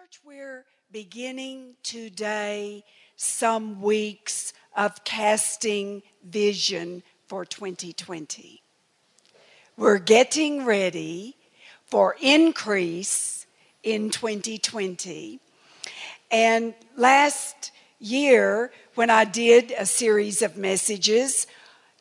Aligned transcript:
Church, 0.00 0.20
we're 0.24 0.64
beginning 0.90 1.74
today 1.82 2.82
some 3.16 3.82
weeks 3.82 4.54
of 4.74 5.04
casting 5.04 6.02
vision 6.24 7.02
for 7.26 7.44
2020. 7.44 8.62
We're 9.76 9.98
getting 9.98 10.64
ready 10.64 11.36
for 11.84 12.16
increase 12.22 13.46
in 13.82 14.08
2020. 14.08 15.40
And 16.30 16.74
last 16.96 17.72
year, 17.98 18.72
when 18.94 19.10
I 19.10 19.24
did 19.24 19.74
a 19.76 19.84
series 19.84 20.40
of 20.40 20.56
messages 20.56 21.46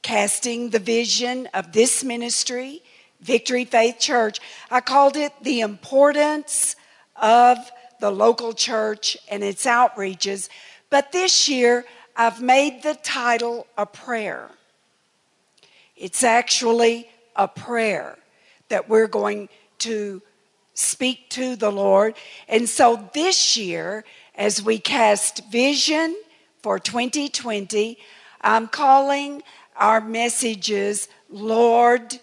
casting 0.01 0.69
the 0.69 0.79
vision 0.79 1.49
of 1.53 1.73
this 1.73 2.05
ministry, 2.05 2.83
Victory 3.19 3.65
Faith 3.65 3.99
Church, 3.99 4.39
I 4.69 4.79
called 4.79 5.17
it 5.17 5.33
The 5.41 5.59
Importance 5.59 6.77
of 7.17 7.57
the 8.01 8.11
local 8.11 8.51
church 8.51 9.15
and 9.29 9.43
its 9.43 9.65
outreaches. 9.65 10.49
But 10.89 11.13
this 11.13 11.47
year, 11.47 11.85
I've 12.17 12.41
made 12.41 12.83
the 12.83 12.95
title 12.95 13.67
a 13.77 13.85
prayer. 13.85 14.49
It's 15.95 16.23
actually 16.23 17.09
a 17.35 17.47
prayer 17.47 18.17
that 18.67 18.89
we're 18.89 19.07
going 19.07 19.47
to 19.79 20.21
speak 20.73 21.29
to 21.29 21.55
the 21.55 21.71
Lord. 21.71 22.15
And 22.49 22.67
so 22.67 23.09
this 23.13 23.55
year, 23.55 24.03
as 24.35 24.61
we 24.61 24.79
cast 24.79 25.45
vision 25.51 26.15
for 26.61 26.79
2020, 26.79 27.97
I'm 28.41 28.67
calling 28.67 29.43
our 29.75 30.01
messages, 30.01 31.07
Lord, 31.29 32.19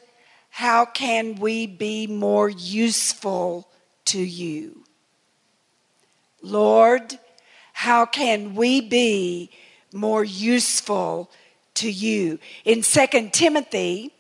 how 0.51 0.85
can 0.85 1.37
we 1.37 1.66
be 1.66 2.07
more 2.07 2.49
useful 2.49 3.69
to 4.07 4.21
you? 4.21 4.85
Lord, 6.42 7.19
how 7.73 8.06
can 8.06 8.55
we 8.55 8.80
be 8.80 9.51
more 9.93 10.24
useful 10.24 11.30
to 11.74 11.90
you? 11.90 12.38
In 12.65 12.82
2 12.82 13.30
Timothy 13.32 14.13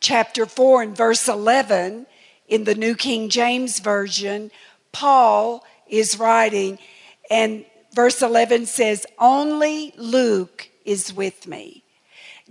chapter 0.00 0.46
4 0.46 0.82
and 0.82 0.96
verse 0.96 1.28
11, 1.28 2.06
in 2.46 2.64
the 2.64 2.74
New 2.74 2.94
King 2.94 3.30
James 3.30 3.78
Version, 3.80 4.50
Paul 4.92 5.64
is 5.88 6.18
writing, 6.18 6.78
and 7.30 7.64
verse 7.94 8.22
11 8.22 8.66
says, 8.66 9.06
Only 9.18 9.92
Luke 9.96 10.68
is 10.84 11.12
with 11.12 11.46
me. 11.46 11.82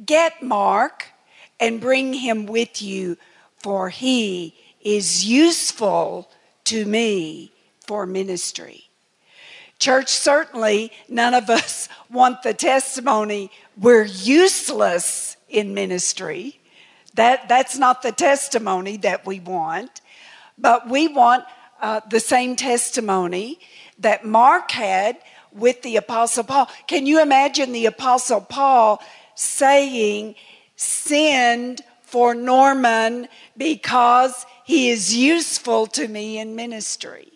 Get 0.04 0.42
Mark 0.42 1.06
and 1.60 1.80
bring 1.80 2.14
him 2.14 2.48
with 2.48 2.82
you, 2.82 3.18
for 3.60 3.90
he 3.90 4.56
is 4.82 5.26
useful 5.26 6.30
to 6.66 6.86
me 6.86 7.53
for 7.94 8.08
ministry. 8.08 8.90
Church, 9.78 10.10
certainly 10.10 10.92
none 11.08 11.36
of 11.36 11.48
us 11.48 11.88
want 12.10 12.42
the 12.42 12.56
testimony 12.56 13.52
we're 13.80 14.06
useless 14.06 15.38
in 15.48 15.76
ministry. 15.76 16.60
That, 17.14 17.48
that's 17.48 17.78
not 17.78 18.02
the 18.02 18.12
testimony 18.12 18.98
that 18.98 19.28
we 19.28 19.40
want, 19.40 20.02
but 20.58 20.90
we 20.90 21.08
want 21.08 21.44
uh, 21.80 22.02
the 22.10 22.20
same 22.20 22.56
testimony 22.56 23.60
that 24.00 24.26
Mark 24.26 24.72
had 24.72 25.20
with 25.52 25.84
the 25.84 25.98
Apostle 25.98 26.46
Paul. 26.46 26.68
Can 26.88 27.06
you 27.06 27.22
imagine 27.22 27.74
the 27.74 27.86
Apostle 27.86 28.42
Paul 28.42 29.04
saying, 29.36 30.34
Send 30.78 31.82
for 32.02 32.34
Norman 32.34 33.28
because 33.56 34.48
he 34.64 34.90
is 34.90 35.16
useful 35.16 35.86
to 35.86 36.08
me 36.08 36.40
in 36.40 36.56
ministry? 36.56 37.33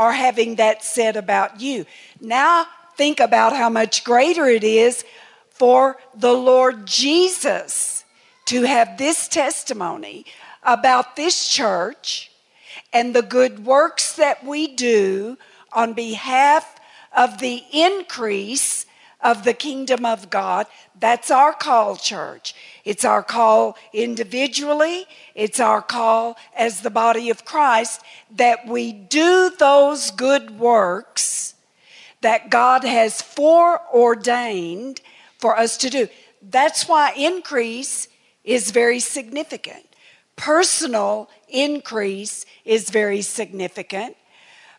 Or 0.00 0.12
having 0.12 0.54
that 0.54 0.82
said 0.82 1.16
about 1.16 1.60
you. 1.60 1.84
Now, 2.22 2.66
think 2.96 3.20
about 3.20 3.54
how 3.54 3.68
much 3.68 4.02
greater 4.02 4.46
it 4.46 4.64
is 4.64 5.04
for 5.50 5.98
the 6.14 6.32
Lord 6.32 6.86
Jesus 6.86 8.06
to 8.46 8.62
have 8.62 8.96
this 8.96 9.28
testimony 9.28 10.24
about 10.62 11.16
this 11.16 11.46
church 11.46 12.30
and 12.94 13.14
the 13.14 13.20
good 13.20 13.66
works 13.66 14.14
that 14.14 14.42
we 14.42 14.68
do 14.68 15.36
on 15.70 15.92
behalf 15.92 16.80
of 17.14 17.38
the 17.38 17.62
increase 17.70 18.86
of 19.20 19.44
the 19.44 19.52
kingdom 19.54 20.06
of 20.06 20.30
God. 20.30 20.66
That's 20.98 21.30
our 21.30 21.52
call, 21.52 21.96
church. 21.96 22.54
It's 22.84 23.04
our 23.04 23.22
call 23.22 23.76
individually, 23.92 25.06
it's 25.34 25.60
our 25.60 25.82
call 25.82 26.36
as 26.56 26.80
the 26.80 26.90
body 26.90 27.30
of 27.30 27.44
Christ 27.44 28.00
that 28.36 28.66
we 28.66 28.92
do 28.92 29.50
those 29.58 30.10
good 30.10 30.58
works 30.58 31.54
that 32.22 32.50
God 32.50 32.84
has 32.84 33.22
foreordained 33.22 35.00
for 35.38 35.58
us 35.58 35.76
to 35.78 35.90
do. 35.90 36.08
That's 36.42 36.88
why 36.88 37.12
increase 37.16 38.08
is 38.44 38.70
very 38.70 39.00
significant. 39.00 39.86
Personal 40.36 41.28
increase 41.48 42.46
is 42.64 42.90
very 42.90 43.22
significant, 43.22 44.16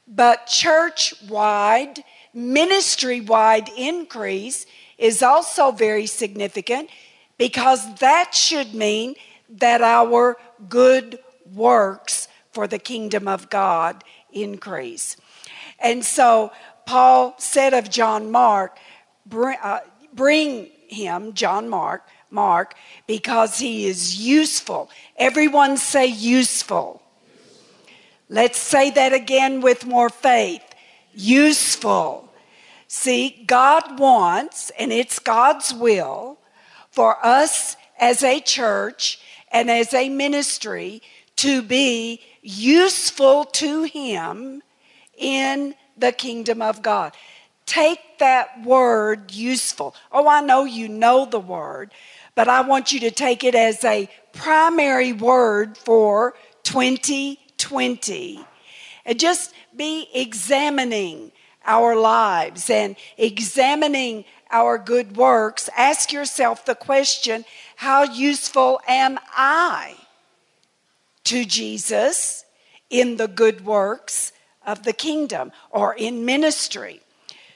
but 0.08 0.48
church 0.48 1.14
wide, 1.30 2.04
ministry 2.34 3.22
wide 3.22 3.70
increase 3.78 4.66
is 4.98 5.22
also 5.22 5.72
very 5.72 6.06
significant 6.08 6.90
because 7.42 7.96
that 7.96 8.36
should 8.36 8.76
mean 8.76 9.16
that 9.50 9.82
our 9.82 10.38
good 10.70 11.18
works 11.52 12.28
for 12.52 12.68
the 12.68 12.78
kingdom 12.78 13.28
of 13.28 13.50
God 13.50 14.04
increase. 14.32 15.18
And 15.80 16.06
so 16.06 16.52
Paul 16.86 17.34
said 17.40 17.74
of 17.74 17.90
John 17.90 18.30
Mark, 18.30 18.78
bring, 19.26 19.58
uh, 19.64 19.80
bring 20.14 20.70
him, 20.88 21.34
John 21.34 21.68
Mark, 21.68 22.08
Mark 22.30 22.76
because 23.08 23.58
he 23.58 23.88
is 23.88 24.20
useful. 24.20 24.92
Everyone 25.18 25.78
say 25.78 26.06
useful. 26.06 27.02
Let's 28.30 28.60
say 28.60 28.92
that 28.92 29.14
again 29.14 29.62
with 29.62 29.88
more 29.88 30.10
faith. 30.10 30.64
Useful. 31.12 32.32
See, 32.88 33.44
God 33.48 33.98
wants, 34.00 34.72
and 34.78 34.94
it's 34.94 35.18
God's 35.18 35.74
will, 35.74 36.38
for 36.92 37.18
us 37.26 37.76
as 38.00 38.24
a 38.24 38.40
church 38.40 39.20
and 39.52 39.70
as 39.70 39.94
a 39.94 40.10
ministry 40.10 41.02
to 41.38 41.62
be 41.62 42.22
useful 42.42 43.46
to 43.46 43.84
Him 43.84 44.62
in 45.18 45.76
the 45.98 46.12
kingdom 46.12 46.62
of 46.62 46.82
God. 46.82 47.14
Take 47.66 48.20
that 48.20 48.64
word 48.64 49.32
useful. 49.34 49.96
Oh, 50.12 50.28
I 50.28 50.42
know 50.42 50.66
you 50.66 50.90
know 50.90 51.26
the 51.26 51.40
word, 51.40 51.94
but 52.36 52.48
I 52.48 52.62
want 52.62 52.92
you 52.92 53.00
to 53.02 53.12
take 53.12 53.44
it 53.44 53.56
as 53.56 53.84
a 53.84 54.10
primary 54.34 55.14
word 55.14 55.78
for 55.78 56.34
2020 56.64 58.46
and 59.06 59.20
just 59.20 59.54
be 59.76 60.10
examining 60.14 61.32
our 61.66 61.96
lives 61.96 62.70
and 62.70 62.96
examining 63.18 64.26
our 64.52 64.78
good 64.78 65.16
works. 65.16 65.70
Ask 65.76 66.12
yourself 66.12 66.66
the 66.66 66.76
question 66.76 67.46
how 67.78 68.04
useful 68.04 68.80
am 68.88 69.20
I 69.36 69.96
to 71.24 71.46
Jesus 71.46 72.46
in 72.90 73.18
the 73.18 73.28
good 73.28 73.66
works 73.66 74.32
of 74.66 74.84
the 74.84 74.94
kingdom 74.94 75.52
or 75.72 75.96
in 75.96 76.26
ministry? 76.26 77.02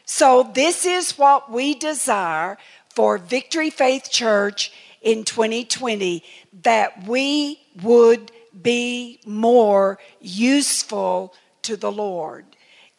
So, 0.05 0.49
this 0.53 0.85
is 0.85 1.17
what 1.17 1.51
we 1.51 1.73
desire 1.73 2.57
for 2.89 3.17
Victory 3.17 3.69
Faith 3.69 4.09
Church 4.11 4.71
in 5.01 5.23
2020 5.23 6.23
that 6.63 7.07
we 7.07 7.59
would 7.83 8.31
be 8.61 9.19
more 9.25 9.99
useful 10.21 11.33
to 11.63 11.75
the 11.75 11.91
Lord 11.91 12.45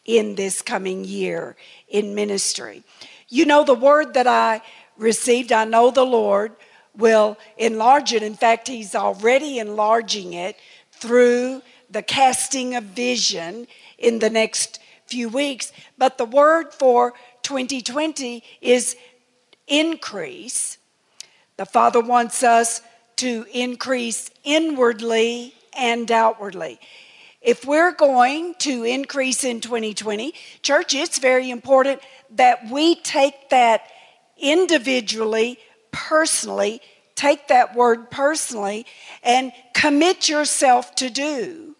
in 0.05 0.35
this 0.35 0.61
coming 0.61 1.03
year 1.03 1.55
in 1.87 2.15
ministry. 2.15 2.83
You 3.29 3.45
know, 3.45 3.63
the 3.63 3.73
word 3.73 4.13
that 4.13 4.27
I 4.27 4.61
received, 4.97 5.51
I 5.51 5.65
know 5.65 5.91
the 5.91 6.05
Lord 6.05 6.53
will 6.95 7.37
enlarge 7.57 8.13
it. 8.13 8.23
In 8.23 8.35
fact, 8.35 8.67
He's 8.67 8.95
already 8.95 9.59
enlarging 9.59 10.33
it 10.33 10.55
through 10.91 11.61
the 11.89 12.01
casting 12.01 12.75
of 12.75 12.83
vision 12.83 13.67
in 13.97 14.19
the 14.19 14.29
next 14.29 14.79
few 15.05 15.29
weeks. 15.29 15.71
But 15.97 16.17
the 16.17 16.25
word 16.25 16.73
for 16.73 17.13
2020 17.43 18.43
is 18.61 18.95
increase. 19.67 20.77
The 21.57 21.65
Father 21.65 22.01
wants 22.01 22.43
us 22.43 22.81
to 23.17 23.45
increase 23.53 24.29
inwardly 24.43 25.53
and 25.77 26.11
outwardly. 26.11 26.79
If 27.41 27.65
we're 27.65 27.93
going 27.93 28.55
to 28.59 28.83
increase 28.83 29.43
in 29.43 29.61
2020, 29.61 30.33
church, 30.61 30.93
it's 30.93 31.19
very 31.19 31.49
important 31.49 32.01
that 32.31 32.69
we 32.69 32.95
take 32.95 33.49
that 33.49 33.83
individually, 34.37 35.59
personally, 35.91 36.81
take 37.15 37.47
that 37.47 37.75
word 37.75 38.09
personally, 38.09 38.85
and 39.23 39.51
commit 39.73 40.27
yourself 40.27 40.95
to 40.95 41.09
do 41.09 41.75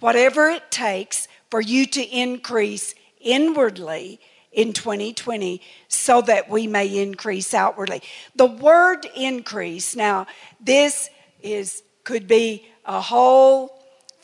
whatever 0.00 0.48
it 0.48 0.70
takes 0.70 1.26
for 1.50 1.60
you 1.60 1.86
to 1.86 2.02
increase 2.02 2.94
inwardly 3.20 4.20
in 4.52 4.72
2020 4.72 5.60
so 5.88 6.20
that 6.22 6.48
we 6.48 6.66
may 6.66 7.02
increase 7.02 7.54
outwardly. 7.54 8.02
The 8.36 8.46
word 8.46 9.06
increase, 9.16 9.96
now 9.96 10.26
this 10.60 11.10
is 11.42 11.82
could 12.04 12.26
be 12.26 12.66
a 12.86 13.00
whole 13.00 13.77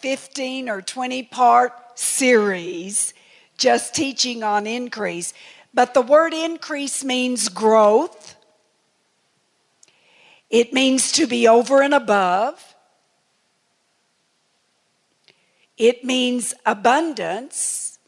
15 0.04 0.68
or 0.68 0.82
20 0.82 1.22
part 1.22 1.72
series 1.94 3.14
just 3.56 3.94
teaching 3.94 4.42
on 4.42 4.66
increase. 4.66 5.32
But 5.72 5.94
the 5.94 6.02
word 6.02 6.34
increase 6.34 7.02
means 7.02 7.48
growth. 7.48 8.36
It 10.50 10.74
means 10.74 11.10
to 11.12 11.26
be 11.26 11.48
over 11.48 11.80
and 11.80 11.94
above. 11.94 12.74
It 15.78 16.04
means 16.04 16.52
abundance. 16.66 17.98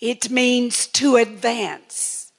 It 0.00 0.30
means 0.30 0.86
to 0.86 1.16
advance. 1.16 2.30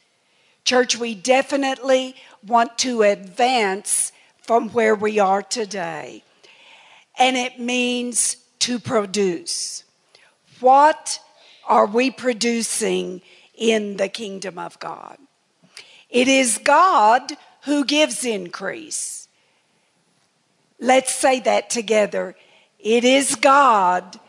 Church, 0.64 0.98
we 0.98 1.14
definitely 1.14 2.16
want 2.48 2.78
to 2.78 3.02
advance 3.02 4.14
from 4.42 4.70
where 4.70 4.96
we 4.96 5.20
are 5.20 5.42
today. 5.42 6.24
And 7.20 7.36
it 7.36 7.60
means 7.60 8.38
to 8.60 8.80
produce. 8.80 9.84
What 10.60 11.20
are 11.68 11.86
we 11.86 12.12
producing 12.12 13.22
in 13.56 13.98
the 13.98 14.10
kingdom 14.10 14.58
of 14.58 14.80
God? 14.80 15.18
It 16.10 16.28
is 16.28 16.58
God 16.58 17.34
who 17.64 17.86
gives 17.86 18.26
increase. 18.26 19.28
Let's 20.80 21.14
say 21.14 21.40
that 21.42 21.70
together. 21.70 22.36
It 22.80 23.04
is 23.04 23.36
God 23.36 24.20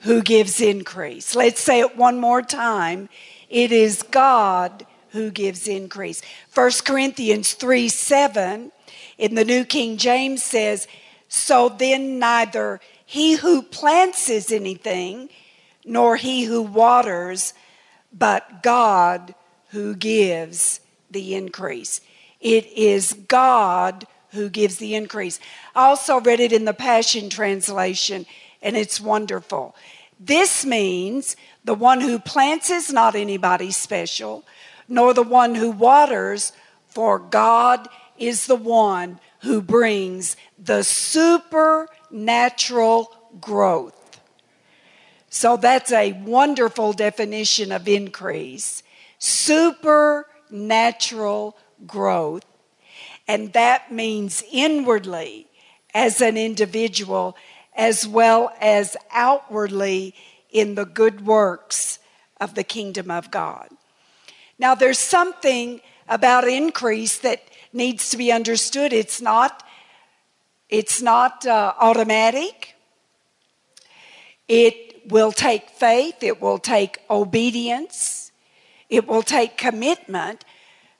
who 0.00 0.22
gives 0.22 0.60
increase. 0.60 1.34
Let's 1.34 1.60
say 1.60 1.80
it 1.80 1.96
one 1.96 2.20
more 2.20 2.42
time. 2.42 3.08
It 3.48 3.72
is 3.72 4.02
God 4.02 4.86
who 5.10 5.30
gives 5.30 5.66
increase. 5.66 6.22
1 6.54 6.70
Corinthians 6.84 7.54
3 7.54 7.88
7 7.88 8.72
in 9.16 9.34
the 9.34 9.44
New 9.44 9.64
King 9.64 9.96
James 9.96 10.42
says, 10.42 10.86
So 11.28 11.68
then 11.68 12.18
neither 12.18 12.80
he 13.04 13.36
who 13.36 13.62
plants 13.62 14.28
is 14.28 14.50
anything, 14.50 15.28
nor 15.84 16.16
he 16.16 16.44
who 16.44 16.62
waters, 16.62 17.54
but 18.12 18.62
God 18.62 19.34
who 19.70 19.94
gives 19.94 20.80
the 21.10 21.34
increase. 21.34 22.00
It 22.40 22.66
is 22.66 23.12
God 23.12 24.06
who 24.30 24.48
gives 24.48 24.76
the 24.76 24.94
increase. 24.94 25.40
I 25.74 25.86
also 25.86 26.20
read 26.20 26.40
it 26.40 26.52
in 26.52 26.64
the 26.64 26.74
Passion 26.74 27.30
Translation, 27.30 28.26
and 28.60 28.76
it's 28.76 29.00
wonderful. 29.00 29.74
This 30.20 30.64
means 30.64 31.36
the 31.64 31.74
one 31.74 32.00
who 32.00 32.18
plants 32.18 32.70
is 32.70 32.92
not 32.92 33.14
anybody 33.14 33.70
special, 33.70 34.44
nor 34.88 35.14
the 35.14 35.22
one 35.22 35.54
who 35.54 35.70
waters, 35.70 36.52
for 36.88 37.18
God 37.18 37.88
is 38.18 38.46
the 38.46 38.56
one 38.56 39.20
who 39.40 39.62
brings 39.62 40.36
the 40.58 40.82
supernatural 40.82 43.16
growth. 43.40 43.94
So 45.30 45.56
that's 45.56 45.92
a 45.92 46.12
wonderful 46.12 46.92
definition 46.92 47.70
of 47.72 47.86
increase. 47.86 48.82
Supernatural 49.18 51.56
growth. 51.86 52.44
And 53.26 53.52
that 53.52 53.92
means 53.92 54.42
inwardly 54.50 55.46
as 55.94 56.20
an 56.20 56.36
individual 56.36 57.36
as 57.76 58.08
well 58.08 58.52
as 58.60 58.96
outwardly 59.12 60.14
in 60.50 60.74
the 60.74 60.84
good 60.84 61.24
works 61.24 62.00
of 62.40 62.54
the 62.54 62.64
kingdom 62.64 63.10
of 63.10 63.30
God. 63.30 63.68
Now, 64.58 64.74
there's 64.74 64.98
something 64.98 65.80
about 66.08 66.48
increase 66.48 67.18
that 67.18 67.42
needs 67.72 68.10
to 68.10 68.16
be 68.16 68.32
understood. 68.32 68.92
It's 68.92 69.20
not, 69.20 69.62
it's 70.68 71.00
not 71.02 71.46
uh, 71.46 71.74
automatic. 71.80 72.74
It 74.48 75.02
will 75.08 75.32
take 75.32 75.68
faith, 75.70 76.22
it 76.22 76.40
will 76.40 76.58
take 76.58 76.98
obedience, 77.08 78.32
it 78.88 79.06
will 79.06 79.22
take 79.22 79.56
commitment. 79.56 80.44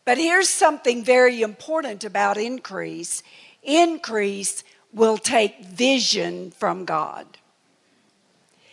But 0.04 0.18
here's 0.18 0.48
something 0.48 1.04
very 1.04 1.42
important 1.42 2.04
about 2.04 2.36
increase 2.36 3.22
increase 3.62 4.64
will 4.92 5.18
take 5.18 5.62
vision 5.64 6.50
from 6.50 6.84
God. 6.84 7.26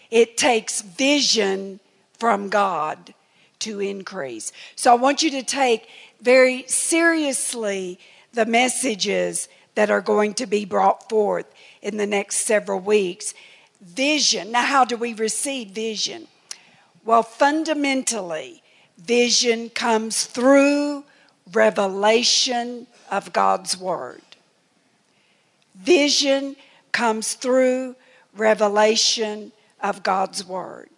It 0.10 0.38
takes 0.38 0.82
vision 0.82 1.80
from 2.18 2.50
God 2.50 3.14
to 3.60 3.80
increase. 3.80 4.52
So 4.76 4.92
I 4.92 4.96
want 4.96 5.24
you 5.24 5.32
to 5.32 5.44
take 5.44 5.88
very 6.26 6.66
seriously 6.68 8.00
the 8.34 8.48
messages 8.48 9.48
that 9.76 9.92
are 9.92 10.02
going 10.02 10.34
to 10.34 10.48
be 10.48 10.66
brought 10.66 11.08
forth 11.08 11.46
in 11.84 11.98
the 11.98 12.08
next 12.08 12.38
several 12.38 12.80
weeks. 12.80 13.36
Vision. 13.80 14.52
Now, 14.52 14.66
how 14.66 14.86
do 14.86 14.98
we 14.98 15.14
receive 15.14 15.70
vision? 15.70 16.28
Well, 17.06 17.22
fundamentally, 17.22 18.64
vision 18.98 19.70
comes 19.70 20.26
through 20.26 21.04
revelation 21.54 22.88
of 23.12 23.32
God's 23.32 23.78
Word. 23.78 24.24
Vision 25.76 26.56
comes 26.92 27.36
through 27.36 27.96
revelation 28.36 29.52
of 29.80 30.02
God's 30.02 30.44
Word. 30.44 30.90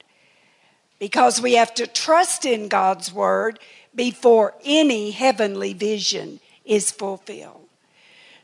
Because 1.00 1.42
we 1.42 1.56
have 1.56 1.74
to 1.74 1.86
trust 1.86 2.46
in 2.46 2.70
God's 2.70 3.12
Word 3.12 3.60
before 3.98 4.54
any 4.64 5.12
heavenly 5.12 5.74
vision 5.74 6.40
is 6.64 6.92
fulfilled. 6.92 7.68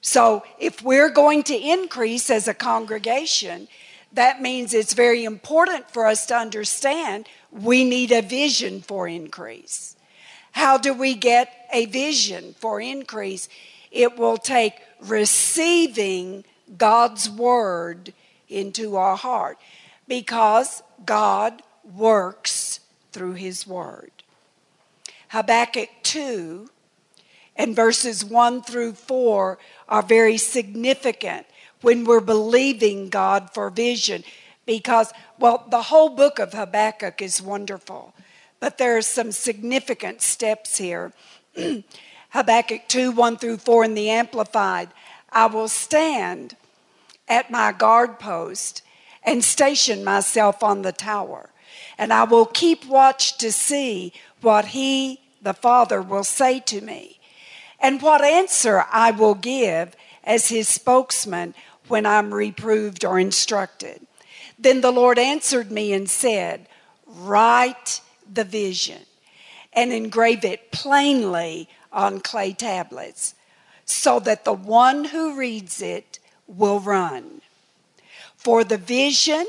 So, 0.02 0.44
if 0.60 0.82
we're 0.82 1.10
going 1.10 1.44
to 1.44 1.56
increase 1.56 2.30
as 2.30 2.50
a 2.50 2.54
congregation, 2.54 3.70
that 4.12 4.42
means 4.42 4.74
it's 4.74 4.94
very 4.94 5.24
important 5.24 5.90
for 5.90 6.06
us 6.08 6.26
to 6.26 6.36
understand 6.36 7.30
we 7.52 7.86
need 7.86 8.12
a 8.12 8.22
vision 8.22 8.82
for 8.82 9.08
increase. 9.08 9.96
How 10.52 10.78
do 10.78 10.94
we 10.94 11.14
get 11.14 11.68
a 11.72 11.86
vision 11.86 12.54
for 12.60 12.82
increase? 12.82 13.48
It 13.92 14.18
will 14.18 14.38
take 14.38 14.74
receiving 15.02 16.44
God's 16.78 17.30
word 17.30 18.14
into 18.50 18.96
our 18.96 19.16
heart 19.16 19.58
because 20.08 20.84
God 21.06 21.62
works 21.84 22.80
through 23.12 23.34
his 23.34 23.66
word. 23.66 24.13
Habakkuk 25.34 25.90
2 26.04 26.70
and 27.56 27.76
verses 27.76 28.24
1 28.24 28.62
through 28.62 28.94
4 28.94 29.58
are 29.90 30.04
very 30.04 30.38
significant 30.38 31.48
when 31.82 32.06
we're 32.06 32.20
believing 32.20 33.10
God 33.10 33.50
for 33.52 33.72
vision 33.72 34.24
because, 34.68 35.12
well, 35.40 35.66
the 35.72 35.82
whole 35.82 36.10
book 36.10 36.38
of 36.38 36.54
Habakkuk 36.54 37.20
is 37.20 37.42
wonderful, 37.42 38.14
but 38.60 38.78
there 38.78 38.96
are 38.96 39.02
some 39.02 39.32
significant 39.32 40.22
steps 40.22 40.78
here. 40.78 41.14
Habakkuk 42.30 42.88
2 42.88 43.12
1 43.14 43.38
through 43.38 43.58
4 43.58 43.86
in 43.86 43.96
the 43.96 44.12
Amplified. 44.12 44.90
I 45.32 45.48
will 45.48 45.68
stand 45.68 46.56
at 47.28 47.50
my 47.50 47.72
guard 47.72 48.20
post 48.20 48.84
and 49.24 49.44
station 49.44 50.04
myself 50.04 50.62
on 50.62 50.84
the 50.84 50.92
tower, 50.92 51.50
and 51.98 52.14
I 52.14 52.24
will 52.24 52.46
keep 52.46 52.86
watch 52.86 53.40
to 53.40 53.52
see 53.52 54.14
what 54.40 54.66
he 54.66 55.22
the 55.44 55.54
Father 55.54 56.02
will 56.02 56.24
say 56.24 56.60
to 56.62 56.82
me, 56.82 57.20
and 57.80 58.02
what 58.02 58.24
answer 58.24 58.86
I 58.92 59.12
will 59.12 59.36
give 59.36 59.96
as 60.24 60.48
his 60.48 60.70
spokesman 60.70 61.54
when 61.90 62.06
I'm 62.06 62.34
reproved 62.34 63.04
or 63.04 63.20
instructed. 63.20 64.08
Then 64.58 64.80
the 64.80 64.92
Lord 64.92 65.20
answered 65.20 65.70
me 65.70 65.92
and 65.92 66.10
said, 66.10 66.68
Write 67.06 68.00
the 68.32 68.46
vision 68.46 69.02
and 69.74 69.92
engrave 69.92 70.46
it 70.46 70.72
plainly 70.72 71.68
on 71.92 72.22
clay 72.22 72.54
tablets, 72.54 73.36
so 73.84 74.20
that 74.22 74.46
the 74.46 74.54
one 74.54 75.06
who 75.06 75.36
reads 75.36 75.82
it 75.82 76.20
will 76.48 76.80
run. 76.80 77.42
For 78.38 78.64
the 78.64 78.78
vision 78.78 79.46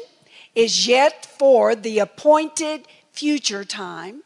is 0.57 0.89
yet 0.89 1.25
for 1.25 1.77
the 1.77 2.01
appointed 2.01 2.89
future 3.13 3.65
time 3.65 4.24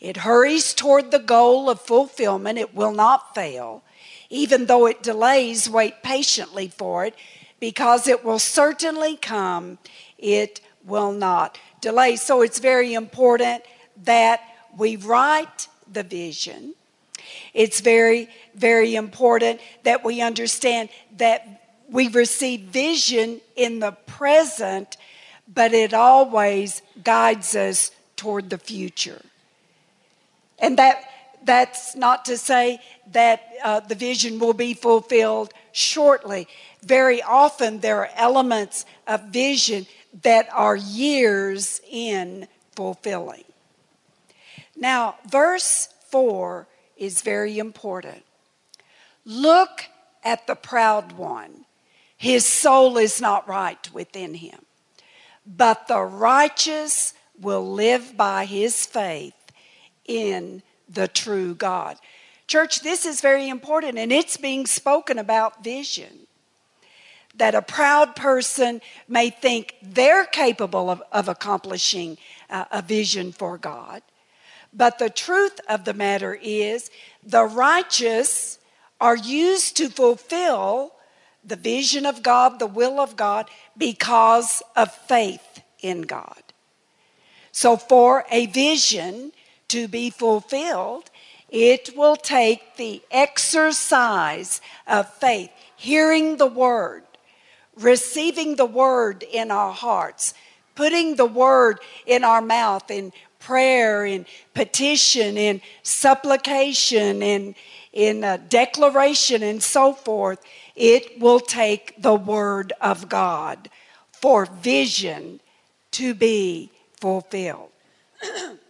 it 0.00 0.18
hurries 0.18 0.74
toward 0.74 1.10
the 1.10 1.18
goal 1.18 1.70
of 1.70 1.80
fulfillment. 1.80 2.58
It 2.58 2.74
will 2.74 2.92
not 2.92 3.34
fail. 3.34 3.82
Even 4.28 4.66
though 4.66 4.86
it 4.86 5.02
delays, 5.02 5.70
wait 5.70 6.02
patiently 6.02 6.68
for 6.68 7.04
it 7.04 7.14
because 7.60 8.06
it 8.06 8.24
will 8.24 8.38
certainly 8.38 9.16
come. 9.16 9.78
It 10.18 10.60
will 10.84 11.12
not 11.12 11.58
delay. 11.80 12.16
So 12.16 12.42
it's 12.42 12.58
very 12.58 12.94
important 12.94 13.62
that 14.04 14.40
we 14.76 14.96
write 14.96 15.68
the 15.90 16.02
vision. 16.02 16.74
It's 17.54 17.80
very, 17.80 18.28
very 18.54 18.94
important 18.94 19.60
that 19.84 20.04
we 20.04 20.20
understand 20.20 20.90
that 21.16 21.62
we 21.88 22.08
receive 22.08 22.60
vision 22.60 23.40
in 23.54 23.78
the 23.78 23.92
present 23.92 24.96
but 25.52 25.72
it 25.72 25.94
always 25.94 26.82
guides 27.02 27.54
us 27.54 27.90
toward 28.16 28.50
the 28.50 28.58
future. 28.58 29.22
And 30.58 30.78
that 30.78 31.04
that's 31.46 31.94
not 31.94 32.24
to 32.26 32.36
say 32.36 32.80
that 33.12 33.40
uh, 33.62 33.80
the 33.80 33.94
vision 33.94 34.38
will 34.38 34.52
be 34.52 34.74
fulfilled 34.74 35.52
shortly. 35.72 36.48
Very 36.82 37.22
often, 37.22 37.80
there 37.80 38.00
are 38.00 38.10
elements 38.16 38.84
of 39.06 39.22
vision 39.28 39.86
that 40.22 40.48
are 40.52 40.76
years 40.76 41.80
in 41.88 42.48
fulfilling. 42.74 43.44
Now, 44.76 45.16
verse 45.30 45.88
4 46.10 46.66
is 46.96 47.22
very 47.22 47.58
important. 47.58 48.22
Look 49.24 49.84
at 50.24 50.46
the 50.46 50.56
proud 50.56 51.12
one. 51.12 51.64
His 52.16 52.44
soul 52.44 52.98
is 52.98 53.20
not 53.20 53.48
right 53.48 53.92
within 53.92 54.34
him. 54.34 54.60
But 55.46 55.86
the 55.86 56.00
righteous 56.00 57.14
will 57.40 57.72
live 57.72 58.16
by 58.16 58.46
his 58.46 58.84
faith 58.84 59.35
in 60.06 60.62
the 60.88 61.08
true 61.08 61.54
God. 61.54 61.98
Church, 62.46 62.80
this 62.80 63.04
is 63.04 63.20
very 63.20 63.48
important, 63.48 63.98
and 63.98 64.12
it's 64.12 64.36
being 64.36 64.66
spoken 64.66 65.18
about 65.18 65.64
vision. 65.64 66.26
That 67.34 67.54
a 67.54 67.62
proud 67.62 68.16
person 68.16 68.80
may 69.08 69.30
think 69.30 69.74
they're 69.82 70.24
capable 70.24 70.88
of, 70.88 71.02
of 71.12 71.28
accomplishing 71.28 72.18
uh, 72.48 72.64
a 72.70 72.82
vision 72.82 73.32
for 73.32 73.58
God. 73.58 74.02
But 74.72 74.98
the 74.98 75.10
truth 75.10 75.60
of 75.68 75.84
the 75.84 75.94
matter 75.94 76.38
is, 76.40 76.90
the 77.22 77.44
righteous 77.44 78.58
are 79.00 79.16
used 79.16 79.76
to 79.78 79.88
fulfill 79.88 80.92
the 81.44 81.56
vision 81.56 82.06
of 82.06 82.22
God, 82.22 82.58
the 82.58 82.66
will 82.66 83.00
of 83.00 83.16
God, 83.16 83.48
because 83.76 84.62
of 84.74 84.92
faith 84.92 85.62
in 85.80 86.02
God. 86.02 86.42
So, 87.52 87.76
for 87.76 88.24
a 88.30 88.46
vision 88.46 89.32
to 89.68 89.88
be 89.88 90.10
fulfilled, 90.10 91.10
it 91.48 91.96
will 91.96 92.16
take 92.16 92.76
the 92.76 93.02
exercise 93.10 94.60
of 94.86 95.12
faith, 95.14 95.50
hearing 95.76 96.36
the 96.36 96.46
word, 96.46 97.04
receiving 97.76 98.56
the 98.56 98.66
word 98.66 99.22
in 99.22 99.50
our 99.50 99.72
hearts, 99.72 100.34
putting 100.74 101.16
the 101.16 101.26
word 101.26 101.78
in 102.06 102.24
our 102.24 102.42
mouth 102.42 102.90
in 102.90 103.12
prayer, 103.38 104.04
in 104.04 104.26
petition, 104.54 105.36
in 105.36 105.60
supplication, 105.82 107.22
in, 107.22 107.54
in 107.92 108.20
declaration, 108.48 109.42
and 109.42 109.62
so 109.62 109.92
forth. 109.92 110.42
It 110.74 111.20
will 111.20 111.40
take 111.40 111.94
the 112.02 112.14
word 112.14 112.72
of 112.80 113.08
God 113.08 113.70
for 114.12 114.46
vision 114.46 115.40
to 115.92 116.12
be 116.12 116.70
fulfilled. 117.00 117.70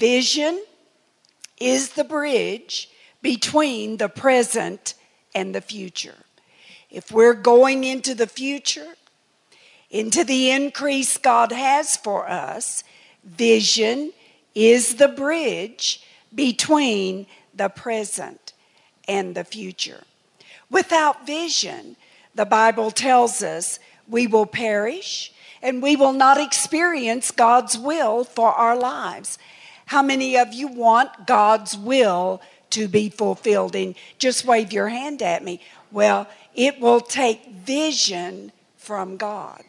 Vision 0.00 0.64
is 1.60 1.90
the 1.90 2.04
bridge 2.04 2.88
between 3.20 3.98
the 3.98 4.08
present 4.08 4.94
and 5.34 5.54
the 5.54 5.60
future. 5.60 6.24
If 6.90 7.12
we're 7.12 7.34
going 7.34 7.84
into 7.84 8.14
the 8.14 8.26
future, 8.26 8.94
into 9.90 10.24
the 10.24 10.50
increase 10.50 11.18
God 11.18 11.52
has 11.52 11.98
for 11.98 12.26
us, 12.30 12.82
vision 13.22 14.14
is 14.54 14.94
the 14.94 15.08
bridge 15.08 16.02
between 16.34 17.26
the 17.54 17.68
present 17.68 18.54
and 19.06 19.34
the 19.34 19.44
future. 19.44 20.04
Without 20.70 21.26
vision, 21.26 21.96
the 22.34 22.46
Bible 22.46 22.90
tells 22.90 23.42
us 23.42 23.78
we 24.08 24.26
will 24.26 24.46
perish 24.46 25.30
and 25.60 25.82
we 25.82 25.94
will 25.94 26.14
not 26.14 26.40
experience 26.40 27.30
God's 27.30 27.76
will 27.76 28.24
for 28.24 28.52
our 28.52 28.76
lives. 28.76 29.38
How 29.90 30.02
many 30.02 30.38
of 30.38 30.52
you 30.52 30.68
want 30.68 31.26
God's 31.26 31.76
will 31.76 32.40
to 32.70 32.86
be 32.86 33.08
fulfilled? 33.08 33.74
And 33.74 33.96
just 34.18 34.44
wave 34.44 34.72
your 34.72 34.86
hand 34.86 35.20
at 35.20 35.42
me. 35.42 35.60
Well, 35.90 36.28
it 36.54 36.78
will 36.78 37.00
take 37.00 37.50
vision 37.50 38.52
from 38.76 39.16
God 39.16 39.64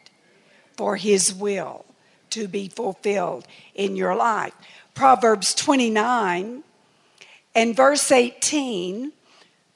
for 0.77 0.95
His 0.95 1.33
will 1.33 1.85
to 2.29 2.47
be 2.47 2.67
fulfilled 2.67 3.47
in 3.73 3.95
your 3.95 4.15
life. 4.15 4.53
Proverbs 4.93 5.55
29 5.55 6.63
and 7.55 7.75
verse 7.75 8.11
18 8.11 9.13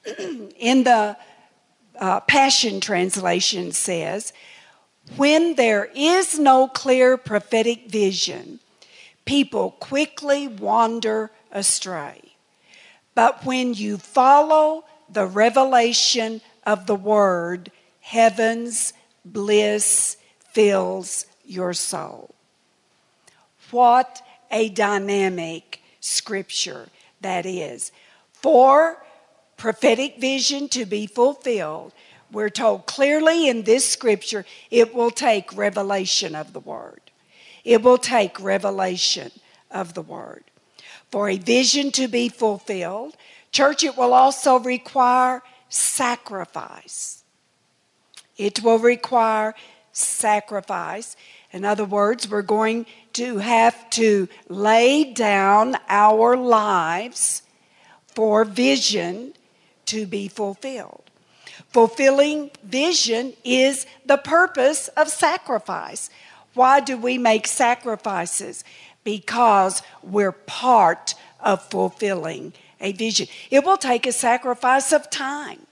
in 0.60 0.84
the 0.84 1.16
uh, 1.98 2.20
Passion 2.20 2.80
Translation 2.80 3.72
says, 3.72 4.32
When 5.16 5.56
there 5.56 5.90
is 5.92 6.38
no 6.38 6.68
clear 6.68 7.16
prophetic 7.16 7.90
vision, 7.90 8.60
people 9.26 9.72
quickly 9.72 10.48
wander 10.48 11.30
astray. 11.52 12.22
But 13.14 13.44
when 13.44 13.74
you 13.74 13.98
follow 13.98 14.84
the 15.10 15.26
revelation 15.26 16.40
of 16.64 16.86
the 16.86 16.94
word, 16.94 17.70
heaven's 18.00 18.94
bliss 19.24 20.16
fills 20.52 21.26
your 21.44 21.74
soul. 21.74 22.34
What 23.70 24.22
a 24.50 24.68
dynamic 24.68 25.82
scripture 26.00 26.88
that 27.20 27.44
is. 27.46 27.92
For 28.32 29.02
prophetic 29.56 30.20
vision 30.20 30.68
to 30.68 30.84
be 30.84 31.06
fulfilled, 31.06 31.92
we're 32.30 32.50
told 32.50 32.86
clearly 32.86 33.48
in 33.48 33.62
this 33.62 33.84
scripture 33.84 34.44
it 34.70 34.94
will 34.94 35.10
take 35.10 35.56
revelation 35.56 36.34
of 36.34 36.52
the 36.52 36.60
word. 36.60 37.00
It 37.66 37.82
will 37.82 37.98
take 37.98 38.40
revelation 38.40 39.32
of 39.72 39.94
the 39.94 40.00
word. 40.00 40.44
For 41.10 41.28
a 41.28 41.36
vision 41.36 41.90
to 41.92 42.06
be 42.06 42.28
fulfilled, 42.28 43.16
church, 43.50 43.82
it 43.82 43.96
will 43.96 44.14
also 44.14 44.60
require 44.60 45.42
sacrifice. 45.68 47.24
It 48.36 48.62
will 48.62 48.78
require 48.78 49.56
sacrifice. 49.90 51.16
In 51.50 51.64
other 51.64 51.84
words, 51.84 52.30
we're 52.30 52.42
going 52.42 52.86
to 53.14 53.38
have 53.38 53.90
to 53.90 54.28
lay 54.48 55.12
down 55.12 55.76
our 55.88 56.36
lives 56.36 57.42
for 58.06 58.44
vision 58.44 59.34
to 59.86 60.06
be 60.06 60.28
fulfilled. 60.28 61.02
Fulfilling 61.70 62.52
vision 62.62 63.32
is 63.42 63.86
the 64.04 64.18
purpose 64.18 64.86
of 64.88 65.08
sacrifice. 65.08 66.10
Why 66.56 66.80
do 66.80 66.96
we 66.96 67.18
make 67.18 67.46
sacrifices? 67.46 68.64
Because 69.04 69.82
we're 70.02 70.32
part 70.32 71.14
of 71.38 71.62
fulfilling 71.68 72.54
a 72.80 72.92
vision. 72.92 73.28
It 73.50 73.62
will 73.62 73.76
take 73.76 74.06
a 74.06 74.12
sacrifice 74.12 74.90
of 74.90 75.10
time 75.10 75.66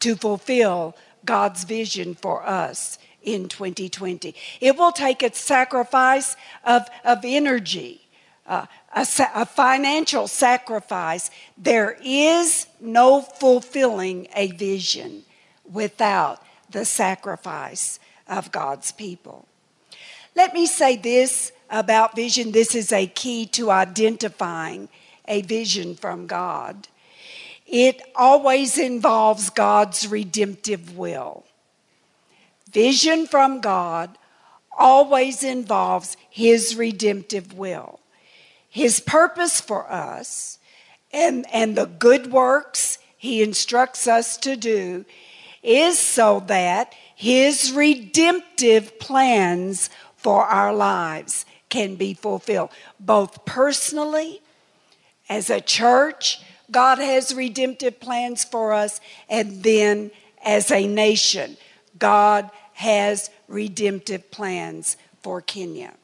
to 0.00 0.14
fulfill 0.14 0.94
God's 1.24 1.64
vision 1.64 2.14
for 2.14 2.46
us 2.46 2.98
in 3.22 3.48
2020. 3.48 4.34
It 4.60 4.76
will 4.76 4.92
take 4.92 5.22
a 5.22 5.34
sacrifice 5.34 6.36
of, 6.64 6.86
of 7.02 7.20
energy, 7.24 8.06
uh, 8.46 8.66
a, 8.94 9.06
a 9.34 9.46
financial 9.46 10.28
sacrifice. 10.28 11.30
There 11.56 11.96
is 12.04 12.66
no 12.78 13.22
fulfilling 13.22 14.28
a 14.36 14.52
vision 14.52 15.24
without 15.64 16.42
the 16.70 16.84
sacrifice 16.84 17.98
of 18.28 18.52
God's 18.52 18.92
people. 18.92 19.48
Let 20.36 20.52
me 20.52 20.66
say 20.66 20.96
this 20.96 21.50
about 21.70 22.14
vision 22.14 22.52
this 22.52 22.74
is 22.74 22.92
a 22.92 23.06
key 23.06 23.46
to 23.46 23.70
identifying 23.70 24.90
a 25.26 25.40
vision 25.40 25.96
from 25.96 26.26
God. 26.26 26.88
It 27.66 28.02
always 28.14 28.76
involves 28.76 29.48
God's 29.48 30.06
redemptive 30.06 30.94
will. 30.96 31.44
Vision 32.70 33.26
from 33.26 33.62
God 33.62 34.18
always 34.76 35.42
involves 35.42 36.18
His 36.28 36.76
redemptive 36.76 37.54
will. 37.54 37.98
His 38.68 39.00
purpose 39.00 39.58
for 39.62 39.90
us 39.90 40.58
and, 41.14 41.46
and 41.50 41.76
the 41.76 41.86
good 41.86 42.30
works 42.30 42.98
He 43.16 43.42
instructs 43.42 44.06
us 44.06 44.36
to 44.38 44.54
do 44.54 45.06
is 45.62 45.98
so 45.98 46.44
that 46.46 46.94
His 47.14 47.72
redemptive 47.72 49.00
plans 49.00 49.88
for 50.26 50.44
our 50.44 50.74
lives 50.74 51.46
can 51.68 51.94
be 51.94 52.12
fulfilled, 52.12 52.70
both 52.98 53.44
personally, 53.44 54.42
as 55.28 55.50
a 55.50 55.60
church, 55.60 56.40
God 56.68 56.98
has 56.98 57.32
redemptive 57.32 58.00
plans 58.00 58.42
for 58.42 58.72
us, 58.72 59.00
and 59.28 59.62
then 59.62 60.10
as 60.44 60.72
a 60.72 60.88
nation, 60.88 61.56
God 61.96 62.50
has 62.72 63.30
redemptive 63.46 64.32
plans 64.32 64.96
for 65.22 65.40
Kenya. 65.40 65.94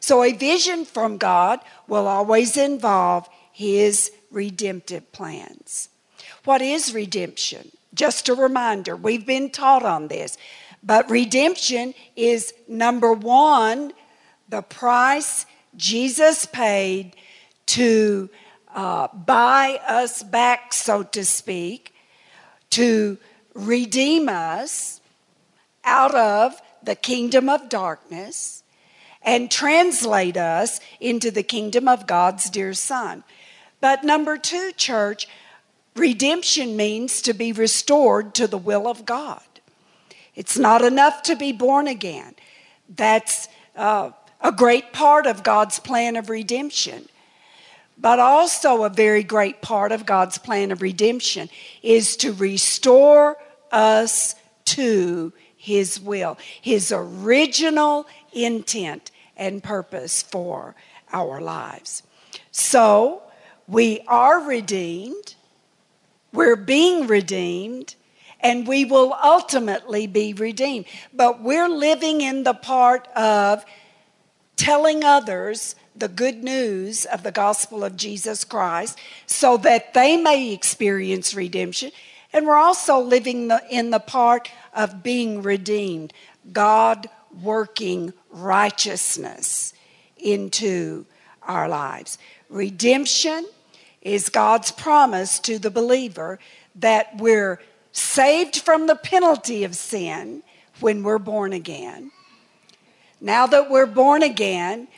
So, 0.00 0.22
a 0.22 0.32
vision 0.32 0.84
from 0.84 1.16
God 1.16 1.60
will 1.88 2.06
always 2.06 2.58
involve 2.58 3.26
His 3.54 4.12
redemptive 4.30 5.10
plans. 5.12 5.88
What 6.44 6.60
is 6.60 6.92
redemption? 6.92 7.72
Just 7.94 8.28
a 8.28 8.34
reminder, 8.34 8.96
we've 8.96 9.24
been 9.24 9.48
taught 9.48 9.82
on 9.82 10.08
this. 10.08 10.36
But 10.82 11.10
redemption 11.10 11.94
is 12.16 12.52
number 12.66 13.12
one, 13.12 13.92
the 14.48 14.62
price 14.62 15.46
Jesus 15.76 16.46
paid 16.46 17.14
to 17.66 18.28
uh, 18.74 19.08
buy 19.08 19.80
us 19.86 20.22
back, 20.22 20.72
so 20.72 21.02
to 21.02 21.24
speak, 21.24 21.94
to 22.70 23.18
redeem 23.54 24.28
us 24.28 25.00
out 25.84 26.14
of 26.14 26.60
the 26.82 26.94
kingdom 26.94 27.48
of 27.48 27.68
darkness 27.68 28.62
and 29.22 29.50
translate 29.50 30.36
us 30.36 30.80
into 31.00 31.30
the 31.30 31.42
kingdom 31.42 31.86
of 31.86 32.06
God's 32.06 32.50
dear 32.50 32.74
Son. 32.74 33.22
But 33.80 34.04
number 34.04 34.36
two, 34.36 34.72
church, 34.72 35.28
redemption 35.94 36.76
means 36.76 37.22
to 37.22 37.32
be 37.32 37.52
restored 37.52 38.34
to 38.34 38.46
the 38.46 38.58
will 38.58 38.88
of 38.88 39.04
God. 39.04 39.42
It's 40.34 40.58
not 40.58 40.82
enough 40.82 41.22
to 41.24 41.36
be 41.36 41.52
born 41.52 41.86
again. 41.86 42.34
That's 42.88 43.48
uh, 43.76 44.10
a 44.40 44.52
great 44.52 44.92
part 44.92 45.26
of 45.26 45.42
God's 45.42 45.78
plan 45.78 46.16
of 46.16 46.30
redemption. 46.30 47.08
But 47.98 48.18
also, 48.18 48.84
a 48.84 48.88
very 48.88 49.22
great 49.22 49.60
part 49.62 49.92
of 49.92 50.06
God's 50.06 50.38
plan 50.38 50.72
of 50.72 50.82
redemption 50.82 51.48
is 51.82 52.16
to 52.16 52.32
restore 52.32 53.36
us 53.70 54.34
to 54.64 55.32
His 55.56 56.00
will, 56.00 56.38
His 56.60 56.90
original 56.90 58.06
intent 58.32 59.10
and 59.36 59.62
purpose 59.62 60.22
for 60.22 60.74
our 61.12 61.40
lives. 61.40 62.02
So, 62.50 63.22
we 63.68 64.00
are 64.08 64.40
redeemed, 64.40 65.34
we're 66.32 66.56
being 66.56 67.06
redeemed, 67.06 67.94
and 68.42 68.66
we 68.66 68.84
will 68.84 69.14
ultimately 69.22 70.06
be 70.06 70.32
redeemed. 70.32 70.86
But 71.12 71.40
we're 71.40 71.68
living 71.68 72.20
in 72.20 72.42
the 72.42 72.54
part 72.54 73.06
of 73.08 73.64
telling 74.56 75.04
others 75.04 75.74
the 75.94 76.08
good 76.08 76.42
news 76.42 77.04
of 77.04 77.22
the 77.22 77.30
gospel 77.30 77.84
of 77.84 77.96
Jesus 77.96 78.44
Christ 78.44 78.98
so 79.26 79.56
that 79.58 79.94
they 79.94 80.16
may 80.16 80.52
experience 80.52 81.34
redemption. 81.34 81.92
And 82.32 82.46
we're 82.46 82.56
also 82.56 82.98
living 82.98 83.48
the, 83.48 83.62
in 83.70 83.90
the 83.90 84.00
part 84.00 84.50
of 84.74 85.02
being 85.02 85.42
redeemed, 85.42 86.12
God 86.52 87.08
working 87.42 88.12
righteousness 88.30 89.74
into 90.16 91.04
our 91.42 91.68
lives. 91.68 92.18
Redemption 92.48 93.46
is 94.00 94.28
God's 94.28 94.70
promise 94.70 95.38
to 95.40 95.58
the 95.58 95.70
believer 95.70 96.38
that 96.76 97.16
we're 97.18 97.60
saved 97.92 98.58
from 98.58 98.86
the 98.86 98.96
penalty 98.96 99.64
of 99.64 99.76
sin 99.76 100.42
when 100.80 101.02
we're 101.02 101.18
born 101.18 101.52
again. 101.52 102.10
Now 103.20 103.46
that 103.46 103.70
we're 103.70 103.86
born 103.86 104.22
again, 104.22 104.88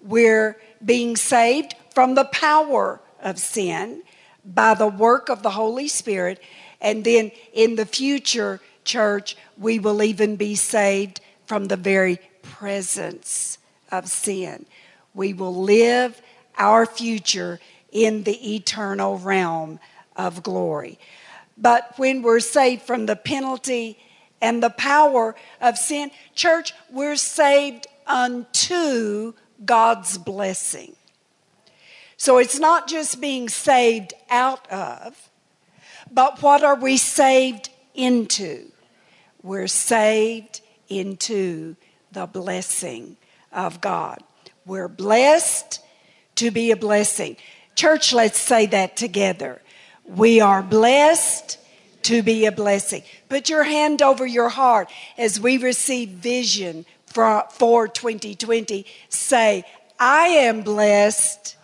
we're 0.00 0.56
being 0.84 1.16
saved 1.16 1.74
from 1.94 2.14
the 2.14 2.24
power 2.24 3.00
of 3.22 3.38
sin 3.38 4.02
by 4.44 4.74
the 4.74 4.86
work 4.86 5.28
of 5.28 5.42
the 5.42 5.50
Holy 5.50 5.88
Spirit. 5.88 6.40
And 6.80 7.04
then 7.04 7.30
in 7.52 7.76
the 7.76 7.86
future, 7.86 8.60
church, 8.84 9.36
we 9.58 9.78
will 9.78 10.02
even 10.02 10.36
be 10.36 10.54
saved 10.54 11.20
from 11.46 11.66
the 11.66 11.76
very 11.76 12.18
presence 12.42 13.58
of 13.90 14.08
sin. 14.08 14.66
We 15.14 15.32
will 15.32 15.54
live 15.54 16.20
our 16.58 16.86
future 16.86 17.60
in 17.90 18.24
the 18.24 18.54
eternal 18.54 19.18
realm 19.18 19.78
of 20.16 20.42
glory. 20.42 20.98
But 21.56 21.94
when 21.96 22.22
we're 22.22 22.40
saved 22.40 22.82
from 22.82 23.06
the 23.06 23.16
penalty 23.16 23.98
and 24.40 24.62
the 24.62 24.70
power 24.70 25.34
of 25.60 25.78
sin, 25.78 26.10
church, 26.34 26.74
we're 26.90 27.16
saved 27.16 27.86
unto 28.06 29.32
God's 29.64 30.18
blessing. 30.18 30.96
So 32.16 32.38
it's 32.38 32.58
not 32.58 32.88
just 32.88 33.20
being 33.20 33.48
saved 33.48 34.14
out 34.30 34.70
of, 34.70 35.30
but 36.10 36.42
what 36.42 36.62
are 36.62 36.76
we 36.76 36.96
saved 36.96 37.70
into? 37.94 38.70
We're 39.42 39.68
saved 39.68 40.60
into 40.88 41.76
the 42.12 42.26
blessing 42.26 43.16
of 43.52 43.80
God. 43.80 44.22
We're 44.66 44.88
blessed 44.88 45.80
to 46.36 46.50
be 46.50 46.70
a 46.70 46.76
blessing. 46.76 47.36
Church, 47.74 48.12
let's 48.12 48.38
say 48.38 48.66
that 48.66 48.96
together. 48.96 49.60
We 50.06 50.40
are 50.40 50.62
blessed 50.62 51.58
to 52.02 52.22
be 52.22 52.46
a 52.46 52.52
blessing. 52.52 53.02
Put 53.28 53.48
your 53.48 53.64
hand 53.64 54.02
over 54.02 54.26
your 54.26 54.50
heart 54.50 54.90
as 55.16 55.40
we 55.40 55.56
receive 55.56 56.10
vision 56.10 56.84
for, 57.06 57.44
for 57.50 57.88
2020. 57.88 58.86
Say, 59.08 59.64
I 59.98 60.26
am 60.26 60.62
blessed 60.62 61.56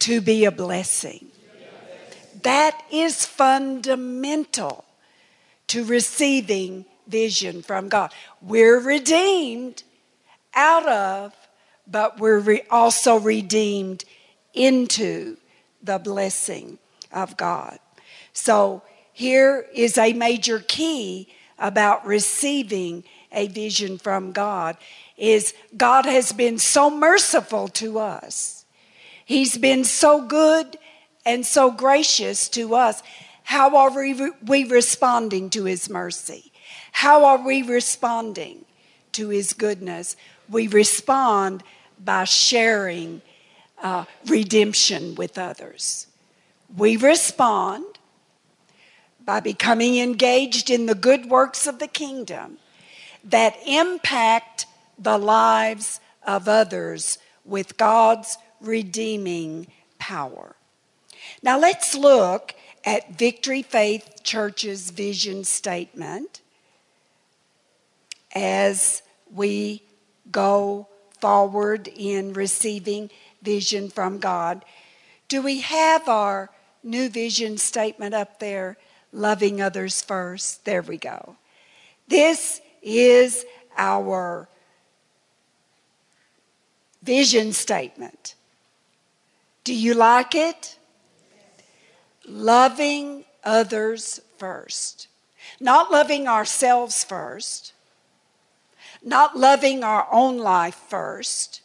to 0.00 0.20
be 0.20 0.46
a 0.46 0.50
blessing. 0.50 1.28
That 2.42 2.82
is 2.90 3.24
fundamental 3.26 4.84
to 5.68 5.84
receiving 5.84 6.84
vision 7.06 7.62
from 7.62 7.88
God. 7.88 8.12
We're 8.40 8.80
redeemed 8.80 9.82
out 10.54 10.86
of, 10.88 11.34
but 11.86 12.18
we're 12.18 12.38
re- 12.38 12.62
also 12.70 13.18
redeemed 13.18 14.04
into 14.54 15.36
the 15.82 15.98
blessing 15.98 16.78
of 17.14 17.36
God. 17.36 17.78
So 18.34 18.82
here 19.12 19.66
is 19.72 19.96
a 19.96 20.12
major 20.12 20.58
key 20.58 21.28
about 21.58 22.04
receiving 22.04 23.04
a 23.32 23.46
vision 23.48 23.96
from 23.98 24.32
God 24.32 24.76
is 25.16 25.54
God 25.76 26.04
has 26.04 26.32
been 26.32 26.58
so 26.58 26.90
merciful 26.90 27.68
to 27.68 27.98
us. 27.98 28.64
He's 29.24 29.56
been 29.56 29.84
so 29.84 30.26
good 30.26 30.76
and 31.24 31.46
so 31.46 31.70
gracious 31.70 32.48
to 32.50 32.74
us. 32.74 33.02
How 33.44 33.76
are 33.76 33.96
we, 33.96 34.30
we 34.44 34.64
responding 34.64 35.50
to 35.50 35.64
his 35.64 35.88
mercy? 35.88 36.52
How 36.92 37.24
are 37.24 37.44
we 37.44 37.62
responding 37.62 38.64
to 39.12 39.28
his 39.28 39.52
goodness? 39.52 40.16
We 40.48 40.66
respond 40.66 41.62
by 42.02 42.24
sharing 42.24 43.22
uh, 43.82 44.04
redemption 44.26 45.14
with 45.14 45.38
others. 45.38 46.06
We 46.76 46.96
respond 46.96 47.84
by 49.24 49.40
becoming 49.40 49.98
engaged 49.98 50.70
in 50.70 50.86
the 50.86 50.94
good 50.94 51.26
works 51.26 51.66
of 51.66 51.78
the 51.78 51.86
kingdom 51.86 52.58
that 53.22 53.56
impact 53.66 54.66
the 54.98 55.18
lives 55.18 56.00
of 56.26 56.48
others 56.48 57.18
with 57.44 57.76
God's 57.76 58.38
redeeming 58.60 59.68
power. 59.98 60.56
Now 61.42 61.58
let's 61.58 61.94
look 61.94 62.54
at 62.84 63.18
Victory 63.18 63.62
Faith 63.62 64.22
Church's 64.22 64.90
vision 64.90 65.44
statement 65.44 66.40
as 68.34 69.02
we 69.32 69.82
go 70.30 70.88
forward 71.20 71.88
in 71.88 72.32
receiving 72.32 73.10
vision 73.42 73.88
from 73.88 74.18
God. 74.18 74.64
Do 75.28 75.40
we 75.40 75.60
have 75.60 76.08
our 76.08 76.50
new 76.84 77.08
vision 77.08 77.56
statement 77.58 78.14
up 78.14 78.38
there? 78.38 78.76
Loving 79.12 79.60
others 79.60 80.02
first. 80.02 80.64
There 80.64 80.82
we 80.82 80.98
go. 80.98 81.36
This 82.08 82.60
is 82.82 83.44
our 83.76 84.48
vision 87.02 87.52
statement. 87.52 88.34
Do 89.62 89.74
you 89.74 89.94
like 89.94 90.34
it? 90.34 90.76
Loving 92.26 93.24
others 93.42 94.20
first. 94.38 95.08
Not 95.60 95.90
loving 95.90 96.26
ourselves 96.26 97.04
first. 97.04 97.72
Not 99.02 99.36
loving 99.36 99.84
our 99.84 100.06
own 100.10 100.38
life 100.38 100.80
first. 100.88 101.60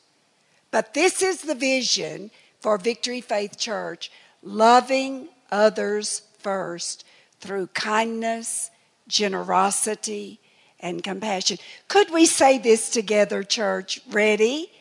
But 0.71 0.93
this 0.93 1.21
is 1.21 1.41
the 1.41 1.55
vision 1.55 2.32
for 2.60 2.77
Victory 2.77 3.21
Faith 3.21 3.58
Church 3.58 4.12
loving 4.41 5.30
others 5.52 6.21
first 6.39 7.06
through 7.39 7.67
kindness, 7.67 8.71
generosity, 9.08 10.39
and 10.80 11.04
compassion. 11.04 11.58
Could 11.88 12.12
we 12.12 12.25
say 12.25 12.58
this 12.58 12.89
together, 12.89 13.43
church? 13.43 14.02
Ready? 14.10 14.71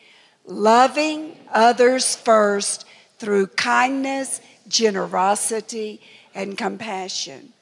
Loving 0.45 1.37
others 1.51 2.15
first 2.15 2.85
through 3.17 3.47
kindness, 3.47 4.41
generosity, 4.67 6.01
and 6.33 6.57
compassion. 6.57 7.53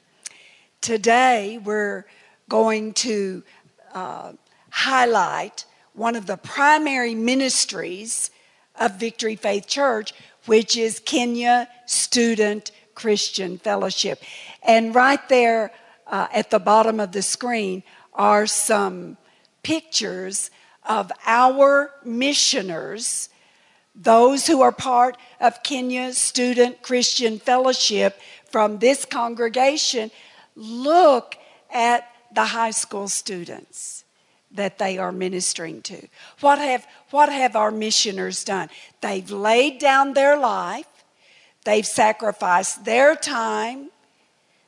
Today, 0.80 1.58
we're 1.62 2.04
going 2.48 2.92
to 2.94 3.42
uh, 3.92 4.32
highlight 4.70 5.64
one 5.92 6.14
of 6.14 6.26
the 6.26 6.36
primary 6.36 7.14
ministries 7.14 8.30
of 8.78 9.00
Victory 9.00 9.34
Faith 9.34 9.66
Church, 9.66 10.14
which 10.48 10.76
is 10.78 10.98
Kenya 10.98 11.68
Student 11.86 12.72
Christian 12.94 13.58
Fellowship. 13.58 14.22
And 14.62 14.94
right 14.94 15.20
there 15.28 15.70
uh, 16.06 16.26
at 16.32 16.50
the 16.50 16.58
bottom 16.58 16.98
of 16.98 17.12
the 17.12 17.22
screen 17.22 17.82
are 18.14 18.46
some 18.46 19.18
pictures 19.62 20.50
of 20.84 21.12
our 21.26 21.92
missioners, 22.02 23.28
those 23.94 24.46
who 24.46 24.62
are 24.62 24.72
part 24.72 25.18
of 25.38 25.62
Kenya 25.62 26.14
Student 26.14 26.82
Christian 26.82 27.38
Fellowship 27.38 28.18
from 28.50 28.78
this 28.78 29.04
congregation, 29.04 30.10
look 30.56 31.36
at 31.70 32.10
the 32.34 32.46
high 32.46 32.70
school 32.70 33.06
students 33.06 34.04
that 34.52 34.78
they 34.78 34.98
are 34.98 35.12
ministering 35.12 35.82
to. 35.82 36.08
What 36.40 36.58
have, 36.58 36.86
what 37.10 37.30
have 37.30 37.56
our 37.56 37.70
missioners 37.70 38.44
done? 38.44 38.68
They've 39.00 39.30
laid 39.30 39.78
down 39.78 40.14
their 40.14 40.38
life, 40.38 40.86
they've 41.64 41.86
sacrificed 41.86 42.84
their 42.84 43.14
time, 43.14 43.90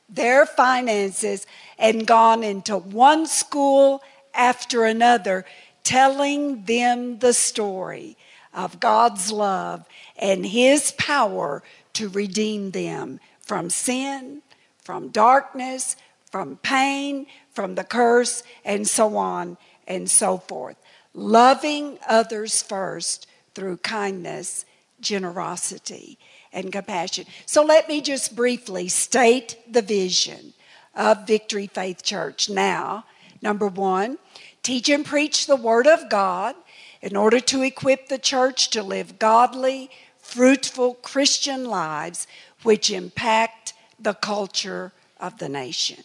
their 0.07 0.45
finances, 0.45 1.47
and 1.79 2.05
gone 2.05 2.43
into 2.43 2.77
one 2.77 3.25
school 3.25 4.01
after 4.33 4.85
another, 4.85 5.45
telling 5.83 6.63
them 6.65 7.19
the 7.19 7.33
story 7.33 8.17
of 8.53 8.79
God's 8.79 9.31
love 9.31 9.85
and 10.17 10.45
His 10.45 10.91
power 10.93 11.63
to 11.93 12.09
redeem 12.09 12.71
them 12.71 13.19
from 13.41 13.69
sin, 13.69 14.41
from 14.83 15.09
darkness, 15.09 15.95
from 16.29 16.57
pain, 16.57 17.25
from 17.51 17.75
the 17.75 17.83
curse, 17.83 18.43
and 18.63 18.87
so 18.87 19.17
on 19.17 19.57
and 19.87 20.09
so 20.09 20.37
forth. 20.37 20.77
Loving 21.13 21.99
others 22.07 22.61
first 22.61 23.27
through 23.53 23.77
kindness, 23.77 24.65
generosity, 24.99 26.17
and 26.53 26.71
compassion. 26.71 27.25
So 27.45 27.63
let 27.63 27.87
me 27.87 28.01
just 28.01 28.35
briefly 28.35 28.87
state 28.87 29.57
the 29.69 29.81
vision 29.81 30.53
of 30.95 31.27
Victory 31.27 31.67
Faith 31.67 32.03
Church. 32.03 32.49
Now, 32.49 33.05
number 33.41 33.67
one, 33.67 34.17
teach 34.63 34.89
and 34.89 35.05
preach 35.05 35.47
the 35.47 35.55
Word 35.55 35.87
of 35.87 36.09
God 36.09 36.55
in 37.01 37.15
order 37.15 37.39
to 37.39 37.63
equip 37.63 38.07
the 38.07 38.19
church 38.19 38.69
to 38.71 38.83
live 38.83 39.19
godly, 39.19 39.89
fruitful 40.19 40.95
Christian 40.95 41.65
lives 41.65 42.27
which 42.63 42.91
impact 42.91 43.73
the 43.99 44.13
culture 44.13 44.91
of 45.19 45.37
the 45.39 45.49
nation. 45.49 46.03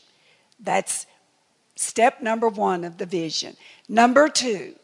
That's 0.58 1.06
step 1.76 2.20
number 2.20 2.48
one 2.48 2.84
of 2.84 2.98
the 2.98 3.06
vision. 3.06 3.56
Number 3.88 4.28
two, 4.28 4.74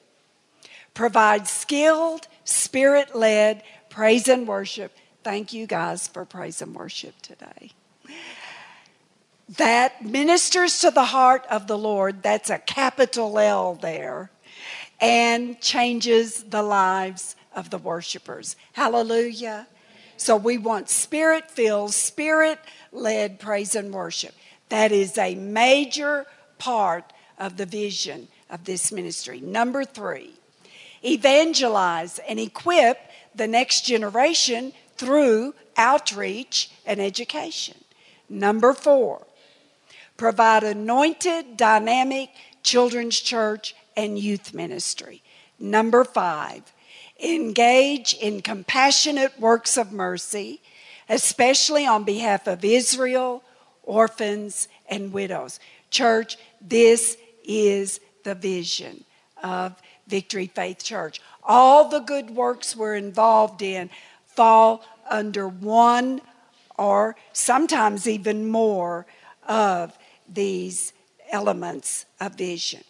provide 0.95 1.49
skilled, 1.49 2.29
spirit 2.45 3.17
led 3.17 3.65
praise 3.89 4.29
and 4.29 4.47
worship. 4.47 4.93
Thank 5.25 5.53
you 5.53 5.67
guys 5.67 6.07
for 6.07 6.25
praise 6.25 6.63
and 6.63 6.75
worship 6.75 7.21
today. 7.23 7.73
That 9.57 10.05
ministers 10.05 10.81
to 10.81 10.91
the 10.91 11.05
heart 11.05 11.45
of 11.51 11.67
the 11.67 11.77
Lord, 11.77 12.23
that's 12.23 12.49
a 12.51 12.59
capital 12.59 13.39
L 13.39 13.75
there, 13.75 14.31
and 15.01 15.61
changes 15.61 16.45
the 16.45 16.63
lives 16.63 17.37
of 17.55 17.71
the 17.71 17.79
worshipers. 17.79 18.57
Hallelujah. 18.73 19.67
So 20.17 20.37
we 20.37 20.57
want 20.57 20.89
spirit 20.89 21.51
filled, 21.51 21.93
spirit 21.93 22.59
led 22.93 23.41
praise 23.41 23.75
and 23.75 23.93
worship. 23.93 24.35
That 24.69 24.93
is 24.93 25.19
a 25.19 25.35
major 25.35 26.27
part 26.63 27.13
of 27.39 27.57
the 27.57 27.67
vision 27.67 28.29
of 28.49 28.65
this 28.65 28.93
ministry. 28.93 29.41
Number 29.41 29.85
three, 29.85 30.31
evangelize 31.05 32.21
and 32.29 32.39
equip 32.39 32.99
the 33.35 33.49
next 33.49 33.85
generation 33.85 34.73
through 34.97 35.55
outreach 35.77 36.71
and 36.87 37.01
education. 37.01 37.79
Number 38.29 38.73
four, 38.75 39.27
provide 40.17 40.63
anointed, 40.63 41.57
dynamic 41.57 42.31
children's 42.63 43.19
church 43.19 43.75
and 43.97 44.17
youth 44.17 44.55
ministry. 44.55 45.21
Number 45.59 46.05
five, 46.05 46.73
engage 47.21 48.15
in 48.15 48.41
compassionate 48.41 49.41
works 49.41 49.77
of 49.77 49.91
mercy, 49.91 50.61
especially 51.09 51.87
on 51.87 52.05
behalf 52.05 52.47
of 52.47 52.65
Israel, 52.65 53.43
orphans, 53.83 54.69
and 54.89 55.13
widows. 55.13 55.59
Church, 55.93 56.37
this 56.61 57.17
is 57.45 58.01
the 58.25 58.35
vision 58.35 59.05
of 59.43 59.81
Victory 60.09 60.49
Faith 60.49 60.83
Church. 60.83 61.21
All 61.45 61.89
the 61.89 62.01
good 62.01 62.31
works 62.31 62.75
we're 62.75 62.97
involved 62.97 63.63
in 63.63 63.91
fall 64.27 64.85
under 65.09 65.47
one 65.47 66.21
or 66.79 67.15
sometimes 67.33 68.09
even 68.09 68.49
more 68.49 69.07
of 69.47 69.97
these 70.29 70.93
elements 71.31 72.07
of 72.21 72.35
vision. 72.35 72.83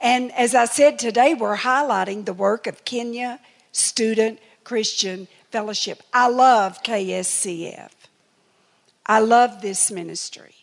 And 0.00 0.32
as 0.32 0.54
I 0.54 0.64
said 0.66 0.98
today, 0.98 1.34
we're 1.34 1.56
highlighting 1.56 2.24
the 2.24 2.32
work 2.32 2.66
of 2.66 2.84
Kenya 2.84 3.40
Student 3.72 4.38
Christian 4.64 5.28
Fellowship. 5.50 6.02
I 6.12 6.28
love 6.28 6.82
KSCF. 6.82 7.90
I 9.06 9.20
love 9.20 9.62
this 9.62 9.90
ministry. 9.90 10.53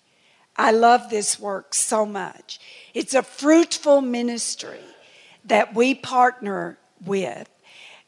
I 0.61 0.69
love 0.69 1.09
this 1.09 1.39
work 1.39 1.73
so 1.73 2.05
much. 2.05 2.59
It's 2.93 3.15
a 3.15 3.23
fruitful 3.23 3.99
ministry 4.01 4.83
that 5.45 5.73
we 5.73 5.95
partner 5.95 6.77
with, 7.03 7.49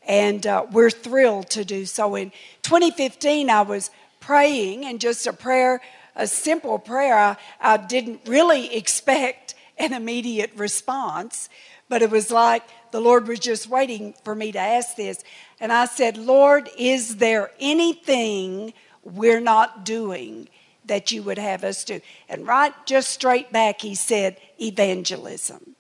and 0.08 0.46
uh, 0.46 0.68
we're 0.72 0.92
thrilled 0.92 1.50
to 1.50 1.66
do 1.66 1.88
so. 1.88 2.14
In 2.14 2.32
2015, 2.62 3.50
I 3.50 3.64
was 3.64 3.90
praying, 4.20 4.86
and 4.86 5.02
just 5.02 5.26
a 5.26 5.34
prayer, 5.34 5.82
a 6.16 6.28
simple 6.28 6.78
prayer. 6.78 7.18
I, 7.18 7.38
I 7.60 7.78
didn't 7.78 8.22
really 8.28 8.76
expect 8.76 9.56
an 9.80 9.92
immediate 9.92 10.52
response, 10.56 11.50
but 11.90 12.04
it 12.04 12.12
was 12.12 12.30
like 12.30 12.62
the 12.92 13.02
Lord 13.02 13.28
was 13.28 13.40
just 13.40 13.68
waiting 13.68 14.14
for 14.24 14.36
me 14.36 14.52
to 14.52 14.60
ask 14.60 14.96
this. 14.96 15.24
And 15.60 15.74
I 15.74 15.86
said, 15.86 16.18
Lord, 16.18 16.70
is 16.78 17.16
there 17.16 17.50
anything 17.60 18.74
we're 19.04 19.42
not 19.42 19.86
doing 19.86 20.50
that 20.86 21.12
you 21.12 21.24
would 21.24 21.38
have 21.38 21.64
us 21.64 21.84
do? 21.84 22.02
And 22.30 22.48
right 22.48 22.74
just 22.86 23.10
straight 23.10 23.52
back, 23.52 23.82
he 23.82 23.96
said, 23.96 24.38
evangelism. 24.62 25.76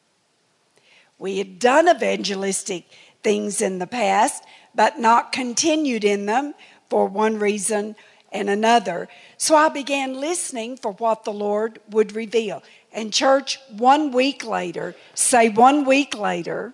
We 1.19 1.37
had 1.37 1.59
done 1.59 1.87
evangelistic 1.87 2.85
things 3.21 3.61
in 3.61 3.79
the 3.79 3.87
past, 3.87 4.43
but 4.75 4.99
not 4.99 5.31
continued 5.31 6.03
in 6.03 6.25
them 6.25 6.53
for 6.89 7.07
one 7.07 7.39
reason 7.39 7.95
and 8.31 8.49
another. 8.49 9.07
So 9.37 9.55
I 9.55 9.69
began 9.69 10.19
listening 10.19 10.77
for 10.77 10.91
what 10.93 11.23
the 11.23 11.31
Lord 11.31 11.79
would 11.89 12.15
reveal. 12.15 12.63
And, 12.91 13.13
church, 13.13 13.59
one 13.69 14.11
week 14.11 14.45
later, 14.45 14.95
say 15.13 15.49
one 15.49 15.85
week 15.85 16.17
later, 16.17 16.73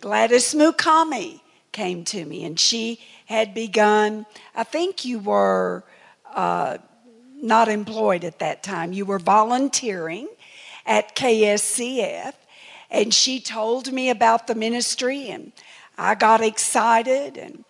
Gladys 0.00 0.54
Mukami 0.54 1.40
came 1.72 2.04
to 2.04 2.24
me 2.24 2.44
and 2.44 2.60
she 2.60 3.00
had 3.26 3.54
begun, 3.54 4.26
I 4.54 4.64
think 4.64 5.04
you 5.04 5.18
were 5.18 5.84
uh, 6.34 6.78
not 7.44 7.68
employed 7.68 8.24
at 8.24 8.38
that 8.40 8.62
time, 8.62 8.92
you 8.92 9.04
were 9.04 9.18
volunteering 9.18 10.28
at 10.86 11.14
KSCF. 11.14 12.32
And 12.90 13.12
she 13.12 13.40
told 13.40 13.92
me 13.92 14.10
about 14.10 14.46
the 14.46 14.54
ministry, 14.54 15.28
and 15.28 15.52
I 15.98 16.14
got 16.14 16.40
excited. 16.40 17.36
And 17.36 17.64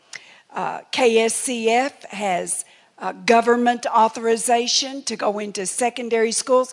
uh, 0.52 0.80
KSCF 0.92 2.04
has 2.06 2.64
uh, 2.98 3.12
government 3.12 3.86
authorization 3.86 5.02
to 5.04 5.16
go 5.16 5.38
into 5.38 5.66
secondary 5.66 6.32
schools 6.32 6.72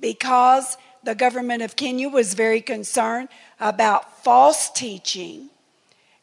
because 0.00 0.76
the 1.04 1.14
government 1.14 1.62
of 1.62 1.76
Kenya 1.76 2.08
was 2.08 2.34
very 2.34 2.60
concerned 2.60 3.28
about 3.60 4.24
false 4.24 4.70
teaching 4.70 5.50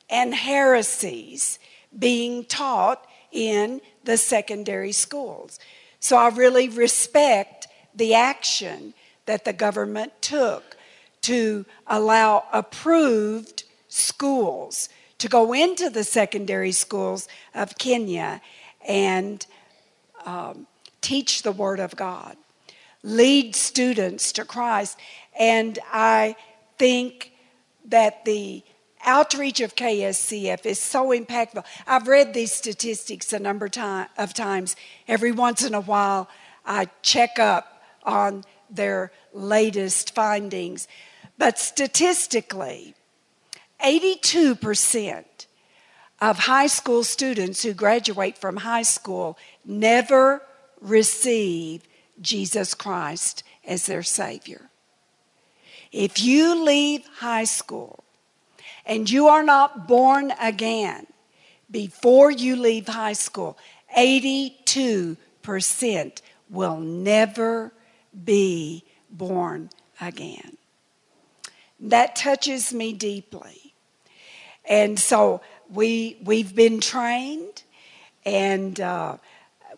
and 0.10 0.34
heresies 0.34 1.60
being 1.98 2.44
taught 2.46 3.08
in 3.32 3.82
the 4.04 4.18
secondary 4.18 4.92
schools. 4.92 5.60
So 6.02 6.18
I 6.18 6.30
really 6.30 6.68
respect 6.68 7.68
the 7.96 8.16
action 8.16 8.94
that 9.28 9.46
the 9.46 9.54
government 9.54 10.12
took 10.20 10.76
to 11.22 11.66
allow 11.88 12.44
approved 12.52 13.64
schools 13.88 14.90
to 15.20 15.30
go 15.30 15.54
into 15.54 15.92
the 15.92 16.04
secondary 16.04 16.72
schools 16.72 17.28
of 17.54 17.78
Kenya 17.78 18.42
and 18.88 19.46
um, 20.26 20.66
teach 21.02 21.44
the 21.44 21.52
Word 21.52 21.80
of 21.80 21.96
God, 21.96 22.36
lead 23.04 23.56
students 23.56 24.32
to 24.34 24.44
Christ. 24.44 24.98
And 25.40 25.78
I 25.94 26.36
think 26.80 27.34
that 27.86 28.26
the 28.26 28.64
outreach 29.06 29.60
of 29.62 29.76
KSCF 29.76 30.66
is 30.66 30.80
so 30.80 31.10
impactful. 31.10 31.64
I've 31.88 32.08
read 32.08 32.34
these 32.34 32.52
statistics 32.52 33.34
a 33.34 33.40
number 33.40 33.70
of 34.18 34.34
times. 34.34 34.76
Every 35.08 35.32
once 35.32 35.64
in 35.64 35.74
a 35.74 35.82
while, 35.82 36.30
I 36.66 36.90
check 37.02 37.40
up 37.40 37.82
on 38.04 38.44
their 38.70 39.12
latest 39.34 40.14
findings. 40.16 40.88
But 41.38 41.60
statistically, 41.60 42.96
82% 43.84 45.26
of 46.20 46.38
high 46.38 46.68
school 46.68 47.04
students 47.04 47.64
who 47.64 47.74
graduate 47.74 48.38
from 48.38 48.58
high 48.58 48.84
school 48.84 49.38
never 49.66 50.44
receive 50.80 51.84
Jesus 52.22 52.74
Christ 52.74 53.44
as 53.66 53.88
their 53.88 54.04
Savior. 54.04 54.70
If 55.92 56.22
you 56.22 56.64
leave 56.64 57.06
high 57.18 57.44
school 57.44 58.04
and 58.86 59.10
you 59.10 59.28
are 59.28 59.44
not 59.44 59.88
born 59.88 60.32
again 60.40 61.08
before 61.70 62.32
you 62.32 62.56
leave 62.56 62.88
high 62.88 63.14
school, 63.14 63.58
82% 63.98 66.22
will 66.50 66.78
never 66.78 67.74
be 68.24 68.84
born 69.10 69.70
again. 70.00 70.58
That 71.80 72.16
touches 72.16 72.74
me 72.74 72.94
deeply. 72.94 73.74
And 74.66 75.00
so 75.00 75.42
we, 75.70 76.18
we've 76.24 76.54
been 76.54 76.80
trained 76.80 77.64
and 78.26 78.80
uh, 78.80 79.18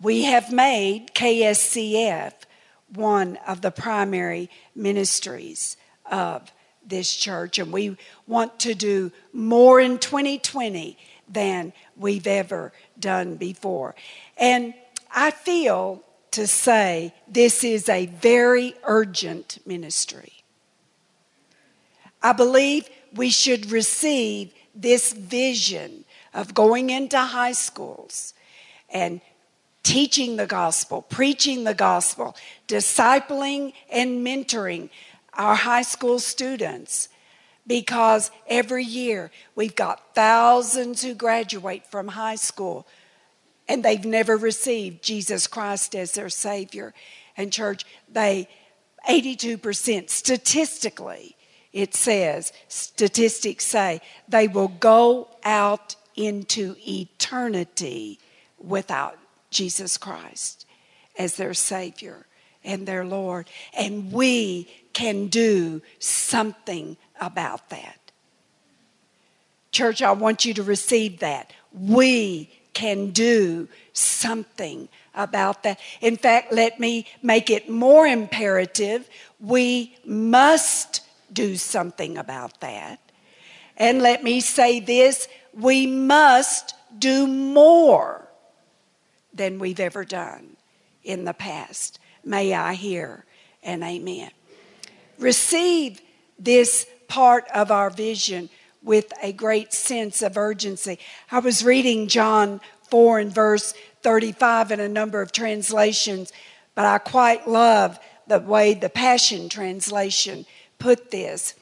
we 0.01 0.23
have 0.23 0.51
made 0.51 1.13
KSCF 1.13 2.33
one 2.93 3.37
of 3.47 3.61
the 3.61 3.71
primary 3.71 4.49
ministries 4.75 5.77
of 6.11 6.51
this 6.87 7.15
church. 7.15 7.59
And 7.59 7.71
we 7.71 7.97
want 8.27 8.59
to 8.61 8.73
do 8.73 9.11
more 9.31 9.79
in 9.79 9.99
2020 9.99 10.97
than 11.27 11.73
we've 11.97 12.27
ever 12.27 12.71
done 12.99 13.35
before. 13.35 13.95
And 14.37 14.73
I 15.13 15.31
feel 15.31 16.03
to 16.31 16.47
say 16.47 17.13
this 17.27 17.63
is 17.63 17.87
a 17.87 18.07
very 18.07 18.75
urgent 18.83 19.59
ministry. 19.65 20.33
I 22.21 22.33
believe 22.33 22.89
we 23.13 23.29
should 23.29 23.71
receive 23.71 24.53
this 24.73 25.13
vision 25.13 26.05
of 26.33 26.53
going 26.53 26.89
into 26.89 27.19
high 27.19 27.51
schools 27.51 28.33
and 28.89 29.21
teaching 29.83 30.37
the 30.37 30.47
gospel, 30.47 31.01
preaching 31.03 31.65
the 31.65 31.73
gospel, 31.73 32.35
discipling 32.67 33.73
and 33.91 34.25
mentoring 34.25 34.89
our 35.37 35.55
high 35.55 35.81
school 35.81 36.19
students 36.19 37.09
because 37.65 38.31
every 38.47 38.83
year 38.83 39.31
we've 39.55 39.75
got 39.75 40.13
thousands 40.15 41.01
who 41.01 41.13
graduate 41.13 41.85
from 41.85 42.09
high 42.09 42.35
school 42.35 42.85
and 43.67 43.83
they've 43.83 44.05
never 44.05 44.35
received 44.35 45.03
Jesus 45.03 45.47
Christ 45.47 45.95
as 45.95 46.11
their 46.13 46.29
Savior. 46.29 46.93
And, 47.37 47.51
church, 47.51 47.85
they, 48.11 48.47
82% 49.09 50.09
statistically, 50.09 51.35
it 51.71 51.95
says, 51.95 52.51
statistics 52.67 53.65
say, 53.65 54.01
they 54.27 54.47
will 54.47 54.67
go 54.67 55.29
out 55.43 55.95
into 56.15 56.75
eternity 56.87 58.19
without 58.59 59.17
Jesus 59.49 59.97
Christ 59.97 60.65
as 61.17 61.35
their 61.35 61.53
Savior 61.53 62.25
and 62.63 62.85
their 62.87 63.05
Lord. 63.05 63.49
And 63.75 64.11
we 64.11 64.67
can 64.93 65.27
do 65.27 65.81
something 65.99 66.97
about 67.19 67.69
that. 67.69 67.99
Church, 69.71 70.01
I 70.01 70.11
want 70.11 70.45
you 70.45 70.53
to 70.55 70.63
receive 70.63 71.19
that. 71.19 71.51
We 71.73 72.51
can 72.73 73.09
do 73.09 73.67
something 73.93 74.87
about 75.15 75.63
that. 75.63 75.79
In 76.01 76.17
fact, 76.17 76.51
let 76.51 76.79
me 76.79 77.07
make 77.21 77.49
it 77.49 77.69
more 77.69 78.05
imperative. 78.05 79.09
We 79.39 79.95
must 80.05 81.01
do 81.31 81.55
something 81.55 82.17
about 82.17 82.59
that. 82.61 82.99
And 83.77 84.01
let 84.01 84.23
me 84.23 84.39
say 84.39 84.79
this 84.79 85.27
we 85.53 85.87
must 85.87 86.75
do 86.97 87.27
more 87.27 88.27
than 89.33 89.59
we've 89.59 89.79
ever 89.79 90.05
done 90.05 90.55
in 91.03 91.25
the 91.25 91.33
past. 91.33 91.99
May 92.23 92.53
I 92.53 92.73
hear 92.73 93.25
an 93.61 93.83
amen. 93.83 94.31
Receive 95.23 96.01
this 96.37 96.85
part 97.07 97.45
of 97.55 97.71
our 97.71 97.89
vision 97.89 98.49
with 98.81 99.13
a 99.23 99.31
great 99.31 99.71
sense 99.71 100.21
of 100.21 100.35
urgency. 100.35 100.99
I 101.31 101.39
was 101.39 101.63
reading 101.63 102.09
John 102.09 102.59
4 102.89 103.19
and 103.19 103.33
verse 103.33 103.73
35 104.01 104.73
in 104.73 104.81
a 104.81 104.89
number 104.89 105.21
of 105.21 105.31
translations, 105.31 106.33
but 106.75 106.83
I 106.83 106.97
quite 106.97 107.47
love 107.47 107.97
the 108.27 108.39
way 108.39 108.73
the 108.73 108.89
Passion 108.89 109.47
Translation 109.47 110.45
put 110.77 111.09
this. 111.09 111.55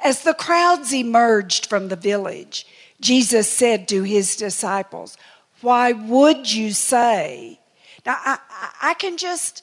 As 0.00 0.22
the 0.22 0.32
crowds 0.32 0.94
emerged 0.94 1.66
from 1.66 1.88
the 1.88 1.96
village, 1.96 2.66
Jesus 2.98 3.46
said 3.46 3.88
to 3.88 4.04
his 4.04 4.36
disciples, 4.36 5.18
Why 5.60 5.92
would 5.92 6.50
you 6.50 6.72
say? 6.72 7.60
Now, 8.06 8.16
I, 8.24 8.38
I, 8.80 8.94
can 8.94 9.18
just. 9.18 9.62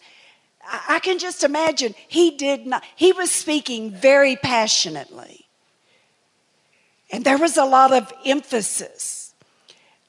I 0.69 0.99
can 0.99 1.19
just 1.19 1.43
imagine 1.43 1.95
he 2.07 2.31
did 2.31 2.67
not, 2.67 2.83
he 2.95 3.11
was 3.11 3.31
speaking 3.31 3.91
very 3.91 4.35
passionately. 4.35 5.47
And 7.11 7.25
there 7.25 7.37
was 7.37 7.57
a 7.57 7.65
lot 7.65 7.91
of 7.91 8.13
emphasis. 8.25 9.33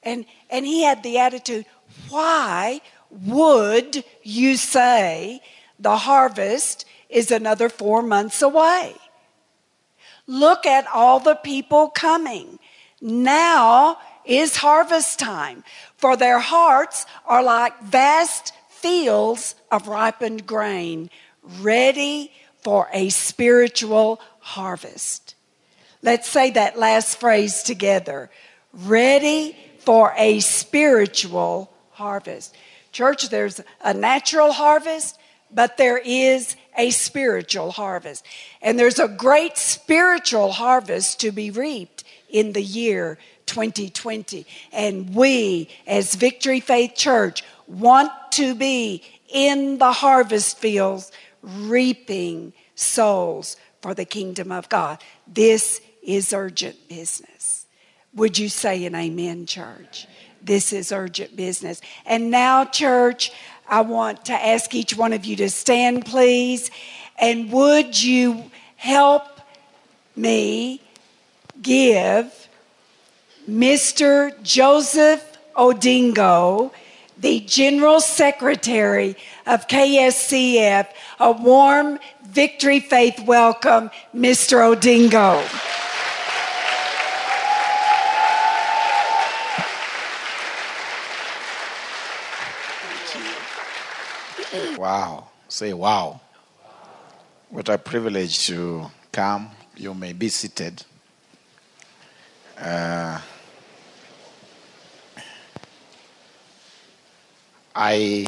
And, 0.03 0.25
and 0.49 0.65
he 0.65 0.83
had 0.83 1.01
the 1.03 1.17
attitude, 1.17 1.65
why 2.09 2.81
would 3.09 4.03
you 4.23 4.55
say 4.55 5.41
the 5.79 5.97
harvest 5.97 6.85
is 7.09 7.31
another 7.31 7.69
four 7.69 8.01
months 8.01 8.41
away? 8.41 8.95
Look 10.27 10.65
at 10.65 10.85
all 10.93 11.19
the 11.19 11.35
people 11.35 11.89
coming. 11.89 12.59
Now 13.01 13.97
is 14.23 14.57
harvest 14.57 15.17
time, 15.17 15.63
for 15.97 16.15
their 16.15 16.39
hearts 16.39 17.07
are 17.25 17.41
like 17.41 17.81
vast 17.81 18.53
fields 18.81 19.55
of 19.71 19.87
ripened 19.87 20.45
grain, 20.45 21.09
ready 21.59 22.31
for 22.61 22.87
a 22.93 23.09
spiritual 23.09 24.19
harvest. 24.39 25.35
Let's 26.01 26.27
say 26.27 26.51
that 26.51 26.79
last 26.79 27.19
phrase 27.19 27.63
together 27.63 28.29
ready 28.73 29.55
for 29.79 30.13
a 30.17 30.39
spiritual 30.39 31.71
harvest. 31.91 32.55
Church, 32.91 33.29
there's 33.29 33.61
a 33.83 33.93
natural 33.93 34.51
harvest, 34.51 35.17
but 35.51 35.77
there 35.77 35.97
is 35.97 36.55
a 36.77 36.89
spiritual 36.91 37.71
harvest. 37.71 38.25
And 38.61 38.79
there's 38.79 38.99
a 38.99 39.07
great 39.07 39.57
spiritual 39.57 40.53
harvest 40.53 41.19
to 41.21 41.31
be 41.31 41.51
reaped 41.51 42.03
in 42.29 42.53
the 42.53 42.63
year 42.63 43.17
2020. 43.51 44.45
And 44.71 45.13
we, 45.13 45.67
as 45.85 46.15
Victory 46.15 46.61
Faith 46.61 46.95
Church, 46.95 47.43
want 47.67 48.11
to 48.31 48.55
be 48.55 49.03
in 49.27 49.77
the 49.77 49.91
harvest 49.91 50.57
fields 50.57 51.11
reaping 51.41 52.53
souls 52.75 53.57
for 53.81 53.93
the 53.93 54.05
kingdom 54.05 54.53
of 54.53 54.69
God. 54.69 55.03
This 55.27 55.81
is 56.01 56.31
urgent 56.31 56.87
business. 56.87 57.65
Would 58.13 58.37
you 58.37 58.47
say 58.47 58.85
an 58.85 58.95
amen, 58.95 59.45
church? 59.47 60.07
This 60.41 60.71
is 60.71 60.93
urgent 60.93 61.35
business. 61.35 61.81
And 62.05 62.31
now, 62.31 62.63
church, 62.63 63.33
I 63.67 63.81
want 63.81 64.25
to 64.25 64.33
ask 64.33 64.73
each 64.73 64.95
one 64.95 65.11
of 65.11 65.25
you 65.25 65.35
to 65.37 65.49
stand, 65.49 66.05
please. 66.05 66.71
And 67.19 67.51
would 67.51 68.01
you 68.01 68.49
help 68.77 69.23
me 70.15 70.81
give 71.61 72.40
Mr. 73.49 74.31
Joseph 74.43 75.37
Odingo, 75.55 76.71
the 77.17 77.39
General 77.41 77.99
Secretary 77.99 79.15
of 79.45 79.67
KSCF, 79.67 80.87
a 81.19 81.31
warm 81.31 81.99
Victory 82.25 82.79
Faith 82.79 83.19
welcome, 83.25 83.89
Mr. 84.15 84.75
Odingo. 84.75 85.41
Wow. 94.77 95.27
Say 95.47 95.73
wow. 95.73 96.19
What 97.49 97.69
a 97.69 97.77
privilege 97.77 98.47
to 98.47 98.89
come. 99.11 99.51
You 99.75 99.93
may 99.93 100.13
be 100.13 100.29
seated. 100.29 100.83
Uh, 102.61 103.19
I 107.73 108.27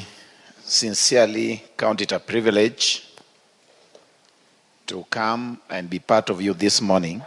sincerely 0.63 1.63
count 1.77 2.01
it 2.01 2.13
a 2.13 2.19
privilege 2.19 3.09
to 4.87 5.05
come 5.11 5.61
and 5.69 5.87
be 5.87 5.99
part 5.99 6.31
of 6.31 6.41
you 6.41 6.55
this 6.55 6.81
morning. 6.81 7.21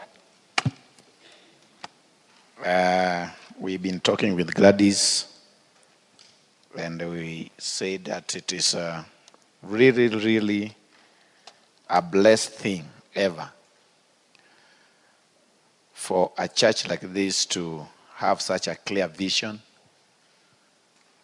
Uh, 2.64 3.28
we've 3.60 3.80
been 3.80 4.00
talking 4.00 4.34
with 4.34 4.52
Gladys, 4.52 5.26
and 6.76 7.00
we 7.08 7.52
say 7.56 7.98
that 7.98 8.34
it 8.34 8.52
is 8.52 8.74
uh, 8.74 9.04
really, 9.62 10.08
really 10.08 10.74
a 11.88 12.02
blessed 12.02 12.50
thing 12.54 12.84
ever 13.14 13.48
for 16.06 16.30
a 16.38 16.46
church 16.46 16.88
like 16.88 17.00
this 17.00 17.44
to 17.46 17.84
have 18.14 18.40
such 18.40 18.68
a 18.68 18.76
clear 18.76 19.08
vision, 19.08 19.60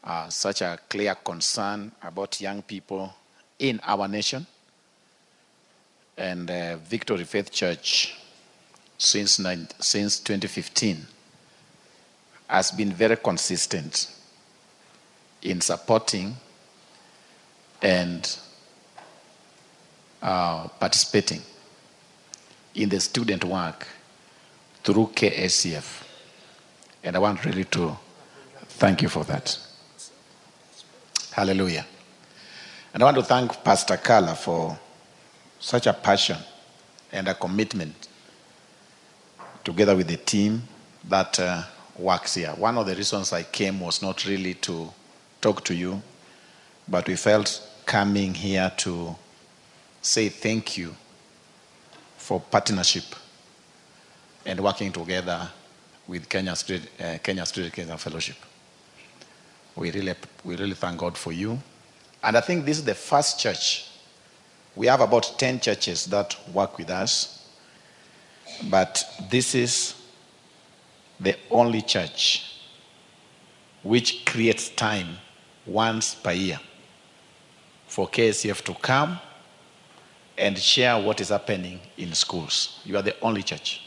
uh, 0.03 0.29
such 0.29 0.61
a 0.61 0.77
clear 0.89 1.15
concern 1.15 1.93
about 2.03 2.41
young 2.41 2.61
people 2.63 3.15
in 3.61 3.79
our 3.85 4.09
nation, 4.09 4.45
and 6.19 6.51
uh, 6.51 6.77
Victory 6.79 7.23
Faith 7.23 7.53
Church 7.53 8.19
since, 8.99 9.39
nine, 9.39 9.69
since 9.79 10.19
2015 10.19 11.07
has 12.49 12.73
been 12.73 12.93
very 12.93 13.17
consistent 13.17 14.11
in 15.43 15.61
supporting 15.61 16.35
and 17.81 18.37
uh, 20.21 20.67
participating 20.81 21.41
in 22.75 22.89
the 22.89 22.99
student 22.99 23.45
work 23.45 23.87
through 24.83 25.11
KSCF. 25.15 26.03
And 27.05 27.17
I 27.17 27.19
want 27.19 27.45
really 27.45 27.65
to 27.65 27.97
thank 28.69 29.03
you 29.03 29.09
for 29.09 29.25
that. 29.25 29.59
Hallelujah. 31.33 31.87
And 32.93 33.03
I 33.03 33.07
want 33.07 33.17
to 33.17 33.23
thank 33.23 33.65
Pastor 33.65 33.97
Kala 33.97 34.35
for 34.35 34.79
such 35.59 35.87
a 35.87 35.93
passion 35.93 36.37
and 37.11 37.29
a 37.29 37.35
commitment 37.35 38.09
together 39.65 39.97
with 39.97 40.09
the 40.09 40.17
team 40.17 40.63
that 41.09 41.39
uh, 41.39 41.63
works 41.97 42.35
here. 42.35 42.51
One 42.51 42.77
of 42.79 42.87
the 42.87 42.95
reasons 42.95 43.33
I 43.33 43.45
came 43.45 43.81
was 43.81 44.03
not 44.03 44.27
really 44.27 44.55
to 44.55 44.93
talk 45.41 45.65
to 45.65 45.75
you, 45.75 46.03
but 46.89 47.07
we 47.07 47.17
felt 47.17 47.69
coming 47.87 48.35
here 48.35 48.71
to 48.79 49.17
say 50.01 50.29
thank 50.29 50.77
you 50.77 50.95
for 52.17 52.41
partnership 52.41 53.05
and 54.45 54.61
working 54.61 54.93
together 54.93 55.49
with 56.07 56.29
Kenya 56.29 56.57
Street, 56.57 56.89
uh, 57.01 57.19
Kenya 57.23 57.47
Street 57.47 57.73
Kenya 57.73 57.97
Fellowship. 57.97 58.37
We 59.77 59.91
really, 59.91 60.15
we 60.45 60.57
really 60.57 60.75
thank 60.75 60.99
God 60.99 61.17
for 61.17 61.33
you. 61.33 61.59
And 62.23 62.37
I 62.37 62.41
think 62.41 62.65
this 62.65 62.79
is 62.79 62.85
the 62.85 62.95
first 62.95 63.41
church. 63.41 63.89
We 64.77 64.87
have 64.87 65.01
about 65.01 65.35
10 65.39 65.61
churches 65.61 66.07
that 66.07 66.37
work 66.53 66.79
with 66.79 66.91
us, 66.91 67.49
but 68.71 69.05
this 69.31 69.55
is 69.55 69.95
the 71.21 71.37
only 71.51 71.83
church 71.83 72.61
which 73.83 74.25
creates 74.25 74.71
time 74.71 75.17
once 75.67 76.15
per 76.15 76.33
year 76.33 76.59
for 77.87 78.09
KSCF 78.09 78.63
to 78.65 78.75
come 78.75 79.19
and 80.39 80.59
share 80.59 81.01
what 81.01 81.21
is 81.21 81.29
happening 81.29 81.81
in 81.97 82.13
schools. 82.15 82.81
You 82.85 82.97
are 82.97 83.03
the 83.03 83.19
only 83.21 83.43
church. 83.43 83.83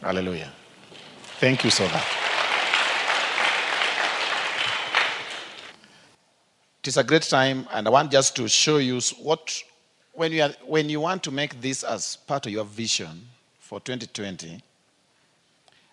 Hallelujah. 0.00 0.52
Thank 1.40 1.64
you 1.64 1.70
so 1.70 1.84
much. 1.84 2.04
It 6.82 6.88
is 6.88 6.96
a 6.96 7.04
great 7.04 7.22
time, 7.22 7.66
and 7.72 7.86
I 7.88 7.90
want 7.90 8.12
just 8.12 8.36
to 8.36 8.48
show 8.48 8.78
you 8.78 9.00
what, 9.20 9.60
when 10.12 10.30
you, 10.30 10.42
are, 10.44 10.52
when 10.64 10.88
you 10.88 11.00
want 11.00 11.24
to 11.24 11.32
make 11.32 11.60
this 11.60 11.82
as 11.82 12.14
part 12.14 12.46
of 12.46 12.52
your 12.52 12.64
vision 12.64 13.26
for 13.58 13.80
2020, 13.80 14.62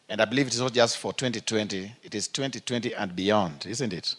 and 0.08 0.22
I 0.22 0.26
believe 0.26 0.48
it 0.48 0.54
is 0.54 0.62
not 0.62 0.74
just 0.74 1.00
for 1.00 1.12
2020, 1.12 1.92
it 2.04 2.14
is 2.14 2.28
2020 2.28 2.94
and 2.94 3.16
beyond, 3.16 3.66
isn't 3.68 3.92
it? 3.92 4.16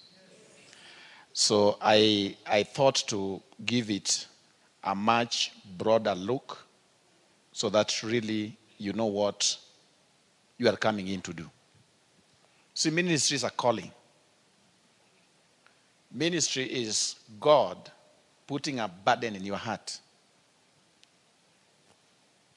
So 1.33 1.79
I, 1.81 2.37
I 2.45 2.65
thought 2.65 3.05
to 3.09 3.41
give 3.65 3.89
it 3.91 4.27
a 4.83 4.97
much 4.97 5.53
broader 5.79 6.15
look 6.15 6.67
so 7.53 7.69
that 7.71 8.03
really 8.03 8.57
you 8.79 8.93
know 8.93 9.07
what 9.07 9.57
you 10.59 10.69
are 10.69 10.77
coming 10.77 11.09
in 11.09 11.21
to 11.23 11.33
do. 11.33 11.49
See, 12.75 12.91
ministry 12.91 13.37
is 13.37 13.45
a 13.45 13.51
calling. 13.51 13.91
Ministry 16.13 16.65
is 16.65 17.17
God 17.41 17.91
putting 18.47 18.81
a 18.81 18.89
burden 18.89 19.37
in 19.37 19.45
your 19.45 19.57
heart. 19.57 19.99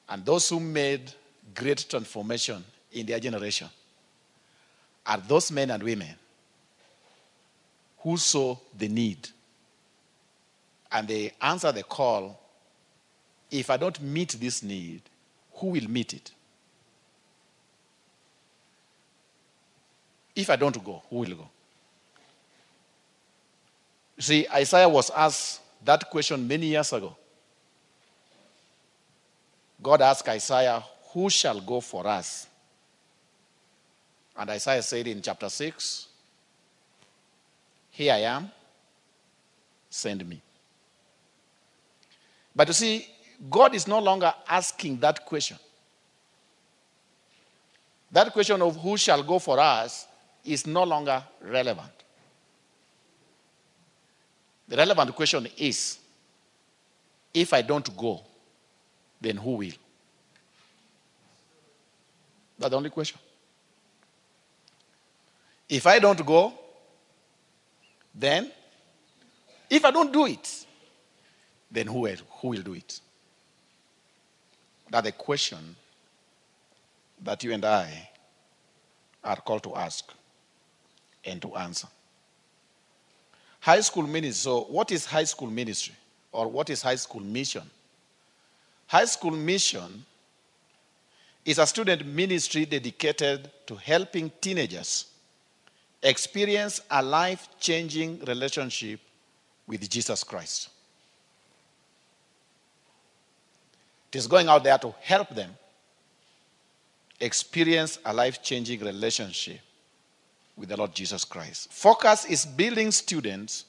And 0.08 0.24
those 0.24 0.48
who 0.48 0.60
made 0.60 1.12
great 1.54 1.86
transformation 1.88 2.64
in 2.92 3.06
their 3.06 3.20
generation 3.20 3.68
are 5.06 5.18
those 5.18 5.50
men 5.52 5.70
and 5.70 5.82
women 5.82 6.14
who 7.98 8.16
saw 8.16 8.56
the 8.76 8.88
need 8.88 9.28
and 10.90 11.06
they 11.06 11.32
answer 11.40 11.70
the 11.70 11.82
call 11.82 12.40
if 13.50 13.70
I 13.70 13.76
don't 13.76 14.00
meet 14.00 14.30
this 14.40 14.62
need, 14.62 15.02
who 15.54 15.68
will 15.68 15.88
meet 15.88 16.14
it? 16.14 16.30
If 20.34 20.50
I 20.50 20.56
don't 20.56 20.82
go, 20.84 21.02
who 21.10 21.16
will 21.16 21.34
go? 21.34 21.48
See, 24.18 24.46
Isaiah 24.52 24.88
was 24.88 25.10
asked 25.10 25.60
that 25.84 26.10
question 26.10 26.46
many 26.46 26.66
years 26.66 26.92
ago. 26.92 27.16
God 29.82 30.02
asked 30.02 30.28
Isaiah, 30.28 30.82
Who 31.12 31.30
shall 31.30 31.60
go 31.60 31.80
for 31.80 32.06
us? 32.06 32.46
And 34.36 34.50
Isaiah 34.50 34.82
said 34.82 35.06
in 35.06 35.22
chapter 35.22 35.48
6, 35.48 36.06
Here 37.90 38.12
I 38.12 38.18
am, 38.18 38.50
send 39.88 40.26
me. 40.28 40.40
But 42.54 42.68
you 42.68 42.74
see, 42.74 43.06
God 43.48 43.74
is 43.74 43.88
no 43.88 43.98
longer 43.98 44.32
asking 44.48 44.98
that 44.98 45.24
question. 45.24 45.58
That 48.12 48.32
question 48.32 48.60
of 48.60 48.76
who 48.76 48.96
shall 48.96 49.22
go 49.22 49.38
for 49.38 49.58
us 49.58 50.06
is 50.44 50.66
no 50.66 50.84
longer 50.84 51.22
relevant. 51.40 51.92
The 54.68 54.76
relevant 54.76 55.14
question 55.14 55.48
is 55.56 55.98
if 57.34 57.52
I 57.52 57.62
don't 57.62 57.96
go, 57.96 58.20
then 59.20 59.36
who 59.36 59.56
will? 59.56 59.72
That's 62.58 62.70
the 62.70 62.76
only 62.76 62.90
question. 62.90 63.18
If 65.68 65.86
I 65.86 65.98
don't 65.98 66.24
go, 66.24 66.52
then 68.14 68.50
if 69.68 69.84
I 69.84 69.90
don't 69.90 70.12
do 70.12 70.26
it, 70.26 70.66
then 71.70 71.86
who 71.86 72.00
will, 72.00 72.16
who 72.40 72.48
will 72.48 72.62
do 72.62 72.74
it? 72.74 73.00
That's 74.90 75.06
the 75.06 75.12
question 75.12 75.76
that 77.22 77.44
you 77.44 77.52
and 77.52 77.64
I 77.64 78.10
are 79.22 79.36
called 79.36 79.62
to 79.64 79.76
ask 79.76 80.12
and 81.24 81.40
to 81.42 81.54
answer. 81.56 81.88
High 83.60 83.80
school 83.80 84.06
ministry. 84.06 84.50
So, 84.50 84.62
what 84.62 84.90
is 84.90 85.04
high 85.04 85.24
school 85.24 85.50
ministry? 85.50 85.94
Or 86.32 86.48
what 86.48 86.70
is 86.70 86.80
high 86.80 86.96
school 86.96 87.20
mission? 87.20 87.62
High 88.86 89.04
school 89.04 89.32
mission 89.32 90.04
is 91.44 91.58
a 91.58 91.66
student 91.66 92.06
ministry 92.06 92.64
dedicated 92.64 93.50
to 93.66 93.74
helping 93.76 94.30
teenagers 94.40 95.06
experience 96.02 96.80
a 96.90 97.02
life 97.02 97.48
changing 97.58 98.20
relationship 98.24 99.00
with 99.66 99.88
Jesus 99.88 100.24
Christ. 100.24 100.70
It 104.12 104.18
is 104.18 104.26
going 104.26 104.48
out 104.48 104.64
there 104.64 104.78
to 104.78 104.94
help 105.00 105.30
them 105.30 105.50
experience 107.20 107.98
a 108.04 108.12
life 108.12 108.42
changing 108.42 108.80
relationship 108.80 109.60
with 110.60 110.68
the 110.68 110.76
Lord 110.76 110.94
Jesus 110.94 111.24
Christ. 111.24 111.72
Focus 111.72 112.26
is 112.26 112.44
building 112.44 112.90
students 112.90 113.64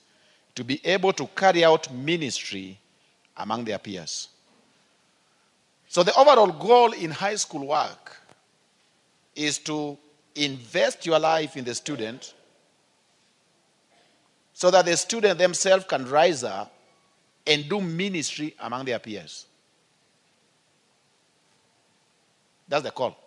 to 0.54 0.64
be 0.64 0.86
able 0.86 1.14
to 1.14 1.26
carry 1.28 1.64
out 1.64 1.92
ministry 1.92 2.78
among 3.38 3.64
their 3.64 3.80
peers. 3.80 4.28
So, 5.88 6.04
the 6.04 6.14
overall 6.16 6.52
goal 6.52 6.92
in 6.92 7.10
high 7.10 7.36
school 7.36 7.68
work 7.68 8.18
is 9.34 9.58
to 9.60 9.98
invest 10.36 11.06
your 11.06 11.18
life 11.18 11.56
in 11.56 11.64
the 11.64 11.74
student 11.74 12.34
so 14.54 14.70
that 14.70 14.86
the 14.86 14.96
student 14.98 15.40
themselves 15.40 15.86
can 15.88 16.08
rise 16.10 16.44
up 16.44 16.74
and 17.48 17.68
do 17.70 17.80
ministry 17.80 18.54
among 18.60 18.86
their 18.86 19.00
peers. 19.00 19.46
That's 22.68 22.84
the 22.84 22.92
call. 22.92 23.21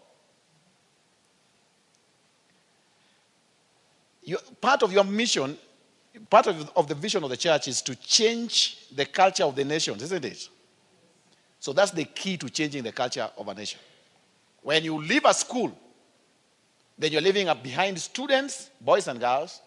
You, 4.25 4.39
part 4.61 4.83
of 4.83 4.93
your 4.93 5.05
mission, 5.05 5.59
part 6.31 6.47
of, 6.47 6.71
of 6.75 6.89
the 6.89 6.95
vision 6.95 7.23
of 7.23 7.31
the 7.31 7.37
church 7.37 7.69
is 7.69 7.83
to 7.83 7.95
change 7.95 8.89
the 8.95 9.05
culture 9.05 9.45
of 9.45 9.55
the 9.55 9.65
nations, 9.65 10.03
isn't 10.03 10.25
it? 10.25 10.49
So 11.61 11.73
that's 11.73 11.91
the 11.91 12.05
key 12.05 12.37
to 12.39 12.49
changing 12.49 12.83
the 12.83 12.93
culture 12.93 13.29
of 13.37 13.49
a 13.49 13.55
nation. 13.55 13.81
When 14.63 14.83
you 14.85 15.01
leave 15.03 15.25
a 15.25 15.35
school, 15.35 15.77
then 16.99 17.13
you're 17.13 17.21
leaving 17.21 17.49
behind 17.63 17.99
students, 17.99 18.71
boys 18.81 19.09
and 19.09 19.21
girls, 19.21 19.61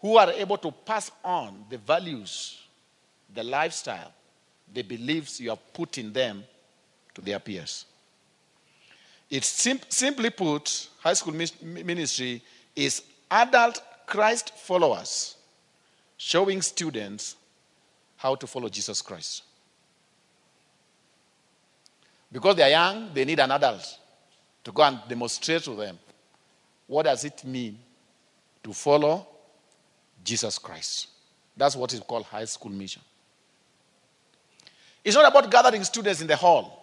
who 0.00 0.16
are 0.16 0.30
able 0.32 0.58
to 0.58 0.70
pass 0.70 1.10
on 1.24 1.64
the 1.70 1.78
values, 1.78 2.60
the 3.32 3.42
lifestyle, 3.42 4.12
the 4.72 4.82
beliefs 4.82 5.40
you 5.40 5.50
have 5.50 5.72
put 5.72 5.98
in 5.98 6.12
them 6.12 6.44
to 7.14 7.20
their 7.20 7.38
peers. 7.38 7.86
It's 9.30 9.46
sim- 9.46 9.80
simply 9.88 10.30
put, 10.30 10.88
high 11.00 11.14
school 11.14 11.34
ministry 11.62 12.42
is 12.74 13.02
adult 13.30 13.82
Christ 14.06 14.52
followers 14.56 15.36
showing 16.16 16.62
students 16.62 17.36
how 18.16 18.34
to 18.34 18.46
follow 18.46 18.68
Jesus 18.68 19.02
Christ. 19.02 19.42
Because 22.32 22.56
they 22.56 22.62
are 22.62 22.70
young, 22.70 23.10
they 23.12 23.24
need 23.24 23.40
an 23.40 23.50
adult 23.50 23.98
to 24.64 24.72
go 24.72 24.82
and 24.82 24.98
demonstrate 25.08 25.62
to 25.62 25.74
them 25.74 25.98
what 26.86 27.04
does 27.04 27.24
it 27.24 27.44
mean 27.44 27.78
to 28.62 28.72
follow 28.72 29.26
Jesus 30.24 30.58
Christ. 30.58 31.08
That's 31.56 31.76
what 31.76 31.92
is 31.92 32.00
called 32.00 32.24
high 32.24 32.44
school 32.44 32.72
mission. 32.72 33.02
It's 35.04 35.14
not 35.14 35.30
about 35.30 35.50
gathering 35.50 35.84
students 35.84 36.20
in 36.20 36.26
the 36.26 36.36
hall 36.36 36.82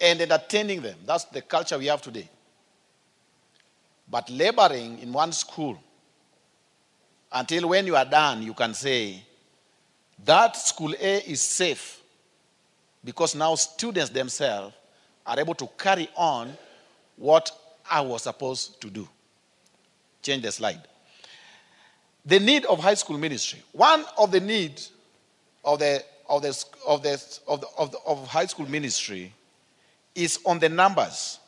and 0.00 0.20
entertaining 0.20 0.82
them. 0.82 0.96
That's 1.06 1.24
the 1.24 1.42
culture 1.42 1.78
we 1.78 1.86
have 1.86 2.02
today. 2.02 2.28
But 4.08 4.30
laboring 4.30 4.98
in 5.00 5.12
one 5.12 5.32
school 5.32 5.78
until 7.32 7.68
when 7.68 7.86
you 7.86 7.96
are 7.96 8.04
done, 8.04 8.42
you 8.42 8.54
can 8.54 8.72
say, 8.74 9.22
that 10.24 10.56
school 10.56 10.94
A 10.98 11.18
is 11.30 11.42
safe 11.42 12.00
because 13.04 13.34
now 13.34 13.54
students 13.54 14.10
themselves 14.10 14.74
are 15.26 15.38
able 15.38 15.54
to 15.54 15.68
carry 15.76 16.08
on 16.16 16.56
what 17.16 17.50
I 17.90 18.00
was 18.00 18.22
supposed 18.22 18.80
to 18.80 18.90
do. 18.90 19.08
Change 20.22 20.42
the 20.42 20.52
slide. 20.52 20.82
The 22.24 22.40
need 22.40 22.64
of 22.66 22.80
high 22.80 22.94
school 22.94 23.18
ministry. 23.18 23.62
One 23.72 24.04
of 24.18 24.32
the 24.32 24.40
needs 24.40 24.90
of 25.64 25.78
the 25.78 26.02
of 26.28 26.42
the 26.42 26.64
of 26.86 27.02
the 27.02 27.38
of, 27.46 27.60
the, 27.60 27.66
of, 27.78 27.94
of 28.06 28.26
high 28.26 28.46
school 28.46 28.68
ministry 28.68 29.32
is 30.14 30.40
on 30.44 30.58
the 30.58 30.68
numbers. 30.68 31.38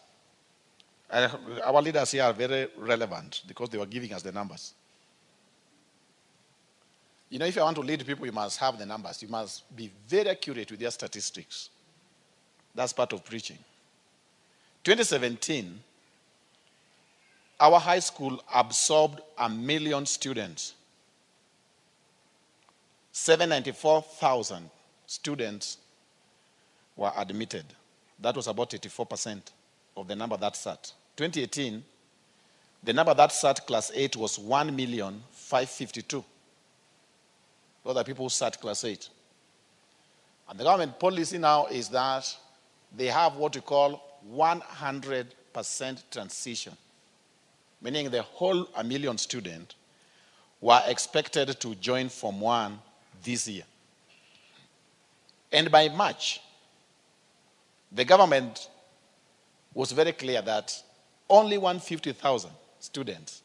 Uh, 1.10 1.28
our 1.64 1.80
leaders 1.80 2.10
here 2.10 2.22
are 2.22 2.32
very 2.32 2.68
relevant 2.76 3.42
because 3.46 3.70
they 3.70 3.78
were 3.78 3.86
giving 3.86 4.12
us 4.12 4.22
the 4.22 4.32
numbers. 4.32 4.74
You 7.30 7.38
know, 7.38 7.46
if 7.46 7.56
you 7.56 7.62
want 7.62 7.76
to 7.76 7.82
lead 7.82 8.06
people, 8.06 8.26
you 8.26 8.32
must 8.32 8.58
have 8.58 8.78
the 8.78 8.86
numbers. 8.86 9.22
You 9.22 9.28
must 9.28 9.74
be 9.74 9.90
very 10.06 10.28
accurate 10.30 10.70
with 10.70 10.80
your 10.80 10.90
statistics. 10.90 11.70
That's 12.74 12.92
part 12.92 13.12
of 13.12 13.24
preaching. 13.24 13.58
2017, 14.84 15.80
our 17.60 17.78
high 17.78 17.98
school 17.98 18.42
absorbed 18.54 19.20
a 19.36 19.48
million 19.48 20.06
students. 20.06 20.74
794,000 23.12 24.70
students 25.06 25.78
were 26.96 27.12
admitted. 27.16 27.64
That 28.20 28.36
was 28.36 28.46
about 28.46 28.70
84% 28.70 29.40
of 29.96 30.06
the 30.06 30.16
number 30.16 30.36
that 30.36 30.56
sat. 30.56 30.92
2018, 31.18 31.82
the 32.84 32.92
number 32.92 33.12
that 33.12 33.32
sat 33.32 33.66
class 33.66 33.90
8 33.92 34.14
was 34.14 34.38
1,552. 34.38 36.24
Those 37.84 37.96
are 37.96 38.04
people 38.04 38.26
who 38.26 38.28
sat 38.28 38.60
class 38.60 38.84
8. 38.84 39.08
And 40.48 40.60
the 40.60 40.62
government 40.62 40.96
policy 41.00 41.38
now 41.38 41.66
is 41.66 41.88
that 41.88 42.32
they 42.96 43.06
have 43.06 43.34
what 43.34 43.56
we 43.56 43.60
call 43.60 44.00
100% 44.32 46.02
transition, 46.08 46.76
meaning 47.82 48.10
the 48.10 48.22
whole 48.22 48.68
a 48.76 48.84
million 48.84 49.18
students 49.18 49.74
were 50.60 50.82
expected 50.86 51.58
to 51.58 51.74
join 51.74 52.08
Form 52.08 52.40
1 52.40 52.78
this 53.24 53.48
year. 53.48 53.64
And 55.50 55.68
by 55.68 55.88
March, 55.88 56.40
the 57.90 58.04
government 58.04 58.68
was 59.74 59.90
very 59.90 60.12
clear 60.12 60.42
that 60.42 60.80
only 61.28 61.58
150,000 61.58 62.50
students 62.80 63.42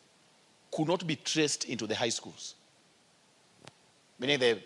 could 0.72 0.88
not 0.88 1.06
be 1.06 1.16
traced 1.16 1.66
into 1.66 1.86
the 1.86 1.96
high 1.96 2.10
schools. 2.10 2.56
Meaning 4.20 4.40
the, 4.40 4.60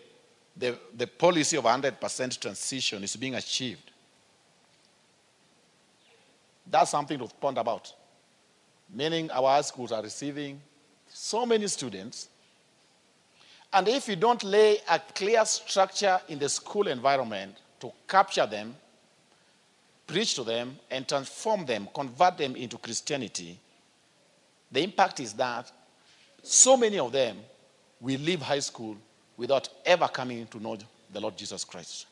the, 0.56 0.78
the 0.96 1.06
policy 1.06 1.56
of 1.56 1.64
100% 1.64 2.40
transition 2.40 3.02
is 3.02 3.16
being 3.16 3.34
achieved. 3.34 3.90
That's 6.70 6.90
something 6.90 7.18
to 7.18 7.28
ponder 7.40 7.60
about. 7.60 7.92
Meaning 8.94 9.30
our 9.30 9.48
high 9.48 9.62
schools 9.62 9.92
are 9.92 10.02
receiving 10.02 10.60
so 11.08 11.44
many 11.46 11.66
students. 11.66 12.28
And 13.72 13.88
if 13.88 14.08
you 14.08 14.16
don't 14.16 14.42
lay 14.44 14.78
a 14.88 14.98
clear 14.98 15.44
structure 15.44 16.20
in 16.28 16.38
the 16.38 16.48
school 16.48 16.88
environment 16.88 17.56
to 17.80 17.92
capture 18.06 18.46
them 18.46 18.74
preach 20.08 20.34
to 20.34 20.42
them 20.42 20.76
and 20.90 21.06
transform 21.06 21.64
them, 21.66 21.86
convert 21.94 22.38
them 22.38 22.56
into 22.56 22.78
Christianity, 22.78 23.56
the 24.72 24.82
impact 24.82 25.20
is 25.20 25.34
that 25.34 25.70
so 26.42 26.76
many 26.76 26.98
of 26.98 27.12
them 27.12 27.36
will 28.00 28.18
leave 28.18 28.40
high 28.40 28.58
school 28.58 28.96
without 29.36 29.68
ever 29.84 30.08
coming 30.08 30.46
to 30.48 30.58
know 30.58 30.76
the 31.12 31.20
Lord 31.20 31.36
Jesus 31.36 31.62
Christ. 31.62 32.06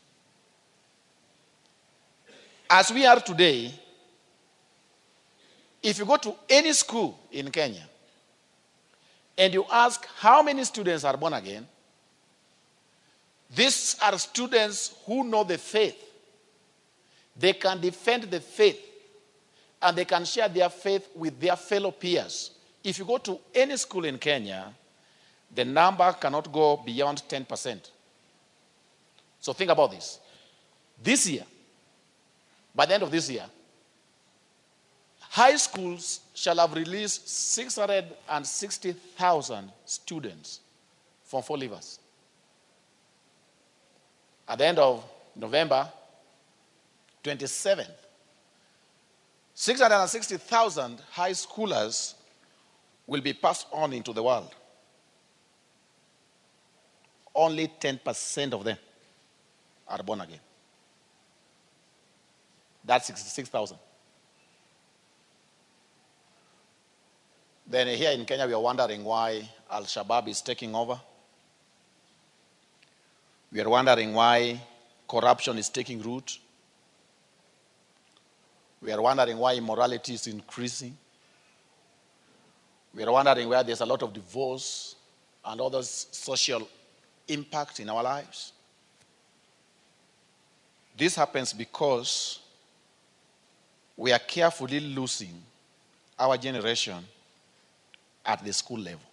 As 2.69 2.93
we 2.93 3.07
are 3.07 3.21
today, 3.21 3.73
if 5.83 5.99
you 5.99 6.05
go 6.05 6.17
to 6.17 6.35
any 6.49 6.73
school 6.73 7.19
in 7.33 7.51
Kenya 7.51 7.89
and 9.39 9.55
you 9.55 9.65
ask 9.71 10.07
how 10.17 10.43
many 10.43 10.65
students 10.65 11.05
are 11.05 11.17
born 11.17 11.33
again, 11.33 11.67
these 13.55 13.97
are 14.03 14.19
students 14.19 14.97
who 15.07 15.25
know 15.25 15.45
the 15.45 15.57
faith 15.57 16.06
they 17.39 17.53
can 17.53 17.81
defend 17.81 18.25
the 18.25 18.41
faith 18.41 18.81
and 19.83 19.97
they 19.97 20.05
can 20.05 20.25
share 20.25 20.49
their 20.49 20.69
faith 20.69 21.09
with 21.15 21.39
their 21.39 21.57
fellow 21.57 21.91
peers. 21.91 22.53
If 22.83 22.99
you 22.99 23.05
go 23.05 23.19
to 23.19 23.39
any 23.55 23.77
school 23.77 24.05
in 24.05 24.19
Kenya, 24.19 24.73
the 25.55 25.65
number 25.65 26.11
cannot 26.13 26.53
go 26.53 26.79
beyond 26.79 27.23
10%. 27.29 27.91
So 29.41 29.53
think 29.53 29.71
about 29.71 29.91
this. 29.91 30.19
This 31.03 31.29
year, 31.29 31.45
by 32.75 32.87
the 32.87 32.95
end 32.95 33.03
of 33.03 33.11
this 33.11 33.29
year, 33.31 33.45
high 35.21 35.57
schools 35.57 36.21
shall 36.35 36.57
have 36.57 36.73
released 36.75 37.29
660,000 37.29 39.71
students 39.85 40.61
from 41.25 41.43
four 41.43 41.59
leavers. 41.59 41.99
At 44.49 44.59
the 44.59 44.67
end 44.67 44.79
of 44.79 45.05
November, 45.35 45.89
27th, 47.27 47.91
660,000 49.53 51.01
high 51.11 51.33
schoolers 51.33 52.15
will 53.07 53.21
be 53.21 53.33
passed 53.33 53.67
on 53.73 53.93
into 53.93 54.13
the 54.13 54.23
world. 54.23 54.55
Only 57.35 57.69
10% 57.69 58.53
of 58.53 58.65
them 58.65 58.77
are 59.89 60.03
born 60.03 60.21
again. 60.21 60.41
That's 62.85 63.07
66,000. 63.07 63.77
Then 67.67 67.89
here 67.89 68.13
in 68.13 68.25
Kenya, 68.25 68.47
we 68.47 68.53
are 68.53 68.61
wondering 68.61 69.03
why 69.03 69.49
Al 69.69 69.83
Shabaab 69.83 70.29
is 70.29 70.41
taking 70.41 70.75
over. 70.75 71.01
We 73.51 73.61
are 73.61 73.69
wondering 73.69 74.15
why 74.15 74.61
corruption 75.09 75.59
is 75.59 75.69
taking 75.69 76.01
root. 76.01 76.39
We 78.83 78.93
are 78.93 79.01
wondering 79.01 79.39
why 79.39 79.55
immorality 79.55 80.15
is 80.15 80.27
increasing. 80.27 80.97
We 82.95 83.05
are 83.05 83.13
wondering 83.13 83.49
why 83.49 83.63
there's 83.63 83.81
a 83.81 83.87
lot 83.87 84.03
of 84.03 84.13
divorce 84.13 84.97
and 85.45 85.61
other 85.61 85.83
social 85.83 86.69
impact 87.29 87.81
in 87.81 87.89
our 87.89 88.03
lives. 88.03 88.53
This 90.97 91.15
happens 91.15 91.53
because 91.53 92.41
we 93.97 94.13
are 94.13 94.19
carefully 94.19 94.81
losing 94.81 95.43
our 96.19 96.37
generation 96.37 97.05
at 98.25 98.45
the 98.45 98.53
school 98.53 98.79
level. 98.79 99.06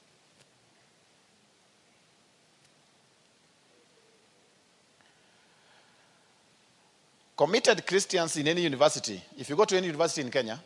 Committed 7.35 7.85
Christians 7.85 8.37
in 8.37 8.47
any 8.47 8.61
university, 8.61 9.21
if 9.37 9.49
you 9.49 9.55
go 9.55 9.65
to 9.65 9.75
any 9.75 9.87
university 9.87 10.21
in 10.21 10.29
Kenya, 10.29 10.59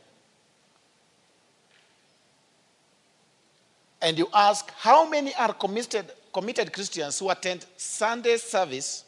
and 4.01 4.17
you 4.17 4.27
ask 4.33 4.71
how 4.77 5.09
many 5.09 5.33
are 5.35 5.53
committed, 5.53 6.11
committed 6.33 6.71
Christians 6.71 7.17
who 7.19 7.29
attend 7.29 7.65
Sunday 7.77 8.37
service, 8.37 9.05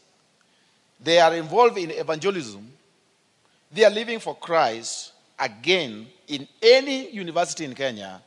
they 1.00 1.20
are 1.20 1.36
involved 1.36 1.78
in 1.78 1.92
evangelism, 1.92 2.72
they 3.72 3.84
are 3.84 3.92
living 3.92 4.20
for 4.20 4.36
Christ, 4.36 5.14
again, 5.38 6.08
in 6.28 6.48
any 6.62 7.12
university 7.12 7.66
in 7.66 7.76
Kenya, 7.76 8.22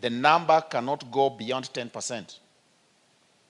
the 0.00 0.10
number 0.10 0.60
cannot 0.62 1.10
go 1.10 1.30
beyond 1.30 1.70
10%. 1.72 2.38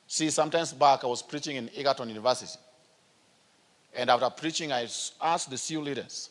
See, 0.06 0.30
sometimes 0.30 0.72
back 0.72 1.02
I 1.02 1.06
was 1.06 1.22
preaching 1.22 1.56
in 1.56 1.70
Egerton 1.74 2.08
University. 2.08 2.58
And 3.96 4.10
after 4.10 4.28
preaching, 4.30 4.72
I 4.72 4.88
asked 5.20 5.50
the 5.50 5.56
CU 5.56 5.80
leaders, 5.80 6.30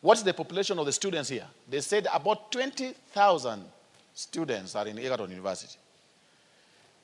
What's 0.00 0.22
the 0.22 0.34
population 0.34 0.78
of 0.78 0.86
the 0.86 0.92
students 0.92 1.30
here? 1.30 1.46
They 1.68 1.80
said 1.80 2.06
about 2.12 2.52
20,000 2.52 3.64
students 4.14 4.76
are 4.76 4.86
in 4.86 4.98
Egerton 4.98 5.30
University. 5.30 5.78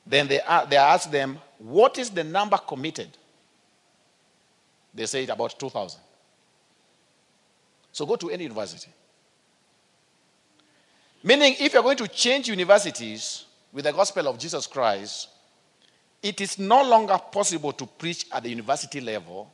Then 0.07 0.29
they, 0.29 0.41
they 0.69 0.77
asked 0.77 1.11
them, 1.11 1.39
What 1.59 1.99
is 1.99 2.11
the 2.11 2.25
number 2.25 2.59
committed? 2.59 3.09
They 4.95 5.07
said 5.07 5.31
about 5.31 5.59
2,000. 5.59 6.01
So 7.93 8.07
go 8.07 8.17
to 8.17 8.31
any 8.31 8.45
university. 8.45 8.91
Meaning, 11.23 11.57
if 11.61 11.73
you're 11.73 11.83
going 11.83 11.97
to 11.99 12.09
change 12.09 12.49
universities 12.49 13.45
with 13.73 13.85
the 13.85 13.93
gospel 13.93 14.27
of 14.29 14.39
Jesus 14.39 14.67
Christ, 14.67 15.29
it 16.23 16.41
is 16.41 16.59
no 16.59 16.83
longer 16.83 17.19
possible 17.19 17.73
to 17.73 17.87
preach 17.87 18.27
at 18.33 18.43
the 18.43 18.49
university 18.49 19.01
level. 19.01 19.53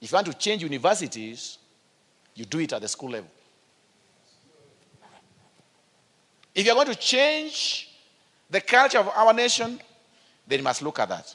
If 0.00 0.10
you 0.10 0.16
want 0.16 0.26
to 0.26 0.34
change 0.34 0.62
universities, 0.62 1.58
you 2.34 2.44
do 2.44 2.58
it 2.60 2.72
at 2.72 2.80
the 2.80 2.88
school 2.88 3.10
level. 3.10 3.30
If 6.54 6.66
you're 6.66 6.74
going 6.74 6.88
to 6.88 6.94
change 6.94 7.90
the 8.48 8.60
culture 8.60 8.98
of 8.98 9.08
our 9.08 9.32
nation, 9.32 9.80
then 10.46 10.58
you 10.58 10.64
must 10.64 10.82
look 10.82 10.98
at 10.98 11.08
that. 11.08 11.34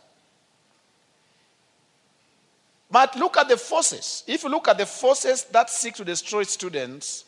But 2.90 3.16
look 3.16 3.38
at 3.38 3.48
the 3.48 3.58
forces. 3.58 4.24
If 4.28 4.44
you 4.44 4.50
look 4.50 4.68
at 4.68 4.78
the 4.78 4.86
forces 4.86 5.44
that 5.46 5.70
seek 5.70 5.96
to 5.96 6.06
destroy 6.06 6.44
students, 6.44 7.26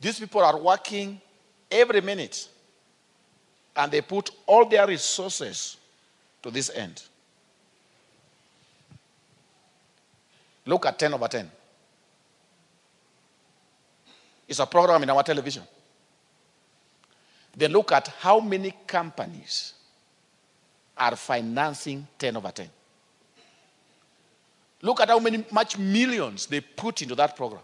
these 0.00 0.18
people 0.18 0.42
are 0.42 0.58
working 0.58 1.20
every 1.70 2.00
minute 2.00 2.48
and 3.76 3.90
they 3.90 4.00
put 4.00 4.30
all 4.46 4.64
their 4.64 4.86
resources 4.86 5.76
to 6.42 6.50
this 6.50 6.70
end. 6.70 7.02
Look 10.70 10.86
at 10.86 11.00
10 11.00 11.14
over 11.14 11.26
10. 11.26 11.50
It's 14.46 14.60
a 14.60 14.66
program 14.66 15.02
in 15.02 15.10
our 15.10 15.24
television. 15.24 15.64
Then 17.56 17.72
look 17.72 17.90
at 17.90 18.06
how 18.20 18.38
many 18.38 18.72
companies 18.86 19.74
are 20.96 21.16
financing 21.16 22.06
10 22.16 22.36
over 22.36 22.52
10. 22.52 22.70
Look 24.82 25.00
at 25.00 25.08
how 25.08 25.18
many 25.18 25.44
much 25.50 25.76
millions 25.76 26.46
they 26.46 26.60
put 26.60 27.02
into 27.02 27.16
that 27.16 27.34
program. 27.34 27.62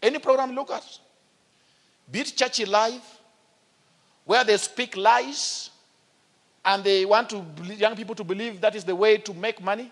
Any 0.00 0.20
program 0.20 0.54
look 0.54 0.70
at. 0.70 0.84
Be 2.08 2.20
it 2.20 2.32
Churchill 2.36 2.70
Live, 2.70 3.15
where 4.26 4.44
they 4.44 4.56
speak 4.58 4.96
lies 4.96 5.70
and 6.64 6.82
they 6.82 7.04
want 7.04 7.30
to 7.30 7.42
young 7.76 7.96
people 7.96 8.14
to 8.14 8.24
believe 8.24 8.60
that 8.60 8.74
is 8.74 8.84
the 8.84 8.94
way 8.94 9.16
to 9.16 9.32
make 9.32 9.62
money. 9.62 9.90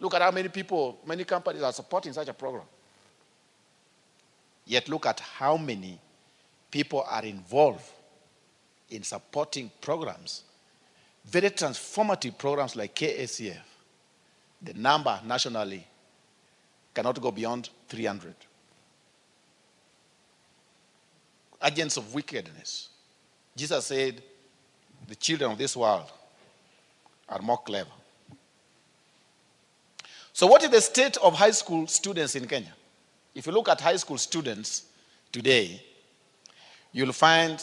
Look 0.00 0.14
at 0.14 0.20
how 0.20 0.32
many 0.32 0.48
people, 0.48 0.98
many 1.06 1.24
companies 1.24 1.62
are 1.62 1.72
supporting 1.72 2.12
such 2.12 2.28
a 2.28 2.34
program. 2.34 2.64
Yet 4.66 4.88
look 4.88 5.06
at 5.06 5.20
how 5.20 5.56
many 5.56 5.98
people 6.70 7.04
are 7.08 7.24
involved 7.24 7.84
in 8.90 9.04
supporting 9.04 9.70
programs, 9.80 10.42
very 11.24 11.50
transformative 11.50 12.36
programs 12.36 12.74
like 12.74 12.94
KSCF. 12.94 13.60
The 14.60 14.74
number 14.74 15.20
nationally 15.24 15.86
cannot 16.92 17.20
go 17.20 17.30
beyond 17.30 17.70
300. 17.88 18.34
Agents 21.62 21.96
of 21.96 22.12
wickedness. 22.12 22.88
Jesus 23.56 23.86
said, 23.86 24.22
the 25.06 25.14
children 25.14 25.52
of 25.52 25.58
this 25.58 25.76
world 25.76 26.10
are 27.28 27.40
more 27.40 27.58
clever. 27.58 27.90
So, 30.32 30.46
what 30.46 30.62
is 30.64 30.70
the 30.70 30.80
state 30.80 31.16
of 31.18 31.34
high 31.34 31.52
school 31.52 31.86
students 31.86 32.34
in 32.34 32.46
Kenya? 32.46 32.72
If 33.34 33.46
you 33.46 33.52
look 33.52 33.68
at 33.68 33.80
high 33.80 33.96
school 33.96 34.18
students 34.18 34.84
today, 35.30 35.82
you'll 36.92 37.12
find 37.12 37.62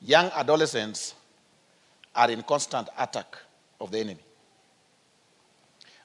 young 0.00 0.30
adolescents 0.34 1.14
are 2.14 2.30
in 2.30 2.42
constant 2.42 2.88
attack 2.98 3.36
of 3.80 3.90
the 3.90 3.98
enemy. 3.98 4.20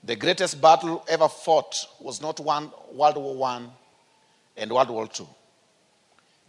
The 0.04 0.16
greatest 0.16 0.62
battle 0.62 1.04
ever 1.08 1.28
fought 1.28 1.76
was 2.00 2.22
not 2.22 2.40
one 2.40 2.72
World 2.94 3.18
War 3.18 3.48
I 3.48 3.62
and 4.56 4.72
World 4.72 4.90
War 4.90 5.10
II. 5.20 5.28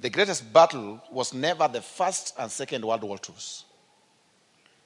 The 0.00 0.10
greatest 0.10 0.52
battle 0.52 1.00
was 1.10 1.34
never 1.34 1.66
the 1.66 1.80
First 1.80 2.34
and 2.38 2.50
Second 2.50 2.84
World 2.84 3.02
War 3.02 3.16
IIs. 3.16 3.64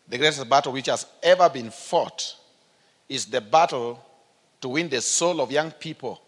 The 0.09 0.19
greatest 0.19 0.49
battle 0.49 0.73
which 0.73 0.87
has 0.87 1.07
ever 1.23 1.49
been 1.49 1.71
fought 1.71 2.37
is 3.09 3.27
the 3.27 3.41
battle 3.41 4.03
to 4.61 4.69
win 4.69 4.89
the 4.89 5.01
soul 5.01 5.41
of 5.41 5.53
young 5.53 5.71
people 5.71 6.21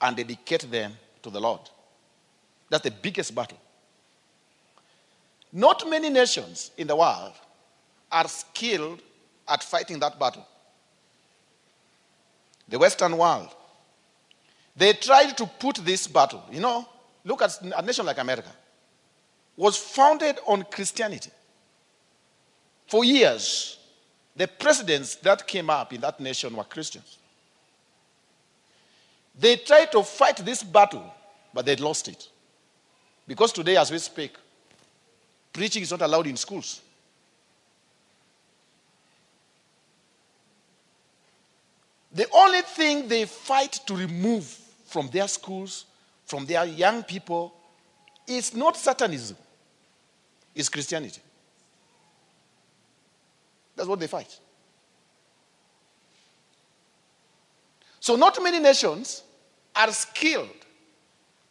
and 0.00 0.16
dedicate 0.16 0.70
them 0.70 0.96
to 1.22 1.30
the 1.30 1.40
Lord. 1.40 1.60
That's 2.70 2.84
the 2.84 2.90
biggest 2.90 3.34
battle. 3.34 3.58
Not 5.52 5.88
many 5.88 6.10
nations 6.10 6.70
in 6.76 6.86
the 6.86 6.96
world 6.96 7.32
are 8.10 8.28
skilled 8.28 9.00
at 9.48 9.62
fighting 9.62 9.98
that 10.00 10.18
battle. 10.18 10.46
The 12.68 12.78
Western 12.78 13.16
world, 13.16 13.48
they 14.74 14.92
tried 14.94 15.36
to 15.36 15.46
put 15.46 15.76
this 15.76 16.06
battle, 16.06 16.42
you 16.50 16.60
know, 16.60 16.86
look 17.26 17.42
at 17.42 17.60
a 17.60 17.82
nation 17.82 18.06
like 18.06 18.18
America, 18.18 18.50
was 19.56 19.76
founded 19.76 20.38
on 20.46 20.64
Christianity. 20.70 21.30
For 22.86 23.04
years, 23.04 23.78
the 24.34 24.46
presidents 24.46 25.16
that 25.16 25.46
came 25.46 25.68
up 25.68 25.92
in 25.92 26.00
that 26.02 26.20
nation 26.20 26.54
were 26.54 26.64
Christians. 26.64 27.18
They 29.38 29.56
tried 29.56 29.90
to 29.92 30.02
fight 30.02 30.36
this 30.36 30.62
battle, 30.62 31.12
but 31.52 31.66
they 31.66 31.74
lost 31.76 32.08
it. 32.08 32.28
Because 33.26 33.52
today, 33.52 33.76
as 33.76 33.90
we 33.90 33.98
speak, 33.98 34.34
preaching 35.52 35.82
is 35.82 35.90
not 35.90 36.02
allowed 36.02 36.28
in 36.28 36.36
schools. 36.36 36.80
The 42.12 42.26
only 42.32 42.62
thing 42.62 43.08
they 43.08 43.24
fight 43.24 43.80
to 43.86 43.96
remove 43.96 44.44
from 44.86 45.08
their 45.08 45.28
schools, 45.28 45.86
from 46.26 46.44
their 46.44 46.64
young 46.64 47.02
people, 47.02 47.54
is 48.26 48.54
not 48.54 48.76
Satanism, 48.76 49.36
it's 50.54 50.68
Christianity. 50.68 51.20
That's 53.74 53.88
what 53.88 54.00
they 54.00 54.06
fight. 54.06 54.38
So, 58.00 58.16
not 58.16 58.40
many 58.42 58.58
nations 58.58 59.22
are 59.74 59.92
skilled 59.92 60.48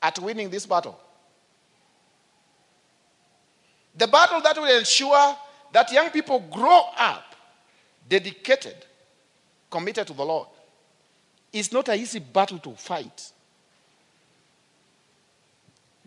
at 0.01 0.19
winning 0.19 0.49
this 0.49 0.65
battle. 0.65 0.99
The 3.97 4.07
battle 4.07 4.41
that 4.41 4.57
will 4.57 4.77
ensure 4.77 5.37
that 5.71 5.91
young 5.91 6.09
people 6.09 6.39
grow 6.51 6.81
up 6.97 7.35
dedicated, 8.07 8.75
committed 9.69 10.07
to 10.07 10.13
the 10.13 10.25
Lord, 10.25 10.47
is 11.51 11.71
not 11.71 11.87
an 11.89 11.99
easy 11.99 12.19
battle 12.19 12.59
to 12.59 12.71
fight. 12.71 13.31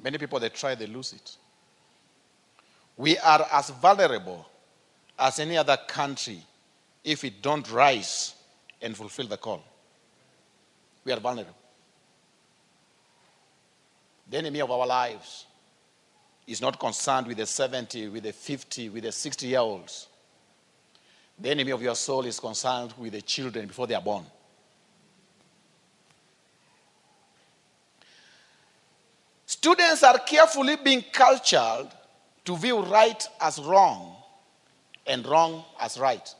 Many 0.02 0.18
people, 0.18 0.38
they 0.38 0.48
try, 0.48 0.74
they 0.74 0.86
lose 0.86 1.12
it. 1.12 1.36
We 2.96 3.18
are 3.18 3.46
as 3.52 3.70
vulnerable 3.70 4.46
as 5.18 5.38
any 5.38 5.56
other 5.56 5.76
country 5.88 6.40
if 7.04 7.22
we 7.22 7.30
don't 7.30 7.68
rise 7.70 8.34
and 8.80 8.96
fulfill 8.96 9.26
the 9.26 9.36
call. 9.36 9.62
We 11.04 11.12
are 11.12 11.20
vulnerable. 11.20 11.54
The 14.30 14.38
enemy 14.38 14.60
of 14.60 14.70
our 14.70 14.86
lives 14.86 15.46
is 16.46 16.60
not 16.60 16.78
concerned 16.78 17.26
with 17.26 17.38
the 17.38 17.46
70, 17.46 18.08
with 18.08 18.24
the 18.24 18.32
50, 18.32 18.88
with 18.90 19.04
the 19.04 19.12
60 19.12 19.46
year 19.46 19.60
olds. 19.60 20.08
The 21.38 21.50
enemy 21.50 21.70
of 21.70 21.80
your 21.80 21.94
soul 21.94 22.24
is 22.24 22.40
concerned 22.40 22.94
with 22.98 23.12
the 23.12 23.22
children 23.22 23.66
before 23.68 23.86
they 23.86 23.94
are 23.94 24.02
born. 24.02 24.24
Students 29.48 30.02
are 30.02 30.18
carefully 30.18 30.76
being 30.76 31.02
cultured 31.10 31.88
to 32.44 32.54
view 32.54 32.82
right 32.82 33.26
as 33.40 33.58
wrong 33.58 34.14
and 35.06 35.26
wrong 35.26 35.64
as 35.80 35.98
right. 35.98 36.34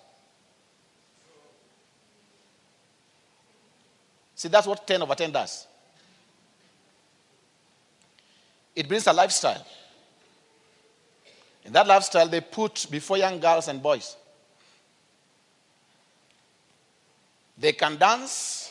See, 4.35 4.49
that's 4.49 4.67
what 4.67 4.87
10 4.87 5.01
over 5.01 5.15
10 5.15 5.33
does. 5.33 5.67
It 8.77 8.87
brings 8.87 9.07
a 9.07 9.13
lifestyle. 9.15 9.67
In 11.65 11.73
that 11.73 11.87
lifestyle, 11.87 12.29
they 12.29 12.43
put 12.43 12.89
before 12.91 13.17
young 13.17 13.41
girls 13.41 13.69
and 13.69 13.83
boys. 13.83 14.19
They 17.57 17.73
can 17.73 17.97
dance, 17.97 18.71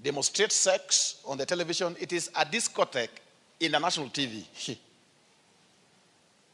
demonstrate 0.00 0.52
sex 0.52 1.20
on 1.26 1.36
the 1.36 1.44
television. 1.44 1.96
It 1.98 2.12
is 2.12 2.28
a 2.36 2.44
discotheque 2.44 3.18
in 3.60 3.72
the 3.72 3.78
national 3.78 4.08
TV. 4.08 4.44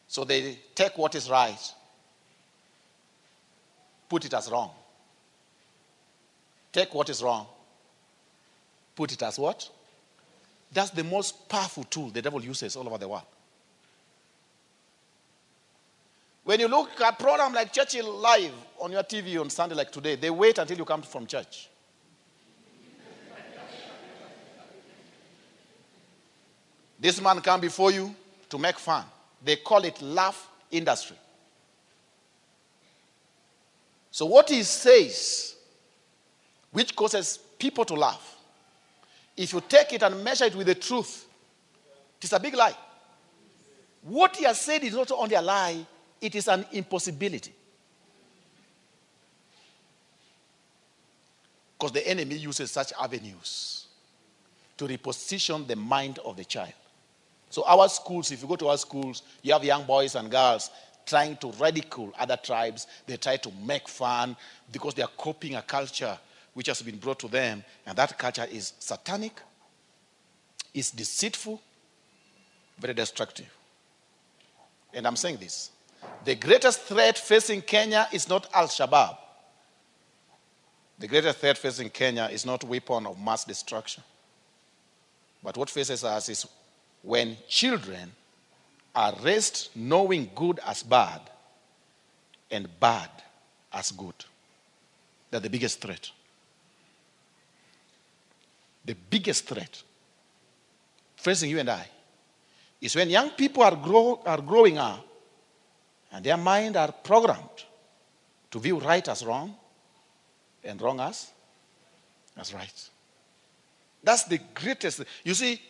so 0.08 0.24
they 0.24 0.58
take 0.74 0.96
what 0.96 1.14
is 1.14 1.30
right 1.30 1.74
put 4.14 4.24
it 4.24 4.34
as 4.34 4.48
wrong. 4.48 4.70
Take 6.72 6.94
what 6.94 7.08
is 7.08 7.20
wrong, 7.20 7.46
put 8.94 9.12
it 9.12 9.22
as 9.22 9.40
what? 9.40 9.68
That's 10.72 10.90
the 10.90 11.02
most 11.02 11.48
powerful 11.48 11.82
tool 11.82 12.10
the 12.10 12.22
devil 12.22 12.40
uses 12.40 12.76
all 12.76 12.86
over 12.86 12.98
the 12.98 13.08
world. 13.08 13.24
When 16.44 16.60
you 16.60 16.68
look 16.68 17.00
at 17.00 17.14
a 17.14 17.16
program 17.16 17.54
like 17.54 17.72
Churchill 17.72 18.12
Live 18.18 18.52
on 18.78 18.92
your 18.92 19.02
TV 19.02 19.40
on 19.40 19.50
Sunday 19.50 19.74
like 19.74 19.90
today, 19.90 20.14
they 20.14 20.30
wait 20.30 20.58
until 20.58 20.78
you 20.78 20.84
come 20.84 21.02
from 21.02 21.26
church. 21.26 21.68
This 27.04 27.20
man 27.20 27.38
come 27.42 27.60
before 27.60 27.90
you 27.90 28.14
to 28.48 28.56
make 28.56 28.78
fun. 28.78 29.04
They 29.44 29.56
call 29.56 29.84
it 29.84 30.00
laugh 30.00 30.48
industry. 30.70 31.18
So 34.10 34.24
what 34.24 34.48
he 34.48 34.62
says, 34.62 35.54
which 36.72 36.96
causes 36.96 37.38
people 37.58 37.84
to 37.84 37.94
laugh, 37.94 38.38
if 39.36 39.52
you 39.52 39.62
take 39.68 39.92
it 39.92 40.02
and 40.02 40.24
measure 40.24 40.46
it 40.46 40.54
with 40.54 40.66
the 40.66 40.76
truth, 40.76 41.26
it 42.16 42.24
is 42.24 42.32
a 42.32 42.40
big 42.40 42.54
lie. 42.54 42.74
What 44.00 44.36
he 44.36 44.44
has 44.44 44.62
said 44.62 44.82
is 44.82 44.94
not 44.94 45.12
only 45.12 45.34
a 45.34 45.42
lie, 45.42 45.84
it 46.22 46.34
is 46.34 46.48
an 46.48 46.64
impossibility. 46.72 47.52
Because 51.78 51.92
the 51.92 52.08
enemy 52.08 52.36
uses 52.36 52.70
such 52.70 52.94
avenues 52.98 53.88
to 54.78 54.86
reposition 54.86 55.66
the 55.66 55.76
mind 55.76 56.18
of 56.24 56.38
the 56.38 56.46
child. 56.46 56.72
So, 57.54 57.62
our 57.66 57.88
schools, 57.88 58.32
if 58.32 58.42
you 58.42 58.48
go 58.48 58.56
to 58.56 58.66
our 58.66 58.76
schools, 58.76 59.22
you 59.40 59.52
have 59.52 59.62
young 59.62 59.84
boys 59.84 60.16
and 60.16 60.28
girls 60.28 60.70
trying 61.06 61.36
to 61.36 61.52
ridicule 61.52 62.12
other 62.18 62.36
tribes. 62.36 62.88
They 63.06 63.16
try 63.16 63.36
to 63.36 63.52
make 63.64 63.88
fun 63.88 64.36
because 64.72 64.94
they 64.94 65.02
are 65.02 65.10
copying 65.16 65.54
a 65.54 65.62
culture 65.62 66.18
which 66.54 66.66
has 66.66 66.82
been 66.82 66.96
brought 66.96 67.20
to 67.20 67.28
them. 67.28 67.62
And 67.86 67.96
that 67.96 68.18
culture 68.18 68.48
is 68.50 68.72
satanic, 68.80 69.40
is 70.74 70.90
deceitful, 70.90 71.62
very 72.80 72.92
destructive. 72.92 73.56
And 74.92 75.06
I'm 75.06 75.14
saying 75.14 75.36
this 75.36 75.70
the 76.24 76.34
greatest 76.34 76.80
threat 76.80 77.16
facing 77.16 77.62
Kenya 77.62 78.08
is 78.10 78.28
not 78.28 78.48
Al 78.52 78.66
Shabaab. 78.66 79.16
The 80.98 81.06
greatest 81.06 81.38
threat 81.38 81.56
facing 81.56 81.90
Kenya 81.90 82.28
is 82.32 82.44
not 82.44 82.64
weapon 82.64 83.06
of 83.06 83.20
mass 83.20 83.44
destruction. 83.44 84.02
But 85.40 85.56
what 85.56 85.70
faces 85.70 86.02
us 86.02 86.28
is 86.28 86.46
when 87.04 87.36
children 87.48 88.10
are 88.94 89.14
raised 89.22 89.70
knowing 89.74 90.30
good 90.34 90.58
as 90.66 90.82
bad 90.82 91.20
and 92.50 92.68
bad 92.80 93.10
as 93.72 93.92
good. 93.92 94.14
They're 95.30 95.40
the 95.40 95.50
biggest 95.50 95.80
threat. 95.80 96.10
The 98.84 98.94
biggest 98.94 99.46
threat 99.46 99.82
facing 101.16 101.50
you 101.50 101.58
and 101.58 101.70
I 101.70 101.86
is 102.80 102.94
when 102.94 103.10
young 103.10 103.30
people 103.30 103.62
are, 103.62 103.76
grow, 103.76 104.20
are 104.24 104.40
growing 104.40 104.78
up 104.78 105.04
and 106.12 106.24
their 106.24 106.36
mind 106.36 106.76
are 106.76 106.92
programmed 106.92 107.64
to 108.50 108.60
view 108.60 108.78
right 108.78 109.06
as 109.08 109.24
wrong 109.24 109.54
and 110.62 110.80
wrong 110.80 111.00
as, 111.00 111.30
as 112.36 112.54
right. 112.54 112.90
That's 114.02 114.24
the 114.24 114.38
greatest. 114.54 115.02
You 115.24 115.34
see, 115.34 115.60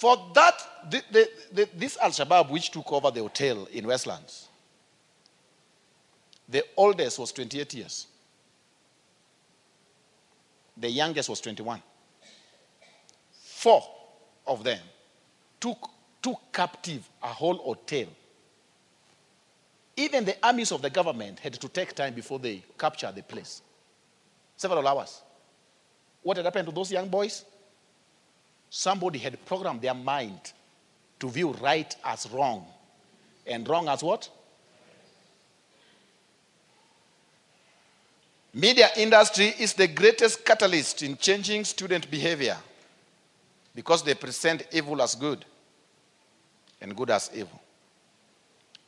for 0.00 0.16
that, 0.34 0.54
the, 0.90 1.02
the, 1.12 1.30
the, 1.52 1.68
this 1.76 1.98
Al 2.00 2.08
Shabaab, 2.08 2.48
which 2.48 2.70
took 2.70 2.90
over 2.90 3.10
the 3.10 3.20
hotel 3.20 3.68
in 3.70 3.86
Westlands, 3.86 4.48
the 6.48 6.64
oldest 6.74 7.18
was 7.18 7.30
28 7.32 7.74
years, 7.74 8.06
the 10.74 10.88
youngest 10.88 11.28
was 11.28 11.38
21. 11.42 11.82
Four 13.30 13.82
of 14.46 14.64
them 14.64 14.78
took, 15.60 15.90
took 16.22 16.40
captive 16.50 17.06
a 17.22 17.26
whole 17.26 17.58
hotel. 17.58 18.06
Even 19.98 20.24
the 20.24 20.36
armies 20.42 20.72
of 20.72 20.80
the 20.80 20.88
government 20.88 21.40
had 21.40 21.52
to 21.52 21.68
take 21.68 21.94
time 21.94 22.14
before 22.14 22.38
they 22.38 22.64
captured 22.78 23.14
the 23.14 23.22
place. 23.22 23.60
Several 24.56 24.88
hours. 24.88 25.20
What 26.22 26.38
had 26.38 26.46
happened 26.46 26.68
to 26.68 26.74
those 26.74 26.90
young 26.90 27.10
boys? 27.10 27.44
Somebody 28.70 29.18
had 29.18 29.44
programmed 29.44 29.82
their 29.82 29.94
mind 29.94 30.52
to 31.18 31.28
view 31.28 31.50
right 31.54 31.94
as 32.04 32.30
wrong 32.30 32.64
and 33.44 33.68
wrong 33.68 33.88
as 33.88 34.02
what? 34.02 34.28
Media 38.54 38.88
industry 38.96 39.54
is 39.58 39.74
the 39.74 39.88
greatest 39.88 40.44
catalyst 40.44 41.02
in 41.02 41.16
changing 41.16 41.64
student 41.64 42.08
behavior 42.10 42.56
because 43.74 44.02
they 44.02 44.14
present 44.14 44.66
evil 44.72 45.02
as 45.02 45.14
good 45.16 45.44
and 46.80 46.96
good 46.96 47.10
as 47.10 47.30
evil. 47.34 47.60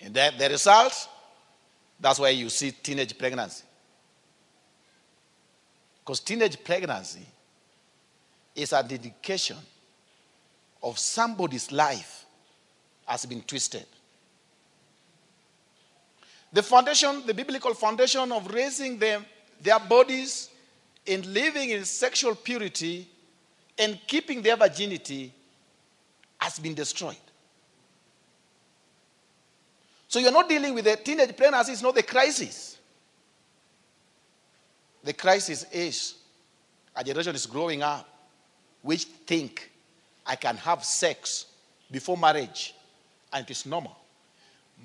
And 0.01 0.14
the, 0.14 0.33
the 0.37 0.49
result, 0.49 1.09
that's 2.01 2.18
why 2.18 2.30
you 2.30 2.49
see 2.49 2.70
teenage 2.72 3.16
pregnancy. 3.16 3.64
Because 6.01 6.18
teenage 6.20 6.62
pregnancy 6.64 7.24
is 8.55 8.72
a 8.72 8.82
dedication 8.82 9.57
of 10.82 10.98
somebody's 10.98 11.70
life 11.72 12.24
has 13.07 13.26
been 13.26 13.42
twisted. 13.42 13.86
The 16.53 16.62
foundation, 16.62 17.22
the 17.26 17.32
biblical 17.32 17.72
foundation 17.74 18.30
of 18.30 18.53
raising 18.53 18.98
them, 18.98 19.24
their 19.61 19.78
bodies 19.78 20.50
in 21.07 21.32
living 21.32 21.70
in 21.70 21.84
sexual 21.84 22.34
purity 22.34 23.09
and 23.78 23.98
keeping 24.07 24.42
their 24.42 24.57
virginity 24.57 25.32
has 26.38 26.59
been 26.59 26.74
destroyed. 26.74 27.16
So 30.09 30.18
you're 30.18 30.32
not 30.32 30.48
dealing 30.48 30.74
with 30.74 30.86
a 30.86 30.96
teenage 30.96 31.34
pregnancy, 31.36 31.72
it's 31.72 31.82
not 31.82 31.94
the 31.94 32.03
crisis. 32.03 32.76
The 35.03 35.14
crisis 35.14 35.64
is 35.72 36.16
a 36.94 37.03
generation 37.03 37.34
is 37.34 37.46
growing 37.46 37.82
up 37.82 38.12
which 38.83 39.05
think 39.05 39.70
I 40.26 40.37
can 40.37 40.57
have 40.59 40.85
sex 40.85 41.47
before 41.91 42.16
marriage 42.16 42.74
and 43.33 43.45
it 43.45 43.51
is 43.51 43.64
normal. 43.66 43.97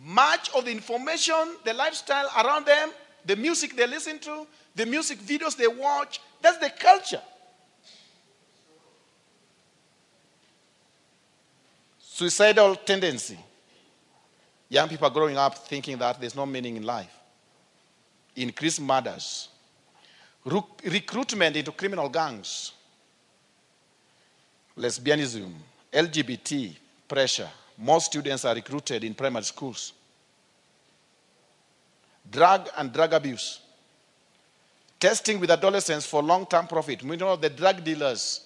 Much 0.05 0.49
of 0.55 0.65
the 0.65 0.71
information, 0.71 1.57
the 1.65 1.73
lifestyle 1.73 2.29
around 2.37 2.65
them, 2.65 2.91
the 3.25 3.35
music 3.35 3.75
they 3.75 3.87
listen 3.87 4.19
to, 4.19 4.45
the 4.75 4.85
music 4.85 5.19
videos 5.19 5.57
they 5.57 5.67
watch, 5.67 6.21
that's 6.41 6.57
the 6.59 6.69
culture. 6.69 7.21
Suicidal 11.99 12.75
tendency. 12.75 13.37
Young 14.69 14.89
people 14.89 15.07
are 15.07 15.11
growing 15.11 15.37
up 15.37 15.57
thinking 15.67 15.97
that 15.97 16.19
there's 16.19 16.35
no 16.35 16.45
meaning 16.45 16.77
in 16.77 16.83
life. 16.83 17.13
Increased 18.35 18.81
murders. 18.81 19.49
recruitment 20.45 21.55
into 21.55 21.71
criminal 21.71 22.09
gangs 22.09 22.73
lesbianism, 24.77 25.51
LGBT 25.91 26.75
pressure. 27.07 27.49
More 27.77 28.01
students 28.01 28.45
are 28.45 28.55
recruited 28.55 29.03
in 29.03 29.13
primary 29.13 29.43
schools. 29.43 29.93
Drug 32.29 32.69
and 32.77 32.91
drug 32.91 33.13
abuse. 33.13 33.61
Testing 34.99 35.39
with 35.39 35.51
adolescents 35.51 36.05
for 36.05 36.23
long 36.23 36.45
term 36.45 36.67
profit. 36.67 37.03
We 37.03 37.17
know 37.17 37.35
the 37.35 37.49
drug 37.49 37.83
dealers, 37.83 38.41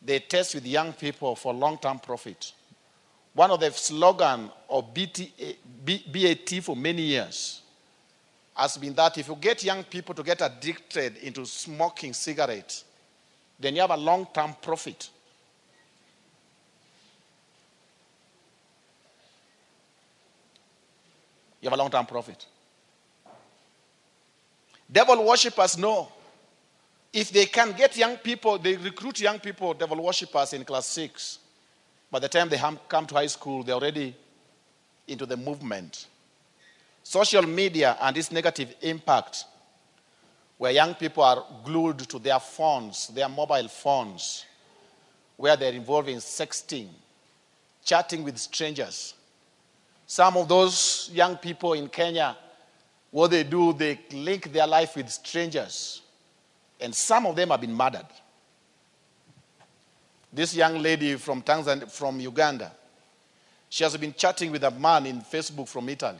they 0.00 0.20
test 0.20 0.54
with 0.54 0.66
young 0.66 0.92
people 0.92 1.34
for 1.34 1.52
long 1.52 1.78
term 1.78 1.98
profit. 1.98 2.52
One 3.34 3.50
of 3.50 3.60
the 3.60 3.70
slogan 3.72 4.50
of 4.68 4.94
BAT 4.94 6.62
for 6.62 6.76
many 6.76 7.02
years 7.02 7.62
has 8.54 8.76
been 8.76 8.94
that 8.94 9.16
if 9.18 9.28
you 9.28 9.36
get 9.36 9.64
young 9.64 9.82
people 9.84 10.14
to 10.14 10.22
get 10.22 10.42
addicted 10.42 11.16
into 11.16 11.46
smoking 11.46 12.12
cigarettes, 12.12 12.84
then 13.58 13.74
you 13.74 13.80
have 13.80 13.90
a 13.90 13.96
long 13.96 14.26
term 14.32 14.54
profit. 14.60 15.08
You 21.62 21.70
have 21.70 21.78
a 21.78 21.80
long 21.80 21.90
term 21.90 22.04
profit. 22.04 22.44
Devil 24.90 25.24
worshippers 25.24 25.78
know 25.78 26.08
if 27.12 27.30
they 27.30 27.46
can 27.46 27.72
get 27.72 27.96
young 27.96 28.16
people, 28.16 28.58
they 28.58 28.76
recruit 28.76 29.20
young 29.20 29.38
people, 29.38 29.72
devil 29.72 30.02
worshippers 30.02 30.52
in 30.52 30.64
class 30.64 30.86
six. 30.86 31.38
By 32.10 32.18
the 32.18 32.28
time 32.28 32.48
they 32.48 32.60
come 32.88 33.06
to 33.06 33.14
high 33.14 33.26
school, 33.26 33.62
they're 33.62 33.74
already 33.74 34.14
into 35.06 35.24
the 35.24 35.36
movement. 35.36 36.06
Social 37.02 37.42
media 37.42 37.96
and 38.00 38.16
its 38.16 38.30
negative 38.32 38.74
impact, 38.82 39.44
where 40.58 40.72
young 40.72 40.94
people 40.94 41.22
are 41.22 41.44
glued 41.64 41.98
to 42.00 42.18
their 42.18 42.38
phones, 42.38 43.08
their 43.08 43.28
mobile 43.28 43.68
phones, 43.68 44.46
where 45.36 45.56
they're 45.56 45.72
involved 45.72 46.08
in 46.08 46.18
sexting, 46.18 46.88
chatting 47.84 48.22
with 48.22 48.38
strangers, 48.38 49.14
some 50.06 50.36
of 50.36 50.48
those 50.48 51.10
young 51.12 51.36
people 51.36 51.72
in 51.74 51.88
Kenya, 51.88 52.36
what 53.10 53.30
they 53.30 53.44
do, 53.44 53.72
they 53.72 53.98
link 54.12 54.52
their 54.52 54.66
life 54.66 54.96
with 54.96 55.10
strangers. 55.10 56.02
And 56.80 56.94
some 56.94 57.26
of 57.26 57.36
them 57.36 57.50
have 57.50 57.60
been 57.60 57.74
murdered. 57.74 58.06
This 60.32 60.54
young 60.54 60.78
lady 60.78 61.16
from 61.16 61.42
Tanzania, 61.42 61.90
from 61.90 62.18
Uganda, 62.18 62.72
she 63.68 63.84
has 63.84 63.96
been 63.96 64.14
chatting 64.14 64.50
with 64.50 64.64
a 64.64 64.70
man 64.70 65.06
in 65.06 65.20
Facebook 65.20 65.68
from 65.68 65.88
Italy. 65.88 66.18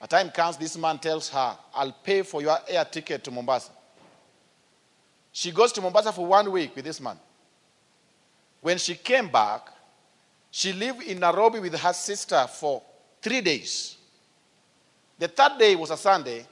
A 0.00 0.06
time 0.06 0.30
comes, 0.30 0.56
this 0.56 0.76
man 0.76 0.98
tells 0.98 1.28
her, 1.30 1.56
I'll 1.74 1.92
pay 1.92 2.22
for 2.22 2.42
your 2.42 2.58
air 2.68 2.84
ticket 2.84 3.24
to 3.24 3.30
Mombasa. 3.30 3.70
She 5.32 5.50
goes 5.50 5.72
to 5.72 5.80
Mombasa 5.80 6.12
for 6.12 6.26
one 6.26 6.50
week 6.50 6.76
with 6.76 6.84
this 6.84 7.00
man. 7.00 7.18
When 8.60 8.78
she 8.78 8.94
came 8.94 9.28
back, 9.28 9.71
she 10.54 10.74
lived 10.74 11.02
in 11.04 11.18
Nairobi 11.18 11.60
with 11.60 11.74
her 11.74 11.94
sister 11.94 12.46
for 12.46 12.82
three 13.22 13.40
days. 13.40 13.96
The 15.18 15.26
third 15.26 15.58
day 15.58 15.74
was 15.74 15.90
a 15.90 15.96
Sunday. 15.96 16.46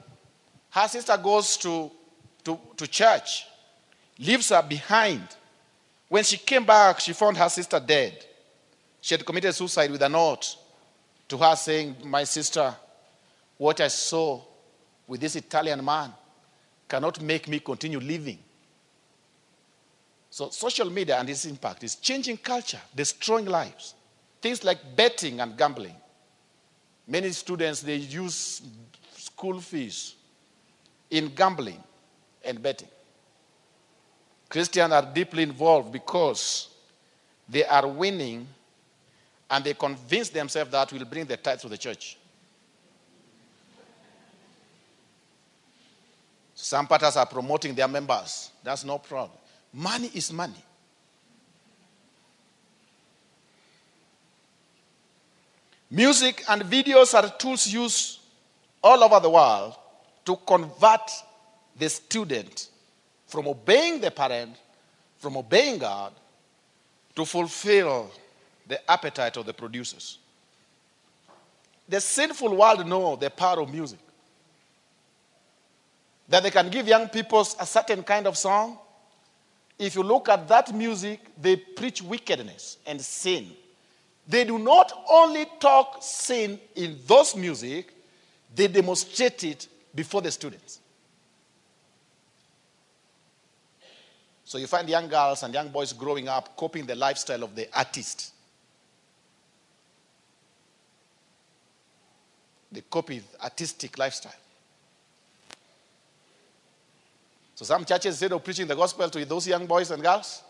Her 0.71 0.87
sister 0.87 1.15
goes 1.17 1.55
to, 1.57 1.91
to, 2.43 2.59
to 2.77 2.87
church, 2.87 3.45
leaves 4.17 4.49
her 4.49 4.63
behind. 4.63 5.21
When 6.09 6.23
she 6.23 6.37
came 6.37 6.65
back, 6.65 6.99
she 6.99 7.13
found 7.13 7.37
her 7.37 7.47
sister 7.47 7.79
dead. 7.79 8.25
She 9.01 9.13
had 9.13 9.23
committed 9.23 9.53
suicide 9.53 9.91
with 9.91 10.01
a 10.01 10.09
note 10.09 10.55
to 11.27 11.37
her 11.37 11.55
saying, 11.55 11.97
My 12.03 12.23
sister, 12.23 12.75
what 13.55 13.79
I 13.81 13.87
saw 13.87 14.41
with 15.05 15.21
this 15.21 15.35
Italian 15.35 15.85
man 15.85 16.11
cannot 16.89 17.21
make 17.21 17.47
me 17.47 17.59
continue 17.59 17.99
living. 17.99 18.39
So, 20.31 20.49
social 20.49 20.89
media 20.89 21.19
and 21.19 21.29
its 21.29 21.45
impact 21.45 21.83
is 21.83 21.95
changing 21.95 22.37
culture, 22.37 22.79
destroying 22.95 23.47
lives. 23.47 23.95
Things 24.41 24.63
like 24.63 24.79
betting 24.95 25.41
and 25.41 25.57
gambling. 25.57 25.95
Many 27.05 27.31
students 27.31 27.81
they 27.81 27.97
use 27.97 28.61
school 29.17 29.59
fees 29.59 30.15
in 31.09 31.35
gambling 31.35 31.83
and 32.45 32.63
betting. 32.63 32.87
Christians 34.47 34.93
are 34.93 35.05
deeply 35.13 35.43
involved 35.43 35.91
because 35.91 36.69
they 37.49 37.65
are 37.65 37.85
winning 37.85 38.47
and 39.49 39.65
they 39.65 39.73
convince 39.73 40.29
themselves 40.29 40.71
that 40.71 40.93
will 40.93 41.03
bring 41.03 41.25
the 41.25 41.35
tithe 41.35 41.59
to 41.59 41.67
the 41.67 41.77
church. 41.77 42.17
Some 46.55 46.87
pastors 46.87 47.17
are 47.17 47.25
promoting 47.25 47.75
their 47.75 47.89
members. 47.89 48.51
That's 48.63 48.85
no 48.85 48.97
problem. 48.97 49.37
Money 49.73 50.11
is 50.13 50.31
money. 50.33 50.63
Music 55.89 56.43
and 56.47 56.61
videos 56.63 57.13
are 57.13 57.29
tools 57.37 57.67
used 57.67 58.19
all 58.81 59.03
over 59.03 59.19
the 59.19 59.29
world 59.29 59.75
to 60.25 60.35
convert 60.47 61.11
the 61.77 61.89
student 61.89 62.69
from 63.27 63.47
obeying 63.47 63.99
the 63.99 64.11
parent, 64.11 64.55
from 65.19 65.37
obeying 65.37 65.79
God, 65.79 66.13
to 67.15 67.25
fulfill 67.25 68.09
the 68.67 68.91
appetite 68.91 69.37
of 69.37 69.45
the 69.45 69.53
producers. 69.53 70.17
The 71.89 71.99
sinful 71.99 72.55
world 72.55 72.87
know 72.87 73.17
the 73.17 73.29
power 73.29 73.61
of 73.61 73.73
music. 73.73 73.99
That 76.29 76.43
they 76.43 76.51
can 76.51 76.69
give 76.69 76.87
young 76.87 77.09
people 77.09 77.41
a 77.41 77.65
certain 77.65 78.03
kind 78.03 78.27
of 78.27 78.37
song. 78.37 78.77
If 79.81 79.95
you 79.95 80.03
look 80.03 80.29
at 80.29 80.47
that 80.47 80.75
music, 80.75 81.21
they 81.41 81.55
preach 81.55 82.03
wickedness 82.03 82.77
and 82.85 83.01
sin. 83.01 83.49
They 84.27 84.43
do 84.43 84.59
not 84.59 84.93
only 85.09 85.47
talk 85.59 85.97
sin 86.01 86.59
in 86.75 86.99
those 87.07 87.35
music, 87.35 87.91
they 88.53 88.67
demonstrate 88.67 89.43
it 89.43 89.67
before 89.95 90.21
the 90.21 90.29
students. 90.29 90.81
So 94.45 94.59
you 94.59 94.67
find 94.67 94.87
young 94.87 95.07
girls 95.07 95.41
and 95.41 95.51
young 95.51 95.69
boys 95.69 95.93
growing 95.93 96.27
up 96.27 96.55
copying 96.55 96.85
the 96.85 96.93
lifestyle 96.93 97.41
of 97.41 97.55
the 97.55 97.67
artist. 97.75 98.33
They 102.71 102.81
copy 102.81 103.17
the 103.17 103.43
artistic 103.43 103.97
lifestyle. 103.97 104.40
So 107.61 107.65
some 107.65 107.85
churches, 107.85 108.15
instead 108.15 108.31
of 108.31 108.43
preaching 108.43 108.65
the 108.65 108.75
gospel 108.75 109.07
to 109.07 109.23
those 109.23 109.47
young 109.47 109.67
boys 109.67 109.91
and 109.91 110.01
girls, 110.01 110.41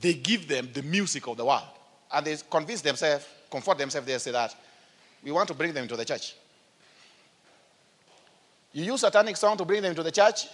they 0.00 0.14
give 0.14 0.48
them 0.48 0.70
the 0.72 0.82
music 0.82 1.28
of 1.28 1.36
the 1.36 1.44
world. 1.44 1.66
And 2.10 2.24
they 2.24 2.38
convince 2.50 2.80
themselves, 2.80 3.26
comfort 3.50 3.76
themselves, 3.76 4.06
they 4.06 4.16
say 4.16 4.30
that 4.30 4.56
we 5.22 5.30
want 5.30 5.46
to 5.48 5.52
bring 5.52 5.74
them 5.74 5.86
to 5.86 5.94
the 5.94 6.06
church. 6.06 6.34
You 8.72 8.82
use 8.82 9.02
satanic 9.02 9.36
song 9.36 9.58
to 9.58 9.66
bring 9.66 9.82
them 9.82 9.94
to 9.94 10.02
the 10.02 10.10
church, 10.10 10.46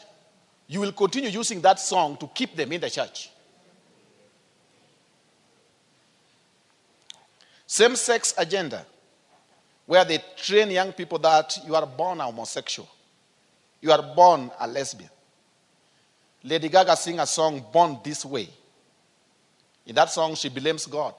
you 0.67 0.81
will 0.81 0.91
continue 0.91 1.31
using 1.31 1.61
that 1.61 1.79
song 1.79 2.17
to 2.17 2.27
keep 2.27 2.57
them 2.57 2.73
in 2.73 2.81
the 2.81 2.91
church. 2.91 3.31
Same 7.69 7.95
sex 7.95 8.35
agenda, 8.37 8.85
where 9.87 10.05
they 10.05 10.19
train 10.37 10.73
young 10.73 10.91
people 10.91 11.21
that 11.21 11.57
you 11.65 11.77
are 11.77 11.87
born 11.87 12.19
a 12.19 12.25
homosexual, 12.25 12.89
you 13.81 13.93
are 13.93 14.03
born 14.03 14.51
a 14.59 14.67
lesbian. 14.67 15.11
Lady 16.45 16.69
Gaga 16.69 16.95
sing 16.95 17.19
a 17.19 17.27
song, 17.27 17.65
Born 17.73 17.99
This 18.05 18.25
Way. 18.25 18.49
In 19.87 19.95
that 19.95 20.11
song, 20.11 20.35
she 20.35 20.51
blames 20.51 20.87
God 20.87 21.15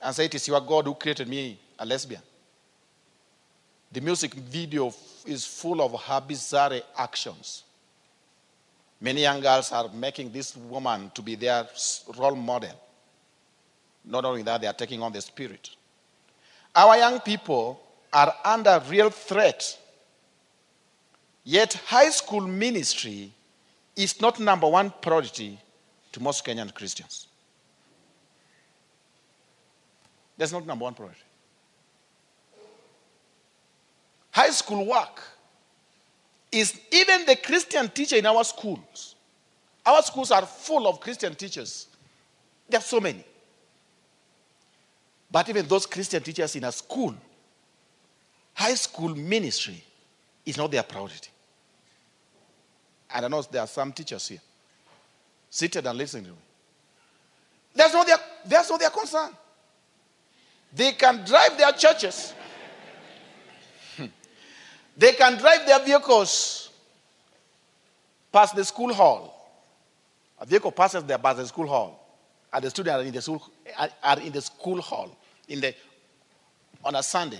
and 0.00 0.14
says, 0.14 0.26
It 0.26 0.34
is 0.34 0.46
your 0.46 0.60
God 0.60 0.84
who 0.84 0.94
created 0.94 1.26
me 1.26 1.58
a 1.78 1.86
lesbian. 1.86 2.20
The 3.90 4.00
music 4.00 4.34
video 4.34 4.92
is 5.24 5.46
full 5.46 5.80
of 5.80 5.98
her 6.02 6.20
bizarre 6.20 6.80
actions. 6.98 7.62
Many 9.00 9.22
young 9.22 9.40
girls 9.40 9.72
are 9.72 9.88
making 9.88 10.32
this 10.32 10.56
woman 10.56 11.10
to 11.14 11.22
be 11.22 11.34
their 11.34 11.66
role 12.18 12.36
model. 12.36 12.72
Not 14.04 14.24
only 14.24 14.42
that, 14.42 14.60
they 14.60 14.66
are 14.66 14.72
taking 14.74 15.02
on 15.02 15.12
the 15.12 15.20
spirit. 15.20 15.70
Our 16.74 16.98
young 16.98 17.20
people 17.20 17.80
are 18.12 18.34
under 18.44 18.82
real 18.88 19.10
threat. 19.10 19.78
Yet, 21.44 21.74
high 21.86 22.10
school 22.10 22.40
ministry 22.40 23.32
is 23.96 24.20
not 24.20 24.40
number 24.40 24.68
one 24.68 24.92
priority 25.00 25.58
to 26.12 26.20
most 26.20 26.44
Kenyan 26.44 26.72
Christians. 26.72 27.28
That's 30.36 30.52
not 30.52 30.66
number 30.66 30.84
one 30.84 30.94
priority. 30.94 31.20
High 34.30 34.50
school 34.50 34.84
work 34.84 35.22
is 36.50 36.80
even 36.90 37.24
the 37.24 37.36
Christian 37.36 37.88
teacher 37.88 38.16
in 38.16 38.26
our 38.26 38.42
schools. 38.42 39.14
Our 39.86 40.02
schools 40.02 40.30
are 40.30 40.44
full 40.44 40.88
of 40.88 41.00
Christian 41.00 41.34
teachers. 41.34 41.86
There 42.68 42.78
are 42.78 42.82
so 42.82 43.00
many. 43.00 43.24
But 45.30 45.48
even 45.48 45.66
those 45.66 45.86
Christian 45.86 46.22
teachers 46.22 46.56
in 46.56 46.64
a 46.64 46.72
school, 46.72 47.14
high 48.54 48.74
school 48.74 49.14
ministry 49.14 49.82
is 50.46 50.56
not 50.56 50.70
their 50.70 50.82
priority. 50.82 51.28
And 53.14 53.24
I 53.24 53.28
know 53.28 53.40
there 53.42 53.60
are 53.60 53.66
some 53.68 53.92
teachers 53.92 54.26
here 54.26 54.40
seated 55.48 55.86
and 55.86 55.96
listening 55.96 56.24
to 56.24 56.30
me. 56.30 56.36
That's 57.76 57.94
not 57.94 58.06
their, 58.06 58.16
that's 58.44 58.68
not 58.68 58.80
their 58.80 58.90
concern. 58.90 59.30
They 60.74 60.92
can 60.92 61.24
drive 61.24 61.56
their 61.56 61.70
churches, 61.72 62.34
they 64.96 65.12
can 65.12 65.38
drive 65.38 65.64
their 65.64 65.78
vehicles 65.84 66.70
past 68.32 68.56
the 68.56 68.64
school 68.64 68.92
hall. 68.92 69.30
A 70.40 70.44
vehicle 70.44 70.72
passes 70.72 71.04
there 71.04 71.18
past 71.18 71.38
the 71.38 71.46
school 71.46 71.68
hall, 71.68 72.04
and 72.52 72.64
the 72.64 72.70
students 72.70 72.96
are 72.96 73.02
in 73.02 73.12
the 73.12 73.22
school, 73.22 73.42
are 74.02 74.20
in 74.20 74.32
the 74.32 74.40
school 74.42 74.80
hall 74.80 75.16
in 75.48 75.60
the, 75.60 75.72
on 76.84 76.96
a 76.96 77.02
Sunday, 77.02 77.38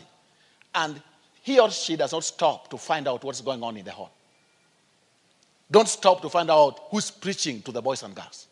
and 0.73 1.03
he 1.43 1.59
or 1.59 1.69
she 1.73 1.97
does 1.97 2.13
not 2.13 2.23
stop 2.23 2.71
to 2.71 2.79
find 2.79 3.09
out 3.09 3.25
what's 3.25 3.41
going 3.41 3.63
on 3.65 3.77
in 3.77 3.85
the 3.85 3.91
hall. 3.91 4.13
Don't 5.71 5.89
stop 5.89 6.21
to 6.23 6.29
find 6.29 6.51
out 6.51 6.81
who's 6.91 7.11
preaching 7.11 7.63
to 7.63 7.73
the 7.73 7.83
boys 7.83 8.03
and 8.03 8.15
girls. 8.15 8.47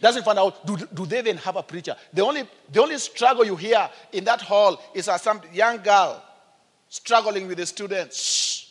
Doesn't 0.00 0.24
find 0.24 0.38
out, 0.38 0.64
do, 0.64 0.76
do 0.76 1.06
they 1.06 1.18
even 1.18 1.36
have 1.38 1.56
a 1.56 1.62
preacher? 1.62 1.96
The 2.12 2.24
only, 2.24 2.44
the 2.70 2.80
only 2.80 2.98
struggle 2.98 3.44
you 3.44 3.56
hear 3.56 3.88
in 4.12 4.24
that 4.24 4.40
hall 4.40 4.80
is 4.94 5.08
as 5.08 5.22
some 5.22 5.40
young 5.52 5.78
girl 5.78 6.22
struggling 6.88 7.48
with 7.48 7.58
the 7.58 7.66
students. 7.66 8.16
Shh, 8.22 8.66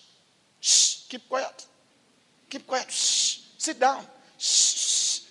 shh, 0.61 1.07
keep 1.09 1.27
quiet. 1.27 1.65
Keep 2.49 2.65
quiet. 2.65 2.89
Shh, 2.89 3.39
sit 3.57 3.79
down. 3.79 4.03
Shh. 4.37 5.21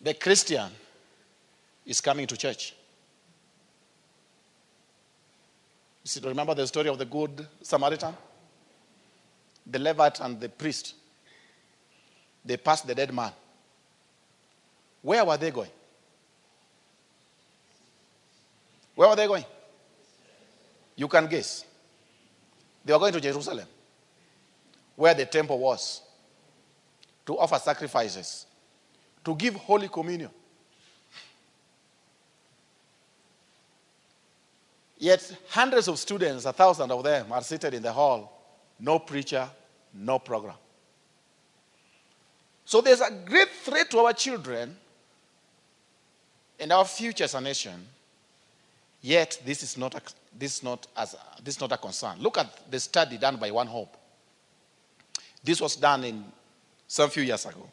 The 0.00 0.14
Christian 0.14 0.70
is 1.84 2.00
coming 2.00 2.26
to 2.26 2.36
church. 2.36 2.74
See, 6.04 6.20
remember 6.20 6.54
the 6.54 6.66
story 6.66 6.88
of 6.88 6.98
the 6.98 7.06
good 7.06 7.46
Samaritan? 7.62 8.14
The 9.66 9.78
Levite 9.78 10.20
and 10.20 10.40
the 10.40 10.48
priest, 10.48 10.94
they 12.44 12.56
passed 12.56 12.86
the 12.86 12.94
dead 12.94 13.12
man. 13.12 13.32
Where 15.02 15.24
were 15.24 15.36
they 15.36 15.50
going? 15.50 15.70
Where 18.94 19.08
were 19.08 19.16
they 19.16 19.26
going? 19.26 19.44
You 20.96 21.08
can 21.08 21.26
guess. 21.26 21.64
They 22.84 22.92
were 22.92 22.98
going 22.98 23.12
to 23.14 23.20
Jerusalem, 23.20 23.66
where 24.94 25.14
the 25.14 25.26
temple 25.26 25.58
was, 25.58 26.02
to 27.26 27.38
offer 27.38 27.58
sacrifices, 27.58 28.46
to 29.24 29.34
give 29.34 29.54
Holy 29.54 29.88
Communion. 29.88 30.30
Yet 34.98 35.36
hundreds 35.48 35.88
of 35.88 35.98
students, 35.98 36.44
a 36.44 36.52
thousand 36.52 36.90
of 36.90 37.02
them, 37.02 37.32
are 37.32 37.42
seated 37.42 37.74
in 37.74 37.82
the 37.82 37.92
hall. 37.92 38.33
No 38.80 38.98
preacher, 38.98 39.48
no 39.94 40.18
program. 40.18 40.56
So 42.64 42.80
there's 42.80 43.00
a 43.00 43.10
great 43.10 43.48
threat 43.50 43.90
to 43.90 43.98
our 43.98 44.12
children 44.12 44.76
and 46.58 46.72
our 46.72 46.84
future 46.84 47.24
as 47.24 47.34
a 47.34 47.40
nation. 47.40 47.86
Yet 49.02 49.40
this 49.44 49.62
is 49.62 49.76
not 49.76 49.94
a, 49.94 50.00
this 50.38 50.56
is 50.56 50.62
not 50.62 50.86
as 50.96 51.14
this 51.42 51.56
is 51.56 51.60
not 51.60 51.72
a 51.72 51.76
concern. 51.76 52.18
Look 52.20 52.38
at 52.38 52.70
the 52.70 52.80
study 52.80 53.18
done 53.18 53.36
by 53.36 53.50
One 53.50 53.66
Hope. 53.66 53.96
This 55.42 55.60
was 55.60 55.76
done 55.76 56.04
in 56.04 56.24
some 56.88 57.10
few 57.10 57.22
years 57.22 57.44
ago. 57.44 57.68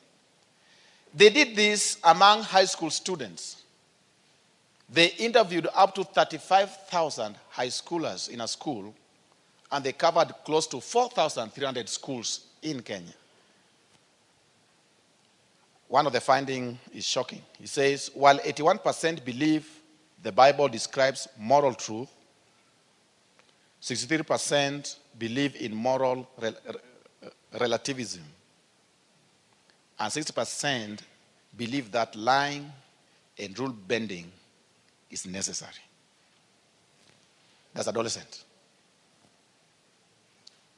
They 1.13 1.29
did 1.29 1.55
this 1.55 1.97
among 2.03 2.43
high 2.43 2.65
school 2.65 2.89
students. 2.89 3.63
They 4.89 5.07
interviewed 5.07 5.67
up 5.73 5.95
to 5.95 6.03
35,000 6.03 7.37
high 7.49 7.67
schoolers 7.67 8.29
in 8.29 8.41
a 8.41 8.47
school, 8.47 8.93
and 9.71 9.83
they 9.83 9.93
covered 9.93 10.33
close 10.43 10.67
to 10.67 10.81
4,300 10.81 11.87
schools 11.87 12.41
in 12.61 12.81
Kenya. 12.81 13.13
One 15.87 16.07
of 16.07 16.13
the 16.13 16.21
findings 16.21 16.77
is 16.93 17.05
shocking. 17.05 17.41
He 17.59 17.67
says, 17.67 18.11
while 18.13 18.37
81% 18.39 19.23
believe 19.23 19.67
the 20.21 20.31
Bible 20.31 20.67
describes 20.67 21.27
moral 21.37 21.73
truth, 21.73 22.09
63% 23.81 24.95
believe 25.17 25.55
in 25.55 25.75
moral 25.75 26.27
rel- 26.39 26.55
relativism, 27.59 28.23
and 29.99 30.11
60% 30.11 30.99
believe 31.57 31.91
that 31.91 32.15
lying 32.15 32.71
and 33.37 33.57
rule 33.57 33.73
bending 33.87 34.31
is 35.09 35.25
necessary. 35.25 35.73
That's 37.73 37.87
adolescent. 37.87 38.43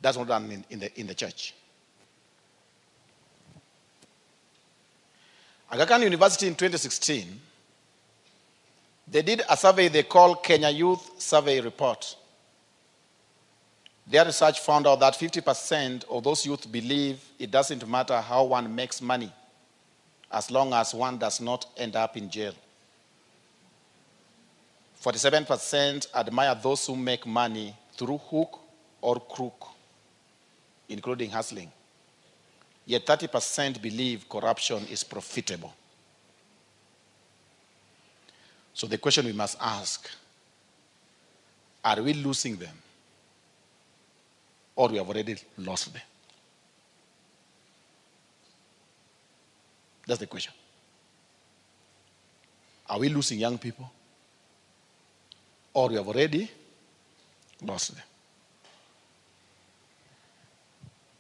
That's 0.03 0.17
not 0.17 0.27
done 0.27 0.51
in, 0.51 0.65
in, 0.69 0.79
the, 0.79 0.99
in 0.99 1.07
the 1.07 1.15
church. 1.15 1.55
Aga 5.71 5.85
Khan 5.85 6.01
University 6.01 6.45
in 6.45 6.55
2016, 6.55 7.39
they 9.07 9.21
did 9.21 9.41
a 9.49 9.55
survey 9.55 9.87
they 9.87 10.03
call 10.03 10.35
Kenya 10.35 10.69
Youth 10.69 11.21
Survey 11.21 11.61
Report. 11.61 12.17
Their 14.05 14.25
research 14.25 14.59
found 14.59 14.85
out 14.87 14.99
that 14.99 15.13
50% 15.13 16.03
of 16.09 16.21
those 16.21 16.45
youth 16.45 16.69
believe 16.69 17.23
it 17.39 17.49
doesn't 17.49 17.87
matter 17.87 18.19
how 18.19 18.43
one 18.43 18.75
makes 18.75 19.01
money 19.01 19.31
as 20.29 20.51
long 20.51 20.73
as 20.73 20.93
one 20.93 21.17
does 21.17 21.39
not 21.39 21.65
end 21.77 21.95
up 21.95 22.17
in 22.17 22.29
jail. 22.29 22.53
47% 25.01 26.07
admire 26.13 26.55
those 26.55 26.85
who 26.87 26.97
make 26.97 27.25
money 27.25 27.73
through 27.95 28.17
hook 28.17 28.59
or 29.01 29.19
crook, 29.21 29.72
including 30.93 31.29
hustling. 31.31 31.71
Yet 32.85 33.05
30% 33.05 33.81
believe 33.81 34.29
corruption 34.29 34.85
is 34.89 35.03
profitable. 35.03 35.73
So 38.73 38.87
the 38.87 38.97
question 38.97 39.25
we 39.25 39.33
must 39.33 39.57
ask 39.59 40.09
are 41.83 42.01
we 42.01 42.13
losing 42.13 42.55
them? 42.55 42.77
Or 44.75 44.87
we 44.87 44.97
have 44.97 45.07
already 45.07 45.35
lost 45.57 45.91
them? 45.91 46.01
That's 50.07 50.19
the 50.19 50.27
question. 50.27 50.53
Are 52.89 52.99
we 52.99 53.09
losing 53.09 53.39
young 53.39 53.57
people? 53.57 53.91
Or 55.73 55.89
we 55.89 55.95
have 55.95 56.07
already 56.07 56.49
lost 57.61 57.95
them? 57.95 58.03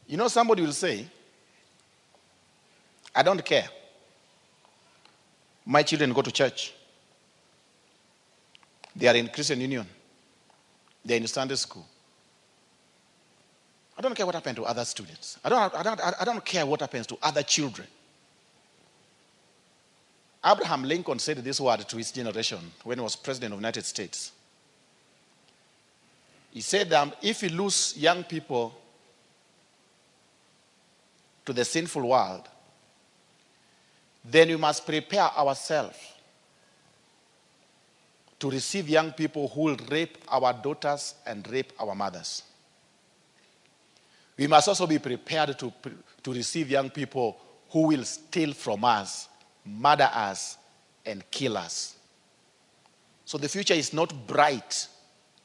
You 0.07 0.17
know, 0.17 0.27
somebody 0.27 0.61
will 0.61 0.73
say, 0.73 1.05
I 3.15 3.23
don't 3.23 3.43
care. 3.43 3.67
My 5.65 5.83
children 5.83 6.11
go 6.13 6.21
to 6.21 6.31
church. 6.31 6.73
They 8.95 9.07
are 9.07 9.15
in 9.15 9.27
Christian 9.27 9.61
Union. 9.61 9.87
They 11.05 11.15
are 11.15 11.17
in 11.17 11.27
Sunday 11.27 11.55
school. 11.55 11.85
I 13.97 14.01
don't 14.01 14.15
care 14.15 14.25
what 14.25 14.35
happened 14.35 14.57
to 14.57 14.63
other 14.63 14.83
students. 14.85 15.37
I 15.43 15.49
don't, 15.49 15.75
I 15.75 15.83
don't, 15.83 16.01
I 16.21 16.25
don't 16.25 16.43
care 16.43 16.65
what 16.65 16.81
happens 16.81 17.07
to 17.07 17.17
other 17.21 17.43
children. 17.43 17.87
Abraham 20.45 20.83
Lincoln 20.83 21.19
said 21.19 21.37
this 21.37 21.61
word 21.61 21.87
to 21.87 21.97
his 21.97 22.11
generation 22.11 22.59
when 22.83 22.97
he 22.97 23.03
was 23.03 23.15
president 23.15 23.53
of 23.53 23.59
the 23.59 23.61
United 23.61 23.85
States. 23.85 24.31
He 26.51 26.61
said 26.61 26.91
if 27.21 27.41
we 27.41 27.49
lose 27.49 27.95
young 27.97 28.23
people 28.23 28.75
to 31.45 31.53
the 31.53 31.65
sinful 31.65 32.07
world, 32.07 32.47
then 34.23 34.47
we 34.47 34.55
must 34.55 34.85
prepare 34.85 35.29
ourselves 35.37 35.97
to 38.39 38.49
receive 38.49 38.89
young 38.89 39.11
people 39.11 39.47
who 39.47 39.61
will 39.61 39.77
rape 39.89 40.17
our 40.27 40.53
daughters 40.53 41.15
and 41.25 41.49
rape 41.49 41.71
our 41.79 41.95
mothers. 41.95 42.43
We 44.37 44.47
must 44.47 44.67
also 44.67 44.87
be 44.87 44.99
prepared 44.99 45.57
to, 45.59 45.71
to 46.23 46.33
receive 46.33 46.69
young 46.69 46.89
people 46.89 47.37
who 47.69 47.87
will 47.87 48.03
steal 48.03 48.53
from 48.53 48.83
us, 48.83 49.29
murder 49.65 50.09
us, 50.13 50.57
and 51.05 51.23
kill 51.29 51.57
us. 51.57 51.95
So 53.25 53.37
the 53.37 53.49
future 53.49 53.73
is 53.73 53.93
not 53.93 54.27
bright 54.27 54.87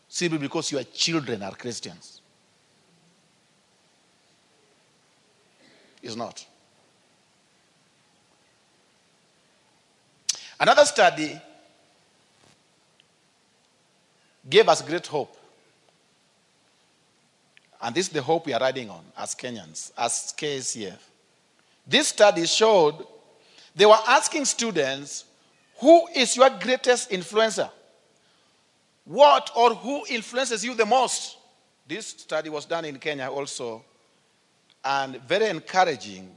simply 0.08 0.38
because 0.38 0.72
your 0.72 0.84
children 0.84 1.42
are 1.42 1.52
Christians. 1.52 2.20
It's 6.02 6.16
not. 6.16 6.44
Another 10.60 10.84
study 10.84 11.40
gave 14.48 14.68
us 14.68 14.82
great 14.82 15.06
hope. 15.06 15.36
And 17.80 17.94
this 17.94 18.06
is 18.06 18.12
the 18.12 18.22
hope 18.22 18.46
we 18.46 18.54
are 18.54 18.60
riding 18.60 18.90
on 18.90 19.04
as 19.16 19.34
Kenyans, 19.34 19.92
as 19.96 20.34
KCF. 20.36 20.98
This 21.86 22.08
study 22.08 22.44
showed 22.46 23.06
they 23.74 23.86
were 23.86 23.98
asking 24.08 24.44
students, 24.46 25.24
who 25.80 26.08
is 26.14 26.36
your 26.36 26.50
greatest 26.50 27.10
influencer? 27.10 27.70
What 29.04 29.50
or 29.54 29.74
who 29.74 30.04
influences 30.08 30.64
you 30.64 30.74
the 30.74 30.84
most? 30.84 31.36
This 31.86 32.08
study 32.08 32.50
was 32.50 32.66
done 32.66 32.84
in 32.84 32.98
Kenya 32.98 33.30
also, 33.30 33.84
and 34.88 35.20
very 35.28 35.48
encouraging. 35.48 36.34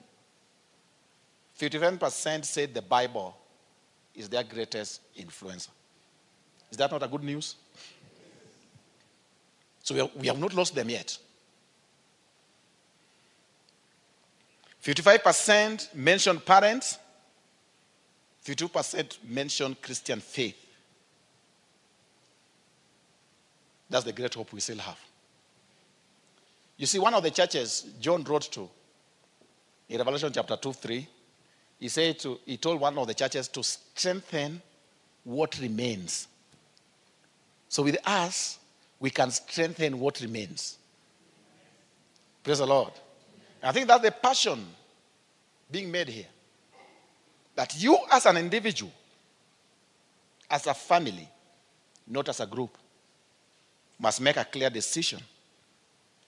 51% 1.57 2.43
said 2.43 2.73
the 2.73 2.81
Bible 2.81 3.37
is 4.13 4.27
their 4.27 4.43
greatest 4.43 4.99
influencer. 5.17 5.69
Is 6.69 6.77
that 6.77 6.91
not 6.91 7.01
a 7.01 7.07
good 7.07 7.23
news? 7.23 7.55
So 9.83 9.95
we 9.95 10.21
we 10.21 10.27
have 10.27 10.37
not 10.37 10.53
lost 10.53 10.75
them 10.75 10.89
yet. 10.89 11.17
55% 14.83 15.93
mentioned 15.95 16.43
parents, 16.43 16.97
52% 18.43 19.17
mentioned 19.29 19.79
Christian 19.81 20.19
faith. 20.19 20.57
That's 23.89 24.05
the 24.05 24.13
great 24.13 24.33
hope 24.33 24.51
we 24.51 24.59
still 24.59 24.79
have. 24.79 24.97
You 26.81 26.87
see, 26.87 26.97
one 26.97 27.13
of 27.13 27.21
the 27.21 27.29
churches 27.29 27.85
John 27.99 28.23
wrote 28.23 28.51
to 28.53 28.67
in 29.87 29.99
Revelation 29.99 30.33
chapter 30.33 30.57
2 30.57 30.73
3, 30.73 31.07
he 31.79 31.87
said 31.87 32.17
to, 32.17 32.39
he 32.43 32.57
told 32.57 32.81
one 32.81 32.97
of 32.97 33.05
the 33.05 33.13
churches 33.13 33.47
to 33.49 33.61
strengthen 33.61 34.59
what 35.23 35.59
remains. 35.59 36.27
So 37.69 37.83
with 37.83 37.97
us, 38.03 38.57
we 38.99 39.11
can 39.11 39.29
strengthen 39.29 39.99
what 39.99 40.21
remains. 40.21 40.79
Praise 42.43 42.57
the 42.57 42.65
Lord. 42.65 42.93
I 43.61 43.71
think 43.73 43.87
that's 43.87 44.01
the 44.01 44.11
passion 44.11 44.65
being 45.69 45.91
made 45.91 46.07
here. 46.07 46.25
That 47.53 47.79
you, 47.79 47.95
as 48.11 48.25
an 48.25 48.37
individual, 48.37 48.91
as 50.49 50.65
a 50.65 50.73
family, 50.73 51.29
not 52.07 52.27
as 52.27 52.39
a 52.39 52.47
group, 52.47 52.75
must 53.99 54.19
make 54.19 54.37
a 54.37 54.45
clear 54.45 54.71
decision 54.71 55.21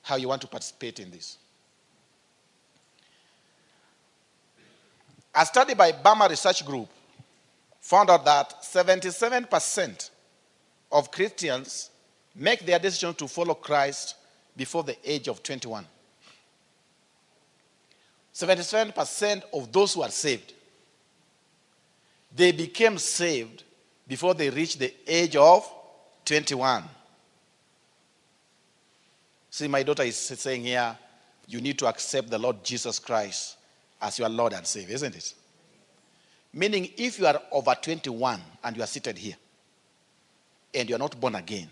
how 0.04 0.18
you 0.18 0.28
want 0.28 0.42
to 0.42 0.48
participate 0.48 1.00
in 1.00 1.10
this. 1.10 1.38
A 5.34 5.46
study 5.46 5.74
by 5.74 5.92
Barna 5.92 6.30
Research 6.30 6.64
Group 6.64 6.88
found 7.82 8.10
out 8.10 8.24
that 8.24 8.62
77% 8.62 10.10
of 10.92 11.10
Christians 11.10 11.90
make 12.36 12.66
their 12.66 12.78
decision 12.78 13.14
to 13.16 13.28
follow 13.28 13.56
Christ 13.56 14.16
before 14.56 14.84
the 14.84 14.96
age 15.04 15.28
of 15.28 15.42
21. 15.42 15.86
77% 18.34 19.44
of 19.54 19.72
those 19.72 19.94
who 19.94 20.02
are 20.02 20.10
saved, 20.10 20.54
they 22.36 22.52
became 22.52 22.98
saved 22.98 23.64
before 24.08 24.34
they 24.34 24.50
reached 24.50 24.80
the 24.80 24.94
age 25.08 25.36
of 25.36 25.72
21. 26.26 26.84
See, 29.54 29.68
my 29.68 29.84
daughter 29.84 30.02
is 30.02 30.16
saying 30.16 30.64
here, 30.64 30.98
you 31.46 31.62
need 31.62 31.78
to 31.78 31.86
accept 31.86 32.32
the 32.32 32.40
Lord 32.40 32.64
Jesus 32.64 32.98
Christ 32.98 33.58
as 34.02 34.18
your 34.18 34.28
Lord 34.28 34.52
and 34.52 34.66
Savior, 34.66 34.96
isn't 34.96 35.16
it? 35.16 35.32
Meaning, 36.52 36.90
if 36.98 37.20
you 37.20 37.28
are 37.28 37.40
over 37.52 37.76
21 37.80 38.42
and 38.64 38.76
you 38.76 38.82
are 38.82 38.88
seated 38.88 39.16
here 39.16 39.36
and 40.74 40.90
you 40.90 40.96
are 40.96 40.98
not 40.98 41.22
born 41.22 41.36
again, 41.36 41.70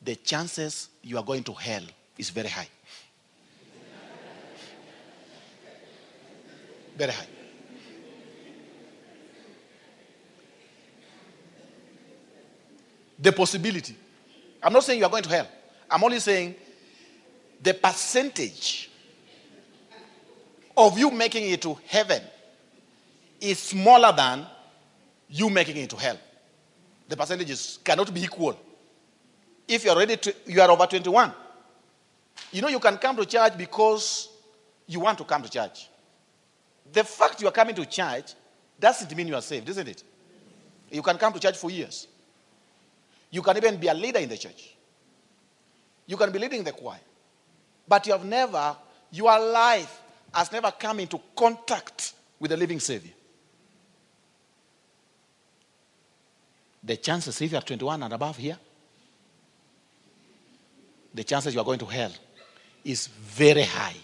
the 0.00 0.16
chances 0.16 0.88
you 1.02 1.18
are 1.18 1.22
going 1.22 1.44
to 1.44 1.52
hell 1.52 1.82
is 2.16 2.30
very 2.30 2.48
high. 2.48 2.68
Very 6.96 7.12
high. 7.12 7.26
The 13.18 13.32
possibility. 13.32 13.94
I'm 14.62 14.72
not 14.72 14.84
saying 14.84 15.00
you 15.00 15.04
are 15.04 15.10
going 15.10 15.24
to 15.24 15.28
hell. 15.28 15.48
I'm 15.92 16.02
only 16.02 16.20
saying 16.20 16.54
the 17.62 17.74
percentage 17.74 18.90
of 20.74 20.98
you 20.98 21.10
making 21.10 21.50
it 21.50 21.60
to 21.62 21.76
heaven 21.86 22.22
is 23.38 23.58
smaller 23.58 24.10
than 24.16 24.46
you 25.28 25.50
making 25.50 25.76
it 25.76 25.90
to 25.90 25.96
hell. 25.96 26.18
The 27.08 27.16
percentages 27.16 27.78
cannot 27.84 28.12
be 28.12 28.22
equal. 28.22 28.58
If 29.68 29.84
you're 29.84 29.96
ready 29.96 30.16
to, 30.16 30.34
you 30.46 30.62
are 30.62 30.70
over 30.70 30.86
21. 30.86 31.32
You 32.52 32.62
know, 32.62 32.68
you 32.68 32.80
can 32.80 32.96
come 32.96 33.16
to 33.16 33.26
church 33.26 33.58
because 33.58 34.30
you 34.86 35.00
want 35.00 35.18
to 35.18 35.24
come 35.24 35.42
to 35.42 35.50
church. 35.50 35.90
The 36.90 37.04
fact 37.04 37.42
you 37.42 37.48
are 37.48 37.52
coming 37.52 37.74
to 37.74 37.84
church 37.84 38.32
doesn't 38.80 39.14
mean 39.14 39.28
you 39.28 39.34
are 39.34 39.42
saved, 39.42 39.68
isn't 39.68 39.88
it? 39.88 40.02
You 40.90 41.02
can 41.02 41.18
come 41.18 41.34
to 41.34 41.40
church 41.40 41.58
for 41.58 41.70
years. 41.70 42.08
You 43.30 43.42
can 43.42 43.56
even 43.58 43.76
be 43.76 43.88
a 43.88 43.94
leader 43.94 44.18
in 44.18 44.28
the 44.30 44.38
church. 44.38 44.74
You 46.06 46.16
can 46.16 46.30
be 46.30 46.38
leading 46.38 46.64
the 46.64 46.72
choir. 46.72 47.00
But 47.86 48.06
you 48.06 48.12
have 48.12 48.24
never, 48.24 48.76
your 49.10 49.38
life 49.38 50.00
has 50.34 50.50
never 50.50 50.70
come 50.70 51.00
into 51.00 51.20
contact 51.36 52.14
with 52.38 52.50
the 52.50 52.56
living 52.56 52.80
Savior. 52.80 53.12
The 56.84 56.96
chances, 56.96 57.40
if 57.40 57.52
you 57.52 57.58
are 57.58 57.62
21 57.62 58.02
and 58.02 58.12
above 58.12 58.36
here, 58.36 58.58
the 61.14 61.22
chances 61.24 61.54
you 61.54 61.60
are 61.60 61.64
going 61.64 61.78
to 61.78 61.86
hell 61.86 62.12
is 62.84 63.06
very 63.06 63.62
high. 63.62 63.94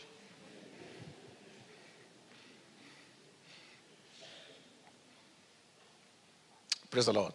Praise 6.91 7.07
the 7.07 7.13
Lord. 7.13 7.35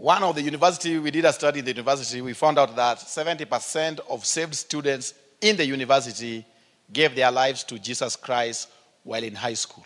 One 0.00 0.22
of 0.22 0.34
the 0.34 0.40
university, 0.40 0.98
we 0.98 1.10
did 1.10 1.26
a 1.26 1.32
study 1.32 1.58
in 1.58 1.64
the 1.66 1.72
university, 1.72 2.22
we 2.22 2.32
found 2.32 2.58
out 2.58 2.74
that 2.74 3.00
70% 3.00 4.00
of 4.08 4.24
saved 4.24 4.54
students 4.54 5.12
in 5.42 5.58
the 5.58 5.66
university 5.66 6.42
gave 6.90 7.14
their 7.14 7.30
lives 7.30 7.64
to 7.64 7.78
Jesus 7.78 8.16
Christ 8.16 8.70
while 9.04 9.22
in 9.22 9.34
high 9.34 9.52
school. 9.52 9.84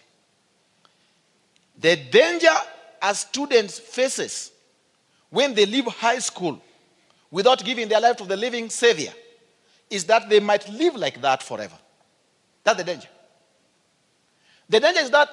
The 1.81 1.97
danger 1.97 2.55
a 3.03 3.13
student 3.13 3.73
faces 3.73 4.53
when 5.31 5.53
they 5.53 5.67
leave 5.67 5.87
high 5.87 6.21
school 6.21 6.63
without 7.33 7.65
giving 7.65 7.89
their 7.89 8.01
life 8.01 8.17
to 8.19 8.25
the 8.25 8.37
living 8.37 8.71
Savior 8.71 9.13
is 9.91 10.05
that 10.05 10.29
they 10.29 10.39
might 10.39 10.69
live 10.69 10.95
like 10.95 11.21
that 11.23 11.43
forever. 11.43 11.77
That's 12.63 12.79
the 12.79 12.85
danger. 12.85 13.09
The 14.69 14.79
danger 14.79 15.01
is 15.01 15.11
that 15.11 15.29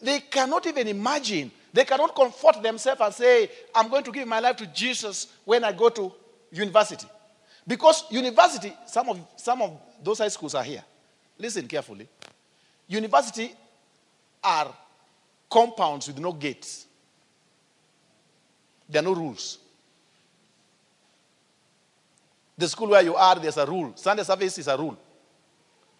they 0.00 0.20
cannot 0.20 0.68
even 0.68 0.86
imagine 0.86 1.50
they 1.72 1.84
cannot 1.84 2.14
comfort 2.14 2.62
themselves 2.62 3.00
and 3.00 3.14
say, 3.14 3.50
I'm 3.74 3.88
going 3.88 4.04
to 4.04 4.12
give 4.12 4.26
my 4.26 4.40
life 4.40 4.56
to 4.56 4.66
Jesus 4.66 5.28
when 5.44 5.62
I 5.64 5.72
go 5.72 5.88
to 5.88 6.12
university. 6.50 7.06
Because 7.66 8.04
university, 8.10 8.72
some 8.86 9.08
of, 9.08 9.20
some 9.36 9.62
of 9.62 9.80
those 10.02 10.18
high 10.18 10.28
schools 10.28 10.54
are 10.54 10.64
here. 10.64 10.82
Listen 11.38 11.66
carefully. 11.68 12.08
University 12.88 13.54
are 14.42 14.74
compounds 15.48 16.08
with 16.08 16.18
no 16.18 16.32
gates. 16.32 16.86
There 18.88 19.00
are 19.00 19.04
no 19.04 19.14
rules. 19.14 19.58
The 22.58 22.68
school 22.68 22.88
where 22.88 23.02
you 23.02 23.14
are, 23.14 23.36
there's 23.36 23.56
a 23.56 23.64
rule. 23.64 23.92
Sunday 23.94 24.24
service 24.24 24.58
is 24.58 24.68
a 24.68 24.76
rule. 24.76 24.98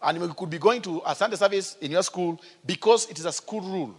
And 0.02 0.20
you 0.20 0.34
could 0.34 0.50
be 0.50 0.58
going 0.58 0.82
to 0.82 1.00
a 1.06 1.14
Sunday 1.14 1.36
service 1.36 1.76
in 1.80 1.92
your 1.92 2.02
school 2.02 2.40
because 2.66 3.08
it 3.08 3.18
is 3.18 3.24
a 3.24 3.32
school 3.32 3.60
rule. 3.60 3.94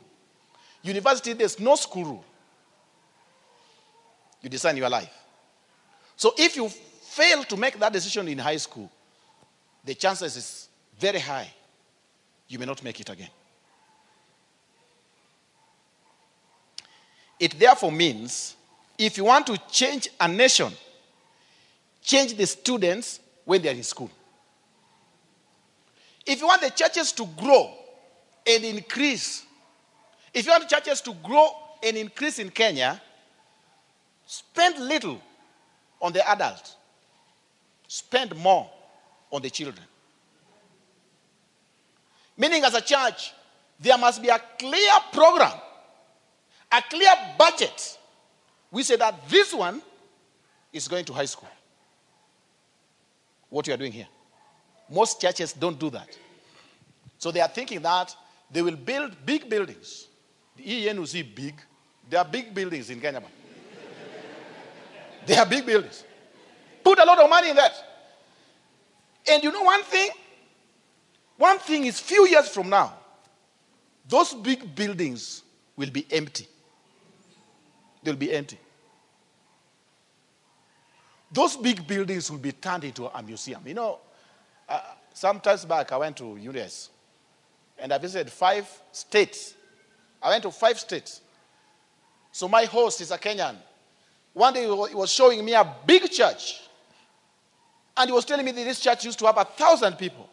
University, 0.83 1.33
there's 1.33 1.59
no 1.59 1.75
school 1.75 2.05
rule. 2.05 2.25
You 4.41 4.49
design 4.49 4.77
your 4.77 4.89
life. 4.89 5.11
So 6.15 6.33
if 6.37 6.55
you 6.55 6.69
fail 6.69 7.43
to 7.43 7.57
make 7.57 7.77
that 7.79 7.93
decision 7.93 8.27
in 8.27 8.37
high 8.37 8.57
school, 8.57 8.89
the 9.83 9.93
chances 9.93 10.35
is 10.35 10.69
very 10.99 11.19
high 11.19 11.51
you 12.51 12.59
may 12.59 12.65
not 12.65 12.83
make 12.83 12.99
it 12.99 13.09
again. 13.09 13.29
It 17.39 17.57
therefore 17.57 17.93
means 17.93 18.55
if 18.97 19.17
you 19.17 19.23
want 19.23 19.47
to 19.47 19.57
change 19.71 20.09
a 20.19 20.27
nation, 20.27 20.71
change 22.03 22.35
the 22.35 22.45
students 22.45 23.21
when 23.45 23.61
they're 23.61 23.73
in 23.73 23.83
school. 23.83 24.11
If 26.25 26.41
you 26.41 26.47
want 26.47 26.61
the 26.61 26.69
churches 26.71 27.13
to 27.13 27.25
grow 27.25 27.73
and 28.45 28.63
increase, 28.65 29.43
if 30.33 30.45
you 30.45 30.51
want 30.51 30.69
churches 30.69 31.01
to 31.01 31.13
grow 31.23 31.49
and 31.83 31.97
increase 31.97 32.39
in 32.39 32.49
Kenya, 32.49 33.01
spend 34.25 34.79
little 34.79 35.21
on 36.01 36.13
the 36.13 36.27
adult, 36.29 36.75
spend 37.87 38.35
more 38.37 38.69
on 39.31 39.41
the 39.41 39.49
children. 39.49 39.85
Meaning, 42.37 42.63
as 42.63 42.73
a 42.73 42.81
church, 42.81 43.33
there 43.79 43.97
must 43.97 44.21
be 44.21 44.29
a 44.29 44.39
clear 44.57 44.91
program, 45.11 45.53
a 46.71 46.81
clear 46.89 47.11
budget. 47.37 47.97
We 48.71 48.83
say 48.83 48.95
that 48.95 49.27
this 49.29 49.53
one 49.53 49.81
is 50.71 50.87
going 50.87 51.05
to 51.05 51.13
high 51.13 51.25
school. 51.25 51.49
What 53.49 53.67
you 53.67 53.73
are 53.73 53.77
doing 53.77 53.91
here. 53.91 54.07
Most 54.89 55.19
churches 55.19 55.51
don't 55.51 55.77
do 55.77 55.89
that. 55.89 56.17
So 57.17 57.31
they 57.31 57.41
are 57.41 57.49
thinking 57.49 57.81
that 57.81 58.15
they 58.49 58.61
will 58.61 58.77
build 58.77 59.13
big 59.25 59.49
buildings 59.49 60.07
see 61.05 61.21
big. 61.23 61.55
There 62.09 62.19
are 62.19 62.25
big 62.25 62.53
buildings 62.53 62.89
in 62.89 62.99
Kenya. 62.99 63.21
they 65.25 65.37
are 65.37 65.45
big 65.45 65.65
buildings. 65.65 66.03
Put 66.83 66.99
a 66.99 67.05
lot 67.05 67.19
of 67.19 67.29
money 67.29 67.49
in 67.49 67.55
that. 67.55 67.73
And 69.29 69.43
you 69.43 69.51
know 69.51 69.63
one 69.63 69.83
thing? 69.83 70.09
One 71.37 71.59
thing 71.59 71.85
is 71.85 71.99
few 71.99 72.27
years 72.27 72.49
from 72.49 72.69
now, 72.69 72.93
those 74.07 74.33
big 74.33 74.75
buildings 74.75 75.43
will 75.75 75.89
be 75.89 76.05
empty. 76.11 76.47
They'll 78.03 78.15
be 78.15 78.33
empty. 78.33 78.57
Those 81.31 81.55
big 81.55 81.87
buildings 81.87 82.29
will 82.29 82.39
be 82.39 82.51
turned 82.51 82.83
into 82.83 83.07
a 83.07 83.23
museum. 83.23 83.61
You 83.65 83.73
know, 83.73 83.99
uh, 84.67 84.81
sometimes 85.13 85.65
back 85.65 85.91
I 85.91 85.97
went 85.97 86.17
to 86.17 86.35
US 86.37 86.89
and 87.77 87.93
I 87.93 87.97
visited 87.97 88.31
five 88.31 88.67
states 88.91 89.55
I 90.21 90.29
went 90.29 90.43
to 90.43 90.51
five 90.51 90.79
states. 90.79 91.21
So 92.31 92.47
my 92.47 92.65
host 92.65 93.01
is 93.01 93.11
a 93.11 93.17
Kenyan. 93.17 93.55
One 94.33 94.53
day 94.53 94.63
he 94.63 94.95
was 94.95 95.11
showing 95.11 95.43
me 95.43 95.53
a 95.53 95.75
big 95.85 96.09
church. 96.09 96.61
And 97.97 98.09
he 98.09 98.13
was 98.13 98.23
telling 98.23 98.45
me 98.45 98.51
that 98.51 98.63
this 98.63 98.79
church 98.79 99.03
used 99.05 99.19
to 99.19 99.25
have 99.25 99.37
a 99.37 99.43
thousand 99.43 99.97
people. 99.97 100.29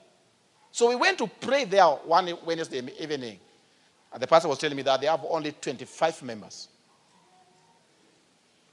So 0.70 0.88
we 0.88 0.94
went 0.94 1.18
to 1.18 1.26
pray 1.26 1.64
there 1.64 1.84
one 1.84 2.32
Wednesday 2.44 2.82
evening. 3.00 3.38
And 4.12 4.22
the 4.22 4.26
pastor 4.26 4.48
was 4.48 4.58
telling 4.58 4.76
me 4.76 4.82
that 4.82 5.00
they 5.00 5.06
have 5.06 5.24
only 5.28 5.52
25 5.52 6.22
members. 6.22 6.68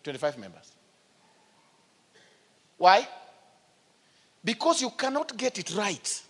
25 0.03 0.37
members. 0.37 0.71
Why? 2.77 3.07
Because 4.43 4.81
you 4.81 4.91
cannot 4.91 5.35
get 5.35 5.57
it 5.57 5.75
right 5.75 6.21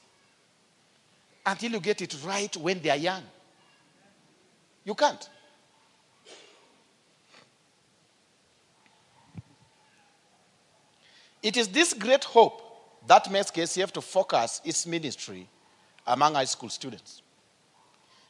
until 1.46 1.72
you 1.72 1.80
get 1.82 2.02
it 2.02 2.16
right 2.26 2.56
when 2.56 2.82
they 2.82 2.90
are 2.90 2.96
young. 2.96 3.24
You 4.86 4.94
can't. 4.94 5.30
It 11.44 11.58
is 11.58 11.68
this 11.68 11.94
great 11.94 12.24
hope 12.24 12.62
that 13.08 13.30
makes 13.32 13.52
KCF 13.52 13.92
to 13.92 14.02
focus 14.02 14.62
its 14.64 14.88
ministry 14.88 15.48
among 16.08 16.36
high 16.36 16.46
school 16.46 16.70
students. 16.70 17.22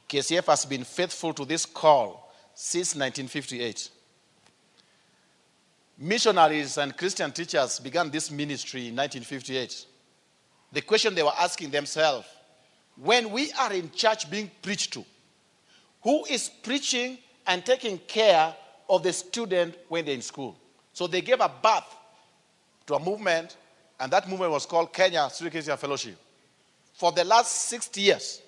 KCF 0.09 0.45
has 0.45 0.65
been 0.65 0.83
faithful 0.83 1.33
to 1.33 1.45
this 1.45 1.65
call 1.65 2.33
since 2.53 2.95
1958. 2.95 3.89
Missionaries 5.97 6.77
and 6.77 6.95
Christian 6.95 7.31
teachers 7.31 7.79
began 7.79 8.09
this 8.09 8.29
ministry 8.29 8.89
in 8.89 8.95
1958. 8.95 9.85
The 10.73 10.81
question 10.81 11.15
they 11.15 11.23
were 11.23 11.31
asking 11.39 11.71
themselves 11.71 12.27
when 12.97 13.31
we 13.31 13.51
are 13.53 13.71
in 13.71 13.91
church 13.91 14.29
being 14.29 14.51
preached 14.61 14.93
to, 14.93 15.05
who 16.05 16.23
is 16.25 16.49
preaching 16.49 17.17
and 17.47 17.65
taking 17.65 17.97
care 17.97 18.55
of 18.87 19.01
the 19.01 19.11
student 19.11 19.75
when 19.89 20.05
they're 20.05 20.13
in 20.13 20.21
school. 20.21 20.55
So 20.93 21.07
they 21.07 21.19
gave 21.19 21.41
a 21.41 21.49
birth 21.49 21.95
to 22.85 22.93
a 22.93 22.99
movement, 22.99 23.57
and 23.99 24.13
that 24.13 24.29
movement 24.29 24.51
was 24.51 24.67
called 24.67 24.93
Kenya 24.93 25.27
Student 25.31 25.53
Christian 25.53 25.75
Fellowship. 25.77 26.15
For 26.93 27.11
the 27.11 27.23
last 27.23 27.69
60 27.69 28.01
years, 28.01 28.39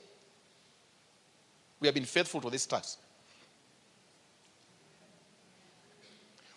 we 1.80 1.88
have 1.88 1.96
been 1.96 2.06
faithful 2.06 2.40
to 2.42 2.50
this 2.52 2.68
task. 2.68 3.00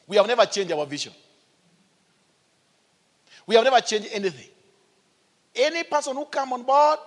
We 0.06 0.18
have 0.18 0.26
never 0.26 0.44
changed 0.44 0.70
our 0.70 0.84
vision. 0.84 1.14
We 3.46 3.54
have 3.54 3.64
never 3.64 3.80
changed 3.80 4.08
anything. 4.12 4.50
Any 5.54 5.82
person 5.84 6.14
who 6.14 6.26
come 6.26 6.52
on 6.52 6.62
board, 6.62 6.98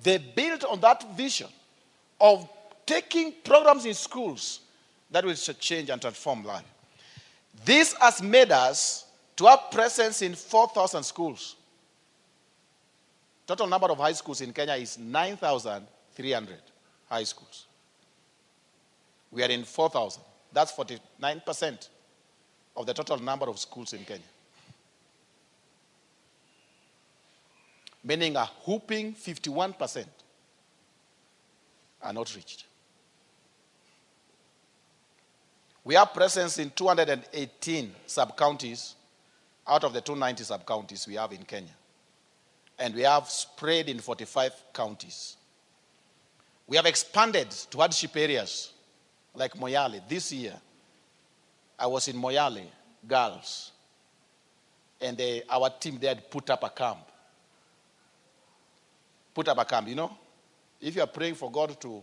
they 0.00 0.18
build 0.18 0.62
on 0.62 0.78
that 0.82 1.16
vision 1.16 1.48
of 2.20 2.48
taking 2.90 3.32
programs 3.44 3.86
in 3.86 3.94
schools 3.94 4.60
that 5.12 5.24
will 5.24 5.34
change 5.34 5.90
and 5.90 6.00
transform 6.00 6.44
life. 6.44 6.64
This 7.64 7.92
has 8.00 8.20
made 8.20 8.50
us 8.50 9.04
to 9.36 9.46
have 9.46 9.70
presence 9.70 10.22
in 10.22 10.34
4,000 10.34 11.04
schools. 11.04 11.54
Total 13.46 13.68
number 13.68 13.86
of 13.86 13.98
high 13.98 14.12
schools 14.12 14.40
in 14.40 14.52
Kenya 14.52 14.74
is 14.74 14.98
9,300 14.98 16.56
high 17.08 17.22
schools. 17.22 17.66
We 19.30 19.44
are 19.44 19.50
in 19.50 19.62
4,000. 19.62 20.22
That's 20.52 20.72
49% 20.72 21.88
of 22.76 22.86
the 22.86 22.94
total 22.94 23.18
number 23.18 23.48
of 23.48 23.56
schools 23.60 23.92
in 23.92 24.04
Kenya. 24.04 24.24
Meaning 28.02 28.34
a 28.34 28.46
whooping 28.66 29.14
51% 29.14 30.06
are 32.02 32.12
not 32.12 32.34
reached. 32.34 32.64
We 35.90 35.96
have 35.96 36.14
presence 36.14 36.56
in 36.60 36.70
218 36.70 37.92
sub 38.06 38.36
counties 38.36 38.94
out 39.66 39.82
of 39.82 39.92
the 39.92 40.00
290 40.00 40.44
sub 40.44 40.64
counties 40.64 41.04
we 41.08 41.16
have 41.16 41.32
in 41.32 41.42
Kenya. 41.42 41.74
And 42.78 42.94
we 42.94 43.02
have 43.02 43.28
spread 43.28 43.88
in 43.88 43.98
45 43.98 44.52
counties. 44.72 45.36
We 46.68 46.76
have 46.76 46.86
expanded 46.86 47.50
to 47.50 47.78
hardship 47.78 48.16
areas 48.16 48.72
like 49.34 49.54
Moyale. 49.54 50.00
This 50.08 50.30
year, 50.30 50.54
I 51.76 51.88
was 51.88 52.06
in 52.06 52.14
Moyale, 52.14 52.66
girls, 53.08 53.72
and 55.00 55.18
they, 55.18 55.42
our 55.50 55.70
team 55.70 55.98
there 56.00 56.14
had 56.14 56.30
put 56.30 56.50
up 56.50 56.62
a 56.62 56.70
camp. 56.70 57.00
Put 59.34 59.48
up 59.48 59.58
a 59.58 59.64
camp, 59.64 59.88
you 59.88 59.96
know? 59.96 60.16
If 60.80 60.94
you 60.94 61.02
are 61.02 61.08
praying 61.08 61.34
for 61.34 61.50
God 61.50 61.80
to 61.80 62.00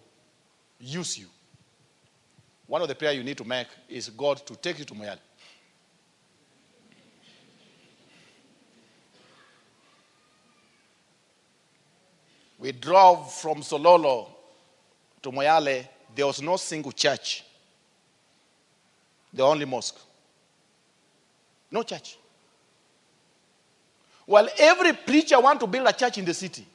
use 0.77 1.17
you, 1.17 1.27
one 2.68 2.82
of 2.82 2.89
the 2.89 2.95
prayer 2.95 3.13
you 3.13 3.24
need 3.24 3.38
to 3.38 3.45
make 3.45 3.68
is 3.88 4.09
God 4.09 4.45
to 4.45 4.55
take 4.55 4.80
you 4.80 4.86
to 4.86 4.93
Moyale. 4.93 5.20
We 12.59 12.72
drove 12.74 13.32
from 13.34 13.61
Sololo 13.61 14.30
to 15.22 15.32
Moyale. 15.32 15.88
There 16.13 16.26
was 16.26 16.41
no 16.41 16.57
single 16.57 16.91
church. 16.91 17.43
The 19.32 19.43
only 19.43 19.65
mosque. 19.65 19.99
No 21.72 21.84
church. 21.84 22.18
Well, 24.26 24.49
every 24.57 24.93
preacher 24.93 25.39
want 25.39 25.59
to 25.61 25.68
build 25.68 25.88
a 25.88 25.93
church 25.93 26.18
in 26.18 26.26
the 26.26 26.34
city. 26.34 26.65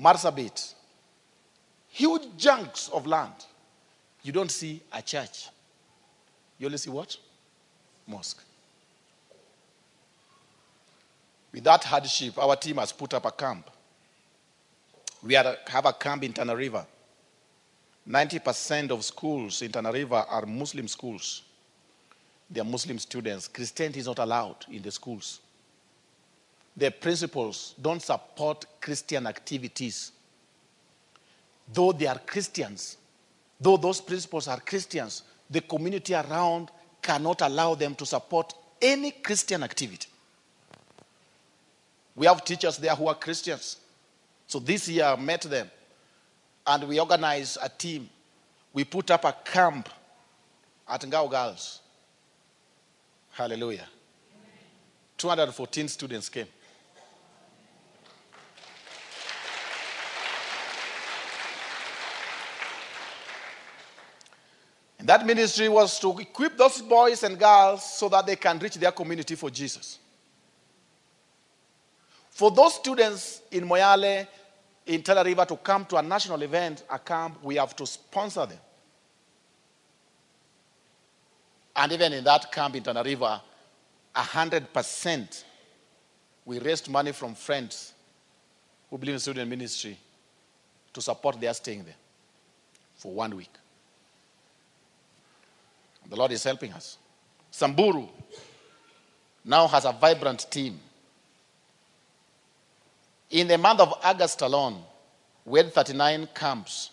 Marsabit. 0.00 0.74
Huge 1.88 2.22
chunks 2.38 2.88
of 2.88 3.06
land. 3.06 3.34
You 4.22 4.32
don't 4.32 4.50
see 4.50 4.80
a 4.92 5.02
church. 5.02 5.48
You 6.58 6.66
only 6.66 6.78
see 6.78 6.90
what? 6.90 7.16
Mosque. 8.06 8.42
With 11.52 11.64
that 11.64 11.84
hardship, 11.84 12.38
our 12.38 12.56
team 12.56 12.76
has 12.76 12.92
put 12.92 13.12
up 13.14 13.24
a 13.26 13.30
camp. 13.30 13.68
We 15.22 15.34
have 15.34 15.86
a 15.86 15.92
camp 15.92 16.24
in 16.24 16.32
Tana 16.32 16.56
River. 16.56 16.86
90% 18.08 18.90
of 18.90 19.04
schools 19.04 19.62
in 19.62 19.70
Tana 19.70 19.92
River 19.92 20.24
are 20.28 20.46
Muslim 20.46 20.88
schools. 20.88 21.42
They 22.50 22.60
are 22.60 22.64
Muslim 22.64 22.98
students. 22.98 23.48
Christianity 23.48 24.00
is 24.00 24.06
not 24.06 24.18
allowed 24.18 24.56
in 24.70 24.82
the 24.82 24.90
schools. 24.90 25.40
The 26.76 26.90
principals 26.90 27.74
don't 27.80 28.02
support 28.02 28.64
Christian 28.80 29.26
activities. 29.26 30.12
Though 31.72 31.92
they 31.92 32.06
are 32.06 32.18
Christians, 32.18 32.96
though 33.62 33.76
those 33.76 34.00
principals 34.00 34.48
are 34.48 34.60
Christians, 34.60 35.22
the 35.48 35.60
community 35.60 36.14
around 36.14 36.70
cannot 37.00 37.40
allow 37.42 37.74
them 37.74 37.94
to 37.94 38.06
support 38.06 38.54
any 38.80 39.12
Christian 39.12 39.62
activity. 39.62 40.08
We 42.14 42.26
have 42.26 42.44
teachers 42.44 42.76
there 42.76 42.94
who 42.94 43.06
are 43.08 43.14
Christians. 43.14 43.78
So 44.46 44.58
this 44.58 44.88
year 44.88 45.04
I 45.04 45.16
met 45.16 45.42
them 45.42 45.70
and 46.66 46.84
we 46.84 47.00
organized 47.00 47.58
a 47.62 47.68
team. 47.68 48.08
We 48.72 48.84
put 48.84 49.10
up 49.10 49.24
a 49.24 49.32
camp 49.44 49.88
at 50.88 51.00
Ngao 51.02 51.30
Girls. 51.30 51.80
Hallelujah. 53.30 53.86
214 55.16 55.88
students 55.88 56.28
came. 56.28 56.46
That 65.12 65.26
ministry 65.26 65.68
was 65.68 65.98
to 65.98 66.18
equip 66.20 66.56
those 66.56 66.80
boys 66.80 67.22
and 67.22 67.38
girls 67.38 67.98
so 67.98 68.08
that 68.08 68.24
they 68.24 68.34
can 68.34 68.58
reach 68.58 68.76
their 68.76 68.92
community 68.92 69.34
for 69.34 69.50
Jesus. 69.50 69.98
For 72.30 72.50
those 72.50 72.76
students 72.76 73.42
in 73.50 73.68
Moyale, 73.68 74.26
in 74.86 75.02
Tana 75.02 75.22
River, 75.22 75.44
to 75.44 75.56
come 75.56 75.84
to 75.84 75.98
a 75.98 76.02
national 76.02 76.40
event, 76.40 76.84
a 76.88 76.98
camp, 76.98 77.36
we 77.42 77.56
have 77.56 77.76
to 77.76 77.86
sponsor 77.86 78.46
them. 78.46 78.58
And 81.76 81.92
even 81.92 82.14
in 82.14 82.24
that 82.24 82.50
camp 82.50 82.76
in 82.76 82.82
Tana 82.82 83.02
River, 83.02 83.38
100% 84.16 85.44
we 86.46 86.58
raised 86.58 86.88
money 86.88 87.12
from 87.12 87.34
friends 87.34 87.92
who 88.88 88.96
believe 88.96 89.16
in 89.16 89.20
student 89.20 89.50
ministry 89.50 89.98
to 90.94 91.02
support 91.02 91.38
their 91.38 91.52
staying 91.52 91.84
there 91.84 91.96
for 92.96 93.12
one 93.12 93.36
week. 93.36 93.50
The 96.12 96.18
Lord 96.18 96.32
is 96.32 96.44
helping 96.44 96.72
us. 96.74 96.98
Samburu 97.50 98.06
now 99.44 99.66
has 99.66 99.86
a 99.86 99.92
vibrant 99.92 100.46
team 100.50 100.78
in 103.32 103.48
the 103.48 103.56
month 103.56 103.80
of 103.80 103.94
August 104.04 104.42
alone, 104.42 104.82
we 105.46 105.58
had 105.58 105.72
39 105.72 106.28
camps. 106.34 106.90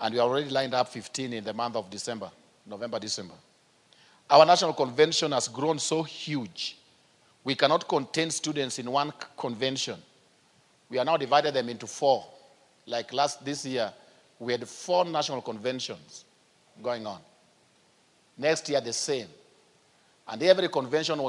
And 0.00 0.14
we 0.14 0.20
already 0.20 0.48
lined 0.48 0.72
up 0.72 0.88
15 0.88 1.32
in 1.34 1.44
the 1.44 1.52
month 1.52 1.76
of 1.76 1.90
December, 1.90 2.30
November, 2.66 2.98
December. 2.98 3.34
Our 4.30 4.46
national 4.46 4.72
convention 4.72 5.32
has 5.32 5.46
grown 5.48 5.78
so 5.78 6.02
huge. 6.02 6.78
We 7.44 7.54
cannot 7.54 7.86
contain 7.86 8.30
students 8.30 8.78
in 8.78 8.90
one 8.90 9.12
convention. 9.36 9.96
We 10.88 10.98
are 10.98 11.04
now 11.04 11.18
divided 11.18 11.52
them 11.52 11.68
into 11.68 11.86
four. 11.86 12.24
Like 12.86 13.12
last 13.12 13.44
this 13.44 13.66
year, 13.66 13.92
we 14.38 14.52
had 14.52 14.66
four 14.66 15.04
national 15.04 15.42
conventions 15.42 16.24
going 16.82 17.06
on. 17.06 17.20
Next 18.38 18.68
year, 18.68 18.80
the 18.80 18.92
same. 18.92 19.26
And 20.26 20.42
every 20.42 20.68
convention 20.68 21.20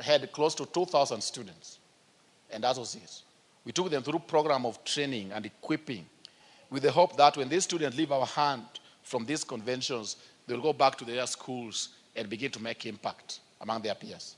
had 0.00 0.30
close 0.32 0.54
to 0.56 0.66
2,000 0.66 1.20
students 1.22 1.78
and 2.50 2.64
associates. 2.64 3.22
We 3.64 3.72
took 3.72 3.90
them 3.90 4.02
through 4.02 4.20
program 4.20 4.66
of 4.66 4.82
training 4.84 5.30
and 5.32 5.46
equipping 5.46 6.06
with 6.70 6.82
the 6.82 6.90
hope 6.90 7.16
that 7.16 7.36
when 7.36 7.48
these 7.48 7.64
students 7.64 7.96
leave 7.96 8.12
our 8.12 8.26
hand 8.26 8.64
from 9.02 9.24
these 9.24 9.44
conventions, 9.44 10.16
they'll 10.46 10.60
go 10.60 10.72
back 10.72 10.96
to 10.96 11.04
their 11.04 11.26
schools 11.26 11.90
and 12.16 12.28
begin 12.28 12.50
to 12.50 12.62
make 12.62 12.84
impact 12.86 13.40
among 13.60 13.82
their 13.82 13.94
peers. 13.94 14.36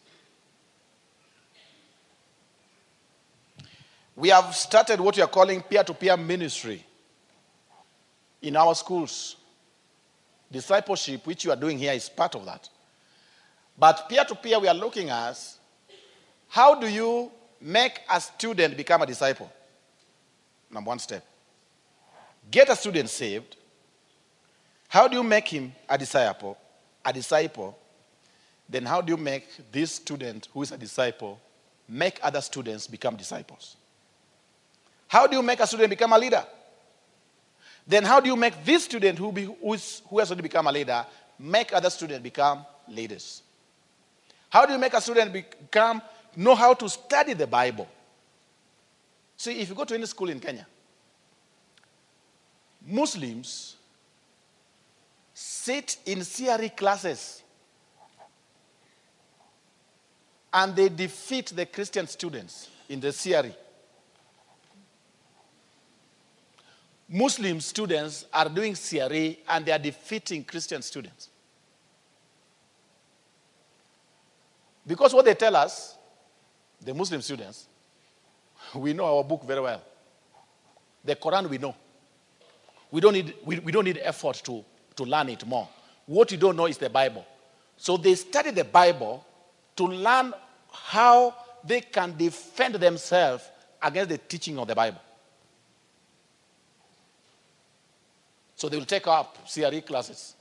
We 4.17 4.29
have 4.29 4.55
started 4.55 5.01
what 5.01 5.17
we 5.17 5.23
are 5.23 5.29
calling 5.29 5.63
peer 5.63 5.83
to 5.83 5.95
peer 5.95 6.17
ministry 6.17 6.85
in 8.43 8.57
our 8.57 8.75
schools. 8.75 9.37
Discipleship, 10.51 11.27
which 11.27 11.45
you 11.45 11.53
are 11.53 11.57
doing 11.57 11.79
here, 11.79 11.93
is 11.93 12.09
part 12.09 12.35
of 12.35 12.45
that. 12.45 12.69
But 13.79 14.09
peer 14.09 14.25
to 14.25 14.35
peer, 14.35 14.59
we 14.59 14.69
are 14.69 14.75
looking 14.75 15.11
at 15.11 15.39
how 16.49 16.75
do 16.75 16.89
you 16.89 17.31
make 17.61 18.01
a 18.11 18.21
student 18.21 18.77
become 18.77 19.03
a 19.03 19.07
disciple. 19.07 19.51
Number 20.71 20.89
one 20.89 20.99
step. 20.99 21.25
Get 22.51 22.69
a 22.69 22.77
student 22.77 23.09
saved. 23.09 23.57
How 24.89 25.07
do 25.07 25.17
you 25.17 25.23
make 25.23 25.49
him 25.49 25.73
a 25.89 25.97
disciple? 25.97 26.59
A 27.05 27.13
disciple. 27.13 27.79
Then 28.69 28.85
how 28.85 29.01
do 29.01 29.13
you 29.13 29.17
make 29.17 29.47
this 29.71 29.93
student 29.93 30.49
who 30.53 30.63
is 30.63 30.73
a 30.73 30.79
disciple 30.79 31.41
make 31.89 32.19
other 32.23 32.41
students 32.41 32.87
become 32.87 33.17
disciples? 33.17 33.77
How 35.09 35.27
do 35.27 35.37
you 35.37 35.43
make 35.43 35.61
a 35.61 35.67
student 35.67 35.91
become 35.91 36.13
a 36.13 36.19
leader? 36.19 36.45
Then 37.87 38.05
how 38.05 38.21
do 38.21 38.29
you 38.29 38.37
make 38.37 38.65
this 38.65 38.85
student 38.85 39.19
who, 39.19 39.33
be, 39.33 39.45
who, 39.45 39.75
is, 39.75 40.03
who 40.09 40.19
has 40.19 40.31
already 40.31 40.43
become 40.43 40.67
a 40.67 40.73
leader 40.73 41.05
make 41.39 41.73
other 41.73 41.91
students 41.91 42.23
become 42.23 42.65
leaders? 42.89 43.43
How 44.51 44.67
do 44.67 44.73
you 44.73 44.79
make 44.79 44.95
a 44.95 45.01
student 45.01 45.33
become 45.33 46.03
know 46.37 46.55
how 46.55 46.75
to 46.75 46.89
study 46.89 47.33
the 47.33 47.47
Bible? 47.47 47.89
See, 49.37 49.59
if 49.59 49.69
you 49.71 49.75
go 49.75 49.85
to 49.85 49.95
any 49.95 50.07
school 50.07 50.29
in 50.29 50.39
Kenya, 50.39 50.67
Muslims 52.87 53.77
sit 55.33 55.99
in 56.07 56.23
CRE 56.25 56.69
classes 56.77 57.43
and 60.53 60.75
they 60.75 60.89
defeat 60.89 61.53
the 61.55 61.65
Christian 61.67 62.07
students 62.07 62.69
in 62.89 63.01
the 63.01 63.13
CRE. 63.13 63.55
Muslim 67.13 67.61
students 67.61 68.25
are 68.33 68.49
doing 68.49 68.75
CRE 68.75 69.37
and 69.49 69.67
they 69.67 69.73
are 69.73 69.79
defeating 69.79 70.45
Christian 70.45 70.81
students. 70.81 71.29
Because 74.87 75.13
what 75.13 75.25
they 75.25 75.35
tell 75.35 75.57
us, 75.57 75.97
the 76.81 76.95
Muslim 76.95 77.21
students, 77.21 77.67
we 78.75 78.93
know 78.93 79.19
our 79.19 79.25
book 79.25 79.45
very 79.45 79.61
well. 79.61 79.83
The 81.05 81.17
Quran 81.17 81.51
we 81.51 81.59
know. 81.59 81.75
We 82.93 83.01
don't 83.01 83.15
need, 83.15 83.35
we, 83.45 83.59
we 83.59 83.73
don't 83.73 83.85
need 83.85 83.99
effort 84.03 84.41
to, 84.45 84.65
to 84.95 85.03
learn 85.05 85.31
it 85.31 85.45
more. 85.45 85.69
What 86.07 86.31
you 86.31 86.39
don't 86.39 86.57
know 86.57 86.67
is 86.67 86.79
the 86.79 86.91
Bible. 86.91 87.27
So 87.77 87.97
they 87.97 88.15
study 88.15 88.53
the 88.53 88.65
Bible 88.65 89.25
to 89.77 89.85
learn 89.85 90.33
how 90.73 91.35
they 91.65 91.81
can 91.81 92.17
defend 92.17 92.77
themselves 92.77 93.45
against 93.83 94.11
the 94.11 94.19
teaching 94.19 94.59
of 94.59 94.69
the 94.69 94.75
Bible. 94.77 95.01
So 98.61 98.69
they 98.69 98.77
will 98.77 98.85
take 98.85 99.07
up 99.07 99.39
CRE 99.51 99.81
classes. 99.81 100.35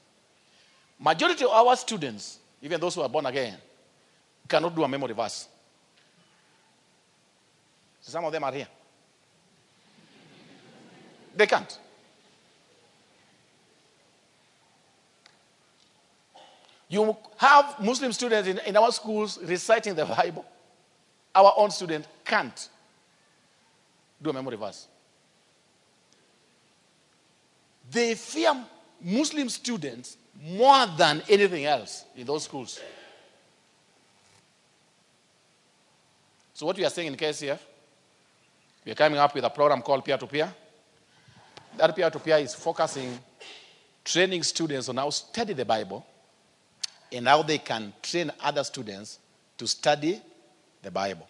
Majority 1.00 1.46
of 1.46 1.52
our 1.52 1.74
students, 1.78 2.40
even 2.62 2.78
those 2.78 2.94
who 2.96 3.02
are 3.02 3.08
born 3.08 3.26
again, 3.26 3.56
cannot 4.46 4.76
do 4.76 4.84
a 4.84 4.88
memory 4.90 5.14
verse. 5.14 5.48
Some 8.02 8.26
of 8.26 8.34
them 8.34 8.44
are 8.44 8.52
here. 8.52 8.68
They 11.34 11.48
can't. 11.48 11.80
You 16.90 17.16
have 17.38 17.80
Muslim 17.80 18.12
students 18.12 18.50
in, 18.50 18.60
in 18.66 18.76
our 18.76 18.91
schools 18.91 19.40
reciting 19.41 19.96
the 19.96 20.04
Bible. 20.04 20.44
Our 21.34 21.54
own 21.56 21.72
student 21.72 22.06
can't 22.26 22.68
do 24.22 24.32
a 24.32 24.34
memory 24.34 24.58
verse. 24.58 24.90
They 27.91 28.16
fear 28.16 28.53
Muslim 29.02 29.49
students 29.49 30.18
more 30.41 30.86
than 30.98 31.22
anything 31.28 31.66
else 31.66 32.06
in 32.16 32.26
those 32.26 32.44
schools. 32.44 32.80
So, 36.53 36.66
what 36.66 36.78
we 36.78 36.86
are 36.86 36.90
saying 36.90 37.07
in 37.07 37.16
KCF, 37.16 37.60
we 38.86 38.91
are 38.91 38.95
coming 38.95 39.18
up 39.18 39.34
with 39.34 39.44
a 39.44 39.49
program 39.49 39.82
called 39.82 40.03
Peer 40.03 40.18
to 40.18 40.28
Peer. 40.28 40.53
That 41.78 41.95
peer 41.95 42.10
to 42.10 42.20
peer 42.20 42.38
is 42.38 42.53
focusing, 42.53 43.18
training 44.03 44.44
students 44.44 44.90
on 44.90 44.98
how 44.98 45.06
to 45.06 45.11
study 45.11 45.53
the 45.53 45.64
Bible 45.66 46.06
and 47.11 47.28
how 47.28 47.41
they 47.41 47.60
can 47.60 47.94
train 48.02 48.32
other 48.41 48.64
students 48.64 49.20
to 49.57 49.68
study 49.68 50.22
the 50.82 50.91
Bible. 50.91 51.28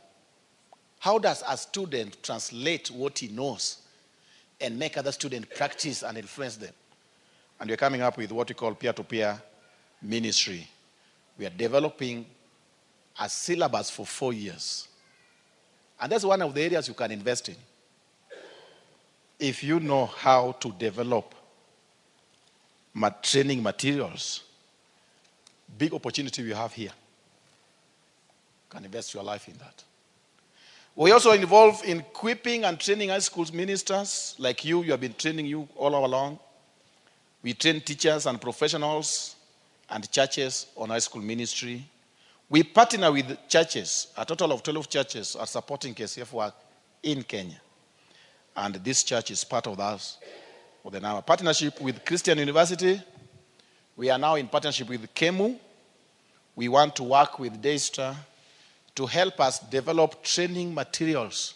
How 0.99 1.19
does 1.19 1.43
a 1.47 1.55
student 1.55 2.21
translate 2.23 2.89
what 2.89 3.19
he 3.19 3.27
knows 3.27 3.77
and 4.61 4.77
make 4.77 4.97
other 4.97 5.11
students 5.11 5.47
practice 5.55 6.03
and 6.03 6.17
influence 6.17 6.57
them? 6.57 6.73
And 7.59 7.69
we're 7.69 7.77
coming 7.77 8.01
up 8.01 8.17
with 8.17 8.31
what 8.31 8.49
we 8.49 8.55
call 8.55 8.73
peer 8.73 8.93
to 8.93 9.03
peer 9.03 9.41
ministry. 10.01 10.67
We 11.37 11.45
are 11.45 11.51
developing 11.51 12.25
a 13.19 13.27
syllabus 13.29 13.89
for 13.89 14.05
four 14.05 14.33
years. 14.33 14.87
And 15.99 16.11
that's 16.11 16.23
one 16.23 16.41
of 16.41 16.53
the 16.53 16.61
areas 16.61 16.87
you 16.87 16.93
can 16.93 17.11
invest 17.11 17.49
in. 17.49 17.55
If 19.37 19.63
you 19.63 19.79
know 19.79 20.05
how 20.05 20.53
to 20.53 20.71
develop 20.71 21.35
training 23.21 23.61
materials, 23.61 24.43
big 25.77 25.93
opportunity 25.93 26.43
we 26.43 26.51
have 26.51 26.73
here. 26.73 26.91
Can 28.69 28.85
invest 28.85 29.13
your 29.13 29.23
life 29.23 29.47
in 29.47 29.57
that. 29.57 29.83
We 30.95 31.11
also 31.11 31.31
involve 31.31 31.83
in 31.85 31.99
equipping 31.99 32.65
and 32.65 32.79
training 32.79 33.09
high 33.09 33.19
school 33.19 33.45
ministers 33.53 34.35
like 34.37 34.65
you. 34.65 34.83
You 34.83 34.91
have 34.91 35.01
been 35.01 35.13
training 35.13 35.45
you 35.45 35.67
all 35.75 36.05
along. 36.05 36.39
We 37.41 37.53
train 37.53 37.79
teachers 37.81 38.25
and 38.25 38.39
professionals 38.41 39.35
and 39.89 40.09
churches 40.11 40.67
on 40.75 40.89
high 40.89 40.99
school 40.99 41.21
ministry. 41.21 41.85
We 42.49 42.63
partner 42.63 43.11
with 43.11 43.37
churches. 43.47 44.07
A 44.17 44.25
total 44.25 44.51
of 44.51 44.63
12 44.63 44.89
churches 44.89 45.35
are 45.35 45.47
supporting 45.47 45.95
KCF 45.95 46.33
work 46.33 46.53
in 47.03 47.23
Kenya. 47.23 47.61
And 48.55 48.75
this 48.75 49.03
church 49.03 49.31
is 49.31 49.43
part 49.43 49.67
of 49.67 49.77
that. 49.77 50.17
With 50.83 51.03
our 51.03 51.19
uh, 51.19 51.21
partnership 51.21 51.79
with 51.81 52.03
Christian 52.03 52.37
University, 52.37 53.01
we 53.95 54.09
are 54.09 54.17
now 54.17 54.35
in 54.35 54.47
partnership 54.47 54.89
with 54.89 55.13
KEMU. 55.13 55.57
We 56.55 56.67
want 56.67 56.95
to 56.97 57.03
work 57.03 57.37
with 57.37 57.61
Daystar 57.61 58.15
to 58.95 59.05
help 59.05 59.39
us 59.39 59.59
develop 59.59 60.23
training 60.23 60.73
materials 60.73 61.55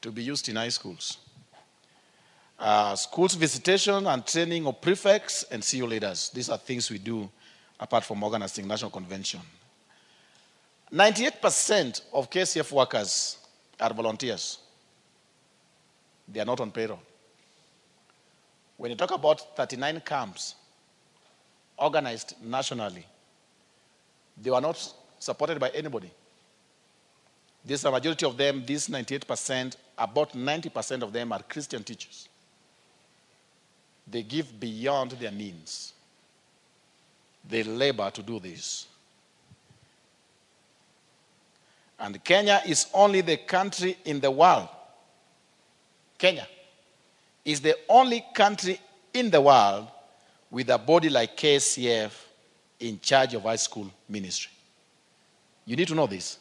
to 0.00 0.10
be 0.10 0.22
used 0.22 0.48
in 0.48 0.56
high 0.56 0.68
schools. 0.68 1.18
Uh, 2.58 2.94
schools 2.94 3.34
visitation 3.34 4.06
and 4.06 4.26
training 4.26 4.66
of 4.66 4.80
prefects 4.80 5.44
and 5.44 5.62
CU 5.62 5.86
leaders. 5.86 6.30
These 6.30 6.50
are 6.50 6.58
things 6.58 6.90
we 6.90 6.98
do 6.98 7.30
apart 7.78 8.04
from 8.04 8.22
organizing 8.22 8.66
national 8.66 8.90
convention. 8.90 9.40
98% 10.92 12.02
of 12.12 12.28
KCF 12.28 12.70
workers 12.72 13.38
are 13.80 13.94
volunteers. 13.94 14.58
They 16.28 16.40
are 16.40 16.44
not 16.44 16.60
on 16.60 16.70
payroll. 16.70 17.00
When 18.76 18.90
you 18.90 18.96
talk 18.96 19.12
about 19.12 19.56
39 19.56 20.02
camps 20.04 20.54
organized 21.78 22.34
nationally, 22.42 23.06
they 24.40 24.50
were 24.50 24.60
not 24.60 24.94
supported 25.18 25.58
by 25.58 25.70
anybody. 25.70 26.10
This 27.64 27.84
a 27.84 27.90
majority 27.90 28.26
of 28.26 28.36
them, 28.36 28.64
this 28.66 28.88
98%, 28.88 29.76
about 29.98 30.32
90% 30.32 31.02
of 31.02 31.12
them 31.12 31.32
are 31.32 31.42
Christian 31.42 31.84
teachers. 31.84 32.28
They 34.06 34.22
give 34.22 34.58
beyond 34.58 35.12
their 35.12 35.30
means. 35.30 35.92
They 37.48 37.62
labor 37.62 38.10
to 38.10 38.22
do 38.22 38.40
this. 38.40 38.86
And 41.98 42.22
Kenya 42.24 42.62
is 42.66 42.86
only 42.94 43.20
the 43.20 43.36
country 43.36 43.96
in 44.04 44.20
the 44.20 44.30
world. 44.30 44.68
Kenya 46.16 46.48
is 47.44 47.60
the 47.60 47.76
only 47.88 48.24
country 48.34 48.80
in 49.12 49.30
the 49.30 49.40
world 49.40 49.88
with 50.50 50.70
a 50.70 50.78
body 50.78 51.10
like 51.10 51.36
KCF 51.36 52.10
in 52.80 52.98
charge 53.00 53.34
of 53.34 53.42
high 53.42 53.56
school 53.56 53.90
ministry. 54.08 54.50
You 55.66 55.76
need 55.76 55.88
to 55.88 55.94
know 55.94 56.06
this. 56.06 56.39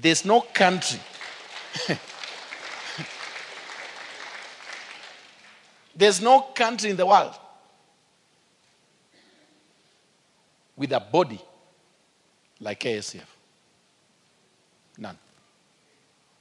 There's 0.00 0.24
no 0.24 0.40
country. 0.40 1.00
There's 5.96 6.20
no 6.20 6.40
country 6.54 6.90
in 6.90 6.96
the 6.96 7.06
world 7.06 7.34
with 10.76 10.92
a 10.92 11.00
body 11.00 11.40
like 12.60 12.80
KCF. 12.80 13.22
None. 14.98 15.16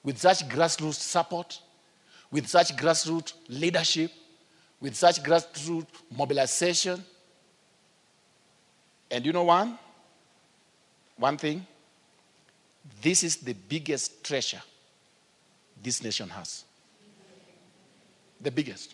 With 0.04 0.18
such 0.18 0.48
grassroots 0.50 0.96
support, 0.96 1.62
with 2.32 2.48
such 2.48 2.76
grassroots 2.76 3.34
leadership, 3.48 4.12
with 4.82 4.96
such 4.96 5.24
grassroots 5.24 5.88
mobilization. 6.16 7.04
And 9.10 9.26
you 9.26 9.32
know 9.32 9.44
one? 9.44 9.78
One 11.18 11.38
thing? 11.38 11.66
This 13.02 13.24
is 13.24 13.38
the 13.38 13.54
biggest 13.54 14.24
treasure 14.24 14.62
this 15.82 16.04
nation 16.04 16.30
has. 16.30 16.64
The 18.40 18.52
biggest. 18.52 18.94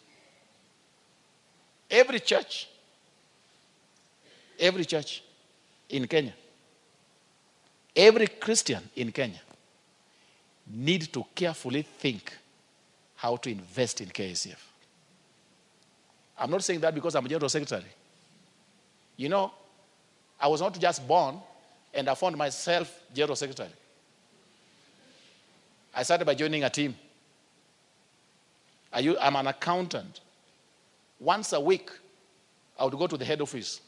Every 1.89 2.19
church, 2.19 2.69
every 4.59 4.85
church 4.85 5.23
in 5.89 6.07
Kenya, 6.07 6.33
every 7.95 8.27
Christian 8.27 8.89
in 8.95 9.11
Kenya 9.11 9.41
need 10.67 11.11
to 11.11 11.25
carefully 11.35 11.81
think 11.81 12.33
how 13.15 13.35
to 13.35 13.49
invest 13.49 13.99
in 14.01 14.07
KCF. 14.07 14.55
I'm 16.37 16.49
not 16.49 16.63
saying 16.63 16.79
that 16.79 16.95
because 16.95 17.13
I'm 17.15 17.25
a 17.25 17.29
general 17.29 17.49
secretary. 17.49 17.91
You 19.17 19.29
know, 19.29 19.51
I 20.39 20.47
was 20.47 20.61
not 20.61 20.79
just 20.79 21.05
born 21.07 21.39
and 21.93 22.07
I 22.09 22.15
found 22.15 22.37
myself 22.37 23.03
general 23.13 23.35
secretary. 23.35 23.69
I 25.93 26.03
started 26.03 26.25
by 26.25 26.35
joining 26.35 26.63
a 26.63 26.69
team. 26.69 26.95
I'm 28.93 29.35
an 29.35 29.47
accountant. 29.47 30.21
Once 31.19 31.53
a 31.53 31.59
week, 31.59 31.89
I 32.79 32.85
would 32.85 32.97
go 32.97 33.07
to 33.07 33.17
the 33.17 33.25
head 33.25 33.41
office 33.41 33.81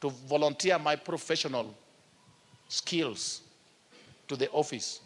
to 0.00 0.10
volunteer 0.10 0.78
my 0.78 0.96
professional 0.96 1.74
skills 2.68 3.42
to 4.28 4.36
the 4.36 4.50
office 4.50 5.00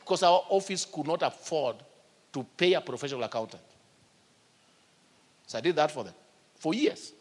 because 0.00 0.22
our 0.22 0.42
office 0.48 0.84
could 0.84 1.06
not 1.06 1.22
afford 1.22 1.76
to 2.32 2.44
pay 2.56 2.74
a 2.74 2.80
professional 2.80 3.22
accountant. 3.22 3.62
So 5.46 5.58
I 5.58 5.60
did 5.60 5.76
that 5.76 5.90
for 5.90 6.04
them 6.04 6.14
for 6.58 6.74
years. 6.74 7.12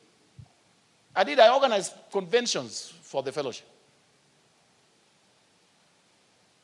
I 1.15 1.23
did, 1.23 1.39
I 1.39 1.53
organized 1.53 1.93
conventions 2.11 2.93
for 3.01 3.23
the 3.23 3.31
fellowship. 3.31 3.67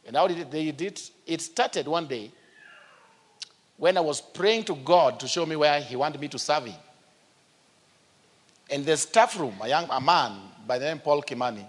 And 0.05 0.15
how 0.15 0.27
did 0.27 0.39
it, 0.39 0.51
they 0.51 0.71
did? 0.71 1.01
It 1.25 1.41
started 1.41 1.87
one 1.87 2.07
day 2.07 2.31
when 3.77 3.97
I 3.97 4.01
was 4.01 4.21
praying 4.21 4.65
to 4.65 4.75
God 4.75 5.19
to 5.19 5.27
show 5.27 5.45
me 5.45 5.55
where 5.55 5.79
He 5.81 5.95
wanted 5.95 6.19
me 6.19 6.27
to 6.29 6.39
serve 6.39 6.65
Him. 6.65 6.75
In 8.69 8.83
the 8.83 8.97
staff 8.97 9.39
room, 9.39 9.55
a 9.61 9.67
young 9.67 9.87
a 9.89 9.99
man 10.01 10.39
by 10.67 10.77
the 10.79 10.85
name 10.85 10.99
Paul 10.99 11.21
Kimani 11.21 11.65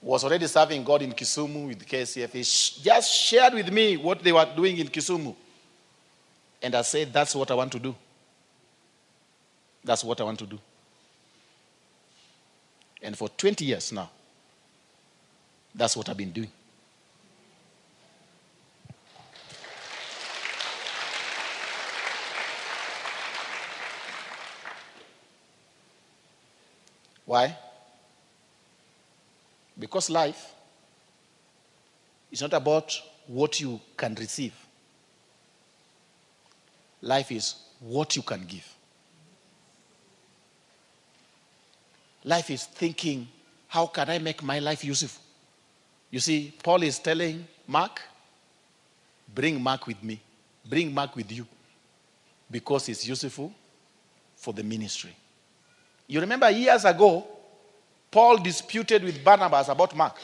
was 0.00 0.24
already 0.24 0.46
serving 0.46 0.82
God 0.82 1.02
in 1.02 1.12
Kisumu 1.12 1.68
with 1.68 1.86
KCF. 1.86 2.30
He 2.30 2.42
sh- 2.42 2.76
just 2.82 3.10
shared 3.14 3.54
with 3.54 3.72
me 3.72 3.96
what 3.96 4.22
they 4.22 4.32
were 4.32 4.48
doing 4.56 4.76
in 4.78 4.88
Kisumu. 4.88 5.34
And 6.60 6.74
I 6.74 6.82
said, 6.82 7.12
That's 7.12 7.34
what 7.34 7.50
I 7.50 7.54
want 7.54 7.72
to 7.72 7.78
do. 7.78 7.94
That's 9.84 10.04
what 10.04 10.20
I 10.20 10.24
want 10.24 10.38
to 10.40 10.46
do. 10.46 10.58
And 13.02 13.16
for 13.16 13.28
20 13.28 13.64
years 13.64 13.92
now, 13.92 14.08
that's 15.74 15.96
what 15.96 16.08
I've 16.08 16.16
been 16.16 16.30
doing. 16.30 16.50
Why? 27.32 27.56
Because 29.78 30.10
life 30.10 30.52
is 32.30 32.42
not 32.42 32.52
about 32.52 33.00
what 33.26 33.58
you 33.58 33.80
can 33.96 34.14
receive, 34.16 34.52
life 37.00 37.32
is 37.32 37.54
what 37.80 38.16
you 38.16 38.22
can 38.22 38.44
give. 38.44 38.68
Life 42.24 42.50
is 42.50 42.66
thinking, 42.66 43.26
how 43.66 43.86
can 43.86 44.10
I 44.10 44.18
make 44.18 44.42
my 44.42 44.58
life 44.58 44.84
useful? 44.84 45.22
You 46.10 46.20
see, 46.20 46.52
Paul 46.62 46.82
is 46.82 46.98
telling 46.98 47.46
Mark, 47.66 48.02
bring 49.34 49.62
Mark 49.62 49.86
with 49.86 50.02
me, 50.02 50.20
bring 50.68 50.92
Mark 50.92 51.16
with 51.16 51.32
you, 51.32 51.46
because 52.50 52.90
it's 52.90 53.08
useful 53.08 53.54
for 54.36 54.52
the 54.52 54.62
ministry. 54.62 55.16
You 56.06 56.20
remember 56.20 56.50
years 56.50 56.84
ago, 56.84 57.26
Paul 58.10 58.38
disputed 58.38 59.02
with 59.02 59.24
Barnabas 59.24 59.68
about 59.68 59.96
Mark. 59.96 60.18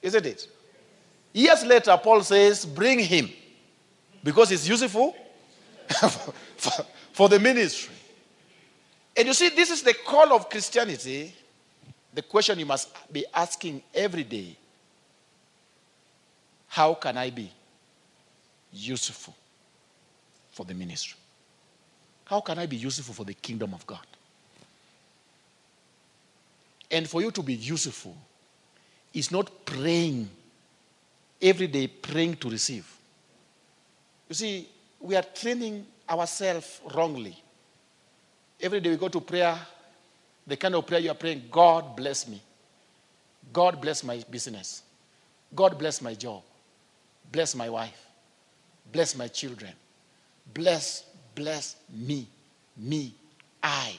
Isn't 0.00 0.24
it? 0.24 0.48
Years 1.32 1.64
later, 1.64 1.98
Paul 2.02 2.22
says, 2.22 2.64
Bring 2.64 3.00
him 3.00 3.30
because 4.24 4.50
it's 4.50 4.68
useful 4.68 5.14
for, 6.56 6.84
for 7.12 7.28
the 7.28 7.38
ministry. 7.38 7.94
And 9.16 9.26
you 9.26 9.34
see, 9.34 9.50
this 9.50 9.70
is 9.70 9.82
the 9.82 9.94
call 9.94 10.32
of 10.32 10.48
Christianity. 10.48 11.34
The 12.14 12.22
question 12.22 12.58
you 12.58 12.66
must 12.66 12.88
be 13.12 13.24
asking 13.34 13.82
every 13.94 14.24
day 14.24 14.56
How 16.68 16.94
can 16.94 17.16
I 17.16 17.30
be 17.30 17.50
useful 18.72 19.34
for 20.50 20.64
the 20.64 20.74
ministry? 20.74 21.18
How 22.24 22.40
can 22.40 22.58
I 22.58 22.66
be 22.66 22.76
useful 22.76 23.14
for 23.14 23.24
the 23.24 23.34
kingdom 23.34 23.74
of 23.74 23.86
God? 23.86 24.06
And 26.90 27.08
for 27.08 27.20
you 27.20 27.30
to 27.30 27.42
be 27.42 27.54
useful 27.54 28.16
is 29.12 29.30
not 29.30 29.64
praying 29.64 30.28
every 31.40 31.66
day, 31.66 31.86
praying 31.86 32.36
to 32.36 32.50
receive. 32.50 32.86
You 34.28 34.34
see, 34.34 34.68
we 35.00 35.16
are 35.16 35.22
training 35.22 35.86
ourselves 36.08 36.80
wrongly. 36.94 37.36
Every 38.60 38.80
day 38.80 38.90
we 38.90 38.96
go 38.96 39.08
to 39.08 39.20
prayer, 39.20 39.58
the 40.46 40.56
kind 40.56 40.74
of 40.74 40.86
prayer 40.86 41.00
you 41.00 41.10
are 41.10 41.14
praying, 41.14 41.44
God 41.50 41.96
bless 41.96 42.26
me. 42.26 42.40
God 43.52 43.80
bless 43.80 44.02
my 44.02 44.22
business. 44.30 44.82
God 45.54 45.78
bless 45.78 46.02
my 46.02 46.14
job. 46.14 46.42
Bless 47.30 47.54
my 47.54 47.68
wife. 47.68 48.06
Bless 48.92 49.16
my 49.16 49.28
children. 49.28 49.72
Bless, 50.52 51.04
bless 51.34 51.76
me. 51.94 52.26
Me. 52.76 53.14
I. 53.62 53.92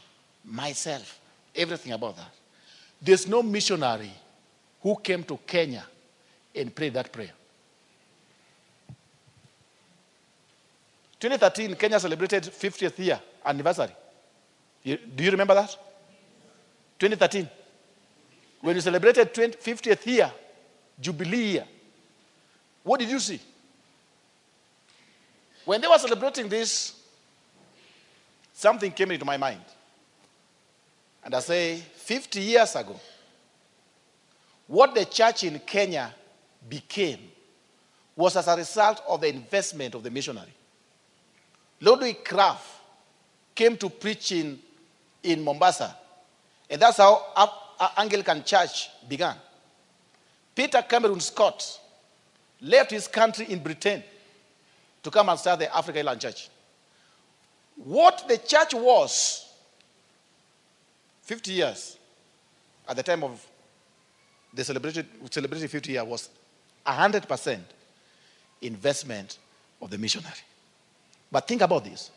Myself. 0.46 1.20
Everything 1.56 1.94
about 1.94 2.18
that. 2.18 2.39
There's 3.02 3.28
no 3.28 3.42
missionary 3.42 4.12
who 4.82 4.96
came 4.98 5.24
to 5.24 5.38
Kenya 5.46 5.86
and 6.56 6.74
prayed 6.74 6.94
that 6.94 7.12
prayer. 7.12 7.32
2013, 11.20 11.76
Kenya 11.76 12.00
celebrated 12.00 12.44
50th 12.44 12.98
year 13.00 13.20
anniversary. 13.46 13.94
Do 14.84 15.24
you 15.24 15.32
remember 15.32 15.54
that? 15.54 15.76
2013. 17.00 17.50
When 18.62 18.76
you 18.76 18.82
celebrated 18.82 19.34
20, 19.34 19.58
50th 19.58 20.06
year, 20.06 20.32
Jubilee 21.00 21.52
year, 21.52 21.66
what 22.84 23.00
did 23.00 23.10
you 23.10 23.20
see? 23.20 23.40
When 25.66 25.80
they 25.80 25.88
were 25.88 25.98
celebrating 25.98 26.50
this, 26.50 27.02
something 28.54 28.92
came 28.92 29.12
into 29.12 29.26
my 29.26 29.38
mind. 29.38 29.62
And 31.30 31.36
I 31.36 31.42
say, 31.42 31.76
50 31.76 32.42
years 32.42 32.76
ago, 32.76 33.00
what 34.66 34.96
the 34.96 35.06
church 35.06 35.44
in 35.44 35.60
Kenya 35.60 36.12
became 36.68 37.20
was 38.16 38.36
as 38.36 38.48
a 38.48 38.58
result 38.58 39.04
of 39.08 39.22
the 39.22 39.28
investment 39.30 39.94
of 39.94 40.02
the 40.02 40.10
missionary. 40.10 40.52
Ludwig 41.82 42.26
Krapf 42.26 42.58
came 43.54 43.78
to 43.78 43.92
preach 43.92 44.32
in, 44.32 44.58
in 45.22 45.44
Mombasa, 45.44 45.96
and 46.68 46.82
that's 46.82 46.98
how 46.98 47.28
A- 47.38 47.92
Anglican 48.02 48.44
Church 48.44 48.90
began. 49.08 49.36
Peter 50.56 50.82
Cameron 50.82 51.20
Scott 51.20 51.80
left 52.60 52.90
his 52.90 53.08
country 53.08 53.46
in 53.50 53.62
Britain 53.62 54.02
to 55.04 55.12
come 55.12 55.30
and 55.30 55.40
start 55.40 55.60
the 55.60 55.78
Africa 55.78 56.00
Inland 56.00 56.22
Church. 56.22 56.50
What 57.76 58.28
the 58.28 58.40
church 58.40 58.74
was 58.74 59.46
50 61.30 61.52
years 61.52 61.96
at 62.88 62.96
the 62.96 63.04
time 63.04 63.24
of 63.24 63.46
the 64.52 64.64
celebrated, 64.64 65.06
celebrated 65.30 65.70
50 65.70 65.92
year 65.92 66.04
was 66.04 66.28
100% 66.88 67.60
investment 68.64 69.38
of 69.80 69.92
the 69.92 69.98
missionary. 70.00 70.34
But 71.32 71.48
think 71.48 71.62
about 71.62 71.84
this. 71.84 72.10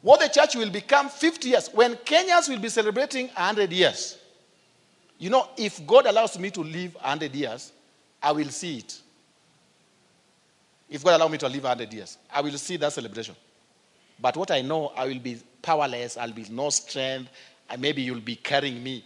What 0.00 0.20
the 0.20 0.28
church 0.28 0.54
will 0.54 0.70
become 0.70 1.10
50 1.10 1.50
years, 1.50 1.68
when 1.68 1.96
Kenyans 1.96 2.48
will 2.48 2.60
be 2.60 2.70
celebrating 2.70 3.26
100 3.26 3.70
years. 3.70 4.16
You 5.18 5.28
know, 5.28 5.46
if 5.58 5.86
God 5.86 6.06
allows 6.06 6.38
me 6.38 6.50
to 6.52 6.62
live 6.62 6.94
100 6.94 7.34
years, 7.34 7.72
I 8.22 8.32
will 8.32 8.48
see 8.48 8.78
it. 8.78 8.98
If 10.88 11.04
God 11.04 11.16
allows 11.16 11.30
me 11.30 11.36
to 11.36 11.46
live 11.46 11.64
100 11.64 11.92
years, 11.92 12.16
I 12.32 12.40
will 12.40 12.56
see 12.56 12.78
that 12.78 12.94
celebration. 12.94 13.36
But 14.18 14.34
what 14.34 14.50
I 14.50 14.62
know, 14.62 14.92
I 14.96 15.06
will 15.06 15.18
be 15.18 15.38
powerless, 15.60 16.16
I'll 16.16 16.32
be 16.32 16.46
no 16.48 16.70
strength, 16.70 17.30
maybe 17.78 18.02
you'll 18.02 18.20
be 18.20 18.36
carrying 18.36 18.82
me. 18.82 19.04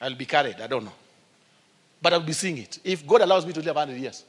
I'll 0.00 0.14
be 0.14 0.26
carried, 0.26 0.60
I 0.60 0.66
don't 0.66 0.84
know. 0.84 0.92
But 2.00 2.12
I'll 2.12 2.20
be 2.20 2.32
seeing 2.32 2.58
it. 2.58 2.78
If 2.82 3.06
God 3.06 3.20
allows 3.20 3.46
me 3.46 3.52
to 3.52 3.60
live 3.60 3.76
100 3.76 4.00
years. 4.00 4.24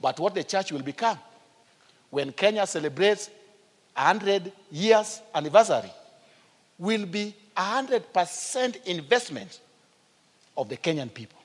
But 0.00 0.18
what 0.20 0.34
the 0.34 0.44
church 0.44 0.70
will 0.70 0.82
become 0.82 1.18
when 2.10 2.32
Kenya 2.32 2.66
celebrates 2.66 3.30
100 3.94 4.52
years 4.70 5.20
anniversary 5.34 5.90
will 6.78 7.04
be 7.04 7.34
100% 7.56 8.86
investment 8.86 9.60
of 10.56 10.68
the 10.68 10.76
Kenyan 10.76 11.12
people, 11.12 11.38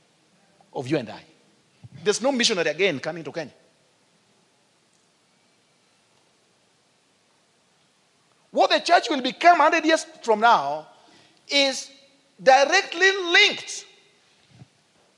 of 0.74 0.88
you 0.88 0.98
and 0.98 1.10
I. 1.10 1.24
There's 2.04 2.22
no 2.22 2.32
missionary 2.32 2.70
again 2.70 3.00
coming 3.00 3.24
to 3.24 3.32
Kenya. 3.32 3.54
What 8.54 8.70
the 8.70 8.80
church 8.80 9.10
will 9.10 9.20
become 9.20 9.58
100 9.58 9.84
years 9.84 10.06
from 10.22 10.40
now 10.40 10.88
is 11.50 11.90
directly 12.42 13.12
linked. 13.32 13.84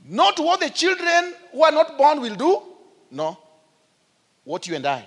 Not 0.07 0.40
what 0.40 0.62
the 0.62 0.70
children 0.70 1.34
who 1.52 1.62
are 1.64 1.72
not 1.74 1.98
born 1.98 2.22
will 2.22 2.36
do, 2.36 2.62
no. 3.12 3.38
What 4.45 4.66
you 4.68 4.76
and 4.76 4.86
I, 4.86 5.06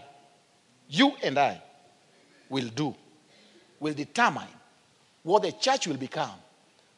you 0.91 1.15
and 1.23 1.39
I 1.39 1.63
will 2.51 2.69
do, 2.69 2.95
will 3.81 3.95
determine 3.95 4.49
what 5.23 5.41
the 5.43 5.53
church 5.53 5.87
will 5.87 5.97
become 5.97 6.29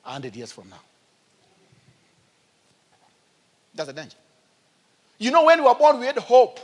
100 0.03 0.35
years 0.35 0.51
from 0.51 0.69
now. 0.69 0.81
That's 3.73 3.87
the 3.87 3.93
danger. 3.93 4.17
You 5.17 5.31
know, 5.31 5.45
when 5.45 5.61
we 5.61 5.69
were 5.69 5.77
born, 5.77 6.01
we 6.01 6.07
had 6.07 6.19
hope. 6.19 6.59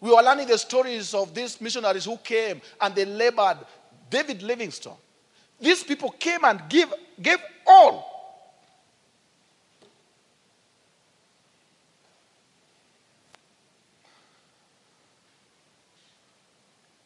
We 0.00 0.10
were 0.10 0.22
learning 0.22 0.48
the 0.48 0.56
stories 0.56 1.12
of 1.12 1.34
these 1.34 1.60
missionaries 1.60 2.06
who 2.06 2.16
came 2.16 2.62
and 2.80 2.94
they 2.94 3.04
labored. 3.04 3.58
David 4.10 4.42
Livingstone, 4.42 4.96
These 5.60 5.84
people 5.84 6.10
came 6.10 6.44
and 6.44 6.60
give, 6.68 6.92
gave 7.20 7.38
all. 7.66 8.10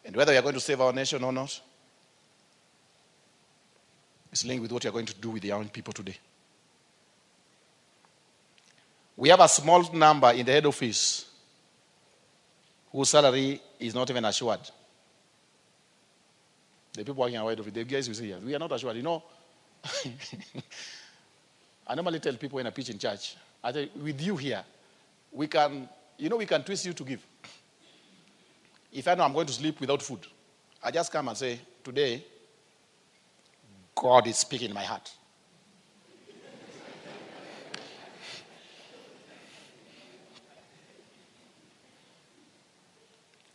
And 0.05 0.17
whether 0.17 0.33
we 0.33 0.39
are 0.39 0.43
going 0.43 0.55
to 0.55 0.61
save 0.61 0.81
our 0.81 0.93
nation 0.93 1.23
or 1.23 1.33
not 1.33 1.61
is 4.33 4.45
linked 4.45 4.63
with 4.63 4.73
what 4.73 4.85
you 4.85 4.91
are 4.91 4.93
going 4.93 5.07
to 5.07 5.15
do 5.15 5.31
with 5.31 5.43
the 5.43 5.49
young 5.49 5.69
people 5.69 5.93
today. 5.93 6.17
We 9.17 9.29
have 9.29 9.41
a 9.41 9.49
small 9.49 9.93
number 9.93 10.31
in 10.33 10.45
the 10.45 10.53
head 10.53 10.67
office 10.67 11.27
whose 12.91 13.09
salary 13.11 13.61
is 13.79 13.95
not 13.95 14.11
even 14.11 14.25
assured. 14.25 14.61
The 16.95 17.01
people 17.01 17.15
working 17.17 17.37
away 17.37 17.55
of 17.55 17.67
it, 17.67 17.75
the 17.75 17.83
guys 17.85 18.07
will 18.07 18.15
say, 18.15 18.27
yes, 18.27 18.41
we 18.41 18.55
are 18.55 18.59
not 18.59 18.71
assured. 18.71 18.97
You 18.97 19.03
know, 19.03 19.23
I 21.87 21.95
normally 21.97 22.21
tell 22.21 22.35
people 22.35 22.57
when 22.57 22.67
I 22.69 22.71
preach 22.71 22.89
in 22.89 22.99
church, 22.99 23.37
I 23.63 23.73
say, 23.73 23.91
with 24.01 24.21
you 24.21 24.37
here, 24.37 24.65
we 25.33 25.49
can, 25.49 25.89
you 26.17 26.29
know, 26.29 26.37
we 26.37 26.47
can 26.47 26.63
twist 26.63 26.87
you 26.87 26.93
to 26.93 27.03
give. 27.03 27.27
If 28.93 29.09
I 29.09 29.15
know 29.17 29.25
I'm 29.25 29.33
going 29.33 29.49
to 29.49 29.53
sleep 29.53 29.81
without 29.81 30.01
food, 30.03 30.21
I 30.83 30.93
just 30.93 31.11
come 31.11 31.27
and 31.27 31.37
say, 31.37 31.59
today, 31.83 32.25
God 33.93 34.29
is 34.29 34.39
speaking 34.39 34.69
in 34.69 34.75
my 34.75 34.85
heart. 34.85 35.11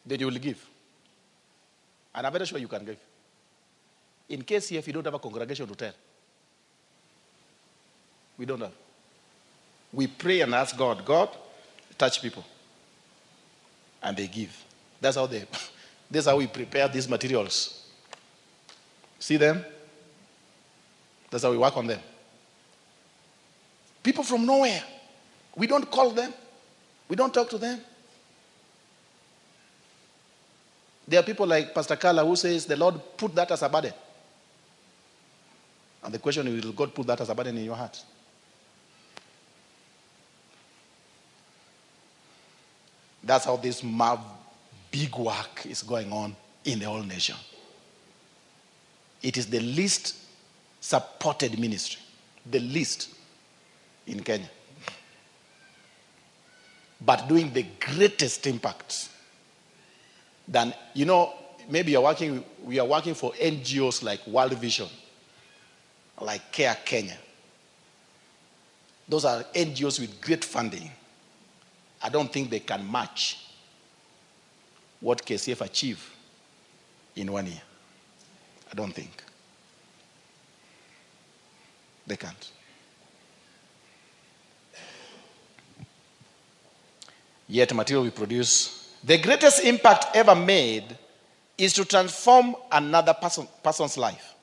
then 0.06 0.20
you 0.20 0.26
will 0.26 0.34
give. 0.34 0.68
And 2.14 2.28
I'm 2.28 2.34
very 2.34 2.46
sure 2.46 2.60
you 2.60 2.68
can 2.68 2.84
give. 2.84 2.98
In 4.30 4.46
if 4.48 4.88
you 4.88 4.94
don't 4.94 5.06
have 5.06 5.16
a 5.16 5.20
congregation 5.20 5.68
to 5.68 5.76
tell, 5.76 5.94
we 8.38 8.46
don't 8.46 8.62
have. 8.62 8.74
We 9.92 10.06
pray 10.06 10.42
and 10.42 10.54
ask 10.54 10.78
God, 10.78 11.04
God, 11.04 11.30
touch 11.98 12.22
people. 12.22 12.46
And 14.02 14.16
they 14.16 14.28
give. 14.28 14.56
That's 15.02 15.18
how 15.18 15.26
they, 15.26 15.46
that's 16.12 16.28
how 16.28 16.38
we 16.38 16.46
prepare 16.46 16.88
these 16.88 17.10
materials. 17.10 17.88
See 19.18 19.38
them? 19.38 19.66
That's 21.32 21.44
how 21.44 21.52
we 21.52 21.58
work 21.58 21.76
on 21.76 21.88
them. 21.88 22.00
People 24.04 24.24
from 24.24 24.46
nowhere. 24.46 24.84
We 25.56 25.68
don't 25.68 25.90
call 25.90 26.12
them. 26.12 26.34
We 27.10 27.16
don't 27.16 27.34
talk 27.34 27.50
to 27.50 27.58
them. 27.58 27.82
There 31.08 31.20
are 31.20 31.24
people 31.24 31.48
like 31.48 31.74
Pastor 31.74 31.96
Carla 31.96 32.24
who 32.24 32.36
says 32.36 32.68
the 32.68 32.78
Lord 32.78 33.02
put 33.18 33.34
that 33.34 33.50
as 33.52 33.64
a 33.64 33.70
burden. 33.70 33.94
And 36.04 36.14
the 36.14 36.20
question 36.20 36.48
is, 36.48 36.64
will 36.64 36.72
God 36.72 36.94
put 36.94 37.08
that 37.08 37.22
as 37.22 37.30
a 37.30 37.36
burden 37.36 37.58
in 37.58 37.66
your 37.66 37.76
heart? 37.76 38.02
That's 43.24 43.46
how 43.46 43.58
this 43.58 43.84
big 44.92 45.16
work 45.16 45.66
is 45.66 45.84
going 45.84 46.12
on 46.12 46.36
in 46.66 46.80
the 46.80 46.86
whole 46.86 47.04
nation. 47.04 47.36
It 49.22 49.38
is 49.38 49.48
the 49.48 49.60
least 49.60 50.16
supported 50.80 51.60
ministry, 51.60 52.02
the 52.50 52.60
least 52.60 53.10
in 54.08 54.22
Kenya, 54.24 54.50
but 57.02 57.28
doing 57.28 57.52
the 57.54 57.66
greatest 57.80 58.48
impact. 58.48 59.10
Than 60.48 60.74
you 60.96 61.06
know, 61.06 61.34
maybe 61.70 61.92
you're 61.92 62.02
working. 62.02 62.44
We 62.64 62.80
are 62.80 62.88
working 62.88 63.14
for 63.14 63.34
NGOs 63.34 64.02
like 64.02 64.26
World 64.26 64.54
Vision, 64.54 64.88
like 66.22 66.52
Care 66.52 66.78
Kenya. 66.86 67.18
Those 69.08 69.26
are 69.26 69.44
NGOs 69.56 70.00
with 70.00 70.22
great 70.22 70.46
funding. 70.46 70.92
I 72.02 72.10
don't 72.10 72.32
think 72.32 72.50
they 72.50 72.60
can 72.60 72.90
match 72.90 73.46
what 75.00 75.26
KCF 75.26 75.62
achieved 75.62 76.04
in 77.16 77.32
one 77.32 77.48
year. 77.48 77.62
I 78.72 78.76
don't 78.76 78.92
think. 78.92 79.24
They 82.06 82.16
can't. 82.16 82.52
Yet, 87.48 87.74
material 87.74 88.04
we 88.04 88.12
produce, 88.12 88.94
the 89.04 89.18
greatest 89.18 89.64
impact 89.64 90.16
ever 90.16 90.36
made 90.36 90.84
is 91.58 91.74
to 91.74 91.86
transform 91.86 92.56
another 92.72 93.14
person, 93.14 93.48
person's 93.64 93.98
life. 93.98 94.36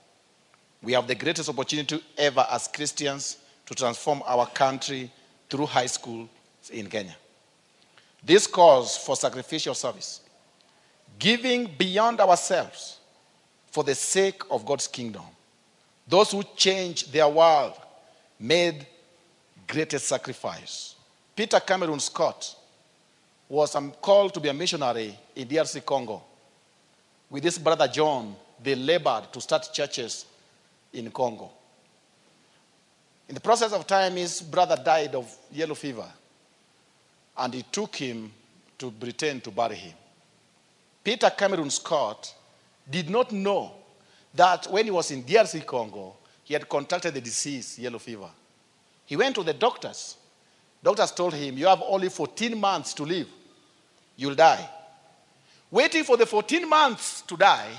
We 0.82 0.93
have 0.93 1.07
the 1.07 1.15
greatest 1.15 1.48
opportunity 1.48 2.03
ever 2.16 2.47
as 2.51 2.69
Christians 2.69 3.39
to 3.66 3.74
transform 3.74 4.23
our 4.27 4.47
country 4.47 5.11
through 5.48 5.66
high 5.66 5.86
school 5.86 6.28
in 6.70 6.89
Kenya. 6.89 7.16
This 8.23 8.47
calls 8.47 8.97
for 8.97 9.16
sacrificial 9.16 9.74
service, 9.74 10.20
giving 11.19 11.70
beyond 11.78 12.20
ourselves 12.20 12.98
for 13.70 13.85
the 13.85 13.94
sake 13.94 14.43
of 14.51 14.65
God's 14.65 14.89
kingdom. 14.89 15.23
Those 16.09 16.32
who 16.32 16.43
changed 16.57 17.12
their 17.12 17.28
world 17.28 17.74
made 18.39 18.86
greatest 19.66 20.07
sacrifice. 20.07 20.94
Peter 21.35 21.61
Cameron 21.61 22.01
Scott 22.01 22.55
was 23.48 23.74
um, 23.74 23.93
called 24.01 24.35
to 24.35 24.40
be 24.40 24.48
a 24.48 24.55
missionary 24.55 25.16
in 25.35 25.47
DRC 25.47 25.85
Congo. 25.85 26.23
With 27.28 27.44
his 27.44 27.59
brother 27.59 27.89
John, 27.89 28.35
they 28.62 28.74
labored 28.74 29.32
to 29.32 29.40
start 29.40 29.69
churches 29.73 30.27
in 30.97 31.10
Congo. 31.10 31.51
In 33.28 33.35
the 33.35 33.40
process 33.40 33.73
of 33.73 33.86
time, 33.86 34.16
his 34.16 34.40
brother 34.40 34.77
died 34.82 35.14
of 35.14 35.35
yellow 35.52 35.74
fever 35.74 36.06
and 37.36 37.55
he 37.55 37.62
took 37.70 37.97
him 37.97 38.32
to 38.78 38.90
Britain 38.90 39.40
to 39.40 39.51
bury 39.51 39.77
him. 39.77 39.94
Peter 41.02 41.31
Cameron 41.31 41.70
Scott 41.70 42.35
did 42.89 43.10
not 43.10 43.32
know 43.32 43.73
that 44.35 44.66
when 44.70 44.85
he 44.85 44.90
was 44.90 45.10
in 45.10 45.23
DRC 45.23 45.64
Congo, 45.66 46.16
he 46.44 46.55
had 46.55 46.68
contracted 46.68 47.14
the 47.14 47.20
disease, 47.20 47.78
yellow 47.78 47.98
fever. 47.98 48.28
He 49.05 49.16
went 49.16 49.35
to 49.36 49.43
the 49.43 49.55
doctors. 49.55 50.16
Doctors 50.82 51.12
told 51.12 51.35
him, 51.35 51.56
You 51.59 51.66
have 51.66 51.82
only 51.86 52.09
14 52.09 52.59
months 52.59 52.94
to 52.94 53.05
live. 53.05 53.28
You'll 54.16 54.35
die. 54.35 54.68
Waiting 55.70 56.05
for 56.05 56.16
the 56.16 56.27
14 56.27 56.68
months 56.68 57.23
to 57.23 57.36
die, 57.36 57.70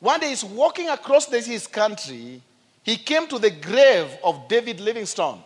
one 0.00 0.18
day 0.20 0.30
he's 0.30 0.44
walking 0.44 0.88
across 0.88 1.26
this, 1.26 1.46
his 1.46 1.66
country. 1.66 2.42
He 2.82 2.96
came 2.96 3.28
to 3.28 3.38
the 3.38 3.50
grave 3.50 4.10
of 4.24 4.48
David 4.48 4.80
Livingstone. 4.80 5.42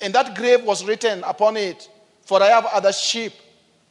And 0.00 0.12
that 0.14 0.34
grave 0.34 0.64
was 0.64 0.84
written 0.84 1.22
upon 1.24 1.56
it, 1.56 1.88
for 2.22 2.42
I 2.42 2.48
have 2.48 2.66
other 2.66 2.92
sheep 2.92 3.32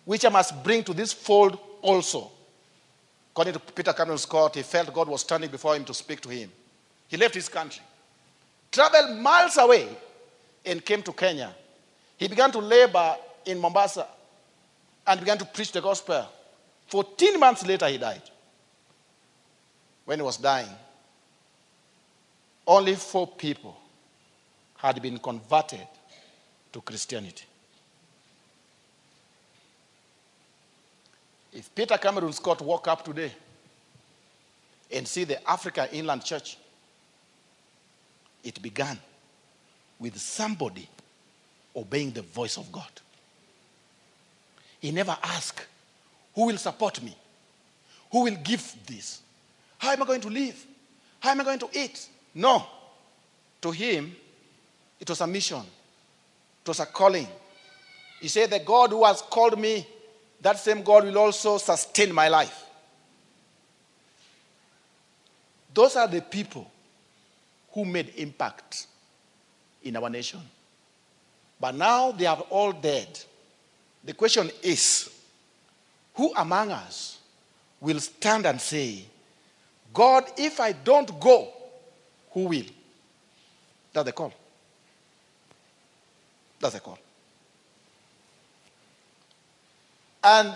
which 0.03 0.25
I 0.25 0.29
must 0.29 0.63
bring 0.63 0.83
to 0.83 0.93
this 0.93 1.13
fold 1.13 1.57
also. 1.81 2.29
According 3.31 3.53
to 3.53 3.59
Peter 3.59 3.93
Cameron 3.93 4.17
Scott, 4.17 4.55
he 4.55 4.61
felt 4.61 4.93
God 4.93 5.07
was 5.07 5.21
standing 5.21 5.49
before 5.49 5.75
him 5.75 5.83
to 5.85 5.93
speak 5.93 6.21
to 6.21 6.29
him. 6.29 6.51
He 7.07 7.17
left 7.17 7.33
his 7.33 7.49
country, 7.49 7.81
traveled 8.71 9.19
miles 9.19 9.57
away, 9.57 9.87
and 10.65 10.83
came 10.83 11.01
to 11.03 11.13
Kenya. 11.13 11.53
He 12.17 12.27
began 12.27 12.51
to 12.51 12.59
labor 12.59 13.15
in 13.45 13.59
Mombasa 13.59 14.07
and 15.07 15.19
began 15.19 15.37
to 15.37 15.45
preach 15.45 15.71
the 15.71 15.81
gospel. 15.81 16.27
14 16.87 17.39
months 17.39 17.65
later, 17.65 17.87
he 17.87 17.97
died. 17.97 18.21
When 20.05 20.19
he 20.19 20.23
was 20.23 20.37
dying, 20.37 20.69
only 22.67 22.95
four 22.95 23.27
people 23.27 23.75
had 24.77 25.01
been 25.01 25.17
converted 25.17 25.87
to 26.71 26.81
Christianity. 26.81 27.45
If 31.51 31.73
Peter 31.73 31.97
Cameron 31.97 32.33
Scott 32.33 32.61
woke 32.61 32.87
up 32.87 33.03
today 33.03 33.31
and 34.91 35.07
see 35.07 35.23
the 35.23 35.49
Africa 35.49 35.87
Inland 35.91 36.23
Church, 36.23 36.57
it 38.43 38.61
began 38.61 38.99
with 39.99 40.17
somebody 40.17 40.87
obeying 41.75 42.11
the 42.11 42.21
voice 42.21 42.57
of 42.57 42.71
God. 42.71 42.89
He 44.79 44.91
never 44.91 45.17
asked, 45.23 45.65
Who 46.35 46.47
will 46.47 46.57
support 46.57 47.01
me? 47.01 47.15
Who 48.11 48.23
will 48.23 48.35
give 48.35 48.75
this? 48.85 49.21
How 49.85 49.91
am 49.91 50.01
I 50.01 50.05
going 50.07 50.21
to 50.21 50.29
live? 50.29 50.65
How 51.19 51.29
am 51.29 51.41
I 51.41 51.43
going 51.43 51.59
to 51.59 51.69
eat? 51.71 52.09
No. 52.33 52.65
To 53.61 53.69
him, 53.69 54.15
it 54.99 55.07
was 55.07 55.21
a 55.21 55.27
mission, 55.27 55.61
it 56.63 56.67
was 56.67 56.79
a 56.79 56.87
calling. 56.87 57.27
He 58.19 58.27
said, 58.27 58.49
The 58.49 58.59
God 58.59 58.89
who 58.89 59.03
has 59.05 59.21
called 59.21 59.59
me 59.59 59.85
that 60.41 60.57
same 60.57 60.81
God 60.81 61.03
will 61.03 61.19
also 61.19 61.59
sustain 61.59 62.11
my 62.11 62.27
life. 62.29 62.63
Those 65.71 65.95
are 65.97 66.07
the 66.07 66.21
people 66.21 66.69
who 67.71 67.85
made 67.85 68.11
impact 68.15 68.87
in 69.83 69.97
our 69.97 70.09
nation. 70.09 70.41
But 71.59 71.75
now 71.75 72.11
they 72.11 72.25
are 72.25 72.39
all 72.49 72.71
dead. 72.71 73.19
The 74.03 74.13
question 74.13 74.49
is 74.63 75.11
who 76.15 76.33
among 76.35 76.71
us 76.71 77.19
will 77.79 77.99
stand 77.99 78.47
and 78.47 78.59
say, 78.59 79.05
God, 79.95 80.25
if 80.37 80.59
I 80.59 80.73
don't 80.73 81.19
go, 81.21 81.47
who 82.31 82.47
will? 82.47 82.65
That's 83.93 84.05
the 84.05 84.11
call. 84.11 84.33
That's 86.59 86.73
the 86.73 86.81
call. 86.81 86.99
And 90.21 90.53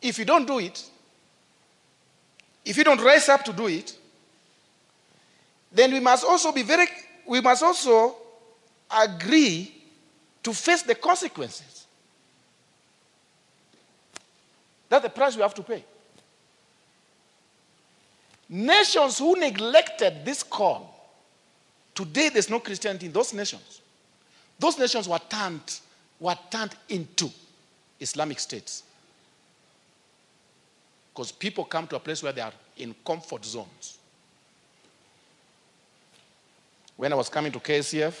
if 0.00 0.16
you 0.18 0.24
don't 0.24 0.46
do 0.46 0.60
it, 0.60 0.88
if 2.64 2.76
you 2.76 2.84
don't 2.84 3.00
rise 3.00 3.28
up 3.28 3.44
to 3.46 3.52
do 3.52 3.66
it, 3.66 3.96
then 5.72 5.92
we 5.92 5.98
must 5.98 6.24
also 6.24 6.52
be 6.52 6.62
very, 6.62 6.86
we 7.26 7.40
must 7.40 7.64
also 7.64 8.14
agree 8.96 9.74
to 10.44 10.52
face 10.52 10.82
the 10.82 10.94
consequences. 10.94 11.86
That's 14.88 15.02
the 15.02 15.10
price 15.10 15.34
we 15.34 15.42
have 15.42 15.54
to 15.54 15.62
pay. 15.62 15.84
Nations 18.52 19.18
who 19.18 19.38
neglected 19.38 20.24
this 20.24 20.42
call, 20.42 20.92
today 21.94 22.30
there's 22.30 22.50
no 22.50 22.58
Christianity 22.58 23.06
in 23.06 23.12
those 23.12 23.32
nations. 23.32 23.80
Those 24.58 24.76
nations 24.76 25.08
were 25.08 25.20
turned, 25.28 25.78
were 26.18 26.36
turned 26.50 26.74
into 26.88 27.30
Islamic 28.00 28.40
states. 28.40 28.82
Because 31.14 31.30
people 31.30 31.64
come 31.64 31.86
to 31.86 31.96
a 31.96 32.00
place 32.00 32.24
where 32.24 32.32
they 32.32 32.40
are 32.40 32.52
in 32.76 32.92
comfort 33.06 33.44
zones. 33.44 33.98
When 36.96 37.12
I 37.12 37.16
was 37.16 37.28
coming 37.28 37.52
to 37.52 37.60
KCF, 37.60 38.14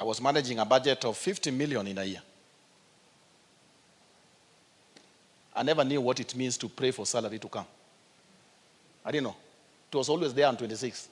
I 0.00 0.04
was 0.04 0.18
managing 0.18 0.58
a 0.60 0.64
budget 0.64 1.04
of 1.04 1.16
50 1.18 1.50
million 1.50 1.86
in 1.86 1.98
a 1.98 2.04
year. 2.04 2.22
I 5.54 5.62
never 5.62 5.84
knew 5.84 6.00
what 6.00 6.18
it 6.18 6.34
means 6.34 6.56
to 6.58 6.68
pray 6.68 6.90
for 6.90 7.06
salary 7.06 7.38
to 7.38 7.48
come. 7.48 7.66
I 9.04 9.12
didn't 9.12 9.24
know. 9.24 9.36
It 9.92 9.96
was 9.96 10.08
always 10.08 10.34
there 10.34 10.48
on 10.48 10.56
26. 10.56 11.08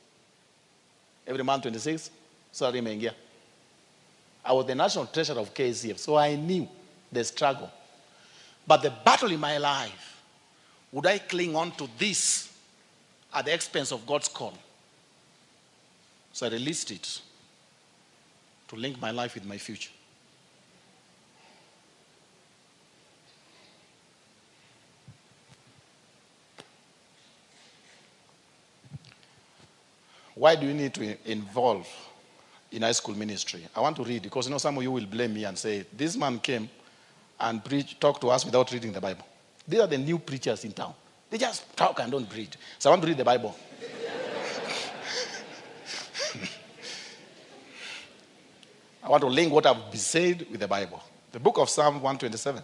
Every 1.26 1.44
month, 1.44 1.62
26, 1.62 2.10
salary 2.50 2.80
mengia. 2.80 3.12
I 4.44 4.52
was 4.52 4.66
the 4.66 4.74
national 4.74 5.06
treasurer 5.06 5.38
of 5.38 5.54
KCF, 5.54 5.98
so 5.98 6.16
I 6.16 6.34
knew 6.34 6.68
the 7.12 7.22
struggle. 7.22 7.70
But 8.66 8.82
the 8.82 8.90
battle 8.90 9.30
in 9.30 9.38
my 9.38 9.58
life, 9.58 10.20
would 10.90 11.06
I 11.06 11.18
cling 11.18 11.54
on 11.54 11.70
to 11.72 11.88
this 11.96 12.52
at 13.32 13.44
the 13.44 13.54
expense 13.54 13.92
of 13.92 14.04
God's 14.04 14.28
call? 14.28 14.54
So 16.32 16.46
I 16.46 16.50
released 16.50 16.90
it 16.90 17.20
to 18.68 18.76
link 18.76 19.00
my 19.00 19.10
life 19.10 19.34
with 19.34 19.44
my 19.44 19.58
future. 19.58 19.90
Why 30.34 30.56
do 30.56 30.66
you 30.66 30.74
need 30.74 30.94
to 30.94 31.16
involve 31.30 31.86
in 32.70 32.82
high 32.82 32.92
school 32.92 33.14
ministry? 33.16 33.66
I 33.76 33.80
want 33.80 33.96
to 33.96 34.04
read 34.04 34.22
because 34.22 34.46
you 34.46 34.52
know 34.52 34.58
some 34.58 34.76
of 34.76 34.82
you 34.82 34.90
will 34.90 35.06
blame 35.06 35.34
me 35.34 35.44
and 35.44 35.58
say, 35.58 35.84
This 35.92 36.16
man 36.16 36.38
came 36.38 36.70
and 37.38 37.64
preach, 37.64 37.98
talk 38.00 38.20
to 38.20 38.30
us 38.30 38.44
without 38.44 38.70
reading 38.72 38.92
the 38.92 39.00
Bible. 39.00 39.26
These 39.66 39.80
are 39.80 39.86
the 39.86 39.98
new 39.98 40.18
preachers 40.18 40.64
in 40.64 40.72
town. 40.72 40.94
They 41.30 41.38
just 41.38 41.76
talk 41.76 41.98
and 42.00 42.10
don't 42.12 42.28
preach. 42.28 42.54
So 42.78 42.90
I 42.90 42.92
want 42.92 43.02
to 43.02 43.08
read 43.08 43.16
the 43.18 43.24
Bible. 43.24 43.56
I 49.02 49.08
want 49.08 49.22
to 49.22 49.28
link 49.28 49.52
what 49.52 49.66
I've 49.66 49.90
been 49.90 50.00
said 50.00 50.46
with 50.50 50.60
the 50.60 50.68
Bible. 50.68 51.02
The 51.32 51.40
book 51.40 51.58
of 51.58 51.68
Psalm 51.68 51.94
127, 51.94 52.62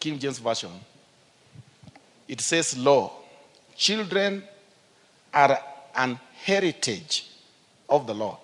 King 0.00 0.18
James 0.18 0.38
Version, 0.38 0.70
it 2.26 2.40
says, 2.40 2.76
Lo, 2.76 3.12
children 3.76 4.42
are 5.32 5.58
an 5.94 6.18
heritage 6.44 7.26
of 7.88 8.06
the 8.06 8.14
Lord, 8.14 8.36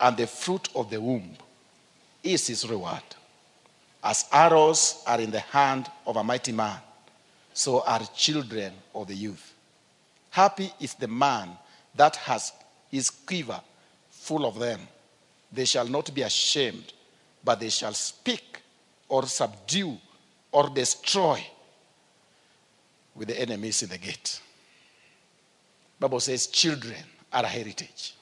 and 0.00 0.16
the 0.16 0.26
fruit 0.26 0.68
of 0.74 0.88
the 0.88 1.00
womb 1.00 1.36
is 2.22 2.46
his 2.46 2.66
reward. 2.68 3.02
As 4.02 4.24
arrows 4.32 5.02
are 5.06 5.20
in 5.20 5.30
the 5.30 5.40
hand 5.40 5.90
of 6.06 6.16
a 6.16 6.24
mighty 6.24 6.52
man, 6.52 6.78
so 7.52 7.82
are 7.82 8.00
children 8.16 8.72
of 8.94 9.06
the 9.08 9.14
youth. 9.14 9.52
Happy 10.30 10.72
is 10.80 10.94
the 10.94 11.06
man 11.06 11.50
that 11.94 12.16
has 12.16 12.52
his 12.90 13.10
quiver 13.10 13.60
full 14.10 14.46
of 14.46 14.58
them. 14.58 14.80
They 15.52 15.66
shall 15.66 15.86
not 15.86 16.12
be 16.14 16.22
ashamed, 16.22 16.94
but 17.44 17.60
they 17.60 17.68
shall 17.68 17.92
speak 17.92 18.62
or 19.10 19.26
subdue 19.26 19.98
or 20.50 20.70
destroy 20.70 21.46
with 23.14 23.28
the 23.28 23.38
enemies 23.38 23.82
in 23.82 23.90
the 23.90 23.98
gate. 23.98 24.40
Bible 26.04 26.20
says 26.20 26.48
children 26.48 27.02
are 27.32 27.44
a 27.44 27.46
heritage. 27.46 28.14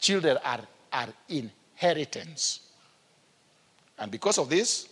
Children 0.00 0.36
are, 0.44 0.62
are 0.92 1.08
inheritance. 1.28 2.58
And 3.96 4.10
because 4.10 4.36
of 4.36 4.50
this, 4.50 4.88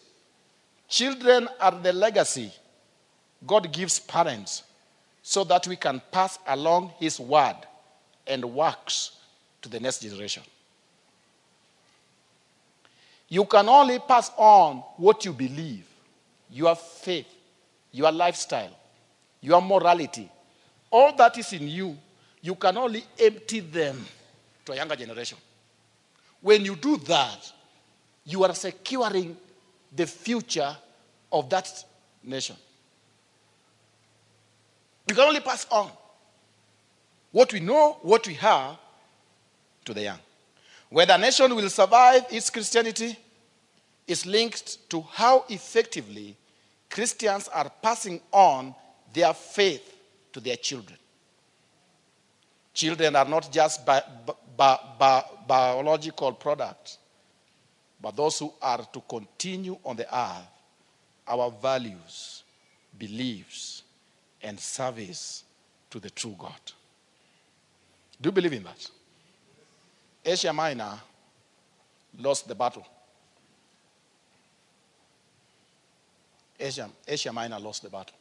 children 0.89 1.49
are 1.61 1.73
the 1.73 1.93
legacy 1.93 2.53
God 3.45 3.73
gives 3.73 3.99
parents 3.99 4.63
so 5.21 5.43
that 5.43 5.67
we 5.67 5.75
can 5.75 6.01
pass 6.13 6.39
along 6.47 6.93
his 7.01 7.19
word 7.19 7.57
and 8.25 8.45
works 8.45 9.19
to 9.63 9.69
the 9.69 9.81
next 9.81 10.01
generation. 10.01 10.45
You 13.29 13.45
can 13.47 13.69
only 13.69 13.99
pass 13.99 14.31
on 14.37 14.77
what 14.97 15.25
you 15.25 15.33
believe, 15.33 15.89
your 16.53 16.77
faith, 16.77 17.27
your 17.91 18.13
lifestyle, 18.13 18.79
your 19.41 19.61
morality. 19.61 20.31
All 20.95 21.13
that 21.17 21.37
is 21.39 21.53
in 21.53 21.67
you, 21.67 21.99
you 22.41 22.55
can 22.55 22.77
only 22.77 23.05
empty 23.19 23.59
them 23.59 24.07
to 24.65 24.71
a 24.71 24.77
younger 24.77 24.95
generation. 24.95 25.37
When 26.41 26.65
you 26.65 26.77
do 26.77 26.99
that, 26.99 27.53
you 28.25 28.45
are 28.45 28.55
securing 28.55 29.37
the 29.93 30.07
future 30.07 30.77
of 31.33 31.51
that 31.51 31.85
nation. 32.23 32.55
You 35.09 35.17
can 35.17 35.25
only 35.25 35.41
pass 35.41 35.67
on 35.69 35.91
what 37.33 37.53
we 37.53 37.59
know, 37.59 37.99
what 38.03 38.25
we 38.29 38.35
have 38.35 38.77
to 39.87 39.95
the 39.95 40.03
young. 40.03 40.19
Whether 40.91 41.15
a 41.15 41.19
nation 41.19 41.57
will 41.57 41.71
survive 41.71 42.27
its 42.31 42.51
Christianity 42.51 43.19
is 44.07 44.25
linked 44.27 44.89
to 44.91 45.01
how 45.11 45.45
effectively 45.49 46.37
Christians 46.89 47.49
are 47.49 47.69
passing 47.83 48.21
on 48.31 48.77
their 49.13 49.35
faith 49.35 49.94
to 50.35 50.41
their 50.41 50.57
children. 50.57 50.99
Children 52.75 53.17
are 53.17 53.25
not 53.25 53.51
just 53.51 53.87
bi- 53.87 54.03
bi- 54.57 54.79
bi- 54.99 55.25
biological 55.47 56.33
products, 56.33 56.99
but 58.03 58.17
those 58.17 58.39
who 58.41 58.53
are 58.61 58.85
to 58.93 59.01
continue 59.09 59.79
on 59.85 59.97
the 59.97 60.15
earth 60.15 60.49
our 61.27 61.51
values, 61.51 62.43
beliefs, 62.99 63.83
and 64.43 64.61
service 64.61 65.45
to 65.89 65.99
the 65.99 66.11
true 66.11 66.35
God. 66.39 66.53
Do 68.21 68.29
you 68.29 68.33
believe 68.33 68.53
in 68.53 68.65
that? 68.65 68.91
Asia 70.25 70.53
Minor 70.53 71.01
lost 72.19 72.47
the 72.47 72.55
battle. 72.55 72.87
Asia, 76.61 76.91
Asia 77.09 77.33
Minor 77.33 77.59
lost 77.59 77.83
the 77.83 77.89
battle. 77.89 78.17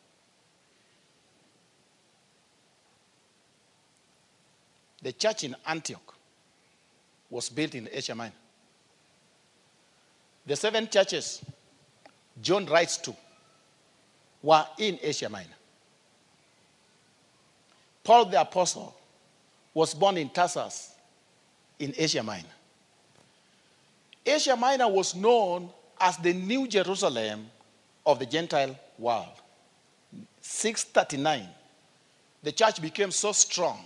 The 5.04 5.12
church 5.12 5.44
in 5.44 5.56
Antioch 5.68 6.16
was 7.30 7.50
built 7.50 7.76
in 7.76 7.90
Asia 7.92 8.16
Minor. 8.16 8.34
The 10.46 10.56
seven 10.56 10.88
churches 10.90 11.44
John 12.42 12.66
writes 12.66 12.98
to 12.98 13.16
were 14.42 14.66
in 14.78 14.98
Asia 15.02 15.30
Minor. 15.30 15.48
Paul 18.04 18.26
the 18.26 18.42
Apostle 18.42 18.96
was 19.74 19.94
born 19.94 20.18
in 20.18 20.30
Tarsus 20.30 20.94
in 21.80 21.94
Asia 21.98 22.24
Minor. 22.24 22.48
Asia 24.26 24.56
Minor 24.56 24.88
was 24.88 25.16
known 25.16 25.70
as 26.00 26.18
the 26.18 26.34
New 26.34 26.68
Jerusalem 26.68 27.50
of 28.06 28.20
the 28.20 28.26
Gentile 28.26 28.78
world. 28.98 29.42
639, 30.42 31.48
the 32.42 32.52
church 32.52 32.82
became 32.82 33.12
so 33.12 33.32
strong, 33.32 33.84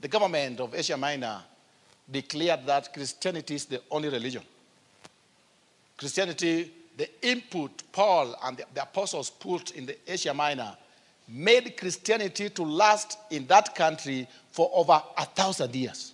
the 0.00 0.08
government 0.08 0.60
of 0.60 0.74
Asia 0.74 0.96
Minor 0.96 1.42
declared 2.10 2.66
that 2.66 2.92
Christianity 2.92 3.54
is 3.54 3.64
the 3.64 3.82
only 3.90 4.08
religion. 4.08 4.42
Christianity, 5.96 6.70
the 6.96 7.08
input 7.26 7.82
Paul 7.92 8.34
and 8.44 8.56
the, 8.56 8.64
the 8.74 8.82
apostles 8.82 9.30
put 9.30 9.72
in 9.72 9.86
the 9.86 9.96
Asia 10.06 10.34
Minor 10.34 10.76
made 11.28 11.76
Christianity 11.76 12.50
to 12.50 12.62
last 12.62 13.18
in 13.30 13.46
that 13.46 13.74
country 13.74 14.28
for 14.50 14.70
over 14.72 15.02
a 15.16 15.24
thousand 15.24 15.74
years. 15.74 16.12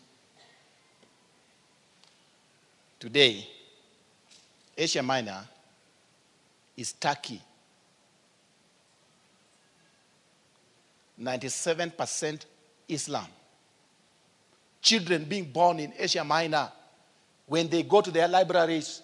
Today, 2.98 3.46
Asia 4.76 5.02
Minor 5.02 5.44
is 6.76 6.92
Turkey. 6.92 7.40
97% 11.20 12.46
Islam. 12.88 13.26
Children 14.82 15.24
being 15.24 15.44
born 15.44 15.78
in 15.78 15.92
Asia 15.96 16.24
Minor, 16.24 16.70
when 17.46 17.68
they 17.68 17.84
go 17.84 18.00
to 18.00 18.10
their 18.10 18.26
libraries, 18.26 19.02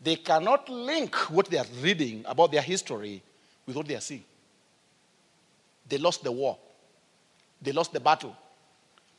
they 0.00 0.16
cannot 0.16 0.68
link 0.68 1.14
what 1.30 1.46
they 1.46 1.56
are 1.56 1.66
reading 1.80 2.22
about 2.26 2.52
their 2.52 2.60
history 2.60 3.22
with 3.66 3.74
what 3.74 3.88
they 3.88 3.96
are 3.96 4.00
seeing. 4.00 4.24
They 5.88 5.96
lost 5.96 6.22
the 6.22 6.30
war, 6.30 6.58
they 7.62 7.72
lost 7.72 7.92
the 7.92 8.00
battle. 8.00 8.36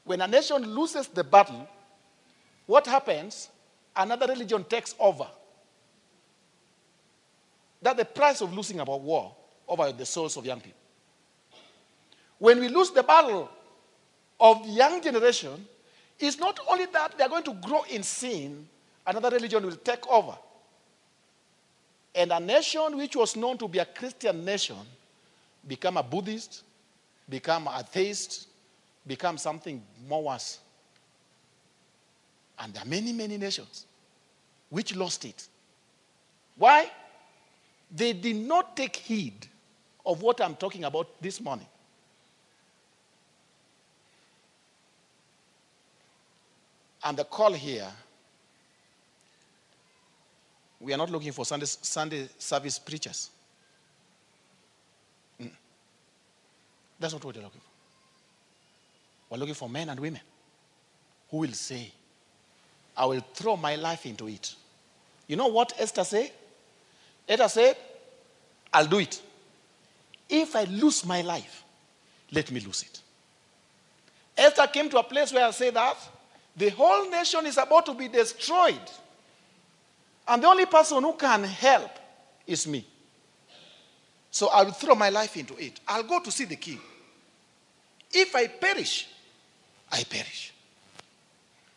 When 0.04 0.22
a 0.22 0.28
nation 0.28 0.64
loses 0.64 1.08
the 1.08 1.24
battle, 1.24 1.68
what 2.68 2.86
happens? 2.86 3.50
Another 3.96 4.28
religion 4.28 4.64
takes 4.64 4.94
over. 5.00 5.28
That's 7.82 7.98
the 7.98 8.06
price 8.06 8.42
of 8.42 8.54
losing 8.54 8.80
about 8.80 9.02
war 9.02 9.36
over 9.68 9.92
the 9.92 10.06
souls 10.06 10.38
of 10.38 10.46
young 10.46 10.60
people. 10.60 10.80
When 12.38 12.60
we 12.60 12.70
lose 12.70 12.92
the 12.92 13.04
battle 13.04 13.50
of 14.40 14.64
the 14.64 14.70
young 14.70 15.02
generation, 15.02 15.66
it's 16.20 16.40
not 16.40 16.60
only 16.70 16.86
that 16.88 17.18
they 17.18 17.24
are 17.24 17.30
going 17.30 17.44
to 17.44 17.54
grow 17.54 17.84
in 17.84 18.04
sin, 18.04 18.68
another 19.06 19.30
religion 19.30 19.66
will 19.66 19.76
take 19.76 20.08
over. 20.08 20.36
And 22.16 22.32
a 22.32 22.40
nation 22.40 22.98
which 22.98 23.16
was 23.16 23.36
known 23.36 23.58
to 23.60 23.68
be 23.68 23.80
a 23.80 23.86
Christian 23.86 24.44
nation 24.44 24.78
become 25.68 25.98
a 25.98 26.04
Buddhist, 26.04 26.64
become 27.30 27.68
a 27.68 27.84
theist, 27.84 28.48
become 29.06 29.38
something 29.38 29.82
more 30.08 30.24
worse. 30.24 30.60
And 32.60 32.74
there 32.74 32.82
are 32.84 32.88
many, 32.88 33.14
many 33.14 33.38
nations 33.38 33.86
which 34.70 34.96
lost 34.96 35.26
it. 35.26 35.48
Why? 36.58 36.90
They 37.92 38.14
did 38.14 38.36
not 38.36 38.76
take 38.76 38.96
heed 38.96 39.48
of 40.06 40.22
what 40.22 40.42
I'm 40.42 40.56
talking 40.56 40.86
about 40.86 41.22
this 41.22 41.40
morning. 41.40 41.68
And 47.04 47.18
the 47.18 47.24
call 47.24 47.54
here, 47.54 47.88
we 50.80 50.94
are 50.94 50.98
not 50.98 51.10
looking 51.10 51.32
for 51.32 51.46
Sunday, 51.46 51.66
Sunday 51.66 52.28
service 52.38 52.80
preachers. 52.80 53.30
Mm. 55.42 55.52
That's 57.00 57.14
not 57.14 57.24
what 57.24 57.36
we're 57.36 57.44
looking 57.44 57.62
for. 57.62 57.68
We're 59.30 59.40
looking 59.40 59.56
for 59.56 59.70
men 59.70 59.90
and 59.90 60.00
women 60.00 60.22
who 61.30 61.38
will 61.38 61.52
say, 61.52 61.92
I 62.96 63.06
will 63.06 63.24
throw 63.34 63.58
my 63.58 63.76
life 63.76 64.06
into 64.06 64.28
it. 64.28 64.56
You 65.28 65.36
know 65.36 65.48
what 65.48 65.74
Esther 65.78 66.04
said? 66.04 66.32
Esther 67.28 67.50
said, 67.50 67.78
I'll 68.74 68.88
do 68.88 69.00
it. 69.00 69.22
If 70.30 70.56
I 70.56 70.64
lose 70.64 71.06
my 71.06 71.22
life, 71.22 71.64
let 72.32 72.52
me 72.52 72.60
lose 72.60 72.84
it. 72.84 73.02
Esther 74.38 74.68
came 74.68 74.90
to 74.90 75.00
a 75.00 75.04
place 75.04 75.34
where 75.34 75.46
I 75.46 75.52
say 75.52 75.70
that 75.72 75.98
the 76.58 76.70
whole 76.70 77.10
nation 77.10 77.46
is 77.46 77.58
about 77.58 77.86
to 77.86 77.94
be 77.94 78.08
destroyed. 78.08 78.82
And 80.28 80.42
the 80.42 80.48
only 80.48 80.66
person 80.66 81.02
who 81.04 81.14
can 81.14 81.44
help 81.44 81.92
is 82.48 82.68
me. 82.68 82.86
So 84.32 84.48
I 84.50 84.64
will 84.64 84.72
throw 84.72 84.96
my 84.96 85.10
life 85.10 85.38
into 85.38 85.56
it. 85.58 85.80
I'll 85.88 86.04
go 86.04 86.20
to 86.20 86.32
see 86.32 86.46
the 86.46 86.56
king. 86.56 86.80
If 88.12 88.36
I 88.36 88.48
perish, 88.48 89.08
I 89.92 90.04
perish. 90.04 90.54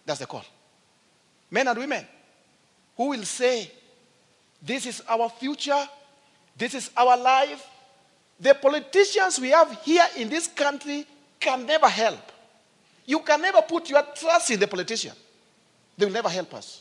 That's 0.07 0.20
the 0.20 0.27
call. 0.27 0.44
Men 1.51 1.69
and 1.69 1.78
women 1.78 2.07
who 2.97 3.11
will 3.11 3.24
say, 3.24 3.70
This 4.62 4.86
is 4.86 5.02
our 5.09 5.28
future, 5.28 5.89
this 6.57 6.74
is 6.74 6.90
our 6.97 7.16
life. 7.16 7.66
The 8.40 8.55
politicians 8.55 9.39
we 9.39 9.51
have 9.51 9.82
here 9.82 10.07
in 10.16 10.31
this 10.31 10.48
country 10.48 11.07
can 11.39 11.66
never 11.66 11.89
help. 11.89 12.32
You 13.11 13.19
can 13.19 13.43
never 13.43 13.61
put 13.62 13.91
your 13.91 14.05
trust 14.15 14.53
in 14.53 14.61
the 14.61 14.69
politician, 14.69 15.11
they 15.99 16.07
will 16.07 16.12
never 16.12 16.28
help 16.28 16.55
us. 16.55 16.81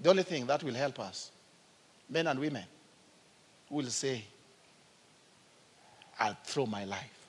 The 0.00 0.10
only 0.10 0.24
thing 0.24 0.44
that 0.46 0.64
will 0.64 0.74
help 0.74 0.98
us, 0.98 1.30
men 2.10 2.26
and 2.26 2.40
women, 2.40 2.64
will 3.70 3.86
say, 3.86 4.24
I'll 6.18 6.36
throw 6.42 6.66
my 6.66 6.84
life 6.84 7.28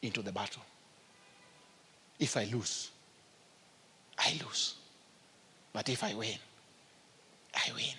into 0.00 0.22
the 0.22 0.32
battle. 0.32 0.62
If 2.18 2.38
I 2.38 2.44
lose, 2.44 2.90
I 4.18 4.32
lose. 4.42 4.76
But 5.74 5.90
if 5.90 6.02
I 6.02 6.14
win, 6.14 6.38
I 7.54 7.70
win. 7.74 7.96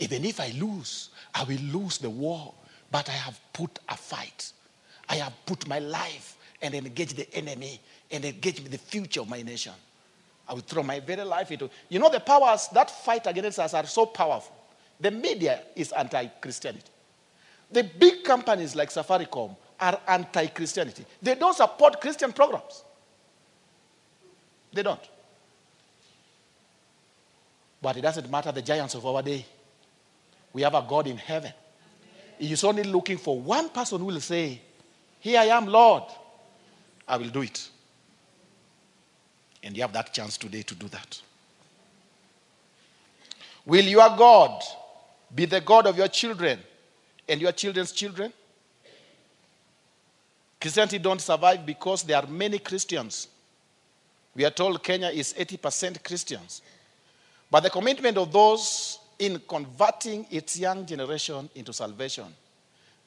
Even 0.00 0.24
if 0.24 0.40
I 0.40 0.52
lose, 0.58 1.10
I 1.32 1.44
will 1.44 1.60
lose 1.60 1.98
the 1.98 2.10
war. 2.10 2.54
But 2.90 3.08
I 3.08 3.12
have 3.12 3.38
put 3.52 3.78
a 3.88 3.96
fight. 3.96 4.52
I 5.08 5.16
have 5.16 5.32
put 5.46 5.66
my 5.68 5.78
life 5.78 6.36
and 6.62 6.74
engage 6.74 7.14
the 7.14 7.32
enemy 7.34 7.80
and 8.10 8.24
engage 8.24 8.64
the 8.64 8.78
future 8.78 9.20
of 9.20 9.28
my 9.28 9.42
nation. 9.42 9.72
I 10.48 10.54
will 10.54 10.60
throw 10.60 10.82
my 10.82 11.00
very 11.00 11.22
life 11.22 11.50
into. 11.50 11.70
You 11.88 11.98
know, 11.98 12.10
the 12.10 12.20
powers 12.20 12.68
that 12.72 12.90
fight 12.90 13.26
against 13.26 13.58
us 13.58 13.74
are 13.74 13.86
so 13.86 14.06
powerful. 14.06 14.54
The 15.00 15.10
media 15.10 15.62
is 15.74 15.92
anti 15.92 16.26
Christianity. 16.26 16.90
The 17.70 17.82
big 17.82 18.24
companies 18.24 18.76
like 18.76 18.90
Safaricom 18.90 19.56
are 19.80 20.00
anti 20.06 20.46
Christianity. 20.48 21.04
They 21.20 21.34
don't 21.34 21.56
support 21.56 22.00
Christian 22.00 22.32
programs. 22.32 22.84
They 24.72 24.82
don't. 24.82 25.00
But 27.80 27.96
it 27.96 28.00
doesn't 28.00 28.30
matter 28.30 28.52
the 28.52 28.62
giants 28.62 28.94
of 28.94 29.04
our 29.04 29.22
day. 29.22 29.44
We 30.52 30.62
have 30.62 30.74
a 30.74 30.84
God 30.88 31.06
in 31.06 31.16
heaven. 31.16 31.52
He 32.38 32.52
is 32.52 32.64
only 32.64 32.84
looking 32.84 33.18
for 33.18 33.38
one 33.38 33.68
person 33.68 33.98
who 33.98 34.06
will 34.06 34.20
say, 34.20 34.60
Here 35.24 35.40
I 35.40 35.46
am, 35.46 35.64
Lord. 35.64 36.02
I 37.08 37.16
will 37.16 37.30
do 37.30 37.40
it. 37.40 37.70
And 39.62 39.74
you 39.74 39.80
have 39.80 39.94
that 39.94 40.12
chance 40.12 40.36
today 40.36 40.60
to 40.60 40.74
do 40.74 40.86
that. 40.88 41.22
Will 43.64 43.86
your 43.86 44.06
God 44.18 44.62
be 45.34 45.46
the 45.46 45.62
God 45.62 45.86
of 45.86 45.96
your 45.96 46.08
children 46.08 46.58
and 47.26 47.40
your 47.40 47.52
children's 47.52 47.92
children? 47.92 48.34
Christianity 50.60 50.98
don't 50.98 51.22
survive 51.22 51.64
because 51.64 52.02
there 52.02 52.18
are 52.18 52.26
many 52.26 52.58
Christians. 52.58 53.28
We 54.34 54.44
are 54.44 54.50
told 54.50 54.82
Kenya 54.82 55.08
is 55.08 55.32
80% 55.32 56.04
Christians. 56.04 56.60
But 57.50 57.62
the 57.62 57.70
commitment 57.70 58.18
of 58.18 58.30
those 58.30 58.98
in 59.18 59.40
converting 59.48 60.26
its 60.30 60.58
young 60.58 60.84
generation 60.84 61.48
into 61.54 61.72
salvation, 61.72 62.26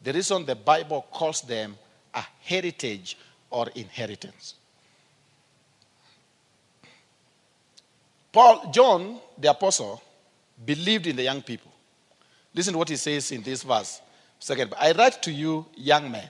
the 0.02 0.14
reason 0.14 0.48
the 0.48 0.56
Bible 0.56 1.06
calls 1.12 1.42
them 1.44 1.78
a 2.18 2.26
heritage 2.42 3.18
or 3.50 3.70
inheritance. 3.76 4.56
Paul, 8.32 8.72
John, 8.72 9.20
the 9.38 9.52
apostle, 9.52 10.02
believed 10.66 11.08
in 11.08 11.16
the 11.16 11.24
young 11.24 11.42
people. 11.42 11.72
Listen 12.54 12.74
to 12.74 12.80
what 12.80 12.90
he 12.90 12.96
says 12.96 13.32
in 13.32 13.44
this 13.44 13.64
verse. 13.64 14.02
Second, 14.40 14.74
I 14.80 14.92
write 14.92 15.22
to 15.24 15.32
you, 15.32 15.66
young 15.76 16.12
men, 16.12 16.30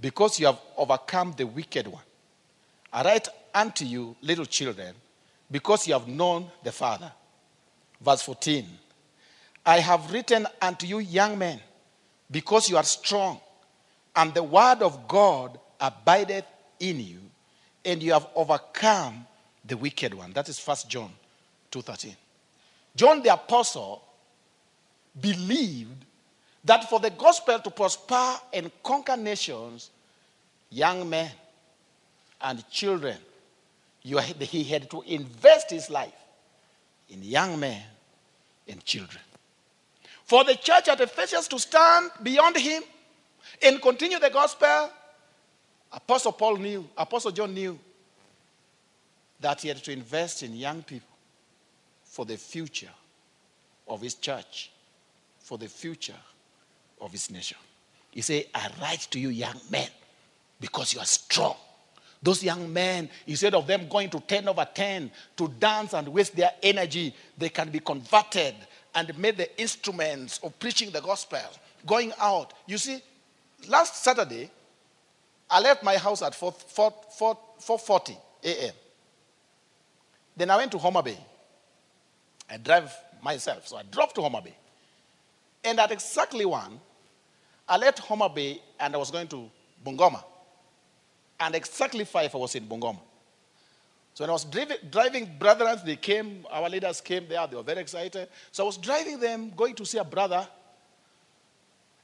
because 0.00 0.38
you 0.38 0.46
have 0.46 0.58
overcome 0.76 1.34
the 1.36 1.46
wicked 1.46 1.86
one. 1.86 2.02
I 2.92 3.02
write 3.02 3.28
unto 3.54 3.84
you, 3.84 4.16
little 4.22 4.46
children, 4.46 4.94
because 5.50 5.86
you 5.86 5.94
have 5.94 6.08
known 6.08 6.50
the 6.62 6.72
Father. 6.72 7.10
Verse 8.00 8.22
14 8.22 8.66
I 9.66 9.80
have 9.80 10.12
written 10.12 10.46
unto 10.62 10.86
you, 10.86 10.98
young 10.98 11.38
men, 11.38 11.60
because 12.30 12.70
you 12.70 12.76
are 12.76 12.84
strong, 12.84 13.40
and 14.18 14.34
the 14.34 14.42
word 14.42 14.82
of 14.82 15.06
God 15.06 15.60
abideth 15.80 16.44
in 16.80 16.98
you, 16.98 17.20
and 17.84 18.02
you 18.02 18.12
have 18.12 18.26
overcome 18.34 19.24
the 19.64 19.76
wicked 19.76 20.12
one. 20.12 20.32
That 20.32 20.48
is 20.48 20.58
First 20.58 20.88
John 20.88 21.12
2:13. 21.70 22.16
John 22.96 23.22
the 23.22 23.32
apostle 23.32 24.02
believed 25.20 26.04
that 26.64 26.90
for 26.90 26.98
the 26.98 27.10
gospel 27.10 27.60
to 27.60 27.70
prosper 27.70 28.40
and 28.52 28.72
conquer 28.82 29.16
nations, 29.16 29.90
young 30.68 31.08
men 31.08 31.30
and 32.40 32.68
children, 32.70 33.18
he 34.00 34.64
had 34.64 34.90
to 34.90 35.02
invest 35.02 35.70
his 35.70 35.90
life 35.90 36.12
in 37.08 37.22
young 37.22 37.60
men 37.60 37.84
and 38.66 38.84
children. 38.84 39.22
For 40.24 40.42
the 40.42 40.56
church 40.56 40.88
at 40.88 41.00
Ephesus 41.00 41.46
to 41.48 41.58
stand 41.60 42.10
beyond 42.20 42.56
him 42.56 42.82
and 43.62 43.80
continue 43.80 44.18
the 44.18 44.30
gospel, 44.30 44.90
Apostle 45.92 46.32
Paul 46.32 46.56
knew, 46.56 46.88
Apostle 46.96 47.30
John 47.30 47.54
knew 47.54 47.78
that 49.40 49.60
he 49.60 49.68
had 49.68 49.82
to 49.84 49.92
invest 49.92 50.42
in 50.42 50.54
young 50.54 50.82
people 50.82 51.08
for 52.04 52.24
the 52.24 52.36
future 52.36 52.90
of 53.86 54.00
his 54.00 54.14
church, 54.14 54.70
for 55.38 55.56
the 55.56 55.68
future 55.68 56.16
of 57.00 57.12
his 57.12 57.30
nation. 57.30 57.56
He 58.10 58.20
said, 58.20 58.46
I 58.54 58.68
write 58.80 59.06
to 59.10 59.20
you, 59.20 59.28
young 59.28 59.58
men, 59.70 59.88
because 60.60 60.92
you 60.92 61.00
are 61.00 61.06
strong. 61.06 61.56
Those 62.20 62.42
young 62.42 62.72
men, 62.72 63.08
instead 63.26 63.54
of 63.54 63.66
them 63.66 63.88
going 63.88 64.10
to 64.10 64.20
10 64.20 64.48
over 64.48 64.66
10 64.74 65.10
to 65.36 65.48
dance 65.60 65.94
and 65.94 66.08
waste 66.08 66.34
their 66.34 66.50
energy, 66.62 67.14
they 67.36 67.48
can 67.48 67.70
be 67.70 67.78
converted 67.78 68.54
and 68.94 69.16
made 69.18 69.36
the 69.36 69.60
instruments 69.60 70.40
of 70.42 70.58
preaching 70.58 70.90
the 70.90 71.00
gospel 71.00 71.38
going 71.86 72.12
out. 72.18 72.54
You 72.66 72.78
see, 72.78 73.00
last 73.66 74.02
Saturday, 74.02 74.50
I 75.50 75.60
left 75.60 75.82
my 75.82 75.96
house 75.96 76.22
at 76.22 76.34
4, 76.34 76.52
4, 76.52 76.94
4, 77.16 77.38
4.40 77.60 78.16
a.m. 78.44 78.74
Then 80.36 80.50
I 80.50 80.56
went 80.56 80.70
to 80.72 80.78
Homa 80.78 81.02
Bay. 81.02 81.18
I 82.50 82.56
drive 82.58 82.94
myself, 83.22 83.66
so 83.66 83.76
I 83.76 83.82
drove 83.82 84.12
to 84.14 84.22
Homa 84.22 84.40
Bay. 84.40 84.54
And 85.64 85.80
at 85.80 85.90
exactly 85.90 86.44
one, 86.44 86.80
I 87.68 87.76
left 87.76 87.98
Homa 87.98 88.28
Bay 88.28 88.60
and 88.78 88.94
I 88.94 88.98
was 88.98 89.10
going 89.10 89.28
to 89.28 89.50
Bungoma. 89.84 90.22
And 91.40 91.54
exactly 91.54 92.04
five, 92.04 92.34
I 92.34 92.38
was 92.38 92.54
in 92.54 92.66
Bungoma. 92.66 93.00
So 94.14 94.24
when 94.24 94.30
I 94.30 94.32
was 94.32 94.44
driving, 94.44 94.76
driving 94.90 95.38
brethren, 95.38 95.78
they 95.84 95.96
came, 95.96 96.44
our 96.50 96.68
leaders 96.68 97.00
came 97.00 97.28
there, 97.28 97.46
they 97.46 97.56
were 97.56 97.62
very 97.62 97.80
excited. 97.80 98.28
So 98.50 98.64
I 98.64 98.66
was 98.66 98.76
driving 98.76 99.20
them, 99.20 99.52
going 99.56 99.74
to 99.76 99.84
see 99.84 99.98
a 99.98 100.04
brother. 100.04 100.46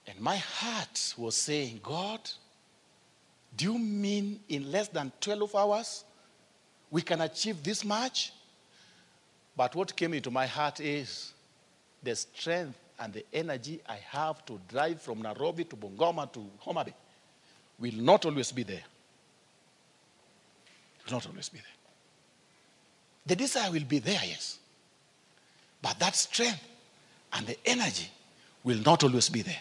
And 0.07 0.21
my 0.21 0.37
heart 0.37 1.15
was 1.17 1.37
saying, 1.37 1.81
God, 1.83 2.21
do 3.57 3.73
you 3.73 3.79
mean 3.79 4.41
in 4.49 4.71
less 4.71 4.89
than 4.89 5.13
12 5.21 5.55
hours 5.55 6.05
we 6.91 7.03
can 7.03 7.21
achieve 7.21 7.63
this 7.63 7.85
much? 7.85 8.33
But 9.57 9.75
what 9.75 9.95
came 9.95 10.15
into 10.15 10.31
my 10.31 10.47
heart 10.47 10.81
is 10.81 11.33
the 12.03 12.15
strength 12.15 12.79
and 12.99 13.13
the 13.13 13.25
energy 13.33 13.81
I 13.89 13.97
have 14.11 14.45
to 14.47 14.61
drive 14.69 15.01
from 15.01 15.23
Nairobi 15.23 15.65
to 15.65 15.77
Bungoma 15.77 16.33
to 16.33 16.45
Homa 16.59 16.85
Bay 16.85 16.95
will 17.79 17.95
not 17.95 18.25
always 18.25 18.53
be 18.53 18.63
there. 18.63 18.83
Will 21.07 21.15
not 21.15 21.27
always 21.27 21.49
be 21.49 21.59
there. 21.59 21.67
The 23.27 23.37
desire 23.37 23.71
will 23.71 23.85
be 23.85 23.99
there, 23.99 24.21
yes. 24.23 24.59
But 25.81 25.99
that 25.99 26.15
strength 26.15 26.63
and 27.33 27.47
the 27.47 27.57
energy 27.65 28.09
will 28.63 28.79
not 28.79 29.03
always 29.05 29.29
be 29.29 29.43
there. 29.43 29.61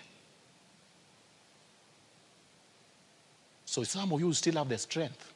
So 3.73 3.81
some 3.81 4.13
of 4.13 4.19
you 4.19 4.31
still 4.33 4.53
have 4.53 4.69
the 4.69 4.77
strength. 4.77 5.33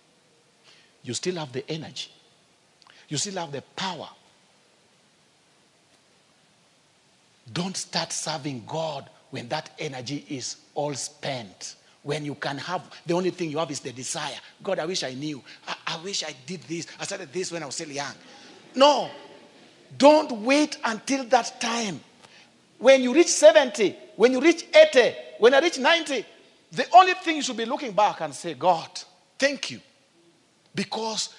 You 1.01 1.15
still 1.15 1.37
have 1.37 1.51
the 1.51 1.67
energy. 1.67 2.11
You 3.09 3.17
still 3.17 3.33
have 3.33 3.51
the 3.51 3.63
power. 3.75 4.07
Don't 7.51 7.75
start 7.75 8.13
serving 8.13 8.65
God 8.67 9.09
when 9.31 9.47
that 9.47 9.71
energy 9.79 10.23
is 10.29 10.57
all 10.75 10.93
spent. 10.93 11.77
When 12.03 12.25
you 12.25 12.35
can 12.35 12.59
have, 12.59 12.83
the 13.07 13.15
only 13.15 13.31
thing 13.31 13.49
you 13.49 13.57
have 13.57 13.71
is 13.71 13.79
the 13.79 13.91
desire. 13.91 14.37
God, 14.61 14.77
I 14.77 14.85
wish 14.85 15.03
I 15.03 15.15
knew. 15.15 15.41
I, 15.67 15.75
I 15.87 16.03
wish 16.03 16.23
I 16.23 16.35
did 16.45 16.61
this. 16.61 16.85
I 16.99 17.05
started 17.05 17.33
this 17.33 17.51
when 17.51 17.63
I 17.63 17.65
was 17.65 17.73
still 17.73 17.89
young. 17.89 18.13
No. 18.75 19.09
Don't 19.97 20.43
wait 20.43 20.77
until 20.85 21.23
that 21.25 21.59
time. 21.59 22.01
When 22.77 23.01
you 23.01 23.15
reach 23.15 23.29
70, 23.29 23.95
when 24.15 24.31
you 24.31 24.41
reach 24.41 24.63
80, 24.75 25.15
when 25.39 25.55
I 25.55 25.59
reach 25.59 25.79
90, 25.79 26.23
the 26.71 26.85
only 26.93 27.13
thing 27.13 27.37
you 27.37 27.41
should 27.41 27.57
be 27.57 27.65
looking 27.65 27.91
back 27.91 28.21
and 28.21 28.33
say, 28.33 28.53
God, 28.53 28.89
thank 29.37 29.71
you. 29.71 29.79
Because 30.75 31.29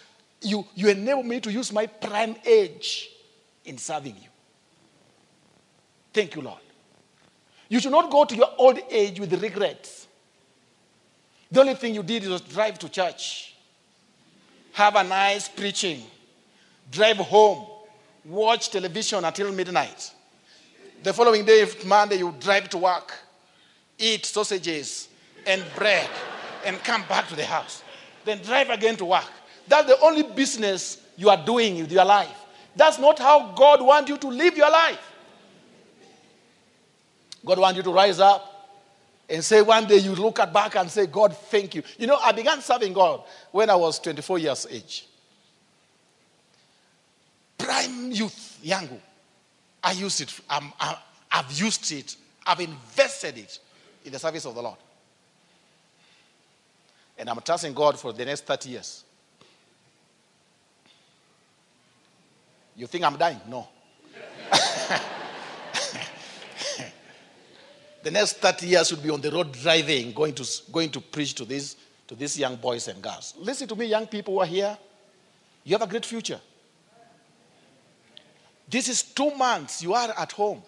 you, 0.40 0.66
you 0.74 0.94
me 0.94 1.40
to 1.40 1.52
use 1.52 1.72
my 1.72 1.86
prime 1.86 2.36
age 2.44 3.10
in 3.64 3.78
serving 3.78 4.14
you. 4.16 4.28
Thank 6.12 6.34
you, 6.34 6.42
Lord. 6.42 6.60
You 7.68 7.80
should 7.80 7.92
not 7.92 8.10
go 8.10 8.24
to 8.24 8.34
your 8.34 8.50
old 8.56 8.78
age 8.90 9.20
with 9.20 9.40
regrets. 9.42 10.06
The 11.50 11.60
only 11.60 11.74
thing 11.74 11.94
you 11.94 12.02
did 12.02 12.26
was 12.26 12.40
drive 12.40 12.78
to 12.78 12.88
church, 12.88 13.54
have 14.72 14.96
a 14.96 15.04
nice 15.04 15.48
preaching, 15.48 16.02
drive 16.90 17.18
home, 17.18 17.66
watch 18.24 18.70
television 18.70 19.24
until 19.24 19.52
midnight. 19.52 20.12
The 21.02 21.12
following 21.12 21.44
day, 21.44 21.66
Monday, 21.86 22.16
you 22.16 22.34
drive 22.40 22.68
to 22.70 22.78
work, 22.78 23.12
eat 23.98 24.26
sausages 24.26 25.08
and 25.48 25.64
bread, 25.74 26.08
and 26.64 26.78
come 26.84 27.02
back 27.08 27.26
to 27.28 27.34
the 27.34 27.44
house. 27.44 27.82
Then 28.24 28.40
drive 28.42 28.70
again 28.70 28.96
to 28.96 29.06
work. 29.06 29.24
That's 29.66 29.88
the 29.88 29.98
only 30.00 30.22
business 30.22 31.02
you 31.16 31.30
are 31.30 31.44
doing 31.44 31.78
with 31.78 31.90
your 31.90 32.04
life. 32.04 32.44
That's 32.76 32.98
not 32.98 33.18
how 33.18 33.52
God 33.52 33.82
wants 33.82 34.08
you 34.08 34.18
to 34.18 34.28
live 34.28 34.56
your 34.56 34.70
life. 34.70 35.00
God 37.44 37.58
wants 37.58 37.76
you 37.78 37.82
to 37.82 37.92
rise 37.92 38.20
up 38.20 38.58
and 39.28 39.44
say 39.44 39.62
one 39.62 39.86
day 39.86 39.96
you 39.96 40.14
look 40.14 40.38
at 40.38 40.52
back 40.52 40.76
and 40.76 40.90
say, 40.90 41.06
God, 41.06 41.36
thank 41.36 41.74
you. 41.74 41.82
You 41.98 42.06
know, 42.06 42.16
I 42.16 42.32
began 42.32 42.60
serving 42.60 42.92
God 42.92 43.22
when 43.50 43.70
I 43.70 43.74
was 43.74 43.98
24 43.98 44.38
years 44.38 44.66
age. 44.70 45.06
Prime 47.56 48.12
youth, 48.12 48.58
young. 48.62 49.00
I 49.82 49.92
used 49.92 50.20
it. 50.20 50.40
I, 50.48 50.98
I've 51.30 51.52
used 51.52 51.90
it. 51.92 52.16
I've 52.46 52.60
invested 52.60 53.38
it 53.38 53.58
in 54.04 54.12
the 54.12 54.18
service 54.18 54.44
of 54.44 54.54
the 54.54 54.62
Lord. 54.62 54.78
And 57.18 57.28
I'm 57.28 57.40
trusting 57.40 57.74
God 57.74 57.98
for 57.98 58.12
the 58.12 58.24
next 58.24 58.46
30 58.46 58.70
years. 58.70 59.04
You 62.76 62.86
think 62.86 63.04
I'm 63.04 63.16
dying? 63.16 63.40
No. 63.48 63.66
the 68.04 68.10
next 68.12 68.34
30 68.34 68.66
years 68.68 68.92
would 68.92 69.02
be 69.02 69.10
on 69.10 69.20
the 69.20 69.32
road 69.32 69.50
driving, 69.50 70.12
going 70.12 70.32
to, 70.34 70.48
going 70.70 70.90
to 70.90 71.00
preach 71.00 71.34
to 71.34 71.44
these, 71.44 71.74
to 72.06 72.14
these 72.14 72.38
young 72.38 72.54
boys 72.54 72.86
and 72.86 73.02
girls. 73.02 73.34
Listen 73.36 73.66
to 73.66 73.74
me, 73.74 73.86
young 73.86 74.06
people 74.06 74.34
who 74.34 74.40
are 74.40 74.46
here. 74.46 74.78
You 75.64 75.74
have 75.74 75.82
a 75.82 75.88
great 75.88 76.06
future. 76.06 76.40
This 78.68 78.88
is 78.88 79.02
two 79.02 79.34
months 79.34 79.82
you 79.82 79.92
are 79.94 80.14
at 80.16 80.30
home. 80.32 80.62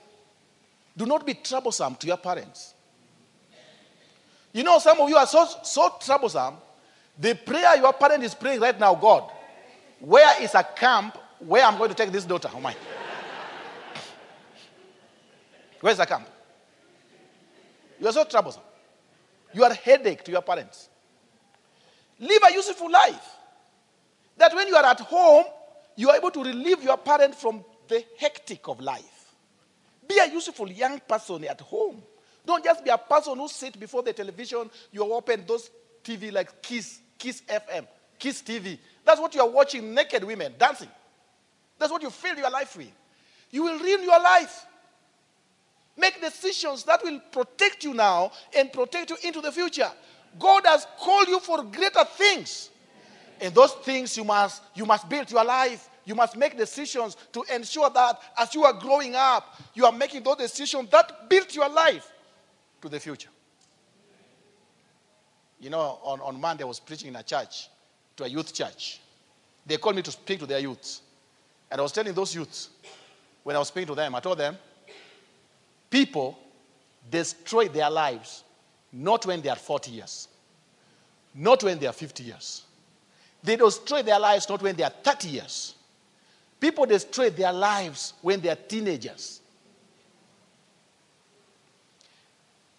Do 0.97 1.07
not 1.07 1.25
be 1.25 1.35
troublesome 1.35 1.95
to 1.97 2.09
your 2.09 2.17
parents. 2.17 2.75
You 4.53 4.65
know, 4.65 4.79
some 4.79 5.01
of 5.01 5.09
you 5.09 5.17
are 5.17 5.27
so, 5.27 5.47
so 5.63 5.95
troublesome. 6.01 6.57
The 7.19 7.35
prayer 7.35 7.77
your 7.77 7.93
parent 7.93 8.25
is 8.25 8.35
praying 8.35 8.61
right 8.61 8.79
now, 8.79 8.95
God, 8.95 9.31
where 10.01 10.43
is 10.43 10.55
a 10.55 10.63
camp 10.65 11.19
where 11.39 11.65
I'm 11.65 11.79
going 11.79 11.91
to 11.91 11.95
take 11.95 12.11
this 12.11 12.25
daughter 12.25 12.49
of 12.49 12.61
mine? 12.61 12.77
Where's 15.81 15.99
the 15.99 16.07
camp? 16.07 16.29
You 18.01 18.09
are 18.09 18.13
so 18.13 18.25
troublesome. 18.25 18.63
You 19.53 19.65
are 19.65 19.71
a 19.71 19.75
headache 19.75 20.25
to 20.25 20.31
your 20.31 20.43
parents. 20.43 20.89
Live 22.19 22.43
a 22.49 22.53
useful 22.53 22.91
life. 22.91 23.37
That 24.37 24.55
when 24.55 24.69
you 24.69 24.77
are 24.77 24.85
at 24.85 25.01
home, 25.01 25.45
you 25.97 26.09
are 26.11 26.17
able 26.17 26.31
to 26.31 26.43
relieve 26.43 26.83
your 26.83 26.97
parent 26.97 27.35
from 27.35 27.65
the 27.89 28.05
hectic 28.19 28.69
of 28.69 28.81
life. 28.81 29.35
Be 30.07 30.19
a 30.19 30.31
useful 30.31 30.71
young 30.71 31.01
person 31.01 31.45
at 31.45 31.61
home. 31.61 32.03
Don't 32.47 32.65
just 32.65 32.85
be 32.85 32.91
a 32.91 32.99
person 32.99 33.37
who 33.37 33.49
sit 33.49 33.79
before 33.79 34.03
the 34.03 34.13
television, 34.13 34.71
you 34.93 35.03
open 35.13 35.45
those 35.47 35.71
TV 36.03 36.33
like 36.33 36.63
Kiss, 36.63 37.01
Kiss 37.19 37.43
FM, 37.43 37.87
Kiss 38.19 38.43
TV. 38.43 38.79
That's 39.05 39.21
what 39.21 39.35
you 39.35 39.41
are 39.41 39.49
watching 39.49 39.95
naked 39.95 40.25
women 40.25 40.55
dancing. 40.59 40.89
That's 41.79 41.93
what 41.93 42.03
you 42.03 42.11
fill 42.11 42.37
your 42.37 42.51
life 42.51 42.77
with. 42.77 42.93
You 43.51 43.65
will 43.65 43.79
ruin 43.79 44.03
your 44.03 44.21
life. 44.21 44.67
Make 45.97 46.21
decisions 46.21 46.85
that 46.85 47.03
will 47.03 47.21
protect 47.33 47.85
you 47.85 47.95
now 47.95 48.33
and 48.57 48.73
protect 48.73 49.11
you 49.11 49.17
into 49.25 49.41
the 49.41 49.53
future. 49.53 49.91
God 50.39 50.65
has 50.67 50.87
called 50.99 51.29
you 51.29 51.41
for 51.41 51.63
greater 51.65 52.05
things. 52.17 52.71
And 53.41 53.55
those 53.55 53.73
things 53.73 54.17
you 54.17 54.25
must 54.25 54.63
you 54.75 54.87
must 54.87 55.09
build 55.09 55.31
your 55.31 55.45
life. 55.45 55.89
You 56.05 56.15
must 56.15 56.37
make 56.37 56.57
decisions 56.57 57.17
to 57.33 57.45
ensure 57.55 57.91
that 57.91 58.21
as 58.39 58.55
you 58.55 58.65
are 58.65 58.73
growing 58.73 59.15
up, 59.15 59.61
you 59.75 59.85
are 59.85 59.93
making 59.93 60.23
those 60.23 60.37
decisions 60.37 60.89
that 60.91 61.29
build 61.29 61.55
your 61.55 61.69
life 61.69 62.11
to 62.83 62.89
the 62.89 63.01
future. 63.01 63.29
You 65.61 65.71
know, 65.71 65.99
on, 66.03 66.21
on 66.21 66.41
Monday 66.41 66.65
I 66.65 66.67
was 66.67 66.81
preaching 66.81 67.09
in 67.09 67.17
a 67.17 67.23
church, 67.23 67.69
to 68.17 68.25
a 68.25 68.29
youth 68.29 68.53
church. 68.55 69.01
They 69.67 69.77
called 69.77 69.97
me 69.97 70.03
to 70.03 70.11
speak 70.11 70.41
to 70.41 70.47
their 70.47 70.59
youth. 70.59 71.01
And 71.71 71.81
I 71.81 71.83
was 71.83 71.93
telling 71.93 72.15
those 72.15 72.35
youths, 72.35 72.71
when 73.43 73.57
I 73.57 73.59
was 73.59 73.69
speaking 73.69 73.89
to 73.89 73.95
them, 73.95 74.15
I 74.15 74.21
told 74.21 74.39
them, 74.39 74.57
People 75.91 76.39
destroy 77.11 77.69
their 77.69 77.91
lives 77.91 78.45
not 78.93 79.27
when 79.27 79.41
they 79.41 79.49
are 79.49 79.57
40 79.57 79.91
years, 79.91 80.29
not 81.35 81.63
when 81.63 81.79
they 81.79 81.87
are 81.87 81.93
50 81.93 82.23
years. 82.23 82.63
They 83.43 83.57
destroy 83.57 84.03
their 84.03 84.19
lives 84.19 84.49
not 84.49 84.63
when 84.63 84.77
they 84.77 84.83
are 84.83 84.93
30 85.03 85.29
years. 85.29 85.75
People 86.59 86.87
destroy 86.87 87.31
their 87.31 87.53
lives 87.53 88.15
when 88.21 88.41
they 88.41 88.51
are 88.51 88.57
teenagers. 88.57 89.40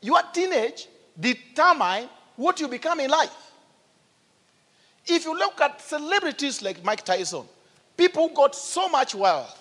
Your 0.01 0.21
teenage 0.33 0.87
determine 1.19 2.09
what 2.35 2.59
you 2.59 2.67
become 2.67 2.99
in 2.99 3.09
life. 3.09 3.35
If 5.05 5.25
you 5.25 5.37
look 5.37 5.59
at 5.61 5.81
celebrities 5.81 6.61
like 6.61 6.83
Mike 6.83 7.03
Tyson, 7.03 7.43
people 7.97 8.29
got 8.29 8.55
so 8.55 8.89
much 8.89 9.15
wealth. 9.15 9.57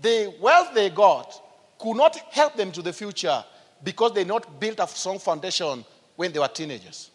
The 0.00 0.34
wealth 0.40 0.74
they 0.74 0.90
got 0.90 1.40
could 1.78 1.96
not 1.96 2.16
help 2.32 2.56
them 2.56 2.72
to 2.72 2.82
the 2.82 2.92
future 2.92 3.44
because 3.82 4.12
they 4.12 4.24
not 4.24 4.58
built 4.58 4.80
a 4.80 4.88
strong 4.88 5.18
foundation 5.18 5.84
when 6.16 6.32
they 6.32 6.38
were 6.38 6.48
teenagers. 6.48 7.10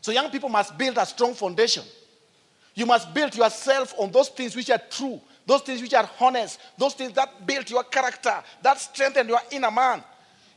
So 0.00 0.12
young 0.12 0.30
people 0.30 0.48
must 0.48 0.76
build 0.76 0.98
a 0.98 1.06
strong 1.06 1.34
foundation. 1.34 1.84
You 2.74 2.86
must 2.86 3.14
build 3.14 3.34
yourself 3.36 3.94
on 3.96 4.10
those 4.10 4.28
things 4.28 4.56
which 4.56 4.68
are 4.70 4.80
true, 4.90 5.20
those 5.46 5.62
things 5.62 5.80
which 5.80 5.94
are 5.94 6.08
honest, 6.20 6.58
those 6.76 6.94
things 6.94 7.12
that 7.12 7.46
build 7.46 7.70
your 7.70 7.84
character, 7.84 8.42
that 8.62 8.78
strengthen 8.80 9.28
your 9.28 9.40
inner 9.50 9.70
man. 9.70 10.02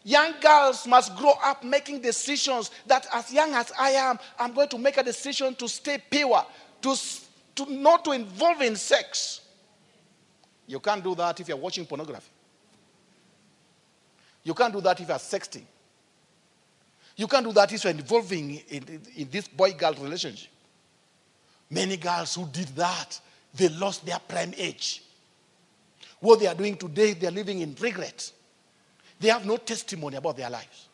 Young 0.08 0.36
girls 0.40 0.88
must 0.88 1.18
grow 1.18 1.34
up 1.44 1.66
making 1.66 2.00
decisions 2.00 2.72
that, 2.86 3.06
as 3.14 3.30
young 3.34 3.54
as 3.54 3.74
I 3.78 3.90
am, 3.90 4.18
I'm 4.40 4.54
going 4.54 4.70
to 4.70 4.78
make 4.78 4.96
a 4.96 5.04
decision 5.04 5.54
to 5.56 5.68
stay 5.68 6.02
pure, 6.10 6.46
to, 6.84 6.96
to 7.56 7.66
not 7.70 8.06
to 8.06 8.14
involve 8.14 8.62
in 8.62 8.78
sex. 8.78 9.42
You 10.66 10.80
can't 10.80 11.04
do 11.04 11.14
that 11.16 11.42
if 11.42 11.50
you're 11.50 11.58
watching 11.58 11.86
pornography. 11.86 12.30
You 14.46 14.54
can't 14.54 14.72
do 14.72 14.80
that 14.80 14.98
if 14.98 15.10
you're 15.10 15.18
sexting. 15.18 15.64
You 17.18 17.28
can't 17.28 17.46
do 17.46 17.52
that 17.52 17.74
if 17.74 17.84
you're 17.84 17.92
involving 17.92 18.62
in, 18.70 18.84
in, 18.84 19.02
in 19.14 19.30
this 19.30 19.50
boy 19.50 19.74
girl 19.74 19.94
relationship. 19.96 20.52
Many 21.70 21.98
girls 21.98 22.34
who 22.34 22.46
did 22.46 22.70
that, 22.78 23.20
they 23.54 23.68
lost 23.68 24.06
their 24.06 24.20
prime 24.20 24.54
age. 24.56 25.04
What 26.22 26.40
they 26.40 26.48
are 26.48 26.56
doing 26.56 26.78
today, 26.78 27.12
they 27.12 27.28
are 27.28 27.32
living 27.32 27.60
in 27.60 27.76
regret. 27.78 28.32
They 29.20 29.30
have 29.30 29.46
no 29.46 29.58
testimony 29.58 30.18
about 30.18 30.38
their 30.38 30.50
lives. 30.50 30.88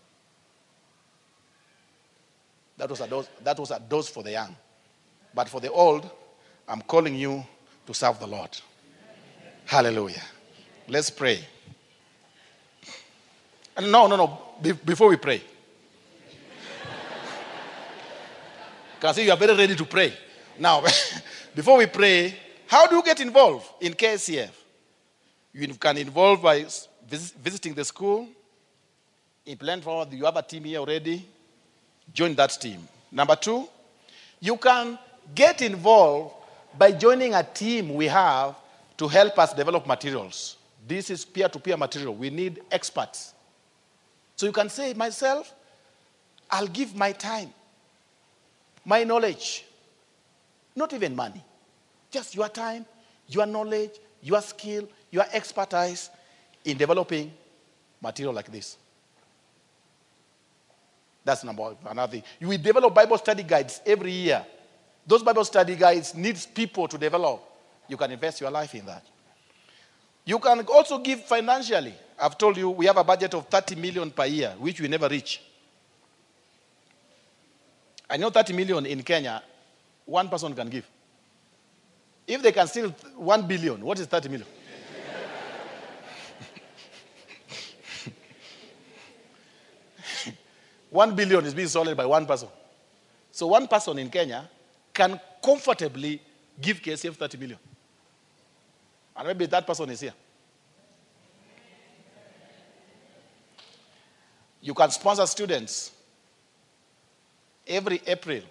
That 2.77 2.89
was 2.89 3.01
a 3.01 3.07
dose, 3.07 3.29
that 3.43 3.59
was 3.59 3.71
a 3.71 3.79
dose 3.79 4.09
for 4.09 4.23
the 4.23 4.31
young. 4.31 4.55
But 5.33 5.49
for 5.49 5.59
the 5.59 5.71
old, 5.71 6.09
I'm 6.67 6.81
calling 6.81 7.15
you 7.15 7.45
to 7.85 7.93
serve 7.93 8.19
the 8.19 8.27
Lord. 8.27 8.49
Hallelujah. 9.65 10.23
Let's 10.87 11.09
pray. 11.09 11.43
No, 13.79 14.07
no, 14.07 14.15
no. 14.15 14.39
Be- 14.61 14.71
before 14.71 15.09
we 15.09 15.17
pray, 15.17 15.41
see 19.11 19.25
you 19.25 19.31
are 19.31 19.37
very 19.37 19.55
ready 19.55 19.75
to 19.75 19.85
pray. 19.85 20.13
Now, 20.57 20.83
before 21.55 21.77
we 21.77 21.87
pray, 21.87 22.35
how 22.67 22.87
do 22.87 22.95
you 22.95 23.03
get 23.03 23.19
involved 23.19 23.67
in 23.81 23.93
KSCF? 23.93 24.51
You 25.53 25.67
can 25.75 25.97
involve 25.97 26.41
by 26.41 26.65
vis- 27.13 27.31
visiting 27.31 27.73
the 27.75 27.85
school. 27.85 28.27
In 29.45 29.57
plan 29.57 29.81
forward, 29.81 30.11
you 30.13 30.25
have 30.25 30.37
a 30.37 30.41
team 30.41 30.63
here 30.63 30.79
already. 30.79 31.25
Join 32.13 32.33
that 32.35 32.51
team. 32.59 32.87
Number 33.11 33.35
two, 33.35 33.67
you 34.39 34.57
can 34.57 34.97
get 35.35 35.61
involved 35.61 36.33
by 36.77 36.91
joining 36.91 37.33
a 37.33 37.43
team 37.43 37.93
we 37.93 38.07
have 38.07 38.55
to 38.97 39.07
help 39.07 39.37
us 39.37 39.53
develop 39.53 39.85
materials. 39.85 40.57
This 40.87 41.09
is 41.09 41.23
peer 41.23 41.47
to 41.49 41.59
peer 41.59 41.77
material. 41.77 42.15
We 42.15 42.29
need 42.29 42.61
experts. 42.71 43.33
So 44.35 44.47
you 44.47 44.51
can 44.51 44.69
say, 44.69 44.93
myself, 44.93 45.53
I'll 46.49 46.67
give 46.67 46.95
my 46.95 47.11
time, 47.11 47.53
my 48.83 49.03
knowledge, 49.03 49.65
not 50.75 50.93
even 50.93 51.15
money, 51.15 51.43
just 52.11 52.35
your 52.35 52.49
time, 52.49 52.85
your 53.27 53.45
knowledge, 53.45 53.91
your 54.21 54.41
skill, 54.41 54.87
your 55.11 55.25
expertise 55.31 56.09
in 56.65 56.77
developing 56.77 57.31
material 58.01 58.33
like 58.33 58.51
this. 58.51 58.77
That's 61.25 61.43
number 61.43 61.61
one. 61.61 61.77
Another 61.85 62.11
thing. 62.11 62.23
We 62.41 62.57
develop 62.57 62.93
Bible 62.93 63.17
study 63.17 63.43
guides 63.43 63.81
every 63.85 64.11
year. 64.11 64.45
Those 65.07 65.23
Bible 65.23 65.45
study 65.45 65.75
guides 65.75 66.15
needs 66.15 66.45
people 66.45 66.87
to 66.87 66.97
develop. 66.97 67.41
You 67.87 67.97
can 67.97 68.11
invest 68.11 68.41
your 68.41 68.51
life 68.51 68.73
in 68.75 68.85
that. 68.85 69.03
You 70.25 70.39
can 70.39 70.65
also 70.67 70.99
give 70.99 71.23
financially. 71.25 71.93
I've 72.19 72.37
told 72.37 72.57
you 72.57 72.69
we 72.69 72.85
have 72.85 72.97
a 72.97 73.03
budget 73.03 73.33
of 73.33 73.47
30 73.47 73.75
million 73.75 74.11
per 74.11 74.25
year, 74.25 74.53
which 74.57 74.79
we 74.79 74.87
never 74.87 75.07
reach. 75.07 75.41
I 78.09 78.17
know 78.17 78.29
30 78.29 78.53
million 78.53 78.85
in 78.85 79.01
Kenya, 79.01 79.41
one 80.05 80.29
person 80.29 80.53
can 80.53 80.69
give. 80.69 80.85
If 82.27 82.41
they 82.41 82.51
can 82.51 82.67
steal 82.67 82.89
1 82.89 83.47
billion, 83.47 83.83
what 83.83 83.99
is 83.99 84.07
30 84.07 84.29
million? 84.29 84.47
One 90.93 91.15
billion 91.15 91.43
is 91.43 91.55
being 91.55 91.67
sold 91.67 91.97
by 91.97 92.05
one 92.05 92.23
person. 92.27 92.47
So 93.31 93.47
one 93.47 93.67
person 93.67 93.97
in 93.97 94.11
Kenya 94.11 94.47
can 94.93 95.19
comfortably 95.43 96.21
give 96.61 96.79
KSCF 96.83 97.15
30 97.15 97.37
million. 97.39 97.57
And 99.15 99.27
maybe 99.27 99.47
that 99.47 99.65
person 99.65 99.89
is 99.89 100.01
here. 100.01 100.13
You 104.61 104.75
can 104.75 104.91
sponsor 104.91 105.25
students. 105.25 105.93
Every 107.65 107.99
April, 108.05 108.41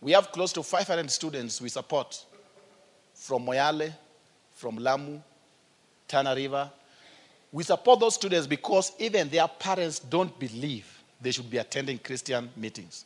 we 0.00 0.12
have 0.12 0.30
close 0.30 0.52
to 0.52 0.62
500 0.62 1.10
students 1.10 1.60
we 1.60 1.70
support 1.70 2.24
from 3.14 3.46
Moyale, 3.46 3.92
from 4.54 4.76
Lamu, 4.76 5.20
Tana 6.06 6.36
River. 6.36 6.70
We 7.50 7.64
support 7.64 7.98
those 7.98 8.14
students 8.14 8.46
because 8.46 8.92
even 9.00 9.28
their 9.28 9.48
parents 9.48 9.98
don't 9.98 10.38
believe 10.38 10.91
they 11.22 11.30
should 11.30 11.48
be 11.48 11.58
attending 11.58 11.98
Christian 11.98 12.50
meetings. 12.56 13.04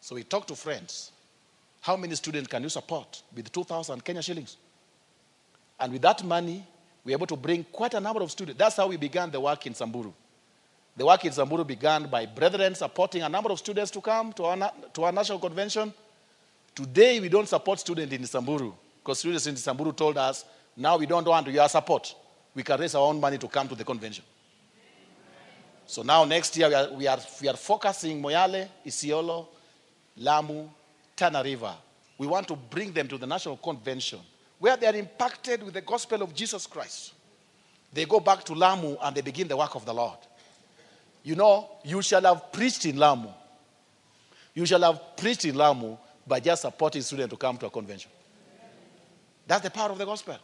So 0.00 0.14
we 0.16 0.24
talked 0.24 0.48
to 0.48 0.56
friends. 0.56 1.12
How 1.80 1.96
many 1.96 2.14
students 2.14 2.48
can 2.48 2.62
you 2.62 2.68
support 2.68 3.22
with 3.34 3.50
2,000 3.52 4.04
Kenya 4.04 4.22
shillings? 4.22 4.56
And 5.78 5.92
with 5.92 6.02
that 6.02 6.24
money, 6.24 6.66
we're 7.04 7.16
able 7.16 7.26
to 7.26 7.36
bring 7.36 7.64
quite 7.64 7.94
a 7.94 8.00
number 8.00 8.22
of 8.22 8.30
students. 8.30 8.58
That's 8.58 8.76
how 8.76 8.86
we 8.88 8.96
began 8.96 9.30
the 9.30 9.40
work 9.40 9.66
in 9.66 9.74
Samburu. 9.74 10.12
The 10.96 11.06
work 11.06 11.24
in 11.24 11.32
Samburu 11.32 11.64
began 11.64 12.08
by 12.08 12.26
brethren 12.26 12.74
supporting 12.74 13.22
a 13.22 13.28
number 13.28 13.50
of 13.50 13.58
students 13.58 13.90
to 13.92 14.00
come 14.00 14.32
to 14.34 14.44
our, 14.44 14.72
to 14.92 15.02
our 15.04 15.12
national 15.12 15.38
convention. 15.38 15.94
Today, 16.74 17.20
we 17.20 17.28
don't 17.28 17.48
support 17.48 17.80
students 17.80 18.12
in 18.12 18.24
Samburu 18.26 18.72
because 18.98 19.20
students 19.20 19.46
in 19.46 19.56
Samburu 19.56 19.92
told 19.92 20.18
us, 20.18 20.44
now 20.76 20.98
we 20.98 21.06
don't 21.06 21.26
want 21.26 21.46
your 21.46 21.68
support. 21.68 22.14
We 22.54 22.62
can 22.62 22.78
raise 22.78 22.94
our 22.94 23.06
own 23.06 23.20
money 23.20 23.38
to 23.38 23.48
come 23.48 23.68
to 23.68 23.74
the 23.74 23.84
convention. 23.84 24.24
So 25.90 26.02
now 26.02 26.24
next 26.24 26.56
year, 26.56 26.68
we 26.68 26.74
are, 26.74 26.92
we 26.92 27.06
are, 27.08 27.18
we 27.42 27.48
are 27.48 27.56
focusing 27.56 28.22
Moyale, 28.22 28.68
Isiolo, 28.86 29.48
Lamu, 30.18 30.68
Tana 31.16 31.42
River. 31.42 31.74
We 32.16 32.28
want 32.28 32.46
to 32.46 32.54
bring 32.54 32.92
them 32.92 33.08
to 33.08 33.18
the 33.18 33.26
national 33.26 33.56
convention 33.56 34.20
where 34.60 34.76
they 34.76 34.86
are 34.86 34.94
impacted 34.94 35.64
with 35.64 35.74
the 35.74 35.80
gospel 35.80 36.22
of 36.22 36.32
Jesus 36.32 36.68
Christ. 36.68 37.12
They 37.92 38.04
go 38.04 38.20
back 38.20 38.44
to 38.44 38.54
Lamu 38.54 38.98
and 39.02 39.16
they 39.16 39.20
begin 39.20 39.48
the 39.48 39.56
work 39.56 39.74
of 39.74 39.84
the 39.84 39.92
Lord. 39.92 40.18
You 41.24 41.34
know, 41.34 41.68
you 41.82 42.02
shall 42.02 42.22
have 42.22 42.52
preached 42.52 42.86
in 42.86 42.96
Lamu. 42.96 43.30
You 44.54 44.66
shall 44.66 44.82
have 44.82 45.16
preached 45.16 45.44
in 45.44 45.56
Lamu 45.56 45.96
by 46.24 46.38
just 46.38 46.62
supporting 46.62 47.02
students 47.02 47.32
to 47.32 47.36
come 47.36 47.56
to 47.56 47.66
a 47.66 47.70
convention. 47.70 48.12
That's 49.44 49.64
the 49.64 49.70
power 49.70 49.90
of 49.90 49.98
the 49.98 50.06
gospel. 50.06 50.36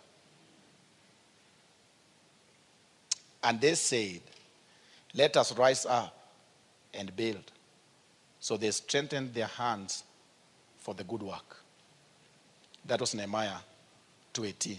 And 3.45 3.61
they 3.61 3.77
said, 3.77 4.23
Let 5.17 5.37
us 5.39 5.57
rise 5.57 5.87
up 5.87 6.15
and 6.93 7.15
build. 7.17 7.51
So 8.39 8.57
they 8.57 8.71
strengthened 8.71 9.33
their 9.35 9.47
hands 9.47 10.05
for 10.79 10.95
the 10.95 11.05
good 11.05 11.23
work. 11.23 11.57
That 12.85 13.01
was 13.01 13.15
Nehemiah 13.15 13.59
2:18. 14.35 14.79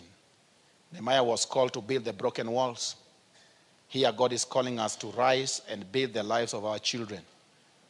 Nehemiah 0.94 1.24
was 1.24 1.44
called 1.44 1.74
to 1.74 1.82
build 1.82 2.06
the 2.06 2.14
broken 2.14 2.50
walls. 2.52 2.96
Here 3.90 4.12
God 4.12 4.32
is 4.32 4.46
calling 4.46 4.80
us 4.80 4.96
to 4.98 5.08
rise 5.08 5.62
and 5.68 5.92
build 5.92 6.14
the 6.14 6.24
lives 6.24 6.54
of 6.54 6.64
our 6.66 6.80
children 6.80 7.26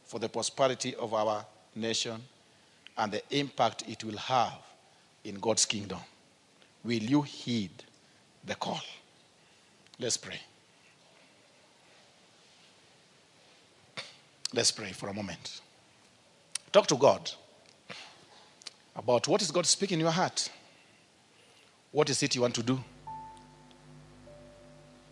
for 0.06 0.20
the 0.20 0.30
prosperity 0.30 0.96
of 0.96 1.14
our 1.14 1.46
nation 1.76 2.24
and 2.98 3.12
the 3.12 3.22
impact 3.38 3.84
it 3.88 4.04
will 4.04 4.18
have 4.18 4.58
in 5.24 5.36
God's 5.36 5.66
kingdom. 5.66 6.00
Will 6.84 7.04
you 7.04 7.22
heed 7.24 7.72
the 8.46 8.56
call? 8.56 8.82
Let's 10.00 10.18
pray. 10.18 10.40
Let's 14.54 14.72
pray 14.72 14.92
for 14.92 15.10
a 15.10 15.14
moment. 15.14 15.62
Talk 16.72 16.88
to 16.88 16.96
God 16.96 17.30
about 18.96 19.28
what 19.28 19.42
is 19.42 19.52
God 19.52 19.66
speaking 19.66 19.96
in 19.96 20.06
your 20.06 20.12
heart. 20.12 20.50
What 21.92 22.10
is 22.10 22.22
it 22.24 22.36
you 22.36 22.42
want 22.42 22.56
to 22.56 22.64
do? 22.64 22.80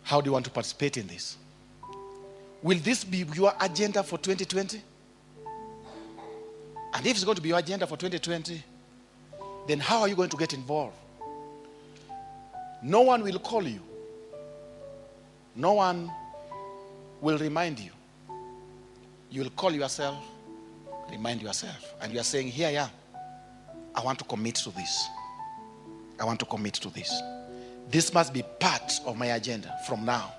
How 0.02 0.20
do 0.20 0.28
you 0.28 0.32
want 0.32 0.44
to 0.44 0.50
participate 0.50 0.96
in 0.96 1.06
this? 1.06 1.36
Will 2.62 2.78
this 2.78 3.04
be 3.04 3.24
your 3.34 3.52
agenda 3.60 4.02
for 4.02 4.18
2020? 4.18 4.80
And 6.94 7.06
if 7.06 7.12
it's 7.12 7.24
going 7.24 7.36
to 7.36 7.42
be 7.42 7.50
your 7.50 7.58
agenda 7.58 7.86
for 7.86 7.96
2020, 7.96 8.62
then 9.66 9.80
how 9.80 10.00
are 10.00 10.08
you 10.08 10.16
going 10.16 10.30
to 10.30 10.36
get 10.36 10.54
involved? 10.54 10.96
No 12.82 13.02
one 13.02 13.22
will 13.22 13.38
call 13.38 13.62
you. 13.66 13.80
No 15.54 15.74
one 15.74 16.10
will 17.20 17.38
remind 17.38 17.80
you. 17.80 17.90
You 19.36 19.42
will 19.42 19.50
call 19.50 19.72
yourself, 19.72 20.16
remind 21.10 21.42
yourself, 21.42 21.92
and 22.00 22.10
you 22.10 22.18
are 22.18 22.24
saying, 22.24 22.48
Here 22.48 22.68
I 22.68 22.84
am. 22.84 22.88
I 23.94 24.02
want 24.02 24.18
to 24.20 24.24
commit 24.24 24.54
to 24.54 24.70
this. 24.70 25.08
I 26.18 26.24
want 26.24 26.40
to 26.40 26.46
commit 26.46 26.72
to 26.76 26.88
this. 26.88 27.20
This 27.90 28.14
must 28.14 28.32
be 28.32 28.42
part 28.58 28.94
of 29.04 29.18
my 29.18 29.26
agenda 29.26 29.76
from 29.86 30.06
now. 30.06 30.32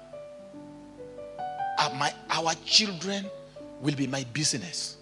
My, 1.93 2.11
our 2.31 2.55
children 2.65 3.27
will 3.81 3.93
be 3.93 4.07
my 4.07 4.23
business. 4.33 4.97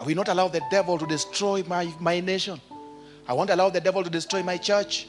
I 0.00 0.04
will 0.04 0.16
not 0.16 0.26
allow 0.26 0.48
the 0.48 0.62
devil 0.68 0.98
to 0.98 1.06
destroy 1.06 1.62
my, 1.62 1.84
my 2.00 2.18
nation. 2.18 2.60
I 3.28 3.34
won't 3.34 3.50
allow 3.50 3.70
the 3.70 3.80
devil 3.80 4.02
to 4.02 4.10
destroy 4.10 4.42
my 4.42 4.56
church. 4.56 5.06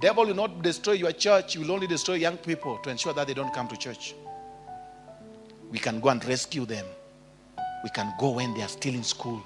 Devil 0.00 0.26
will 0.26 0.34
not 0.34 0.60
destroy 0.60 0.94
your 0.94 1.12
church, 1.12 1.52
he 1.52 1.60
will 1.60 1.70
only 1.70 1.86
destroy 1.86 2.14
young 2.14 2.36
people 2.36 2.78
to 2.78 2.90
ensure 2.90 3.12
that 3.12 3.28
they 3.28 3.34
don't 3.34 3.54
come 3.54 3.68
to 3.68 3.76
church. 3.76 4.16
We 5.70 5.78
can 5.78 6.00
go 6.00 6.08
and 6.08 6.24
rescue 6.24 6.64
them. 6.64 6.86
We 7.82 7.90
can 7.90 8.12
go 8.18 8.30
when 8.30 8.54
they 8.54 8.62
are 8.62 8.68
still 8.68 8.94
in 8.94 9.04
school. 9.04 9.42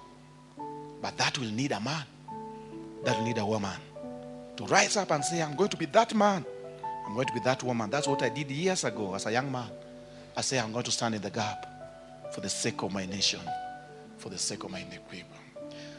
But 1.02 1.16
that 1.16 1.38
will 1.38 1.50
need 1.50 1.72
a 1.72 1.80
man. 1.80 2.04
That 3.04 3.18
will 3.18 3.24
need 3.24 3.38
a 3.38 3.46
woman 3.46 3.76
to 4.60 4.66
rise 4.66 4.96
up 4.98 5.10
and 5.10 5.24
say, 5.24 5.40
I'm 5.42 5.56
going 5.56 5.70
to 5.70 5.76
be 5.76 5.86
that 5.86 6.14
man. 6.14 6.44
I'm 7.06 7.14
going 7.14 7.26
to 7.26 7.32
be 7.32 7.40
that 7.40 7.62
woman. 7.62 7.88
That's 7.88 8.06
what 8.06 8.22
I 8.22 8.28
did 8.28 8.50
years 8.50 8.84
ago 8.84 9.14
as 9.14 9.24
a 9.24 9.32
young 9.32 9.50
man. 9.50 9.70
I 10.36 10.42
say, 10.42 10.60
I'm 10.60 10.70
going 10.70 10.84
to 10.84 10.90
stand 10.90 11.14
in 11.14 11.22
the 11.22 11.30
gap 11.30 11.66
for 12.34 12.42
the 12.42 12.48
sake 12.48 12.82
of 12.82 12.92
my 12.92 13.06
nation, 13.06 13.40
for 14.18 14.28
the 14.28 14.36
sake 14.36 14.62
of 14.62 14.70
my 14.70 14.82
people. 15.10 15.30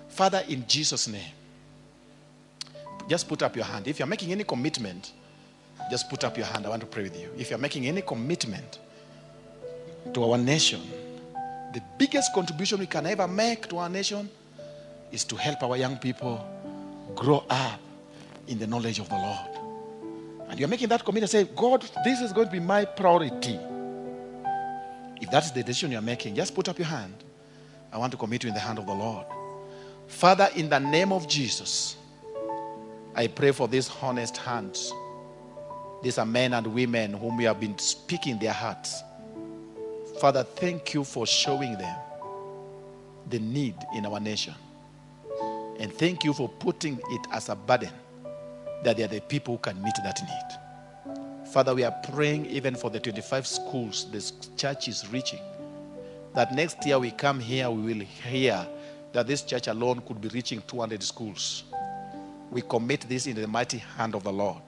Father, 0.07 0.43
in 0.47 0.65
Jesus' 0.67 1.07
name, 1.07 1.31
just 3.09 3.27
put 3.27 3.41
up 3.41 3.55
your 3.55 3.65
hand. 3.65 3.87
If 3.87 3.97
you're 3.97 4.07
making 4.07 4.31
any 4.31 4.43
commitment, 4.43 5.11
just 5.89 6.07
put 6.07 6.23
up 6.23 6.37
your 6.37 6.45
hand. 6.45 6.67
I 6.67 6.69
want 6.69 6.81
to 6.81 6.87
pray 6.87 7.03
with 7.03 7.19
you. 7.19 7.29
If 7.37 7.49
you're 7.49 7.59
making 7.59 7.87
any 7.87 8.03
commitment 8.03 8.77
to 10.13 10.23
our 10.23 10.37
nation, 10.37 10.81
the 11.73 11.81
biggest 11.97 12.33
contribution 12.33 12.79
we 12.79 12.85
can 12.85 13.05
ever 13.05 13.27
make 13.27 13.67
to 13.69 13.77
our 13.77 13.89
nation 13.89 14.29
is 15.11 15.23
to 15.25 15.35
help 15.35 15.63
our 15.63 15.77
young 15.77 15.97
people 15.97 16.45
grow 17.15 17.43
up 17.49 17.79
in 18.47 18.59
the 18.59 18.67
knowledge 18.67 18.99
of 18.99 19.09
the 19.09 19.15
Lord. 19.15 20.49
And 20.49 20.59
you're 20.59 20.69
making 20.69 20.89
that 20.89 21.05
commitment, 21.05 21.31
say, 21.31 21.45
God, 21.55 21.85
this 22.03 22.19
is 22.19 22.33
going 22.33 22.47
to 22.47 22.51
be 22.51 22.59
my 22.59 22.83
priority. 22.83 23.57
If 25.21 25.29
that's 25.29 25.51
the 25.51 25.63
decision 25.63 25.91
you're 25.91 26.01
making, 26.01 26.35
just 26.35 26.53
put 26.53 26.67
up 26.67 26.77
your 26.77 26.87
hand. 26.87 27.13
I 27.91 27.97
want 27.97 28.11
to 28.11 28.17
commit 28.17 28.43
you 28.43 28.49
in 28.49 28.53
the 28.53 28.59
hand 28.59 28.79
of 28.79 28.85
the 28.85 28.93
Lord. 28.93 29.25
Father, 30.07 30.49
in 30.55 30.67
the 30.67 30.79
name 30.79 31.13
of 31.13 31.27
Jesus, 31.27 31.95
I 33.15 33.27
pray 33.27 33.51
for 33.51 33.67
these 33.67 33.89
honest 34.01 34.37
hands. 34.37 34.91
These 36.03 36.17
are 36.17 36.25
men 36.25 36.53
and 36.53 36.67
women 36.67 37.13
whom 37.13 37.37
we 37.37 37.43
have 37.43 37.59
been 37.59 37.77
speaking 37.77 38.39
their 38.39 38.53
hearts. 38.53 39.03
Father, 40.21 40.43
thank 40.43 40.93
you 40.93 41.03
for 41.03 41.25
showing 41.25 41.75
them 41.79 41.97
the 43.31 43.39
need 43.39 43.73
in 43.95 44.05
our 44.05 44.19
nation. 44.19 44.53
And 45.79 45.91
thank 45.91 46.23
you 46.23 46.31
for 46.31 46.47
putting 46.47 46.99
it 47.09 47.27
as 47.31 47.49
a 47.49 47.55
burden 47.55 47.89
that 48.83 48.97
they 48.97 49.03
are 49.03 49.07
the 49.07 49.21
people 49.21 49.55
who 49.55 49.57
can 49.57 49.81
meet 49.81 49.95
that 50.03 50.21
need. 50.21 51.47
Father, 51.51 51.73
we 51.73 51.83
are 51.83 51.95
praying 52.13 52.45
even 52.45 52.75
for 52.75 52.91
the 52.91 52.99
25 52.99 53.47
schools 53.47 54.11
this 54.11 54.33
church 54.55 54.87
is 54.87 55.11
reaching. 55.11 55.39
That 56.35 56.53
next 56.53 56.85
year 56.85 56.99
we 56.99 57.09
come 57.09 57.39
here, 57.39 57.71
we 57.71 57.81
will 57.91 58.05
hear 58.05 58.67
that 59.13 59.25
this 59.25 59.41
church 59.41 59.65
alone 59.65 60.03
could 60.07 60.21
be 60.21 60.27
reaching 60.27 60.61
200 60.67 61.01
schools. 61.01 61.63
We 62.51 62.61
commit 62.61 63.09
this 63.09 63.25
in 63.25 63.37
the 63.37 63.47
mighty 63.47 63.79
hand 63.79 64.13
of 64.13 64.21
the 64.21 64.31
Lord. 64.31 64.61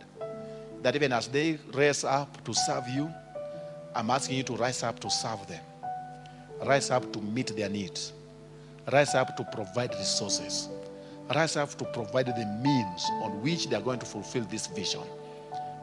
That 0.81 0.95
even 0.95 1.13
as 1.13 1.27
they 1.27 1.59
raise 1.73 2.03
up 2.03 2.43
to 2.43 2.55
serve 2.55 2.89
you, 2.89 3.13
I'm 3.95 4.09
asking 4.09 4.37
you 4.37 4.43
to 4.43 4.55
rise 4.55 4.81
up 4.83 4.99
to 5.01 5.09
serve 5.09 5.45
them. 5.47 5.61
Rise 6.65 6.89
up 6.89 7.11
to 7.13 7.21
meet 7.21 7.55
their 7.55 7.69
needs. 7.69 8.13
Rise 8.91 9.13
up 9.15 9.37
to 9.37 9.43
provide 9.43 9.93
resources. 9.95 10.67
Rise 11.33 11.55
up 11.55 11.69
to 11.75 11.85
provide 11.85 12.27
the 12.27 12.45
means 12.61 13.05
on 13.21 13.41
which 13.41 13.69
they 13.69 13.75
are 13.75 13.81
going 13.81 13.99
to 13.99 14.05
fulfill 14.05 14.43
this 14.45 14.67
vision. 14.67 15.01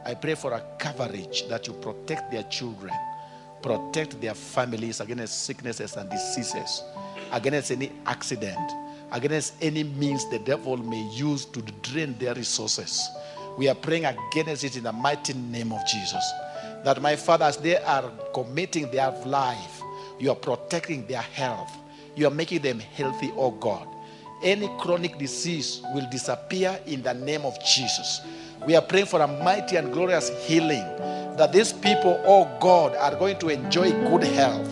I 0.05 0.13
pray 0.15 0.35
for 0.35 0.53
a 0.53 0.63
coverage 0.77 1.47
that 1.47 1.67
you 1.67 1.73
protect 1.73 2.31
their 2.31 2.43
children, 2.43 2.93
protect 3.61 4.19
their 4.19 4.33
families 4.33 4.99
against 4.99 5.45
sicknesses 5.45 5.95
and 5.95 6.09
diseases, 6.09 6.83
against 7.31 7.71
any 7.71 7.91
accident, 8.05 8.71
against 9.11 9.53
any 9.61 9.83
means 9.83 10.29
the 10.29 10.39
devil 10.39 10.77
may 10.77 11.01
use 11.13 11.45
to 11.45 11.61
drain 11.81 12.15
their 12.19 12.33
resources. 12.33 13.09
We 13.57 13.69
are 13.69 13.75
praying 13.75 14.05
against 14.05 14.63
it 14.63 14.75
in 14.75 14.83
the 14.83 14.91
mighty 14.93 15.33
name 15.33 15.71
of 15.71 15.85
Jesus. 15.85 16.23
That 16.83 17.01
my 17.01 17.15
fathers 17.15 17.57
they 17.57 17.77
are 17.77 18.11
committing 18.33 18.89
their 18.91 19.11
life, 19.25 19.81
you 20.19 20.31
are 20.31 20.35
protecting 20.35 21.05
their 21.07 21.21
health. 21.21 21.71
You 22.15 22.27
are 22.27 22.31
making 22.31 22.61
them 22.61 22.79
healthy, 22.79 23.31
oh 23.35 23.51
God. 23.51 23.87
Any 24.43 24.67
chronic 24.79 25.17
disease 25.17 25.81
will 25.93 26.09
disappear 26.09 26.79
in 26.87 27.03
the 27.03 27.13
name 27.13 27.41
of 27.41 27.57
Jesus. 27.63 28.21
We 28.65 28.75
are 28.75 28.81
praying 28.81 29.05
for 29.05 29.21
a 29.21 29.27
mighty 29.27 29.75
and 29.75 29.93
glorious 29.93 30.29
healing. 30.45 30.83
That 31.37 31.51
these 31.53 31.71
people, 31.73 32.21
oh 32.25 32.49
God, 32.59 32.95
are 32.95 33.15
going 33.15 33.39
to 33.39 33.49
enjoy 33.49 33.91
good 33.91 34.23
health 34.23 34.71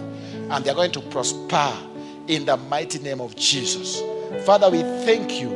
and 0.52 0.66
they're 0.66 0.76
going 0.76 0.92
to 0.92 1.02
prosper 1.02 1.72
in 2.28 2.46
the 2.46 2.58
mighty 2.58 3.00
name 3.00 3.22
of 3.22 3.36
Jesus. 3.36 4.02
Father, 4.46 4.70
we 4.70 4.82
thank 5.06 5.40
you 5.40 5.50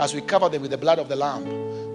as 0.00 0.14
we 0.14 0.20
cover 0.20 0.48
them 0.48 0.62
with 0.62 0.70
the 0.70 0.78
blood 0.78 0.98
of 0.98 1.08
the 1.08 1.16
Lamb. 1.16 1.44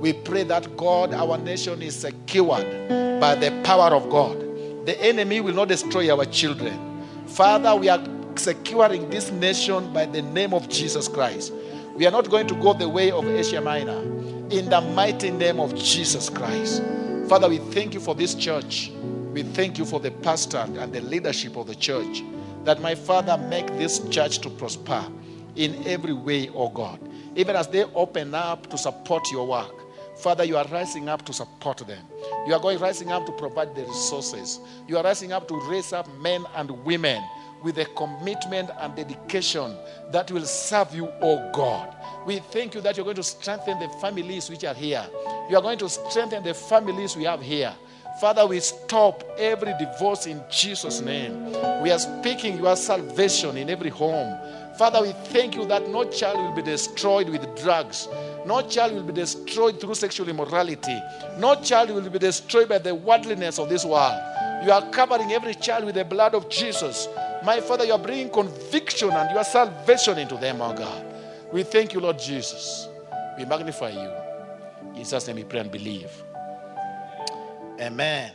We 0.03 0.11
pray 0.11 0.43
that 0.43 0.75
God, 0.75 1.13
our 1.13 1.37
nation 1.37 1.81
is 1.81 1.95
secured 1.95 2.89
by 3.21 3.35
the 3.35 3.57
power 3.63 3.95
of 3.95 4.09
God. 4.09 4.37
The 4.85 5.01
enemy 5.01 5.39
will 5.39 5.53
not 5.53 5.69
destroy 5.69 6.13
our 6.13 6.25
children. 6.25 6.77
Father, 7.25 7.73
we 7.73 7.87
are 7.87 8.05
securing 8.35 9.09
this 9.09 9.31
nation 9.31 9.93
by 9.93 10.05
the 10.07 10.21
name 10.21 10.53
of 10.53 10.67
Jesus 10.67 11.07
Christ. 11.07 11.53
We 11.95 12.05
are 12.05 12.11
not 12.11 12.29
going 12.29 12.47
to 12.47 12.55
go 12.55 12.73
the 12.73 12.89
way 12.89 13.11
of 13.11 13.25
Asia 13.25 13.61
Minor. 13.61 14.01
In 14.49 14.67
the 14.69 14.81
mighty 14.93 15.31
name 15.31 15.61
of 15.61 15.73
Jesus 15.73 16.29
Christ. 16.29 16.83
Father, 17.29 17.47
we 17.47 17.59
thank 17.59 17.93
you 17.93 18.01
for 18.01 18.13
this 18.13 18.35
church. 18.35 18.91
We 19.31 19.43
thank 19.43 19.77
you 19.77 19.85
for 19.85 20.01
the 20.01 20.11
pastor 20.11 20.65
and 20.79 20.91
the 20.91 20.99
leadership 20.99 21.55
of 21.55 21.67
the 21.67 21.75
church. 21.75 22.21
That 22.65 22.81
my 22.81 22.95
Father 22.95 23.37
make 23.47 23.67
this 23.77 24.05
church 24.09 24.39
to 24.39 24.49
prosper 24.49 25.05
in 25.55 25.81
every 25.87 26.11
way, 26.11 26.49
oh 26.49 26.67
God. 26.67 26.99
Even 27.37 27.55
as 27.55 27.69
they 27.69 27.85
open 27.95 28.35
up 28.35 28.69
to 28.69 28.77
support 28.77 29.23
your 29.31 29.47
work. 29.47 29.82
Father, 30.23 30.45
you 30.45 30.55
are 30.55 30.65
rising 30.67 31.09
up 31.09 31.25
to 31.25 31.33
support 31.33 31.79
them. 31.79 32.01
You 32.47 32.53
are 32.53 32.59
going 32.59 32.79
rising 32.79 33.11
up 33.11 33.25
to 33.25 33.33
provide 33.33 33.75
the 33.75 33.83
resources. 33.83 34.61
You 34.87 34.97
are 34.97 35.03
rising 35.03 35.33
up 35.33 35.49
to 35.49 35.55
raise 35.69 35.91
up 35.91 36.07
men 36.19 36.45
and 36.55 36.71
women 36.85 37.21
with 37.61 37.77
a 37.77 37.85
commitment 37.97 38.69
and 38.79 38.95
dedication 38.95 39.75
that 40.11 40.31
will 40.31 40.45
serve 40.45 40.95
you, 40.95 41.09
oh 41.21 41.51
God. 41.51 41.93
We 42.25 42.39
thank 42.39 42.73
you 42.73 42.79
that 42.81 42.95
you're 42.95 43.03
going 43.03 43.17
to 43.17 43.23
strengthen 43.23 43.79
the 43.79 43.89
families 44.01 44.49
which 44.49 44.63
are 44.63 44.73
here. 44.73 45.05
You 45.49 45.57
are 45.57 45.61
going 45.61 45.79
to 45.79 45.89
strengthen 45.89 46.41
the 46.41 46.53
families 46.53 47.17
we 47.17 47.25
have 47.25 47.41
here. 47.41 47.73
Father, 48.21 48.47
we 48.47 48.61
stop 48.61 49.23
every 49.37 49.73
divorce 49.77 50.27
in 50.27 50.41
Jesus' 50.49 51.01
name. 51.01 51.51
We 51.81 51.91
are 51.91 51.99
speaking 51.99 52.59
your 52.59 52.77
salvation 52.77 53.57
in 53.57 53.69
every 53.69 53.89
home. 53.89 54.37
Father, 54.77 55.01
we 55.01 55.11
thank 55.11 55.55
you 55.55 55.65
that 55.65 55.87
no 55.89 56.03
child 56.05 56.37
will 56.37 56.55
be 56.55 56.61
destroyed 56.63 57.29
with 57.29 57.43
drugs. 57.61 58.07
No 58.45 58.61
child 58.61 58.93
will 58.93 59.03
be 59.03 59.13
destroyed 59.13 59.79
through 59.79 59.95
sexual 59.95 60.27
immorality. 60.29 60.99
No 61.37 61.55
child 61.55 61.91
will 61.91 62.09
be 62.09 62.19
destroyed 62.19 62.69
by 62.69 62.79
the 62.79 62.93
worldliness 62.93 63.59
of 63.59 63.69
this 63.69 63.85
world. 63.85 64.19
You 64.65 64.71
are 64.71 64.89
covering 64.91 65.31
every 65.31 65.53
child 65.53 65.85
with 65.85 65.95
the 65.95 66.05
blood 66.05 66.33
of 66.33 66.49
Jesus. 66.49 67.07
My 67.43 67.59
Father, 67.59 67.85
you 67.85 67.93
are 67.93 67.99
bringing 67.99 68.29
conviction 68.29 69.11
and 69.11 69.29
your 69.31 69.43
salvation 69.43 70.17
into 70.17 70.37
them, 70.37 70.61
oh 70.61 70.73
God. 70.73 71.05
We 71.51 71.63
thank 71.63 71.93
you, 71.93 71.99
Lord 71.99 72.17
Jesus. 72.17 72.87
We 73.37 73.45
magnify 73.45 73.89
you. 73.89 74.89
In 74.89 74.95
Jesus' 74.95 75.27
name 75.27 75.35
we 75.35 75.43
pray 75.43 75.59
and 75.59 75.71
believe. 75.71 76.11
Amen. 77.79 78.31